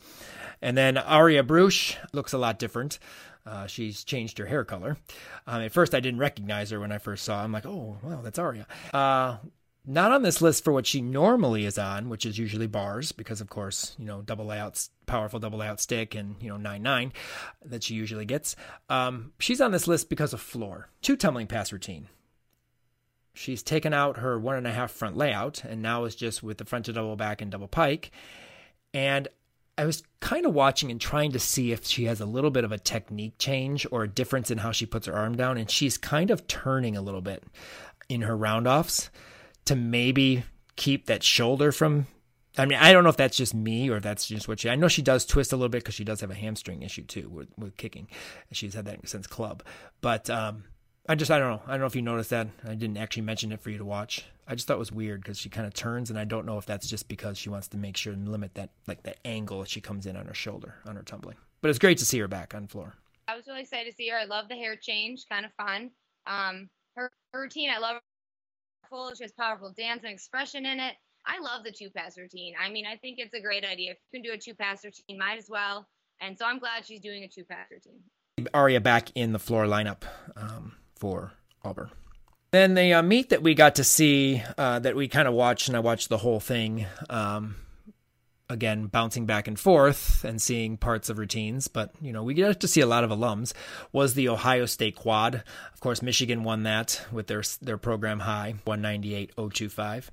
And 0.60 0.76
then 0.76 0.98
Aria 0.98 1.42
Brusch 1.42 1.96
looks 2.12 2.34
a 2.34 2.38
lot 2.38 2.58
different. 2.58 2.98
Uh, 3.46 3.66
she's 3.66 4.04
changed 4.04 4.36
her 4.36 4.44
hair 4.44 4.66
color. 4.66 4.98
Um, 5.46 5.62
at 5.62 5.72
first, 5.72 5.94
I 5.94 6.00
didn't 6.00 6.20
recognize 6.20 6.68
her 6.72 6.78
when 6.78 6.92
I 6.92 6.98
first 6.98 7.24
saw. 7.24 7.38
Her. 7.38 7.44
I'm 7.44 7.52
like, 7.52 7.64
oh, 7.64 7.96
wow, 8.02 8.20
that's 8.20 8.38
Aria. 8.38 8.66
Uh, 8.92 9.38
not 9.86 10.12
on 10.12 10.20
this 10.20 10.42
list 10.42 10.62
for 10.62 10.74
what 10.74 10.86
she 10.86 11.00
normally 11.00 11.64
is 11.64 11.78
on, 11.78 12.10
which 12.10 12.26
is 12.26 12.36
usually 12.36 12.66
bars, 12.66 13.12
because 13.12 13.40
of 13.40 13.48
course, 13.48 13.96
you 13.98 14.04
know, 14.04 14.20
double 14.20 14.44
layouts, 14.44 14.90
powerful 15.06 15.40
double 15.40 15.60
layout 15.60 15.80
stick, 15.80 16.14
and 16.14 16.36
you 16.42 16.50
know, 16.50 16.58
nine 16.58 16.82
nine 16.82 17.14
that 17.64 17.82
she 17.82 17.94
usually 17.94 18.26
gets. 18.26 18.56
Um, 18.90 19.32
she's 19.38 19.62
on 19.62 19.70
this 19.70 19.88
list 19.88 20.10
because 20.10 20.34
of 20.34 20.40
floor, 20.42 20.90
two 21.00 21.16
tumbling 21.16 21.46
pass 21.46 21.72
routine. 21.72 22.08
She's 23.36 23.62
taken 23.62 23.92
out 23.92 24.16
her 24.16 24.38
one 24.38 24.56
and 24.56 24.66
a 24.66 24.72
half 24.72 24.90
front 24.90 25.14
layout, 25.14 25.62
and 25.62 25.82
now 25.82 26.04
is 26.04 26.14
just 26.14 26.42
with 26.42 26.56
the 26.56 26.64
front 26.64 26.86
to 26.86 26.92
double 26.94 27.16
back 27.16 27.42
and 27.42 27.50
double 27.50 27.68
pike. 27.68 28.10
And 28.94 29.28
I 29.76 29.84
was 29.84 30.02
kind 30.20 30.46
of 30.46 30.54
watching 30.54 30.90
and 30.90 30.98
trying 30.98 31.32
to 31.32 31.38
see 31.38 31.70
if 31.70 31.84
she 31.84 32.04
has 32.04 32.22
a 32.22 32.26
little 32.26 32.50
bit 32.50 32.64
of 32.64 32.72
a 32.72 32.78
technique 32.78 33.34
change 33.38 33.86
or 33.90 34.04
a 34.04 34.08
difference 34.08 34.50
in 34.50 34.58
how 34.58 34.72
she 34.72 34.86
puts 34.86 35.06
her 35.06 35.12
arm 35.12 35.36
down. 35.36 35.58
And 35.58 35.70
she's 35.70 35.98
kind 35.98 36.30
of 36.30 36.46
turning 36.46 36.96
a 36.96 37.02
little 37.02 37.20
bit 37.20 37.44
in 38.08 38.22
her 38.22 38.34
roundoffs 38.34 39.10
to 39.66 39.76
maybe 39.76 40.44
keep 40.76 41.04
that 41.06 41.22
shoulder 41.22 41.72
from. 41.72 42.06
I 42.56 42.64
mean, 42.64 42.78
I 42.78 42.94
don't 42.94 43.04
know 43.04 43.10
if 43.10 43.18
that's 43.18 43.36
just 43.36 43.52
me 43.52 43.90
or 43.90 43.98
if 43.98 44.02
that's 44.02 44.26
just 44.26 44.48
what 44.48 44.60
she. 44.60 44.70
I 44.70 44.76
know 44.76 44.88
she 44.88 45.02
does 45.02 45.26
twist 45.26 45.52
a 45.52 45.56
little 45.56 45.68
bit 45.68 45.82
because 45.82 45.94
she 45.94 46.04
does 46.04 46.22
have 46.22 46.30
a 46.30 46.34
hamstring 46.34 46.80
issue 46.80 47.04
too 47.04 47.28
with, 47.28 47.48
with 47.58 47.76
kicking. 47.76 48.08
She's 48.50 48.72
had 48.72 48.86
that 48.86 49.06
since 49.06 49.26
club, 49.26 49.62
but 50.00 50.30
um, 50.30 50.64
I 51.08 51.14
just 51.14 51.30
I 51.30 51.38
don't 51.38 51.50
know. 51.50 51.62
I 51.66 51.72
don't 51.72 51.80
know 51.80 51.86
if 51.86 51.96
you 51.96 52.02
noticed 52.02 52.30
that. 52.30 52.48
I 52.66 52.74
didn't 52.74 52.96
actually 52.96 53.22
mention 53.22 53.52
it 53.52 53.60
for 53.60 53.70
you 53.70 53.78
to 53.78 53.84
watch. 53.84 54.26
I 54.48 54.54
just 54.54 54.66
thought 54.66 54.74
it 54.74 54.80
was 54.80 54.92
weird 54.92 55.22
because 55.22 55.38
she 55.38 55.48
kind 55.48 55.66
of 55.66 55.74
turns, 55.74 56.10
and 56.10 56.18
I 56.18 56.24
don't 56.24 56.46
know 56.46 56.58
if 56.58 56.66
that's 56.66 56.88
just 56.88 57.08
because 57.08 57.38
she 57.38 57.48
wants 57.48 57.68
to 57.68 57.76
make 57.76 57.96
sure 57.96 58.12
and 58.12 58.28
limit 58.28 58.54
that 58.54 58.70
like 58.86 59.02
that 59.04 59.18
angle 59.24 59.60
that 59.60 59.68
she 59.68 59.80
comes 59.80 60.06
in 60.06 60.16
on 60.16 60.26
her 60.26 60.34
shoulder 60.34 60.74
on 60.86 60.96
her 60.96 61.02
tumbling. 61.02 61.36
But 61.60 61.70
it's 61.70 61.78
great 61.78 61.98
to 61.98 62.04
see 62.04 62.18
her 62.18 62.28
back 62.28 62.54
on 62.54 62.66
floor. 62.66 62.94
I 63.28 63.36
was 63.36 63.46
really 63.46 63.62
excited 63.62 63.90
to 63.90 63.96
see 63.96 64.08
her. 64.08 64.18
I 64.18 64.24
love 64.24 64.48
the 64.48 64.54
hair 64.54 64.76
change, 64.76 65.24
kind 65.30 65.44
of 65.44 65.52
fun. 65.54 65.90
Um, 66.26 66.68
her, 66.96 67.10
her 67.32 67.42
routine, 67.42 67.70
I 67.70 67.78
love. 67.78 67.96
Full, 68.88 69.12
she 69.14 69.24
has 69.24 69.32
powerful 69.32 69.74
dance 69.76 70.04
and 70.04 70.12
expression 70.12 70.64
in 70.64 70.78
it. 70.78 70.94
I 71.26 71.40
love 71.40 71.64
the 71.64 71.72
two 71.72 71.90
pass 71.90 72.16
routine. 72.16 72.54
I 72.64 72.70
mean, 72.70 72.86
I 72.86 72.96
think 72.96 73.18
it's 73.18 73.34
a 73.34 73.40
great 73.40 73.64
idea. 73.64 73.92
If 73.92 73.98
you 74.12 74.20
can 74.20 74.30
do 74.30 74.32
a 74.32 74.38
two 74.38 74.54
pass 74.54 74.84
routine, 74.84 75.18
might 75.18 75.38
as 75.38 75.48
well. 75.48 75.88
And 76.20 76.38
so 76.38 76.46
I'm 76.46 76.60
glad 76.60 76.86
she's 76.86 77.00
doing 77.00 77.24
a 77.24 77.28
two 77.28 77.44
pass 77.44 77.66
routine. 77.70 78.00
Aria 78.54 78.80
back 78.80 79.10
in 79.16 79.32
the 79.32 79.40
floor 79.40 79.64
lineup. 79.64 80.02
Um, 80.36 80.76
for 80.96 81.32
Auburn. 81.64 81.90
Then 82.52 82.74
the 82.74 82.94
uh, 82.94 83.02
meet 83.02 83.30
that 83.30 83.42
we 83.42 83.54
got 83.54 83.76
to 83.76 83.84
see, 83.84 84.42
uh, 84.56 84.78
that 84.80 84.96
we 84.96 85.08
kind 85.08 85.28
of 85.28 85.34
watched, 85.34 85.68
and 85.68 85.76
I 85.76 85.80
watched 85.80 86.08
the 86.08 86.18
whole 86.18 86.40
thing. 86.40 86.86
Um, 87.10 87.56
again, 88.48 88.86
bouncing 88.86 89.26
back 89.26 89.48
and 89.48 89.58
forth 89.58 90.24
and 90.24 90.40
seeing 90.40 90.76
parts 90.76 91.10
of 91.10 91.18
routines, 91.18 91.68
but 91.68 91.92
you 92.00 92.12
know 92.12 92.22
we 92.22 92.34
got 92.34 92.60
to 92.60 92.68
see 92.68 92.80
a 92.80 92.86
lot 92.86 93.04
of 93.04 93.10
alums. 93.10 93.52
Was 93.92 94.14
the 94.14 94.28
Ohio 94.28 94.66
State 94.66 94.96
Quad? 94.96 95.42
Of 95.72 95.80
course, 95.80 96.02
Michigan 96.02 96.44
won 96.44 96.62
that 96.62 97.04
with 97.12 97.26
their 97.26 97.42
their 97.60 97.78
program 97.78 98.20
high, 98.20 98.54
one 98.64 98.80
ninety 98.80 99.14
eight 99.14 99.32
oh 99.36 99.48
two 99.48 99.68
five. 99.68 100.10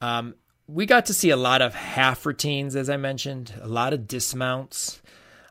Um, 0.00 0.34
we 0.66 0.86
got 0.86 1.06
to 1.06 1.14
see 1.14 1.30
a 1.30 1.36
lot 1.36 1.62
of 1.62 1.74
half 1.74 2.24
routines, 2.24 2.76
as 2.76 2.88
I 2.88 2.96
mentioned, 2.96 3.52
a 3.60 3.68
lot 3.68 3.92
of 3.92 4.06
dismounts, 4.06 5.02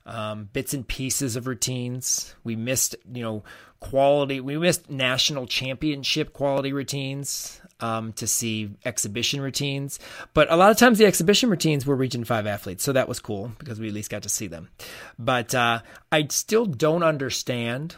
um, 0.05 0.49
bits 0.51 0.73
and 0.73 0.87
pieces 0.87 1.35
of 1.35 1.45
routines. 1.45 2.33
We 2.43 2.55
missed, 2.55 2.95
you 3.13 3.21
know, 3.21 3.43
quality. 3.79 4.39
We 4.39 4.57
missed 4.57 4.89
national 4.89 5.47
championship 5.47 6.33
quality 6.33 6.73
routines 6.73 7.61
um, 7.79 8.13
to 8.13 8.27
see 8.27 8.71
exhibition 8.85 9.41
routines, 9.41 9.99
but 10.33 10.51
a 10.51 10.55
lot 10.55 10.71
of 10.71 10.77
times 10.77 10.97
the 10.97 11.05
exhibition 11.05 11.49
routines 11.49 11.85
were 11.85 11.95
Region 11.95 12.25
Five 12.25 12.45
athletes, 12.45 12.83
so 12.83 12.91
that 12.93 13.07
was 13.07 13.19
cool 13.19 13.51
because 13.57 13.79
we 13.79 13.87
at 13.87 13.93
least 13.93 14.11
got 14.11 14.23
to 14.23 14.29
see 14.29 14.47
them. 14.47 14.69
But 15.17 15.55
uh, 15.55 15.79
I 16.11 16.27
still 16.29 16.65
don't 16.65 17.03
understand 17.03 17.95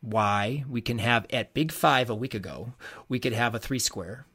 why 0.00 0.64
we 0.68 0.80
can 0.80 0.98
have 0.98 1.26
at 1.32 1.54
Big 1.54 1.72
Five 1.72 2.10
a 2.10 2.14
week 2.14 2.34
ago 2.34 2.74
we 3.08 3.18
could 3.18 3.32
have 3.32 3.54
a 3.54 3.58
three 3.58 3.78
square 3.80 4.26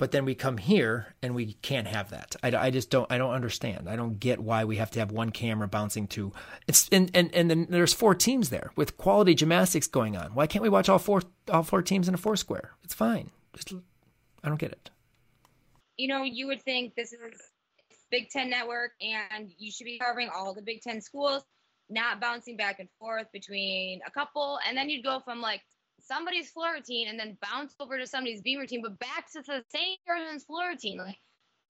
but 0.00 0.12
then 0.12 0.24
we 0.24 0.34
come 0.34 0.56
here 0.56 1.14
and 1.22 1.34
we 1.34 1.52
can't 1.60 1.86
have 1.86 2.08
that. 2.08 2.34
I, 2.42 2.56
I 2.56 2.70
just 2.70 2.88
don't 2.88 3.12
I 3.12 3.18
don't 3.18 3.34
understand. 3.34 3.86
I 3.86 3.96
don't 3.96 4.18
get 4.18 4.40
why 4.40 4.64
we 4.64 4.76
have 4.76 4.90
to 4.92 4.98
have 4.98 5.12
one 5.12 5.28
camera 5.28 5.68
bouncing 5.68 6.06
to 6.08 6.32
it's 6.66 6.88
and 6.88 7.10
and 7.12 7.30
and 7.34 7.50
then 7.50 7.66
there's 7.68 7.92
four 7.92 8.14
teams 8.14 8.48
there 8.48 8.70
with 8.76 8.96
quality 8.96 9.34
gymnastics 9.34 9.86
going 9.86 10.16
on. 10.16 10.34
Why 10.34 10.46
can't 10.46 10.62
we 10.62 10.70
watch 10.70 10.88
all 10.88 10.98
four 10.98 11.20
all 11.52 11.62
four 11.62 11.82
teams 11.82 12.08
in 12.08 12.14
a 12.14 12.16
four 12.16 12.36
square? 12.36 12.70
It's 12.82 12.94
fine. 12.94 13.30
Just 13.54 13.74
I 14.42 14.48
don't 14.48 14.58
get 14.58 14.72
it. 14.72 14.88
You 15.98 16.08
know, 16.08 16.22
you 16.22 16.46
would 16.46 16.62
think 16.62 16.94
this 16.94 17.12
is 17.12 17.20
Big 18.10 18.30
Ten 18.30 18.48
network 18.48 18.92
and 19.02 19.50
you 19.58 19.70
should 19.70 19.84
be 19.84 19.98
covering 19.98 20.30
all 20.34 20.54
the 20.54 20.62
Big 20.62 20.80
Ten 20.80 21.02
schools, 21.02 21.42
not 21.90 22.22
bouncing 22.22 22.56
back 22.56 22.80
and 22.80 22.88
forth 22.98 23.26
between 23.34 24.00
a 24.06 24.10
couple, 24.10 24.58
and 24.66 24.74
then 24.78 24.88
you'd 24.88 25.04
go 25.04 25.20
from 25.20 25.42
like 25.42 25.60
somebody's 26.10 26.50
floor 26.50 26.72
routine 26.74 27.08
and 27.08 27.18
then 27.18 27.36
bounce 27.40 27.74
over 27.78 27.98
to 27.98 28.06
somebody's 28.06 28.42
beam 28.42 28.58
routine, 28.58 28.82
but 28.82 28.98
back 28.98 29.30
to 29.32 29.42
the 29.42 29.62
same 29.68 29.96
person's 30.06 30.44
floor 30.44 30.68
routine. 30.68 30.98
Like, 30.98 31.18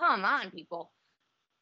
come 0.01 0.25
on, 0.25 0.51
people. 0.51 0.93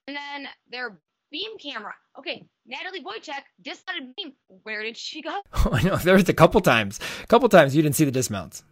And 0.07 0.17
then 0.17 0.49
they're 0.71 1.01
beam 1.31 1.59
camera. 1.59 1.95
Okay, 2.19 2.47
Natalie 2.67 3.03
Wojcik 3.03 3.43
dismounted 3.61 4.15
beam. 4.17 4.33
Where 4.63 4.83
did 4.83 4.97
she 4.97 5.23
go? 5.23 5.41
I 5.73 5.83
know 5.83 5.97
there 5.97 6.15
was 6.15 6.29
a 6.29 6.35
couple 6.35 6.61
times, 6.61 7.01
a 7.23 7.27
couple 7.27 7.49
times 7.49 7.75
you 7.75 7.83
didn't 7.83 7.97
see 7.97 8.05
the 8.05 8.11
dismounts. 8.11 8.63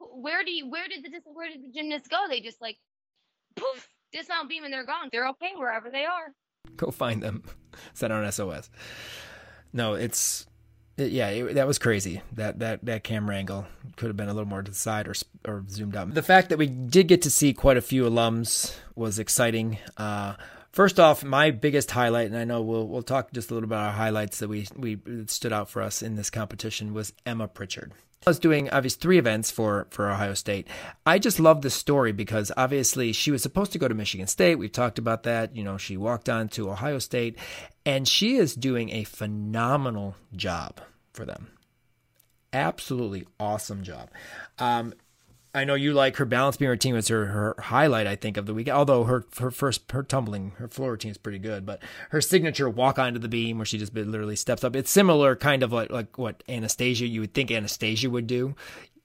Where 0.00 0.42
do 0.44 0.50
you? 0.50 0.68
Where 0.70 0.88
did 0.88 1.04
the 1.04 1.10
where 1.32 1.48
did 1.48 1.62
the 1.62 1.72
gymnasts 1.72 2.08
go? 2.08 2.24
They 2.28 2.40
just 2.40 2.60
like 2.60 2.78
poof 3.54 3.88
dismount 4.12 4.48
beam 4.48 4.64
and 4.64 4.72
they're 4.72 4.86
gone. 4.86 5.10
They're 5.12 5.28
okay 5.28 5.52
wherever 5.56 5.90
they 5.90 6.04
are. 6.04 6.32
Go 6.76 6.90
find 6.90 7.22
them. 7.22 7.44
Send 7.94 8.12
out 8.12 8.24
an 8.24 8.32
SOS. 8.32 8.70
No, 9.72 9.94
it's 9.94 10.42
it, 10.42 10.55
yeah, 10.96 11.28
it, 11.28 11.54
that 11.54 11.66
was 11.66 11.78
crazy. 11.78 12.22
That 12.32 12.58
that 12.60 12.84
that 12.84 13.04
camera 13.04 13.36
angle 13.36 13.66
could 13.96 14.08
have 14.08 14.16
been 14.16 14.28
a 14.28 14.34
little 14.34 14.48
more 14.48 14.62
to 14.62 14.70
the 14.70 14.76
side 14.76 15.06
or 15.08 15.14
or 15.44 15.64
zoomed 15.68 15.96
out. 15.96 16.14
The 16.14 16.22
fact 16.22 16.48
that 16.48 16.58
we 16.58 16.66
did 16.66 17.08
get 17.08 17.22
to 17.22 17.30
see 17.30 17.52
quite 17.52 17.76
a 17.76 17.82
few 17.82 18.04
alums 18.04 18.74
was 18.94 19.18
exciting. 19.18 19.78
Uh, 19.96 20.34
first 20.76 21.00
off, 21.00 21.24
my 21.24 21.50
biggest 21.50 21.90
highlight, 21.90 22.26
and 22.26 22.36
I 22.36 22.44
know 22.44 22.60
we'll 22.60 22.86
we'll 22.86 23.02
talk 23.02 23.32
just 23.32 23.50
a 23.50 23.54
little 23.54 23.66
about 23.66 23.86
our 23.86 23.92
highlights 23.92 24.38
that 24.38 24.48
we 24.48 24.68
we 24.76 25.00
stood 25.26 25.52
out 25.52 25.70
for 25.70 25.82
us 25.82 26.02
in 26.02 26.14
this 26.14 26.30
competition 26.30 26.94
was 26.94 27.12
Emma 27.24 27.48
Pritchard. 27.48 27.92
I 28.26 28.30
was 28.30 28.38
doing 28.38 28.68
obviously 28.70 29.00
three 29.00 29.18
events 29.18 29.50
for 29.50 29.86
for 29.90 30.10
Ohio 30.10 30.34
State. 30.34 30.68
I 31.04 31.18
just 31.18 31.40
love 31.40 31.62
the 31.62 31.70
story 31.70 32.12
because 32.12 32.52
obviously 32.56 33.12
she 33.12 33.30
was 33.30 33.42
supposed 33.42 33.72
to 33.72 33.78
go 33.78 33.88
to 33.88 33.94
Michigan 33.94 34.26
State. 34.26 34.56
We've 34.56 34.70
talked 34.70 34.98
about 34.98 35.22
that. 35.24 35.56
You 35.56 35.64
know, 35.64 35.78
she 35.78 35.96
walked 35.96 36.28
on 36.28 36.48
to 36.50 36.70
Ohio 36.70 36.98
State, 36.98 37.38
and 37.86 38.06
she 38.06 38.36
is 38.36 38.54
doing 38.54 38.90
a 38.90 39.04
phenomenal 39.04 40.14
job 40.34 40.80
for 41.12 41.24
them. 41.24 41.48
Absolutely 42.52 43.26
awesome 43.40 43.82
job. 43.82 44.10
Um, 44.58 44.94
I 45.56 45.64
know 45.64 45.74
you 45.74 45.94
like 45.94 46.16
her 46.16 46.26
balance 46.26 46.58
beam 46.58 46.68
routine 46.68 46.92
was 46.92 47.08
her, 47.08 47.24
her 47.26 47.56
highlight, 47.58 48.06
I 48.06 48.14
think, 48.14 48.36
of 48.36 48.44
the 48.44 48.52
week. 48.52 48.68
Although 48.68 49.04
her 49.04 49.24
her 49.38 49.50
first 49.50 49.90
her 49.90 50.02
tumbling 50.02 50.52
her 50.58 50.68
floor 50.68 50.90
routine 50.90 51.12
is 51.12 51.16
pretty 51.16 51.38
good, 51.38 51.64
but 51.64 51.82
her 52.10 52.20
signature 52.20 52.68
walk 52.68 52.98
onto 52.98 53.18
the 53.18 53.28
beam 53.28 53.56
where 53.56 53.64
she 53.64 53.78
just 53.78 53.94
literally 53.94 54.36
steps 54.36 54.64
up. 54.64 54.76
It's 54.76 54.90
similar, 54.90 55.34
kind 55.34 55.62
of 55.62 55.72
like 55.72 55.90
like 55.90 56.18
what 56.18 56.44
Anastasia 56.46 57.06
you 57.06 57.22
would 57.22 57.32
think 57.32 57.50
Anastasia 57.50 58.10
would 58.10 58.26
do. 58.26 58.54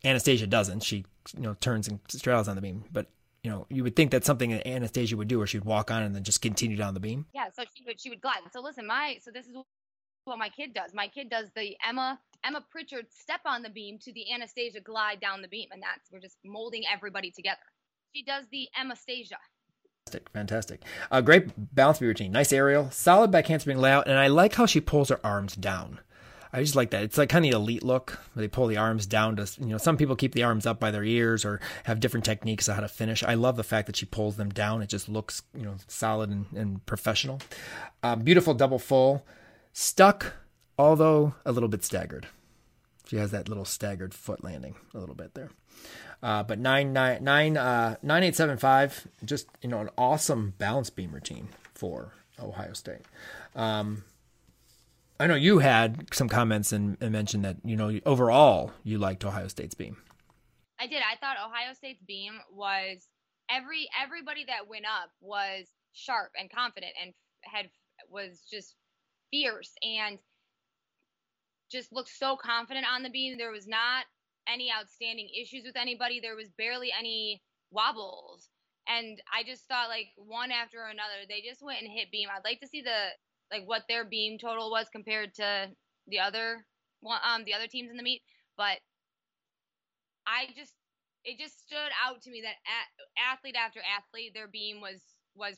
Anastasia 0.04 0.46
doesn't. 0.46 0.84
She 0.84 1.06
you 1.38 1.44
know 1.44 1.54
turns 1.62 1.88
and 1.88 2.00
straddles 2.10 2.50
on 2.50 2.58
the 2.58 2.62
beam, 2.62 2.84
but 2.92 3.08
you 3.44 3.50
know 3.50 3.66
you 3.70 3.82
would 3.84 3.96
think 3.96 4.12
that's 4.12 4.28
something 4.28 4.52
that 4.52 4.68
Anastasia 4.68 5.16
would 5.16 5.30
do, 5.30 5.38
where 5.38 5.48
she'd 5.48 5.64
walk 5.64 5.90
on 5.90 6.04
and 6.04 6.14
then 6.14 6.24
just 6.24 6.42
continue 6.42 6.76
down 6.76 6.94
the 6.94 7.00
beam. 7.00 7.28
Yeah, 7.34 7.46
so 7.54 7.64
she 7.74 7.86
would 7.86 8.02
she 8.02 8.10
would 8.10 8.22
glide. 8.22 8.40
So 8.52 8.60
listen, 8.60 8.86
my 8.86 9.20
so 9.22 9.32
this 9.32 9.46
is 9.46 9.56
what 10.26 10.38
my 10.38 10.50
kid 10.50 10.74
does. 10.74 10.94
My 10.94 11.08
kid 11.08 11.30
does 11.30 11.50
the 11.56 11.78
Emma 11.88 12.20
Emma 12.46 12.64
Pritchard 12.72 13.06
step 13.12 13.42
on 13.46 13.62
the 13.62 13.70
beam 13.70 14.00
to 14.00 14.14
the 14.14 14.32
Anastasia 14.34 14.80
glide 14.80 15.20
down 15.20 15.42
the 15.42 15.48
beam, 15.48 15.70
and 15.72 15.82
that's 15.82 16.12
we're 16.12 16.20
just 16.20 16.38
molding 16.44 16.84
everybody 16.92 17.32
together. 17.32 17.60
She 18.14 18.24
does 18.24 18.46
the 18.52 18.68
Anastasia. 18.80 19.38
Fantastic, 20.06 20.30
fantastic. 20.30 20.82
Uh, 21.12 21.22
great 21.22 21.76
beam 21.76 22.08
routine, 22.08 22.32
nice 22.32 22.52
aerial, 22.52 22.90
solid 22.92 23.32
back 23.32 23.48
handspring 23.48 23.78
layout, 23.78 24.08
and 24.08 24.18
I 24.18 24.28
like 24.28 24.56
how 24.56 24.66
she 24.66 24.82
pulls 24.82 25.10
her 25.10 25.20
arms 25.24 25.56
down. 25.56 26.00
I 26.54 26.62
just 26.62 26.76
like 26.76 26.90
that. 26.90 27.04
It's 27.04 27.18
like 27.18 27.30
kind 27.30 27.46
of 27.46 27.52
the 27.52 27.58
elite 27.58 27.84
look 27.84 28.20
where 28.34 28.42
they 28.42 28.50
pull 28.50 28.68
the 28.68 28.76
arms 28.78 29.06
down 29.06 29.38
to, 29.38 29.48
you 29.60 29.68
know, 29.68 29.78
some 29.78 29.96
people 29.96 30.18
keep 30.18 30.34
the 30.34 30.44
arms 30.44 30.66
up 30.66 30.82
by 30.82 30.92
their 30.92 31.04
ears 31.04 31.46
or 31.46 31.62
have 31.86 32.02
different 32.02 32.26
techniques 32.26 32.68
of 32.68 32.76
how 32.76 32.82
to 32.82 32.90
finish. 32.90 33.24
I 33.24 33.36
love 33.36 33.56
the 33.56 33.64
fact 33.64 33.88
that 33.88 33.96
she 33.96 34.06
pulls 34.06 34.36
them 34.36 34.50
down. 34.50 34.82
It 34.82 34.90
just 34.90 35.08
looks, 35.08 35.44
you 35.56 35.64
know, 35.64 35.76
solid 35.88 36.30
and, 36.30 36.46
and 36.54 36.86
professional. 36.86 37.40
Uh, 38.04 38.18
beautiful 38.18 38.54
double 38.54 38.80
full. 38.80 39.26
Stuck, 39.72 40.34
although 40.78 41.36
a 41.46 41.52
little 41.52 41.70
bit 41.70 41.84
staggered. 41.84 42.28
She 43.06 43.18
has 43.18 43.32
that 43.32 43.50
little 43.50 43.66
staggered 43.66 44.14
foot 44.14 44.44
landing 44.44 44.76
a 44.94 45.00
little 45.00 45.16
bit 45.16 45.34
there. 45.34 45.50
Uh, 46.24 46.44
but 46.44 46.60
nine 46.60 46.94
nine 46.94 47.24
nine 47.24 47.58
uh, 47.58 47.96
nine 48.02 48.24
eight 48.24 48.36
seven 48.36 48.58
five, 48.58 49.08
just 49.26 49.48
you 49.62 49.70
know, 49.70 49.80
an 49.80 49.90
awesome 49.98 50.54
balance 50.58 50.90
beam 50.90 51.12
routine 51.12 51.50
for 51.74 52.14
Ohio 52.40 52.74
State. 52.74 53.02
Um, 53.56 54.04
I 55.20 55.28
know 55.28 55.36
you 55.36 55.60
had 55.60 56.14
some 56.14 56.30
comments 56.30 56.72
and, 56.72 56.98
and, 57.02 57.12
mentioned 57.12 57.46
that 57.46 57.58
you 57.64 57.76
know 57.76 58.00
overall 58.06 58.72
you 58.84 58.98
liked 58.98 59.26
Ohio 59.26 59.48
State's 59.48 59.76
beam. 59.76 59.98
I 60.80 60.88
did. 60.88 61.02
I 61.02 61.16
thought 61.18 61.38
Ohio 61.38 61.74
State's 61.74 62.02
beam 62.08 62.34
was 62.52 63.08
every 63.50 63.88
everybody 64.02 64.46
that 64.46 64.68
went 64.68 64.86
up 64.86 65.10
was 65.22 65.68
sharp 65.94 66.32
and 66.40 66.52
confident 66.52 66.94
and 67.02 67.14
had 67.44 67.70
was 68.10 68.42
just 68.50 68.76
fierce 69.32 69.74
and 69.84 70.20
just 71.72 71.92
looked 71.92 72.10
so 72.10 72.36
confident 72.36 72.86
on 72.92 73.04
the 73.04 73.10
beam. 73.10 73.38
There 73.38 73.52
was 73.52 73.68
not 73.68 74.06
any 74.48 74.72
outstanding 74.72 75.30
issues 75.40 75.64
with 75.66 75.78
anybody. 75.78 76.20
There 76.20 76.36
was 76.36 76.50
barely 76.58 76.92
any 76.98 77.42
wobbles. 77.72 78.50
And 78.88 79.22
I 79.34 79.44
just 79.44 79.68
thought 79.68 79.90
like 79.90 80.08
one 80.18 80.52
after 80.52 80.84
another, 80.84 81.26
they 81.28 81.42
just 81.48 81.64
went 81.64 81.82
and 81.82 81.92
hit 81.92 82.12
beam. 82.12 82.28
I'd 82.30 82.44
like 82.44 82.60
to 82.62 82.68
see 82.68 82.82
the 82.82 83.10
like 83.52 83.64
what 83.66 83.84
their 83.88 84.06
beam 84.06 84.38
total 84.38 84.72
was 84.72 84.88
compared 84.92 85.34
to 85.36 85.68
the 86.08 86.20
other 86.20 86.66
um 87.06 87.44
the 87.46 87.54
other 87.54 87.68
teams 87.68 87.90
in 87.90 87.98
the 87.98 88.04
meet, 88.04 88.22
but 88.58 88.80
I 90.28 90.48
just 90.56 90.74
it 91.24 91.38
just 91.38 91.62
stood 91.66 91.92
out 92.04 92.22
to 92.24 92.32
me 92.32 92.42
that 92.42 92.56
at, 92.66 93.34
athlete 93.38 93.56
after 93.56 93.80
athlete 93.80 94.34
their 94.34 94.48
beam 94.48 94.82
was 94.82 95.02
was 95.36 95.58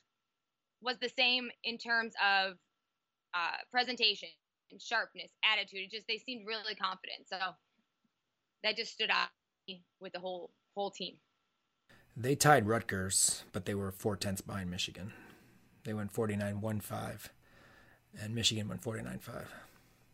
was 0.82 0.98
the 1.00 1.10
same 1.10 1.50
in 1.64 1.78
terms 1.78 2.14
of 2.22 2.56
uh, 3.34 3.58
presentation 3.72 4.30
and 4.74 4.82
sharpness, 4.82 5.32
attitude. 5.46 5.86
It 5.86 5.92
just 5.92 6.08
they 6.08 6.18
seemed 6.18 6.46
really 6.46 6.76
confident. 6.76 7.28
So 7.28 7.38
that 8.64 8.76
just 8.76 8.92
stood 8.92 9.10
out 9.10 9.30
with 10.02 10.12
the 10.12 10.20
whole 10.20 10.52
whole 10.76 10.92
team. 10.92 11.16
They 12.18 12.36
tied 12.36 12.68
Rutgers, 12.68 13.44
but 13.54 13.66
they 13.66 13.74
were 13.74 13.92
four 13.92 14.16
tenths 14.16 14.42
behind 14.42 14.70
Michigan. 14.70 15.14
They 15.84 15.94
went 15.94 16.12
49 16.12 16.62
1 16.62 16.80
5, 16.80 17.30
and 18.22 18.36
Michigan 18.36 18.68
went 18.68 18.82
49 18.84 19.20
5. 19.20 19.54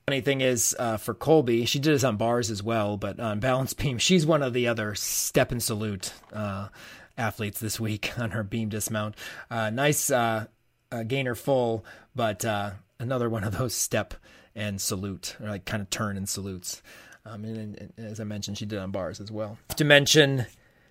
Funny 0.08 0.22
thing 0.22 0.42
is, 0.42 0.76
uh, 0.80 0.98
for 0.98 1.14
Colby, 1.14 1.66
she 1.66 1.78
did 1.78 1.94
this 1.94 2.04
on 2.04 2.18
bars 2.18 2.50
as 2.50 2.64
well, 2.64 2.98
but 2.98 3.20
on 3.20 3.40
balance 3.40 3.74
beam, 3.74 3.98
she's 4.00 4.26
one 4.26 4.42
of 4.42 4.54
the 4.54 4.68
other 4.68 4.96
step 4.96 5.52
and 5.52 5.62
salute 5.62 6.14
uh, 6.34 6.70
athletes 7.18 7.60
this 7.60 7.80
week 7.80 8.12
on 8.18 8.32
her 8.32 8.44
beam 8.44 8.70
dismount. 8.70 9.16
Uh, 9.52 9.70
nice 9.70 10.10
uh, 10.10 10.46
uh, 10.92 11.04
gainer 11.04 11.36
full, 11.36 11.86
but 12.16 12.44
uh, 12.44 12.72
another 13.00 13.30
one 13.30 13.44
of 13.44 13.58
those 13.58 13.76
step 13.76 14.14
and 14.60 14.80
salute, 14.82 15.38
or 15.42 15.48
like 15.48 15.66
kind 15.66 15.82
of 15.82 15.90
turn 15.90 16.18
and 16.18 16.28
salutes. 16.28 16.84
Um, 17.26 17.46
and, 17.46 17.78
and, 17.78 17.94
as 17.98 18.20
I 18.20 18.26
mentioned, 18.26 18.58
she 18.58 18.66
did 18.66 18.78
on 18.78 18.92
bars 18.92 19.20
as 19.20 19.32
well. 19.32 19.58
To 19.78 19.86
mention 19.86 20.46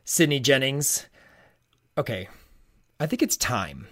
Sydney 0.04 0.40
Jennings. 0.40 1.06
Okay, 1.96 2.28
I 2.98 3.06
think 3.06 3.22
it's 3.22 3.36
time. 3.36 3.86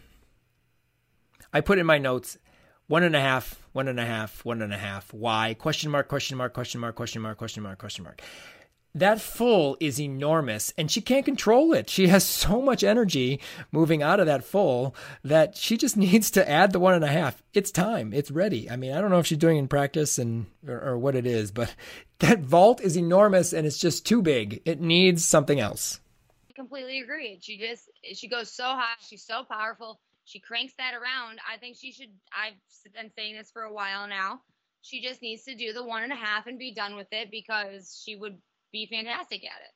I 1.53 1.61
put 1.61 1.79
in 1.79 1.87
my 1.87 1.99
notes 1.99 2.39
one 2.87 3.03
and 3.03 3.15
a 3.15 3.21
half, 3.21 3.61
one 3.73 3.89
and 3.89 4.01
a 4.01 4.07
half, 4.07 4.45
one 4.45 4.63
and 4.63 4.73
a 4.73 4.79
half. 4.79 5.13
Why? 5.13 5.55
Question 5.55 5.91
mark, 5.91 6.09
question 6.09 6.39
mark, 6.39 6.55
question 6.55 6.81
mark, 6.81 6.97
question 6.97 7.21
mark, 7.21 7.37
question 7.37 7.63
mark, 7.63 7.79
question 7.79 8.05
mark 8.05 8.23
that 8.97 9.21
full 9.21 9.77
is 9.79 10.01
enormous 10.01 10.73
and 10.79 10.91
she 10.91 11.03
can't 11.03 11.27
control 11.27 11.75
it. 11.75 11.91
She 11.91 12.07
has 12.09 12.25
so 12.25 12.63
much 12.63 12.83
energy 12.83 13.41
moving 13.71 14.03
out 14.03 14.21
of 14.21 14.27
that 14.27 14.43
full 14.43 14.95
that 15.23 15.55
she 15.55 15.77
just 15.77 15.97
needs 15.99 16.31
to 16.31 16.49
add 16.49 16.73
the 16.73 16.81
one 16.81 16.95
and 16.95 17.05
a 17.05 17.09
half. 17.09 17.43
It's 17.53 17.71
time. 17.71 18.15
It's 18.15 18.31
ready. 18.31 18.71
I 18.71 18.77
mean, 18.77 18.93
I 18.93 19.01
don't 19.01 19.11
know 19.11 19.19
if 19.19 19.27
she's 19.27 19.39
doing 19.39 19.59
in 19.59 19.69
practice 19.69 20.19
and 20.19 20.47
or, 20.67 20.81
or 20.81 20.99
what 20.99 21.15
it 21.15 21.27
is, 21.27 21.51
but 21.51 21.75
that 22.21 22.41
vault 22.41 22.81
is 22.81 22.97
enormous 22.97 23.53
and 23.53 23.67
it's 23.67 23.79
just 23.79 24.07
too 24.07 24.23
big. 24.23 24.63
It 24.65 24.81
needs 24.81 25.25
something 25.25 25.61
else. 25.61 26.01
Completely 26.55 27.01
agree. 27.01 27.39
She 27.43 27.59
just 27.59 27.91
she 28.15 28.29
goes 28.29 28.51
so 28.51 28.65
high. 28.65 28.95
She's 29.07 29.27
so 29.27 29.45
powerful. 29.45 30.01
She 30.25 30.41
cranks 30.41 30.73
that 30.79 30.95
around. 30.95 31.39
I 31.53 31.59
think 31.59 31.77
she 31.77 31.93
should. 31.93 32.09
I've 32.33 32.55
been 32.95 33.11
saying 33.15 33.37
this 33.37 33.51
for 33.51 33.63
a 33.63 33.73
while 33.73 34.09
now. 34.09 34.41
She 34.81 35.03
just 35.03 35.21
needs 35.21 35.43
to 35.45 35.55
do 35.55 35.75
the 35.75 35.85
one 35.85 36.03
and 36.03 36.13
a 36.13 36.17
half 36.17 36.47
and 36.47 36.59
be 36.59 36.73
done 36.73 36.97
with 36.97 37.09
it 37.13 37.31
because 37.31 38.03
she 38.03 38.17
would 38.17 38.39
be 38.73 38.87
fantastic 38.87 39.45
at 39.45 39.63
it. 39.63 39.73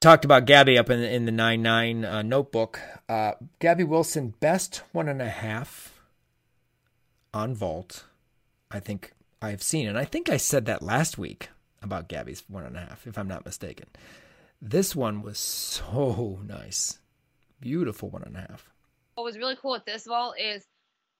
Talked 0.00 0.24
about 0.24 0.46
Gabby 0.46 0.78
up 0.78 0.88
in, 0.88 1.00
in 1.00 1.26
the 1.26 1.32
9 1.32 1.60
9 1.62 2.04
uh, 2.04 2.22
notebook. 2.22 2.80
Uh, 3.08 3.32
Gabby 3.58 3.84
Wilson, 3.84 4.34
best 4.40 4.82
one 4.92 5.08
and 5.08 5.20
a 5.20 5.28
half 5.28 6.00
on 7.34 7.54
vault. 7.54 8.04
I 8.70 8.80
think 8.80 9.12
I've 9.42 9.62
seen. 9.62 9.88
And 9.88 9.98
I 9.98 10.04
think 10.04 10.28
I 10.28 10.36
said 10.36 10.66
that 10.66 10.82
last 10.82 11.18
week 11.18 11.50
about 11.82 12.08
Gabby's 12.08 12.44
one 12.48 12.64
and 12.64 12.76
a 12.76 12.80
half, 12.80 13.06
if 13.06 13.18
I'm 13.18 13.28
not 13.28 13.44
mistaken. 13.44 13.88
This 14.60 14.94
one 14.94 15.22
was 15.22 15.38
so 15.38 16.40
nice. 16.46 16.98
Beautiful 17.60 18.10
one 18.10 18.22
and 18.22 18.36
a 18.36 18.40
half. 18.40 18.70
What 19.14 19.24
was 19.24 19.38
really 19.38 19.56
cool 19.56 19.72
with 19.72 19.84
this 19.84 20.06
vault 20.06 20.36
is 20.40 20.66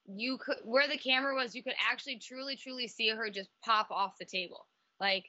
you 0.07 0.39
could 0.39 0.57
where 0.65 0.89
the 0.89 0.99
camera 0.99 1.35
was, 1.35 1.55
you 1.55 1.63
could 1.63 1.75
actually 1.91 2.19
truly, 2.19 2.57
truly 2.57 2.89
see 2.89 3.09
her 3.09 3.31
just 3.31 3.51
pop 3.65 3.91
off 3.91 4.19
the 4.19 4.25
table. 4.25 4.67
Like 4.99 5.25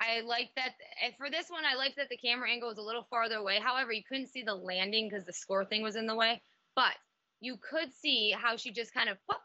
I 0.00 0.20
like 0.20 0.50
that 0.56 0.72
for 1.18 1.30
this 1.30 1.50
one. 1.50 1.64
I 1.64 1.76
liked 1.76 1.96
that 1.96 2.08
the 2.08 2.16
camera 2.16 2.50
angle 2.50 2.68
was 2.68 2.78
a 2.78 2.82
little 2.82 3.06
farther 3.10 3.36
away. 3.36 3.60
However, 3.62 3.92
you 3.92 4.02
couldn't 4.08 4.28
see 4.28 4.42
the 4.42 4.54
landing 4.54 5.08
because 5.08 5.26
the 5.26 5.32
score 5.32 5.64
thing 5.64 5.82
was 5.82 5.96
in 5.96 6.06
the 6.06 6.14
way. 6.14 6.40
But 6.74 6.94
you 7.40 7.56
could 7.58 7.92
see 7.92 8.30
how 8.30 8.56
she 8.56 8.72
just 8.72 8.94
kind 8.94 9.10
of 9.10 9.18
pop, 9.28 9.42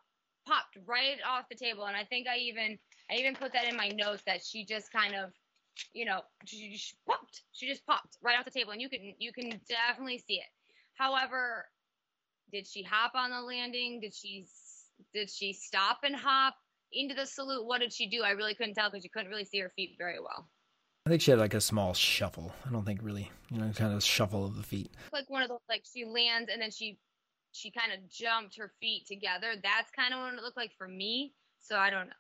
popped 0.48 0.78
right 0.86 1.18
off 1.28 1.50
the 1.50 1.56
table. 1.56 1.86
And 1.86 1.96
I 1.96 2.06
think 2.06 2.28
I 2.28 2.38
even 2.38 2.78
I 3.12 3.16
even 3.16 3.36
put 3.36 3.52
that 3.54 3.68
in 3.68 3.76
my 3.76 3.90
notes 3.90 4.24
that 4.26 4.44
she 4.44 4.66
just 4.66 4.92
kind 4.92 5.14
of, 5.16 5.32
you 5.94 6.06
know, 6.06 6.22
she 6.46 6.72
just 6.72 6.96
popped. 7.06 7.42
She 7.52 7.68
just 7.68 7.86
popped 7.86 8.18
right 8.24 8.38
off 8.40 8.46
the 8.46 8.52
table, 8.52 8.72
and 8.72 8.82
you 8.82 8.90
can 8.90 9.14
you 9.20 9.34
can 9.34 9.60
definitely 9.68 10.24
see 10.26 10.36
it. 10.36 10.50
However, 10.94 11.66
did 12.52 12.66
she 12.66 12.82
hop 12.82 13.12
on 13.16 13.32
the 13.32 13.42
landing? 13.42 14.00
Did 14.00 14.14
she 14.14 14.48
did 15.14 15.30
she 15.30 15.52
stop 15.52 16.00
and 16.04 16.16
hop 16.16 16.56
into 16.96 17.16
the 17.16 17.26
salute? 17.26 17.66
What 17.66 17.82
did 17.82 17.94
she 17.94 18.08
do? 18.08 18.24
I 18.24 18.32
really 18.32 18.56
couldn't 18.56 18.76
tell 18.76 18.90
because 18.90 19.04
you 19.04 19.10
couldn't 19.10 19.30
really 19.30 19.46
see 19.46 19.60
her 19.60 19.72
feet 19.76 19.96
very 19.98 20.20
well. 20.20 20.48
I 21.06 21.12
think 21.12 21.22
she 21.22 21.32
had 21.32 21.40
like 21.40 21.54
a 21.54 21.62
small 21.62 21.94
shuffle. 21.94 22.52
I 22.66 22.72
don't 22.72 22.86
think 22.86 23.02
really, 23.04 23.32
you 23.52 23.60
know, 23.60 23.72
kind 23.76 23.94
of 23.94 24.04
shuffle 24.04 24.46
of 24.46 24.58
the 24.58 24.64
feet. 24.64 24.92
Like 25.14 25.30
one 25.30 25.44
of 25.44 25.50
those, 25.50 25.60
like 25.70 25.84
she 25.92 26.04
lands 26.04 26.50
and 26.52 26.62
then 26.62 26.72
she 26.72 26.98
she 27.52 27.72
kind 27.72 27.94
of 27.94 28.10
jumped 28.10 28.58
her 28.58 28.72
feet 28.82 29.06
together. 29.08 29.54
That's 29.62 29.92
kind 29.92 30.14
of 30.14 30.20
what 30.20 30.34
it 30.34 30.42
looked 30.42 30.58
like 30.58 30.72
for 30.78 30.88
me. 30.88 31.34
So 31.60 31.78
I 31.78 31.90
don't 31.90 32.08
know. 32.08 32.14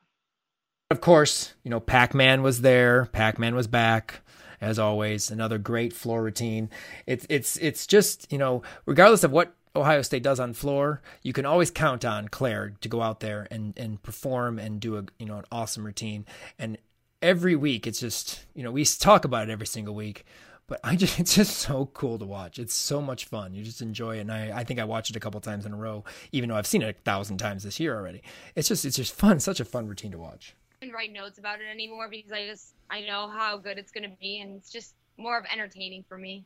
Of 0.91 1.01
course, 1.01 1.55
you 1.63 1.71
know, 1.71 1.79
Pac 1.79 2.13
Man 2.13 2.43
was 2.43 2.61
there. 2.61 3.07
Pac 3.07 3.39
Man 3.39 3.55
was 3.55 3.65
back, 3.65 4.21
as 4.61 4.77
always. 4.77 5.31
Another 5.31 5.57
great 5.57 5.91
floor 5.91 6.21
routine. 6.21 6.69
It's 7.07 7.25
it's 7.27 7.57
it's 7.57 7.87
just 7.87 8.31
you 8.31 8.37
know, 8.37 8.61
regardless 8.85 9.23
of 9.23 9.31
what 9.31 9.55
Ohio 9.75 10.01
State 10.01 10.23
does 10.23 10.39
on 10.39 10.53
floor, 10.53 11.01
you 11.21 11.33
can 11.33 11.45
always 11.45 11.71
count 11.71 12.05
on 12.05 12.27
Claire 12.27 12.73
to 12.81 12.89
go 12.89 13.01
out 13.01 13.19
there 13.19 13.47
and 13.51 13.77
and 13.77 14.01
perform 14.01 14.59
and 14.59 14.79
do 14.79 14.97
a 14.97 15.05
you 15.19 15.25
know 15.25 15.37
an 15.37 15.45
awesome 15.51 15.85
routine. 15.85 16.25
And 16.57 16.77
every 17.21 17.55
week, 17.55 17.87
it's 17.87 17.99
just 17.99 18.45
you 18.53 18.63
know 18.63 18.71
we 18.71 18.85
talk 18.85 19.25
about 19.25 19.49
it 19.49 19.51
every 19.51 19.67
single 19.67 19.95
week, 19.95 20.25
but 20.67 20.79
I 20.83 20.95
just 20.95 21.19
it's 21.19 21.35
just 21.35 21.57
so 21.57 21.87
cool 21.93 22.17
to 22.19 22.25
watch. 22.25 22.59
It's 22.59 22.73
so 22.73 23.01
much 23.01 23.25
fun. 23.25 23.53
You 23.53 23.63
just 23.63 23.81
enjoy 23.81 24.17
it, 24.17 24.21
and 24.21 24.31
I 24.31 24.59
I 24.59 24.63
think 24.63 24.79
I 24.79 24.85
watched 24.85 25.09
it 25.09 25.15
a 25.15 25.19
couple 25.19 25.39
times 25.41 25.65
in 25.65 25.73
a 25.73 25.77
row, 25.77 26.03
even 26.31 26.49
though 26.49 26.55
I've 26.55 26.67
seen 26.67 26.81
it 26.81 26.95
a 26.97 27.01
thousand 27.01 27.37
times 27.37 27.63
this 27.63 27.79
year 27.79 27.95
already. 27.95 28.21
It's 28.55 28.67
just 28.67 28.85
it's 28.85 28.95
just 28.97 29.13
fun, 29.13 29.39
such 29.39 29.59
a 29.59 29.65
fun 29.65 29.87
routine 29.87 30.11
to 30.11 30.17
watch 30.17 30.55
write 30.93 31.11
notes 31.11 31.37
about 31.37 31.59
it 31.61 31.67
anymore 31.71 32.07
because 32.09 32.31
I 32.31 32.45
just 32.45 32.73
I 32.89 33.01
know 33.01 33.27
how 33.27 33.57
good 33.57 33.77
it's 33.77 33.91
gonna 33.91 34.15
be 34.19 34.39
and 34.39 34.55
it's 34.55 34.71
just 34.71 34.93
more 35.17 35.37
of 35.37 35.45
entertaining 35.51 36.03
for 36.07 36.17
me. 36.17 36.45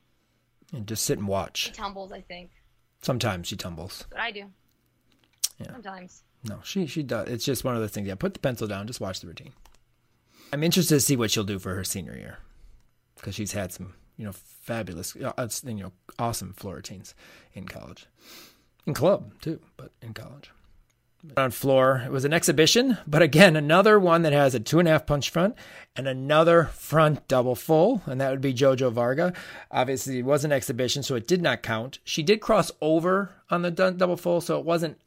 And 0.74 0.88
just 0.88 1.04
sit 1.06 1.18
and 1.18 1.28
watch. 1.28 1.72
Tumbles, 1.74 2.12
I 2.12 2.22
think. 2.22 2.52
Sometimes 3.02 3.48
she 3.48 3.56
tumbles. 3.56 4.06
But 4.10 4.20
I 4.20 4.32
do. 4.32 4.46
Yeah. 5.60 5.72
Sometimes. 5.72 6.24
No, 6.44 6.60
she 6.64 6.86
she 6.86 7.04
does. 7.04 7.28
It's 7.28 7.46
just 7.46 7.64
one 7.64 7.76
of 7.76 7.82
those 7.82 7.92
things. 7.92 8.08
Yeah, 8.08 8.16
put 8.16 8.34
the 8.34 8.40
pencil 8.40 8.68
down. 8.68 8.88
Just 8.88 9.02
watch 9.02 9.20
the 9.20 9.28
routine. 9.28 9.54
I'm 10.52 10.64
interested 10.64 10.96
to 10.96 11.02
see 11.02 11.16
what 11.16 11.32
she'll 11.32 11.44
do 11.44 11.60
for 11.60 11.76
her 11.76 11.84
senior 11.84 12.16
year, 12.16 12.40
because 13.16 13.36
she's 13.36 13.52
had 13.52 13.72
some 13.72 13.94
you 14.18 14.26
know 14.26 14.32
fabulous, 14.34 15.16
uh, 15.16 15.50
you 15.66 15.76
know, 15.76 15.92
awesome 16.18 16.54
floor 16.54 16.76
routines 16.76 17.14
in 17.54 17.68
college, 17.68 18.06
in 18.86 18.94
club 18.94 19.34
too, 19.42 19.60
but 19.78 19.92
in 20.02 20.14
college 20.14 20.52
on 21.36 21.52
floor. 21.52 22.04
It 22.06 22.12
was 22.12 22.26
an 22.26 22.34
exhibition, 22.34 22.98
but 23.06 23.22
again, 23.22 23.56
another 23.56 24.00
one 24.00 24.22
that 24.22 24.34
has 24.34 24.56
a 24.56 24.60
two 24.60 24.80
and 24.80 24.88
a 24.88 24.92
half 24.92 25.06
punch 25.06 25.30
front 25.30 25.56
and 25.96 26.08
another 26.08 26.66
front 26.66 27.28
double 27.28 27.56
full, 27.56 28.02
and 28.06 28.22
that 28.22 28.32
would 28.32 28.42
be 28.42 28.54
Jojo 28.54 28.92
Varga. 28.92 29.34
Obviously, 29.70 30.20
it 30.20 30.26
was 30.26 30.46
an 30.46 30.52
exhibition, 30.52 31.04
so 31.04 31.16
it 31.16 31.28
did 31.28 31.42
not 31.42 31.62
count. 31.62 32.00
She 32.04 32.24
did 32.24 32.42
cross 32.42 32.72
over 32.82 33.32
on 33.50 33.62
the 33.64 33.72
double 33.72 34.18
full, 34.18 34.42
so 34.42 34.58
it 34.60 34.66
wasn't 34.66 34.98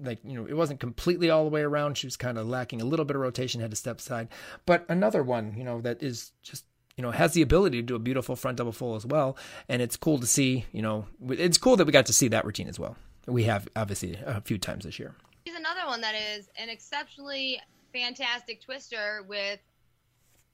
like 0.00 0.18
you 0.24 0.34
know 0.34 0.46
it 0.46 0.54
wasn't 0.54 0.80
completely 0.80 1.30
all 1.30 1.44
the 1.44 1.50
way 1.50 1.62
around. 1.62 1.96
She 1.96 2.06
was 2.06 2.16
kind 2.16 2.38
of 2.38 2.46
lacking 2.46 2.80
a 2.80 2.84
little 2.84 3.04
bit 3.04 3.16
of 3.16 3.22
rotation, 3.22 3.60
had 3.60 3.70
to 3.70 3.76
step 3.76 4.00
side. 4.00 4.28
But 4.66 4.84
another 4.88 5.22
one, 5.22 5.54
you 5.56 5.64
know, 5.64 5.80
that 5.80 6.02
is 6.02 6.32
just 6.42 6.64
you 6.96 7.02
know 7.02 7.10
has 7.10 7.32
the 7.32 7.42
ability 7.42 7.78
to 7.78 7.82
do 7.82 7.94
a 7.96 8.00
beautiful 8.00 8.36
front 8.36 8.58
double 8.58 8.72
full 8.72 8.94
as 8.94 9.06
well, 9.06 9.36
and 9.68 9.82
it's 9.82 9.96
cool 9.96 10.18
to 10.18 10.26
see. 10.26 10.66
You 10.72 10.82
know, 10.82 11.06
it's 11.30 11.58
cool 11.58 11.76
that 11.76 11.86
we 11.86 11.92
got 11.92 12.06
to 12.06 12.12
see 12.12 12.28
that 12.28 12.44
routine 12.44 12.68
as 12.68 12.78
well. 12.78 12.96
We 13.26 13.44
have 13.44 13.68
obviously 13.74 14.18
a 14.24 14.40
few 14.40 14.58
times 14.58 14.84
this 14.84 14.98
year. 14.98 15.14
He's 15.44 15.54
another 15.56 15.86
one 15.86 16.00
that 16.02 16.14
is 16.14 16.48
an 16.56 16.68
exceptionally 16.68 17.60
fantastic 17.92 18.62
twister 18.62 19.24
with 19.28 19.58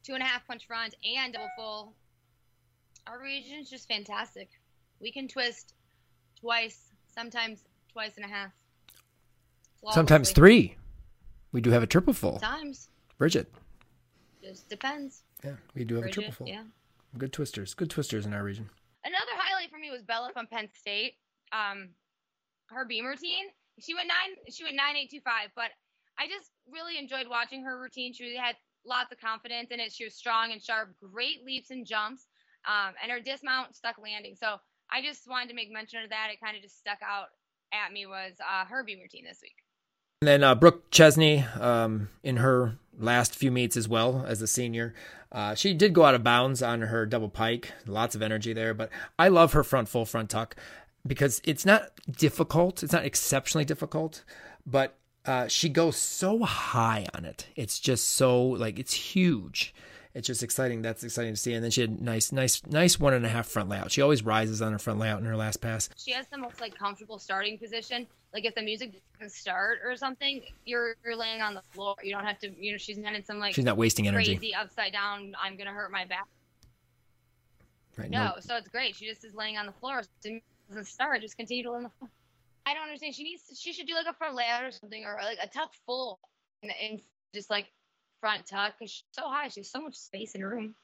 two 0.02 0.14
and 0.14 0.22
a 0.22 0.26
half 0.26 0.46
punch 0.46 0.66
front 0.66 0.94
and 1.04 1.32
double 1.32 1.48
full. 1.56 1.92
Our 3.06 3.20
region 3.20 3.58
is 3.58 3.70
just 3.70 3.88
fantastic. 3.88 4.48
We 5.00 5.12
can 5.12 5.28
twist 5.28 5.74
twice, 6.40 6.92
sometimes 7.14 7.64
twice 7.92 8.12
and 8.16 8.24
a 8.24 8.28
half. 8.28 8.52
Sometimes 9.90 10.32
three. 10.32 10.76
We 11.52 11.60
do 11.60 11.70
have 11.70 11.82
a 11.82 11.86
triple 11.86 12.12
full. 12.12 12.38
Sometimes. 12.40 12.88
Bridget. 13.16 13.52
Just 14.42 14.68
depends. 14.68 15.22
Yeah, 15.44 15.54
we 15.74 15.84
do 15.84 15.94
have 15.94 16.02
Bridget, 16.02 16.18
a 16.18 16.22
triple 16.22 16.32
full. 16.32 16.48
Yeah. 16.48 16.64
Good 17.16 17.32
twisters. 17.32 17.74
Good 17.74 17.90
twisters 17.90 18.26
in 18.26 18.34
our 18.34 18.42
region. 18.42 18.68
Another 19.04 19.32
highlight 19.36 19.70
for 19.70 19.78
me 19.78 19.90
was 19.90 20.02
Bella 20.02 20.30
from 20.32 20.46
Penn 20.46 20.68
State. 20.74 21.14
Um, 21.52 21.88
her 22.66 22.84
beam 22.84 23.06
routine 23.06 23.46
she 23.80 23.94
went 23.94 24.08
nine. 24.08 24.36
She 24.50 24.64
went 24.64 24.76
nine 24.76 24.96
eight 24.96 25.10
two 25.10 25.20
five. 25.20 25.50
But 25.54 25.70
I 26.18 26.26
just 26.26 26.50
really 26.70 26.98
enjoyed 26.98 27.28
watching 27.28 27.64
her 27.64 27.80
routine. 27.80 28.12
She 28.12 28.36
had 28.36 28.56
lots 28.84 29.12
of 29.12 29.20
confidence 29.20 29.70
in 29.70 29.80
it. 29.80 29.92
She 29.92 30.04
was 30.04 30.14
strong 30.14 30.52
and 30.52 30.62
sharp. 30.62 30.94
Great 31.00 31.44
leaps 31.44 31.70
and 31.70 31.86
jumps. 31.86 32.26
Um, 32.66 32.94
and 33.02 33.12
her 33.12 33.20
dismount 33.20 33.76
stuck 33.76 33.96
landing. 34.02 34.34
So 34.34 34.56
I 34.90 35.02
just 35.02 35.28
wanted 35.28 35.48
to 35.50 35.54
make 35.54 35.72
mention 35.72 36.02
of 36.02 36.10
that. 36.10 36.28
It 36.32 36.40
kind 36.42 36.56
of 36.56 36.62
just 36.62 36.78
stuck 36.78 36.98
out 37.02 37.28
at 37.72 37.92
me 37.92 38.06
was 38.06 38.32
uh, 38.40 38.64
her 38.64 38.82
beam 38.84 38.98
routine 39.00 39.24
this 39.24 39.38
week. 39.42 39.56
And 40.22 40.28
then 40.28 40.42
uh, 40.42 40.54
Brooke 40.54 40.90
Chesney, 40.90 41.44
um, 41.60 42.08
in 42.24 42.38
her 42.38 42.78
last 42.98 43.36
few 43.36 43.52
meets 43.52 43.76
as 43.76 43.86
well 43.88 44.24
as 44.26 44.42
a 44.42 44.48
senior, 44.48 44.94
uh, 45.30 45.54
she 45.54 45.74
did 45.74 45.92
go 45.92 46.04
out 46.04 46.16
of 46.16 46.24
bounds 46.24 46.62
on 46.62 46.80
her 46.82 47.06
double 47.06 47.28
pike. 47.28 47.72
Lots 47.86 48.16
of 48.16 48.22
energy 48.22 48.52
there, 48.52 48.74
but 48.74 48.90
I 49.18 49.28
love 49.28 49.52
her 49.52 49.62
front 49.62 49.88
full 49.88 50.04
front 50.04 50.30
tuck 50.30 50.56
because 51.08 51.40
it's 51.44 51.66
not 51.66 51.90
difficult. 52.10 52.82
It's 52.82 52.92
not 52.92 53.04
exceptionally 53.04 53.64
difficult, 53.64 54.24
but 54.66 54.96
uh, 55.24 55.48
she 55.48 55.68
goes 55.68 55.96
so 55.96 56.44
high 56.44 57.06
on 57.14 57.24
it. 57.24 57.46
It's 57.56 57.80
just 57.80 58.12
so 58.12 58.42
like 58.42 58.78
it's 58.78 58.92
huge. 58.92 59.74
It's 60.14 60.26
just 60.26 60.42
exciting. 60.42 60.82
That's 60.82 61.04
exciting 61.04 61.34
to 61.34 61.36
see. 61.36 61.52
And 61.52 61.62
then 61.62 61.70
she 61.70 61.82
had 61.82 62.00
nice, 62.00 62.32
nice, 62.32 62.64
nice 62.66 62.98
one 62.98 63.14
and 63.14 63.24
a 63.24 63.28
half 63.28 63.46
front 63.46 63.68
layout. 63.68 63.92
She 63.92 64.00
always 64.00 64.24
rises 64.24 64.62
on 64.62 64.72
her 64.72 64.78
front 64.78 64.98
layout 64.98 65.20
in 65.20 65.26
her 65.26 65.36
last 65.36 65.58
pass. 65.60 65.88
She 65.96 66.12
has 66.12 66.26
the 66.28 66.38
most 66.38 66.60
like 66.60 66.76
comfortable 66.76 67.18
starting 67.18 67.58
position. 67.58 68.06
Like 68.32 68.44
if 68.44 68.54
the 68.54 68.62
music 68.62 69.00
doesn't 69.18 69.32
start 69.32 69.78
or 69.84 69.96
something, 69.96 70.42
you're 70.64 70.96
you're 71.04 71.16
laying 71.16 71.40
on 71.40 71.54
the 71.54 71.62
floor. 71.70 71.94
You 72.02 72.12
don't 72.14 72.24
have 72.24 72.38
to. 72.40 72.50
You 72.58 72.72
know, 72.72 72.78
she's 72.78 72.98
not 72.98 73.14
in 73.14 73.24
some 73.24 73.38
like 73.38 73.54
she's 73.54 73.64
not 73.64 73.76
wasting 73.76 74.08
energy. 74.08 74.36
Crazy 74.36 74.54
upside 74.54 74.92
down. 74.92 75.34
I'm 75.42 75.56
gonna 75.56 75.72
hurt 75.72 75.90
my 75.90 76.04
back. 76.04 76.26
Right. 77.96 78.10
Now. 78.10 78.34
No, 78.34 78.40
so 78.40 78.56
it's 78.56 78.68
great. 78.68 78.96
She 78.96 79.06
just 79.06 79.24
is 79.24 79.34
laying 79.34 79.56
on 79.56 79.66
the 79.66 79.72
floor. 79.72 80.02
So 80.20 80.38
doesn't 80.68 80.86
start, 80.86 81.22
just 81.22 81.36
continue 81.36 81.64
to 81.64 81.72
learn 81.72 81.84
the. 81.84 81.90
I 82.66 82.74
don't 82.74 82.84
understand. 82.84 83.14
She 83.14 83.24
needs. 83.24 83.42
She 83.58 83.72
should 83.72 83.86
do 83.86 83.94
like 83.94 84.06
a 84.06 84.14
front 84.14 84.34
layout 84.34 84.64
or 84.64 84.70
something, 84.70 85.04
or 85.04 85.18
like 85.22 85.38
a 85.42 85.48
tuck 85.48 85.72
full, 85.86 86.20
and, 86.62 86.72
and 86.82 87.00
just 87.34 87.50
like 87.50 87.66
front 88.20 88.46
tuck 88.46 88.74
because 88.78 88.90
she's 88.90 89.04
so 89.12 89.22
high. 89.28 89.48
She 89.48 89.60
has 89.60 89.70
so 89.70 89.80
much 89.80 89.94
space 89.94 90.34
in 90.34 90.40
her 90.42 90.48
room. 90.48 90.74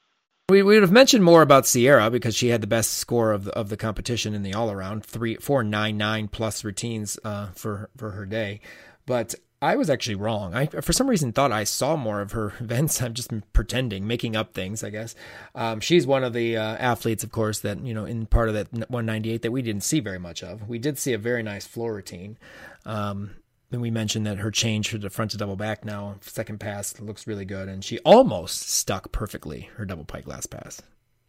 We, 0.49 0.61
we 0.61 0.75
would 0.75 0.83
have 0.83 0.91
mentioned 0.91 1.23
more 1.23 1.41
about 1.41 1.65
Sierra 1.65 2.11
because 2.11 2.35
she 2.35 2.49
had 2.49 2.61
the 2.61 2.67
best 2.67 2.93
score 2.93 3.31
of 3.31 3.45
the, 3.45 3.51
of 3.53 3.69
the 3.69 3.77
competition 3.77 4.35
in 4.35 4.43
the 4.43 4.53
all 4.53 4.71
around 4.71 5.03
three 5.03 5.35
four 5.37 5.63
nine 5.63 5.97
nine 5.97 6.27
plus 6.27 6.63
routines 6.63 7.17
uh, 7.23 7.47
for 7.55 7.89
for 7.97 8.11
her 8.11 8.25
day, 8.25 8.61
but 9.05 9.35
I 9.61 9.75
was 9.77 9.89
actually 9.89 10.15
wrong. 10.15 10.53
I, 10.53 10.67
for 10.67 10.93
some 10.93 11.09
reason, 11.09 11.31
thought 11.31 11.51
I 11.51 11.63
saw 11.63 11.95
more 11.95 12.21
of 12.21 12.33
her 12.33 12.53
events. 12.59 13.01
I'm 13.01 13.13
just 13.13 13.31
pretending, 13.53 14.05
making 14.05 14.35
up 14.35 14.53
things, 14.53 14.83
I 14.83 14.89
guess. 14.89 15.15
Um, 15.53 15.79
she's 15.79 16.05
one 16.05 16.23
of 16.23 16.33
the 16.33 16.57
uh, 16.57 16.75
athletes, 16.75 17.23
of 17.23 17.31
course, 17.31 17.59
that, 17.59 17.79
you 17.79 17.93
know, 17.93 18.05
in 18.05 18.25
part 18.25 18.49
of 18.49 18.55
that 18.55 18.71
198 18.71 19.41
that 19.41 19.51
we 19.51 19.61
didn't 19.61 19.83
see 19.83 19.99
very 19.99 20.19
much 20.19 20.43
of. 20.43 20.67
We 20.67 20.77
did 20.77 20.97
see 20.97 21.13
a 21.13 21.17
very 21.17 21.41
nice 21.41 21.65
floor 21.65 21.93
routine. 21.93 22.37
Um, 22.85 23.31
and 23.71 23.81
we 23.81 23.91
mentioned 23.91 24.25
that 24.27 24.37
her 24.37 24.51
change 24.51 24.89
for 24.89 24.97
the 24.97 25.09
front 25.09 25.31
to 25.31 25.37
double 25.37 25.55
back 25.55 25.83
now, 25.83 26.15
second 26.21 26.59
pass, 26.59 26.99
looks 26.99 27.25
really 27.25 27.45
good. 27.45 27.67
And 27.67 27.83
she 27.83 27.99
almost 27.99 28.69
stuck 28.69 29.11
perfectly 29.11 29.69
her 29.77 29.85
double 29.85 30.05
pike 30.05 30.27
last 30.27 30.47
pass. 30.47 30.81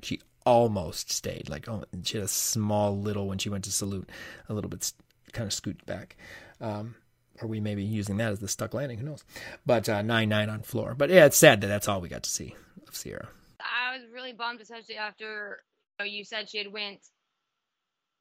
She 0.02 0.20
almost 0.44 1.10
stayed. 1.10 1.48
Like, 1.48 1.68
oh, 1.68 1.84
she 2.02 2.18
had 2.18 2.24
a 2.24 2.28
small 2.28 2.98
little, 2.98 3.26
when 3.26 3.38
she 3.38 3.48
went 3.48 3.64
to 3.64 3.72
salute, 3.72 4.10
a 4.48 4.54
little 4.54 4.70
bit 4.70 4.92
kind 5.32 5.46
of 5.46 5.52
scooted 5.52 5.86
back. 5.86 6.16
Um, 6.60 6.96
or 7.40 7.48
we 7.48 7.60
may 7.60 7.74
be 7.74 7.84
using 7.84 8.16
that 8.18 8.32
as 8.32 8.40
the 8.40 8.48
stuck 8.48 8.74
landing. 8.74 8.98
Who 8.98 9.06
knows? 9.06 9.24
But 9.64 9.88
uh, 9.88 10.02
nine 10.02 10.28
nine 10.28 10.48
on 10.48 10.62
floor. 10.62 10.94
But 10.94 11.10
yeah, 11.10 11.26
it's 11.26 11.36
sad 11.36 11.60
that 11.60 11.68
that's 11.68 11.88
all 11.88 12.00
we 12.00 12.08
got 12.08 12.22
to 12.24 12.30
see 12.30 12.54
of 12.86 12.96
Sierra. 12.96 13.28
I 13.60 13.96
was 13.96 14.06
really 14.12 14.32
bummed, 14.32 14.60
especially 14.60 14.96
after 14.96 15.62
you, 15.98 16.04
know, 16.04 16.10
you 16.10 16.24
said 16.24 16.48
she 16.48 16.58
had 16.58 16.72
went 16.72 17.00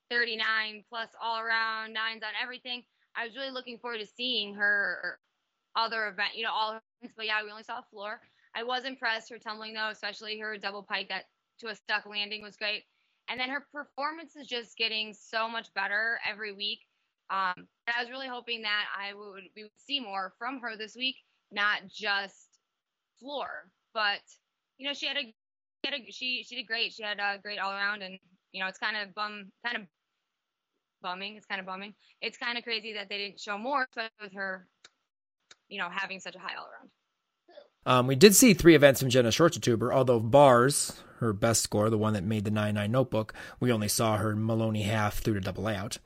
39 0.09 0.83
plus 0.89 1.09
all 1.21 1.39
around 1.39 1.93
nines 1.93 2.23
on 2.23 2.29
everything. 2.41 2.83
I 3.15 3.25
was 3.25 3.35
really 3.35 3.51
looking 3.51 3.77
forward 3.77 3.99
to 3.99 4.07
seeing 4.07 4.55
her 4.55 5.19
other 5.75 6.07
event, 6.07 6.35
you 6.35 6.43
know, 6.43 6.51
all 6.53 6.69
events. 7.01 7.15
But 7.15 7.25
yeah, 7.25 7.43
we 7.43 7.51
only 7.51 7.63
saw 7.63 7.81
floor. 7.91 8.19
I 8.55 8.63
was 8.63 8.85
impressed 8.85 9.29
her 9.31 9.39
tumbling 9.39 9.73
though, 9.73 9.89
especially 9.89 10.39
her 10.39 10.57
double 10.57 10.83
pike 10.83 11.09
that 11.09 11.25
to 11.59 11.67
a 11.67 11.75
stuck 11.75 12.05
landing 12.05 12.41
was 12.41 12.55
great. 12.55 12.83
And 13.27 13.39
then 13.39 13.49
her 13.49 13.65
performance 13.71 14.35
is 14.35 14.47
just 14.47 14.77
getting 14.77 15.13
so 15.13 15.49
much 15.49 15.73
better 15.73 16.19
every 16.27 16.53
week. 16.53 16.79
Um, 17.29 17.67
I 17.87 18.01
was 18.01 18.09
really 18.09 18.27
hoping 18.27 18.61
that 18.63 18.85
I 18.95 19.13
would 19.13 19.43
we 19.55 19.63
would 19.63 19.71
see 19.77 19.99
more 19.99 20.33
from 20.37 20.59
her 20.61 20.77
this 20.77 20.95
week, 20.95 21.15
not 21.51 21.87
just 21.87 22.59
floor, 23.19 23.69
but 23.93 24.21
you 24.77 24.87
know 24.87 24.93
she 24.93 25.07
had 25.07 25.17
a, 25.17 25.21
she, 25.21 25.33
had 25.85 25.93
a, 25.93 26.11
she 26.11 26.43
she 26.47 26.55
did 26.55 26.67
great. 26.67 26.93
She 26.93 27.03
had 27.03 27.19
a 27.19 27.39
great 27.41 27.59
all 27.59 27.71
around, 27.71 28.03
and 28.03 28.19
you 28.51 28.61
know 28.61 28.67
it's 28.67 28.77
kind 28.79 28.97
of 28.97 29.13
bum 29.15 29.51
kind 29.65 29.77
of 29.77 29.87
bumming. 31.01 31.35
It's 31.35 31.45
kind 31.45 31.59
of 31.59 31.65
bumming. 31.67 31.93
It's 32.21 32.37
kind 32.37 32.57
of 32.57 32.63
crazy 32.63 32.93
that 32.93 33.09
they 33.09 33.17
didn't 33.17 33.39
show 33.39 33.57
more, 33.57 33.87
with 34.21 34.33
her, 34.33 34.67
you 35.69 35.79
know, 35.79 35.89
having 35.91 36.19
such 36.19 36.35
a 36.35 36.39
high 36.39 36.55
all 36.57 36.67
around. 36.67 36.89
Um, 37.85 38.07
we 38.07 38.15
did 38.15 38.35
see 38.35 38.53
three 38.53 38.75
events 38.75 38.99
from 38.99 39.09
Jenna 39.09 39.29
Shortatuber, 39.29 39.93
although 39.93 40.19
bars, 40.19 41.01
her 41.19 41.33
best 41.33 41.61
score, 41.61 41.89
the 41.89 41.97
one 41.97 42.13
that 42.13 42.23
made 42.23 42.43
the 42.43 42.51
9-9 42.51 42.89
notebook, 42.89 43.33
we 43.59 43.71
only 43.71 43.87
saw 43.87 44.17
her 44.17 44.35
Maloney 44.35 44.83
half 44.83 45.19
through 45.19 45.35
to 45.35 45.39
double 45.39 45.63
layout. 45.63 45.97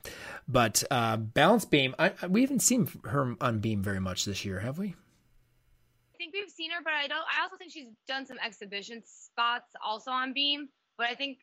But 0.46 0.84
uh, 0.90 1.16
balance 1.16 1.64
beam, 1.64 1.94
I, 1.98 2.12
we 2.28 2.42
haven't 2.42 2.60
seen 2.60 2.88
her 3.04 3.34
on 3.40 3.60
beam 3.60 3.82
very 3.82 4.00
much 4.00 4.24
this 4.24 4.44
year, 4.44 4.60
have 4.60 4.78
we? 4.78 4.88
I 4.88 6.16
think 6.18 6.34
we've 6.34 6.50
seen 6.50 6.70
her, 6.70 6.80
but 6.84 6.92
I 6.92 7.06
don't. 7.06 7.18
I 7.18 7.42
also 7.42 7.56
think 7.56 7.72
she's 7.72 7.88
done 8.06 8.26
some 8.26 8.36
exhibition 8.44 9.02
spots 9.06 9.72
also 9.82 10.10
on 10.10 10.34
beam. 10.34 10.68
But 10.98 11.06
I 11.08 11.14
think 11.14 11.38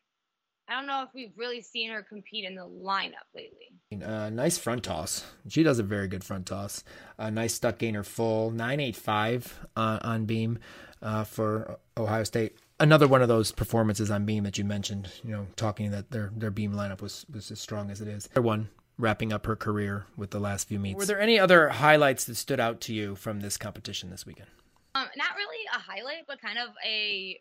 I 0.68 0.74
don't 0.74 0.86
know 0.86 1.02
if 1.02 1.08
we've 1.14 1.32
really 1.36 1.62
seen 1.62 1.90
her 1.90 2.02
compete 2.02 2.44
in 2.44 2.54
the 2.54 2.68
lineup 2.68 3.26
lately. 3.34 4.04
Uh, 4.04 4.28
nice 4.28 4.58
front 4.58 4.84
toss. 4.84 5.24
She 5.48 5.62
does 5.62 5.78
a 5.78 5.82
very 5.82 6.08
good 6.08 6.22
front 6.22 6.46
toss. 6.46 6.84
A 7.18 7.24
uh, 7.24 7.30
nice 7.30 7.54
stuck 7.54 7.78
gainer 7.78 8.02
full 8.02 8.50
985 8.50 9.66
uh, 9.76 9.98
on 10.02 10.26
beam 10.26 10.58
uh, 11.00 11.24
for 11.24 11.78
Ohio 11.96 12.24
State. 12.24 12.56
Another 12.78 13.08
one 13.08 13.22
of 13.22 13.28
those 13.28 13.50
performances 13.50 14.10
on 14.10 14.26
beam 14.26 14.44
that 14.44 14.58
you 14.58 14.64
mentioned. 14.64 15.10
You 15.24 15.32
know, 15.32 15.46
talking 15.56 15.90
that 15.92 16.10
their 16.10 16.30
their 16.36 16.50
beam 16.50 16.74
lineup 16.74 17.00
was 17.00 17.24
was 17.32 17.50
as 17.50 17.60
strong 17.60 17.90
as 17.90 18.00
it 18.00 18.08
is. 18.08 18.28
One 18.36 18.68
wrapping 18.98 19.32
up 19.32 19.46
her 19.46 19.56
career 19.56 20.06
with 20.16 20.30
the 20.30 20.40
last 20.40 20.68
few 20.68 20.78
meets. 20.78 20.98
Were 20.98 21.06
there 21.06 21.20
any 21.20 21.38
other 21.38 21.70
highlights 21.70 22.24
that 22.26 22.34
stood 22.34 22.60
out 22.60 22.80
to 22.82 22.92
you 22.92 23.14
from 23.14 23.40
this 23.40 23.56
competition 23.56 24.10
this 24.10 24.26
weekend? 24.26 24.48
Um, 24.94 25.06
not 25.16 25.34
really 25.36 25.64
a 25.74 25.78
highlight, 25.78 26.26
but 26.26 26.40
kind 26.40 26.58
of 26.58 26.70
a 26.84 27.40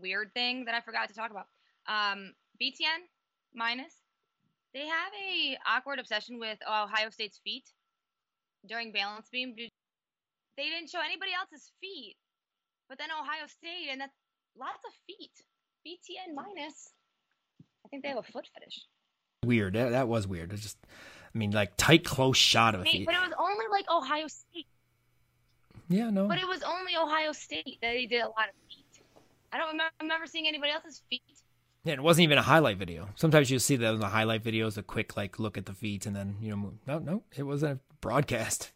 weird 0.00 0.32
thing 0.34 0.64
that 0.64 0.74
I 0.74 0.80
forgot 0.80 1.08
to 1.08 1.14
talk 1.14 1.30
about. 1.30 1.46
Um, 1.86 2.32
BTN 2.60 3.06
minus, 3.54 3.94
they 4.74 4.86
have 4.86 5.12
a 5.14 5.58
awkward 5.66 5.98
obsession 5.98 6.38
with 6.38 6.58
Ohio 6.66 7.10
State's 7.10 7.38
feet 7.38 7.64
during 8.66 8.92
balance 8.92 9.28
beam. 9.30 9.54
They 9.56 10.64
didn't 10.64 10.90
show 10.90 11.00
anybody 11.04 11.32
else's 11.38 11.72
feet, 11.80 12.16
but 12.88 12.98
then 12.98 13.08
Ohio 13.10 13.46
State, 13.46 13.88
and 13.90 14.00
that's 14.00 14.14
lots 14.58 14.84
of 14.86 14.92
feet. 15.06 15.32
BTN 15.86 16.34
minus. 16.34 16.90
I 17.84 17.88
think 17.88 18.02
they 18.02 18.10
have 18.10 18.18
a 18.18 18.22
foot 18.22 18.46
fetish. 18.54 18.84
Weird. 19.44 19.74
That, 19.74 19.90
that 19.90 20.08
was 20.08 20.26
weird. 20.26 20.52
It's 20.52 20.62
just, 20.62 20.78
I 21.34 21.38
mean, 21.38 21.50
like 21.50 21.72
tight, 21.76 22.04
close 22.04 22.36
shot 22.36 22.74
of 22.74 22.82
feet. 22.82 23.06
But 23.06 23.14
it 23.14 23.20
was 23.20 23.32
only 23.38 23.64
like 23.70 23.86
Ohio 23.90 24.26
State. 24.26 24.66
Yeah, 25.88 26.10
no. 26.10 26.28
But 26.28 26.38
it 26.38 26.46
was 26.46 26.62
only 26.62 26.96
Ohio 26.96 27.32
State 27.32 27.78
that 27.82 27.92
they 27.92 28.06
did 28.06 28.20
a 28.20 28.28
lot 28.28 28.48
of 28.48 28.54
feet. 28.68 28.79
I 29.52 29.58
don't 29.58 29.68
remember, 29.68 29.92
remember 30.00 30.26
seeing 30.26 30.46
anybody 30.46 30.72
else's 30.72 31.02
feet. 31.10 31.22
Yeah, 31.84 31.94
it 31.94 32.02
wasn't 32.02 32.24
even 32.24 32.38
a 32.38 32.42
highlight 32.42 32.76
video. 32.76 33.08
Sometimes 33.14 33.50
you'll 33.50 33.60
see 33.60 33.76
that 33.76 33.94
in 33.94 34.00
the 34.00 34.08
highlight 34.08 34.44
videos, 34.44 34.76
a 34.76 34.82
quick 34.82 35.16
like 35.16 35.38
look 35.38 35.56
at 35.56 35.66
the 35.66 35.72
feet, 35.72 36.06
and 36.06 36.14
then 36.14 36.36
you 36.40 36.54
know, 36.54 36.72
no, 36.86 36.98
no, 36.98 37.22
it 37.34 37.42
wasn't 37.42 37.72
a 37.72 37.94
broadcast. 38.00 38.72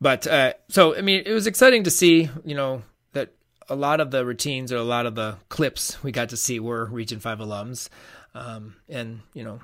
But 0.00 0.26
uh, 0.26 0.52
so 0.68 0.94
I 0.96 1.00
mean, 1.00 1.22
it 1.24 1.32
was 1.32 1.46
exciting 1.46 1.84
to 1.84 1.90
see, 1.90 2.28
you 2.44 2.54
know, 2.54 2.82
that 3.12 3.32
a 3.68 3.74
lot 3.74 4.00
of 4.00 4.10
the 4.10 4.26
routines 4.26 4.70
or 4.70 4.76
a 4.76 4.82
lot 4.82 5.06
of 5.06 5.14
the 5.14 5.38
clips 5.48 6.02
we 6.02 6.12
got 6.12 6.28
to 6.28 6.36
see 6.36 6.60
were 6.60 6.84
Region 6.86 7.20
Five 7.20 7.38
alums, 7.38 7.88
um, 8.34 8.76
and 8.88 9.20
you 9.32 9.44
know, 9.44 9.60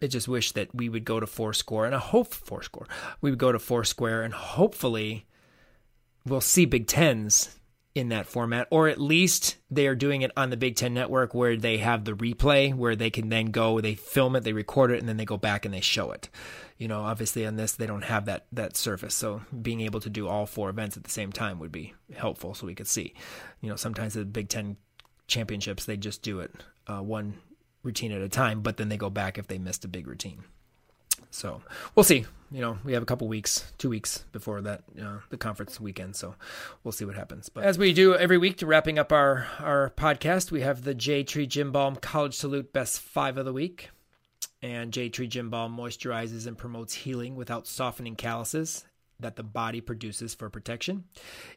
I 0.00 0.06
just 0.06 0.28
wish 0.28 0.52
that 0.52 0.74
we 0.74 0.88
would 0.88 1.04
go 1.04 1.20
to 1.20 1.26
four 1.26 1.52
score 1.52 1.86
and 1.86 1.94
I 1.94 1.98
hope 1.98 2.32
four 2.32 2.62
score. 2.62 2.86
We 3.20 3.30
would 3.30 3.38
go 3.38 3.52
to 3.52 3.58
four 3.58 3.84
square 3.84 4.22
and 4.22 4.34
hopefully 4.34 5.26
we'll 6.26 6.40
see 6.40 6.64
Big 6.64 6.86
Tens 6.86 7.58
in 7.94 8.08
that 8.08 8.26
format, 8.26 8.66
or 8.70 8.88
at 8.88 9.00
least 9.00 9.56
they 9.70 9.86
are 9.86 9.94
doing 9.94 10.22
it 10.22 10.30
on 10.36 10.50
the 10.50 10.56
Big 10.56 10.76
Ten 10.76 10.94
Network 10.94 11.34
where 11.34 11.56
they 11.56 11.78
have 11.78 12.04
the 12.04 12.12
replay 12.12 12.74
where 12.74 12.96
they 12.96 13.10
can 13.10 13.28
then 13.28 13.46
go, 13.46 13.80
they 13.80 13.94
film 13.94 14.34
it, 14.34 14.44
they 14.44 14.54
record 14.54 14.90
it, 14.90 14.98
and 14.98 15.08
then 15.08 15.18
they 15.18 15.26
go 15.26 15.36
back 15.36 15.64
and 15.64 15.74
they 15.74 15.80
show 15.80 16.10
it. 16.10 16.30
You 16.78 16.88
know, 16.88 17.02
obviously 17.02 17.44
on 17.44 17.56
this 17.56 17.72
they 17.72 17.86
don't 17.86 18.04
have 18.04 18.24
that 18.26 18.46
that 18.52 18.76
surface, 18.76 19.14
so 19.14 19.42
being 19.60 19.82
able 19.82 20.00
to 20.00 20.10
do 20.10 20.26
all 20.26 20.46
four 20.46 20.70
events 20.70 20.96
at 20.96 21.04
the 21.04 21.10
same 21.10 21.32
time 21.32 21.58
would 21.58 21.72
be 21.72 21.94
helpful, 22.14 22.54
so 22.54 22.66
we 22.66 22.74
could 22.74 22.88
see. 22.88 23.14
You 23.60 23.68
know, 23.68 23.76
sometimes 23.76 24.14
the 24.14 24.24
Big 24.24 24.48
Ten 24.48 24.76
championships 25.28 25.84
they 25.84 25.96
just 25.96 26.22
do 26.22 26.40
it 26.40 26.52
uh, 26.86 27.00
one 27.00 27.34
routine 27.82 28.12
at 28.12 28.22
a 28.22 28.28
time, 28.28 28.62
but 28.62 28.76
then 28.76 28.88
they 28.88 28.96
go 28.96 29.10
back 29.10 29.38
if 29.38 29.48
they 29.48 29.58
missed 29.58 29.84
a 29.84 29.88
big 29.88 30.06
routine. 30.06 30.44
So 31.32 31.62
we'll 31.94 32.04
see. 32.04 32.26
You 32.50 32.60
know, 32.60 32.78
we 32.84 32.92
have 32.92 33.02
a 33.02 33.06
couple 33.06 33.28
weeks, 33.28 33.72
two 33.78 33.88
weeks 33.88 34.26
before 34.30 34.60
that, 34.60 34.82
uh, 35.02 35.18
the 35.30 35.38
conference 35.38 35.80
weekend. 35.80 36.14
So 36.16 36.34
we'll 36.84 36.92
see 36.92 37.06
what 37.06 37.16
happens. 37.16 37.48
But 37.48 37.64
as 37.64 37.78
we 37.78 37.94
do 37.94 38.14
every 38.14 38.36
week 38.36 38.58
to 38.58 38.66
wrapping 38.66 38.98
up 38.98 39.10
our, 39.10 39.46
our 39.58 39.90
podcast, 39.96 40.50
we 40.50 40.60
have 40.60 40.84
the 40.84 40.94
J 40.94 41.24
Tree 41.24 41.46
Gym 41.46 41.72
Balm 41.72 41.96
College 41.96 42.34
Salute 42.34 42.72
Best 42.72 43.00
Five 43.00 43.38
of 43.38 43.46
the 43.46 43.52
Week. 43.52 43.88
And 44.60 44.92
J 44.92 45.08
Tree 45.08 45.28
Gym 45.28 45.48
Balm 45.48 45.76
moisturizes 45.76 46.46
and 46.46 46.56
promotes 46.56 46.92
healing 46.92 47.36
without 47.36 47.66
softening 47.66 48.16
calluses 48.16 48.84
that 49.22 49.36
the 49.36 49.42
body 49.42 49.80
produces 49.80 50.34
for 50.34 50.50
protection. 50.50 51.04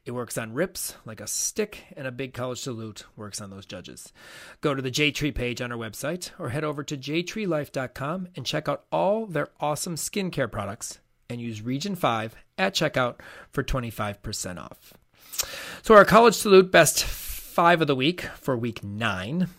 It 0.05 0.11
works 0.11 0.37
on 0.37 0.53
rips 0.53 0.95
like 1.05 1.19
a 1.19 1.27
stick, 1.27 1.83
and 1.95 2.07
a 2.07 2.11
big 2.11 2.33
college 2.33 2.59
salute 2.59 3.05
works 3.15 3.41
on 3.41 3.49
those 3.49 3.65
judges. 3.65 4.13
Go 4.61 4.73
to 4.73 4.81
the 4.81 4.91
JTree 4.91 5.35
page 5.35 5.61
on 5.61 5.71
our 5.71 5.77
website 5.77 6.31
or 6.39 6.49
head 6.49 6.63
over 6.63 6.83
to 6.83 6.97
jtreelife.com 6.97 8.29
and 8.35 8.45
check 8.45 8.69
out 8.69 8.85
all 8.91 9.25
their 9.25 9.49
awesome 9.59 9.95
skincare 9.95 10.51
products 10.51 10.99
and 11.29 11.41
use 11.41 11.61
Region 11.61 11.95
5 11.95 12.35
at 12.57 12.73
checkout 12.73 13.15
for 13.51 13.63
25% 13.63 14.57
off. 14.57 14.93
So, 15.81 15.95
our 15.95 16.05
college 16.05 16.35
salute 16.35 16.71
best 16.71 17.03
five 17.03 17.81
of 17.81 17.87
the 17.87 17.95
week 17.95 18.21
for 18.39 18.55
week 18.55 18.83
nine 18.83 19.49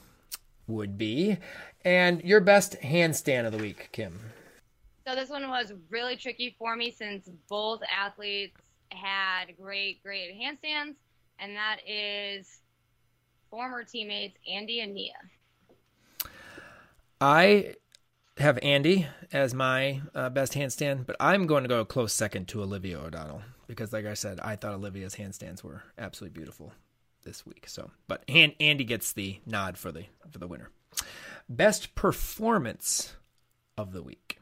would 0.66 0.98
be, 0.98 1.38
and 1.84 2.22
your 2.22 2.40
best 2.40 2.80
handstand 2.80 3.46
of 3.46 3.52
the 3.52 3.58
week, 3.58 3.90
Kim. 3.92 4.32
So 5.06 5.14
this 5.14 5.30
one 5.30 5.48
was 5.48 5.72
really 5.88 6.16
tricky 6.16 6.56
for 6.58 6.74
me 6.74 6.90
since 6.90 7.28
both 7.48 7.80
athletes 7.96 8.56
had 8.90 9.56
great, 9.56 10.02
great 10.02 10.34
handstands, 10.34 10.96
and 11.38 11.54
that 11.54 11.76
is 11.86 12.60
former 13.48 13.84
teammates 13.84 14.36
Andy 14.52 14.80
and 14.80 14.94
Nia. 14.94 15.12
I 17.20 17.74
have 18.38 18.58
Andy 18.62 19.06
as 19.32 19.54
my 19.54 20.02
uh, 20.12 20.28
best 20.28 20.54
handstand, 20.54 21.06
but 21.06 21.14
I'm 21.20 21.46
going 21.46 21.62
to 21.62 21.68
go 21.68 21.84
close 21.84 22.12
second 22.12 22.48
to 22.48 22.62
Olivia 22.62 22.98
O'Donnell 22.98 23.42
because, 23.68 23.92
like 23.92 24.06
I 24.06 24.14
said, 24.14 24.40
I 24.40 24.56
thought 24.56 24.74
Olivia's 24.74 25.14
handstands 25.14 25.62
were 25.62 25.84
absolutely 25.96 26.36
beautiful 26.36 26.72
this 27.22 27.46
week. 27.46 27.68
So, 27.68 27.92
but 28.08 28.24
Andy 28.28 28.84
gets 28.84 29.12
the 29.12 29.38
nod 29.46 29.78
for 29.78 29.92
the 29.92 30.06
for 30.28 30.38
the 30.38 30.48
winner. 30.48 30.70
Best 31.48 31.94
performance 31.94 33.14
of 33.78 33.92
the 33.92 34.02
week. 34.02 34.35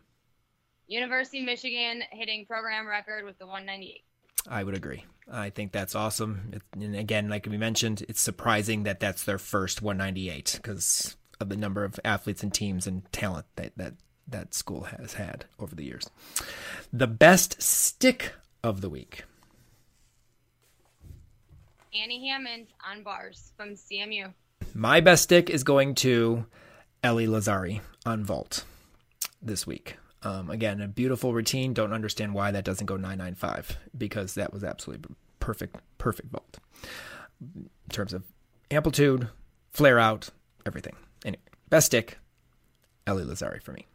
University 0.94 1.40
of 1.40 1.46
Michigan 1.46 2.02
hitting 2.10 2.46
program 2.46 2.86
record 2.86 3.24
with 3.24 3.38
the 3.38 3.46
198. 3.46 4.02
I 4.48 4.62
would 4.62 4.74
agree. 4.74 5.04
I 5.30 5.50
think 5.50 5.72
that's 5.72 5.94
awesome. 5.94 6.52
It, 6.52 6.62
and 6.80 6.94
again, 6.94 7.28
like 7.28 7.46
we 7.46 7.56
mentioned, 7.56 8.04
it's 8.08 8.20
surprising 8.20 8.84
that 8.84 9.00
that's 9.00 9.24
their 9.24 9.38
first 9.38 9.82
198 9.82 10.60
because 10.62 11.16
of 11.40 11.48
the 11.48 11.56
number 11.56 11.84
of 11.84 11.98
athletes 12.04 12.42
and 12.42 12.52
teams 12.52 12.86
and 12.86 13.10
talent 13.12 13.46
that 13.56 13.72
that 13.76 13.94
that 14.26 14.54
school 14.54 14.84
has 14.84 15.14
had 15.14 15.46
over 15.58 15.74
the 15.74 15.84
years. 15.84 16.08
The 16.92 17.06
best 17.06 17.60
stick 17.60 18.32
of 18.62 18.80
the 18.80 18.88
week. 18.88 19.24
Annie 21.94 22.28
Hammond 22.28 22.68
on 22.88 23.02
bars 23.02 23.52
from 23.56 23.74
CMU. 23.74 24.32
My 24.74 25.00
best 25.00 25.24
stick 25.24 25.50
is 25.50 25.62
going 25.62 25.94
to 25.96 26.46
Ellie 27.02 27.26
Lazzari 27.26 27.80
on 28.06 28.24
vault 28.24 28.64
this 29.42 29.66
week. 29.66 29.96
Um, 30.24 30.51
again, 30.51 30.80
a 30.80 30.88
beautiful 30.88 31.34
routine. 31.34 31.74
Don't 31.74 31.92
understand 31.92 32.34
why 32.34 32.51
that 32.51 32.64
doesn't 32.64 32.86
go 32.86 32.96
995 32.96 33.78
because 33.96 34.34
that 34.34 34.52
was 34.52 34.64
absolutely 34.64 35.14
perfect, 35.38 35.76
perfect 35.98 36.30
vault 36.32 36.59
in 37.55 37.68
terms 37.90 38.12
of 38.12 38.24
amplitude, 38.70 39.28
flare 39.70 39.98
out, 39.98 40.30
everything. 40.64 40.96
Anyway, 41.24 41.42
best 41.68 41.86
stick, 41.86 42.18
Ellie 43.06 43.24
Lazzari 43.24 43.62
for 43.62 43.72
me. 43.72 43.86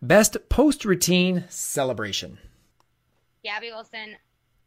Best 0.00 0.36
post 0.48 0.84
routine 0.84 1.44
celebration. 1.48 2.38
Gabby 3.42 3.70
Wilson 3.70 4.16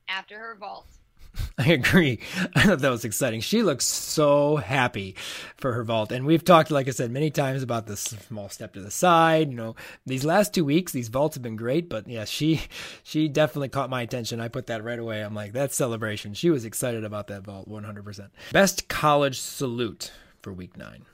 after 0.07 0.38
her 0.38 0.55
vault 0.60 0.88
I 1.57 1.72
agree. 1.72 2.19
I 2.55 2.64
thought 2.64 2.80
that 2.80 2.89
was 2.89 3.05
exciting. 3.05 3.41
She 3.41 3.64
looks 3.64 3.85
so 3.85 4.57
happy 4.57 5.15
for 5.57 5.73
her 5.73 5.84
vault. 5.84 6.11
And 6.11 6.26
we've 6.26 6.43
talked, 6.43 6.72
like 6.72 6.88
I 6.88 6.91
said, 6.91 7.11
many 7.11 7.31
times 7.31 7.64
about 7.64 7.88
this 7.88 8.01
small 8.01 8.49
step 8.49 8.73
to 8.73 8.81
the 8.81 8.91
side. 8.91 9.49
You 9.49 9.55
know, 9.55 9.76
these 10.05 10.26
last 10.26 10.53
two 10.53 10.65
weeks, 10.65 10.91
these 10.91 11.07
vaults 11.10 11.35
have 11.35 11.43
been 11.43 11.55
great, 11.55 11.89
but 11.89 12.07
yeah, 12.07 12.26
she 12.26 12.61
she 13.03 13.27
definitely 13.27 13.69
caught 13.69 13.89
my 13.89 14.01
attention. 14.01 14.39
I 14.39 14.47
put 14.47 14.68
that 14.68 14.84
right 14.84 14.99
away. 14.99 15.22
I'm 15.22 15.35
like, 15.35 15.53
that's 15.53 15.76
celebration. 15.76 16.34
She 16.34 16.49
was 16.49 16.65
excited 16.65 17.03
about 17.03 17.27
that 17.27 17.43
vault 17.43 17.69
100%. 17.69 18.30
Best 18.51 18.88
college 18.88 19.39
salute 19.39 20.11
for 20.41 20.53
week 20.53 20.77
nine. 20.77 21.05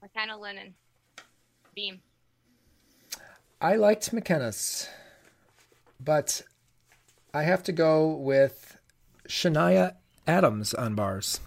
McKenna 0.00 0.38
Linen. 0.38 0.74
Beam. 1.74 2.00
I 3.60 3.76
liked 3.76 4.12
McKenna's, 4.12 4.88
but 6.00 6.42
I 7.32 7.44
have 7.44 7.62
to 7.64 7.72
go 7.72 8.08
with 8.08 8.71
Shania 9.32 9.94
Adams 10.26 10.74
on 10.74 10.94
bars. 10.94 11.40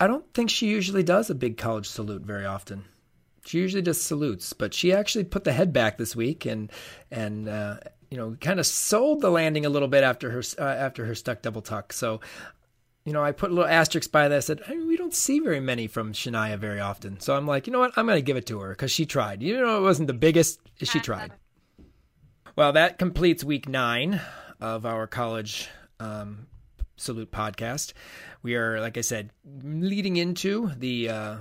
I 0.00 0.08
don't 0.08 0.34
think 0.34 0.50
she 0.50 0.66
usually 0.66 1.04
does 1.04 1.30
a 1.30 1.34
big 1.34 1.56
college 1.56 1.86
salute 1.86 2.22
very 2.22 2.44
often. 2.44 2.84
She 3.46 3.58
usually 3.58 3.82
just 3.82 4.04
salutes, 4.04 4.52
but 4.52 4.74
she 4.74 4.92
actually 4.92 5.24
put 5.24 5.44
the 5.44 5.52
head 5.52 5.72
back 5.72 5.96
this 5.96 6.16
week 6.16 6.44
and 6.44 6.72
and 7.10 7.48
uh, 7.48 7.76
you 8.10 8.16
know, 8.16 8.36
kind 8.40 8.58
of 8.58 8.66
sold 8.66 9.20
the 9.20 9.30
landing 9.30 9.64
a 9.64 9.70
little 9.70 9.86
bit 9.86 10.02
after 10.02 10.30
her 10.30 10.42
uh, 10.58 10.64
after 10.64 11.06
her 11.06 11.14
stuck 11.14 11.40
double 11.40 11.62
tuck. 11.62 11.92
So, 11.92 12.20
you 13.04 13.12
know, 13.12 13.22
I 13.22 13.30
put 13.30 13.52
a 13.52 13.54
little 13.54 13.70
asterisk 13.70 14.10
by 14.10 14.26
that. 14.28 14.36
I 14.36 14.40
said 14.40 14.60
we 14.68 14.96
don't 14.96 15.14
see 15.14 15.38
very 15.38 15.60
many 15.60 15.86
from 15.86 16.12
Shania 16.12 16.58
very 16.58 16.80
often. 16.80 17.20
So 17.20 17.36
I'm 17.36 17.46
like, 17.46 17.68
you 17.68 17.72
know 17.72 17.78
what? 17.78 17.92
I'm 17.96 18.06
going 18.06 18.18
to 18.18 18.22
give 18.22 18.36
it 18.36 18.46
to 18.46 18.58
her 18.58 18.70
because 18.70 18.90
she 18.90 19.06
tried. 19.06 19.40
You 19.40 19.56
know, 19.60 19.78
it 19.78 19.82
wasn't 19.82 20.08
the 20.08 20.14
biggest. 20.14 20.60
She 20.82 20.98
tried. 20.98 21.30
Well, 22.56 22.72
that 22.72 22.98
completes 22.98 23.44
week 23.44 23.68
nine 23.68 24.20
of 24.60 24.84
our 24.84 25.06
college 25.06 25.68
um, 26.00 26.48
salute 27.02 27.30
podcast. 27.30 27.92
We 28.42 28.54
are, 28.54 28.80
like 28.80 28.96
I 28.96 29.02
said, 29.02 29.30
leading 29.62 30.16
into 30.16 30.70
the 30.76 31.08
uh, 31.08 31.36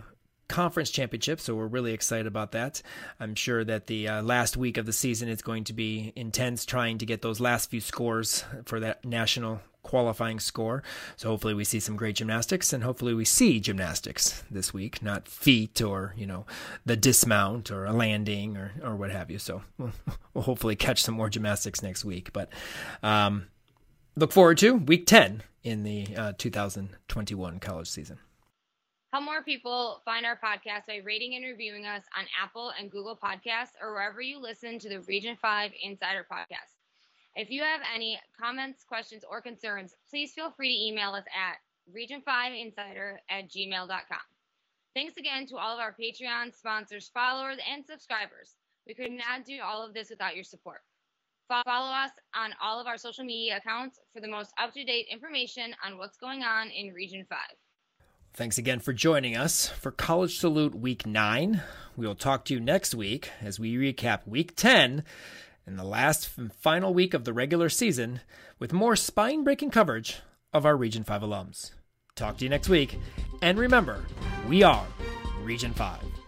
conference 0.47 0.89
championship, 0.89 1.39
so 1.39 1.55
we're 1.55 1.67
really 1.67 1.93
excited 1.93 2.27
about 2.27 2.51
that. 2.51 2.81
I'm 3.19 3.35
sure 3.35 3.63
that 3.63 3.87
the 3.87 4.07
uh, 4.07 4.21
last 4.23 4.57
week 4.57 4.77
of 4.77 4.85
the 4.85 4.93
season 4.93 5.29
is 5.29 5.41
going 5.41 5.63
to 5.65 5.73
be 5.73 6.11
intense 6.15 6.65
trying 6.65 6.97
to 6.97 7.05
get 7.05 7.21
those 7.21 7.39
last 7.39 7.69
few 7.69 7.79
scores 7.79 8.43
for 8.65 8.79
that 8.79 9.05
national 9.05 9.61
qualifying 9.83 10.39
score. 10.39 10.83
So 11.15 11.29
hopefully 11.29 11.53
we 11.53 11.63
see 11.63 11.79
some 11.79 11.95
great 11.95 12.15
gymnastics 12.15 12.71
and 12.71 12.83
hopefully 12.83 13.13
we 13.13 13.25
see 13.25 13.59
gymnastics 13.59 14.43
this 14.51 14.73
week, 14.73 15.01
not 15.01 15.27
feet 15.27 15.81
or, 15.81 16.13
you 16.15 16.27
know, 16.27 16.45
the 16.85 16.95
dismount 16.95 17.71
or 17.71 17.85
a 17.85 17.93
landing 17.93 18.57
or, 18.57 18.73
or 18.83 18.95
what 18.95 19.09
have 19.11 19.31
you. 19.31 19.39
So 19.39 19.63
we'll, 19.77 19.91
we'll 20.33 20.43
hopefully 20.43 20.75
catch 20.75 21.01
some 21.01 21.15
more 21.15 21.29
gymnastics 21.29 21.81
next 21.81 22.05
week. 22.05 22.31
But 22.31 22.49
um, 23.01 23.47
look 24.15 24.31
forward 24.31 24.57
to 24.59 24.75
week 24.75 25.05
10 25.05 25.43
in 25.63 25.83
the 25.83 26.07
uh, 26.15 26.33
2021 26.37 27.59
college 27.59 27.89
season. 27.89 28.19
Help 29.11 29.25
more 29.25 29.43
people 29.43 30.01
find 30.05 30.25
our 30.25 30.39
podcast 30.41 30.87
by 30.87 31.01
rating 31.03 31.35
and 31.35 31.43
reviewing 31.43 31.85
us 31.85 32.03
on 32.17 32.25
Apple 32.41 32.71
and 32.79 32.89
Google 32.89 33.19
Podcasts 33.21 33.75
or 33.81 33.91
wherever 33.91 34.21
you 34.21 34.39
listen 34.39 34.79
to 34.79 34.87
the 34.87 35.01
Region 35.01 35.35
5 35.41 35.71
Insider 35.83 36.25
Podcast. 36.31 36.77
If 37.35 37.49
you 37.49 37.61
have 37.61 37.81
any 37.93 38.19
comments, 38.39 38.83
questions, 38.85 39.23
or 39.29 39.41
concerns, 39.41 39.95
please 40.09 40.31
feel 40.33 40.51
free 40.51 40.69
to 40.69 40.87
email 40.87 41.11
us 41.11 41.25
at 41.35 41.57
region5insider 41.93 43.17
at 43.29 43.49
gmail.com. 43.49 44.19
Thanks 44.93 45.17
again 45.17 45.45
to 45.47 45.57
all 45.57 45.73
of 45.73 45.79
our 45.79 45.95
Patreon 45.99 46.53
sponsors, 46.53 47.09
followers, 47.13 47.57
and 47.69 47.85
subscribers. 47.85 48.55
We 48.87 48.93
could 48.93 49.11
not 49.11 49.45
do 49.45 49.59
all 49.61 49.85
of 49.85 49.93
this 49.93 50.09
without 50.09 50.35
your 50.35 50.43
support. 50.43 50.81
Follow 51.51 51.91
us 51.91 52.11
on 52.33 52.51
all 52.63 52.79
of 52.79 52.87
our 52.87 52.97
social 52.97 53.25
media 53.25 53.57
accounts 53.57 53.99
for 54.13 54.21
the 54.21 54.27
most 54.29 54.53
up 54.57 54.73
to 54.73 54.85
date 54.85 55.07
information 55.11 55.75
on 55.85 55.97
what's 55.97 56.15
going 56.15 56.43
on 56.43 56.69
in 56.69 56.93
Region 56.93 57.25
5. 57.27 57.37
Thanks 58.33 58.57
again 58.57 58.79
for 58.79 58.93
joining 58.93 59.35
us 59.35 59.67
for 59.67 59.91
College 59.91 60.39
Salute 60.39 60.73
Week 60.73 61.05
9. 61.05 61.61
We 61.97 62.07
will 62.07 62.15
talk 62.15 62.45
to 62.45 62.53
you 62.53 62.61
next 62.61 62.95
week 62.95 63.31
as 63.41 63.59
we 63.59 63.75
recap 63.75 64.25
Week 64.25 64.55
10 64.55 65.03
and 65.65 65.77
the 65.77 65.83
last 65.83 66.37
and 66.37 66.53
final 66.53 66.93
week 66.93 67.13
of 67.13 67.25
the 67.25 67.33
regular 67.33 67.67
season 67.67 68.21
with 68.57 68.71
more 68.71 68.95
spine 68.95 69.43
breaking 69.43 69.71
coverage 69.71 70.21
of 70.53 70.65
our 70.65 70.77
Region 70.77 71.03
5 71.03 71.21
alums. 71.21 71.71
Talk 72.15 72.37
to 72.37 72.45
you 72.45 72.49
next 72.49 72.69
week, 72.69 72.97
and 73.41 73.59
remember, 73.59 74.05
we 74.47 74.63
are 74.63 74.87
Region 75.43 75.73
5. 75.73 76.20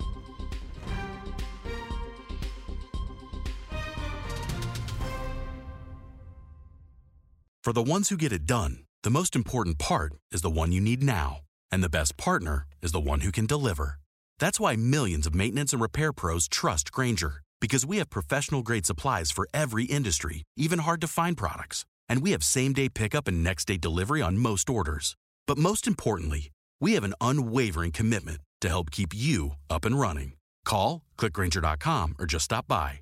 For 7.64 7.72
the 7.72 7.90
ones 7.92 8.10
who 8.10 8.18
get 8.18 8.34
it 8.34 8.46
done, 8.46 8.80
the 9.04 9.10
most 9.10 9.38
important 9.38 9.80
part 9.80 10.12
is 10.34 10.42
the 10.42 10.50
one 10.50 10.74
you 10.74 10.82
need 10.82 11.02
now. 11.02 11.40
And 11.72 11.82
the 11.82 11.96
best 11.98 12.18
partner 12.18 12.66
is 12.82 12.92
the 12.92 13.00
one 13.00 13.22
who 13.22 13.32
can 13.32 13.46
deliver. 13.46 14.02
That's 14.38 14.60
why 14.60 14.76
millions 14.76 15.26
of 15.26 15.34
maintenance 15.34 15.72
and 15.72 15.82
repair 15.82 16.12
pros 16.12 16.50
trust 16.50 16.92
Grainger, 16.92 17.42
because 17.62 17.86
we 17.86 18.00
have 18.00 18.10
professional 18.10 18.64
grade 18.64 18.86
supplies 18.86 19.32
for 19.32 19.48
every 19.54 19.86
industry, 19.86 20.44
even 20.58 20.80
hard 20.80 21.00
to 21.02 21.08
find 21.08 21.38
products. 21.38 21.86
And 22.10 22.22
we 22.22 22.32
have 22.32 22.44
same 22.44 22.74
day 22.74 22.90
pickup 22.90 23.30
and 23.30 23.46
next 23.46 23.64
day 23.70 23.78
delivery 23.78 24.22
on 24.22 24.38
most 24.38 24.70
orders. 24.70 25.16
But 25.48 25.58
most 25.58 25.88
importantly, 25.88 26.52
we 26.82 26.96
have 26.96 27.06
an 27.06 27.14
unwavering 27.22 27.92
commitment 27.92 28.40
to 28.60 28.68
help 28.68 28.92
keep 28.92 29.16
you 29.16 29.52
up 29.70 29.86
and 29.86 29.98
running. 29.98 30.34
Call, 30.66 31.00
clickgrainger.com, 31.18 32.16
or 32.20 32.26
just 32.26 32.44
stop 32.44 32.68
by. 32.68 33.00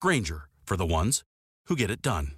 Grainger, 0.00 0.48
for 0.64 0.78
the 0.78 0.86
ones 0.86 1.22
who 1.66 1.76
get 1.76 1.90
it 1.90 2.00
done. 2.00 2.37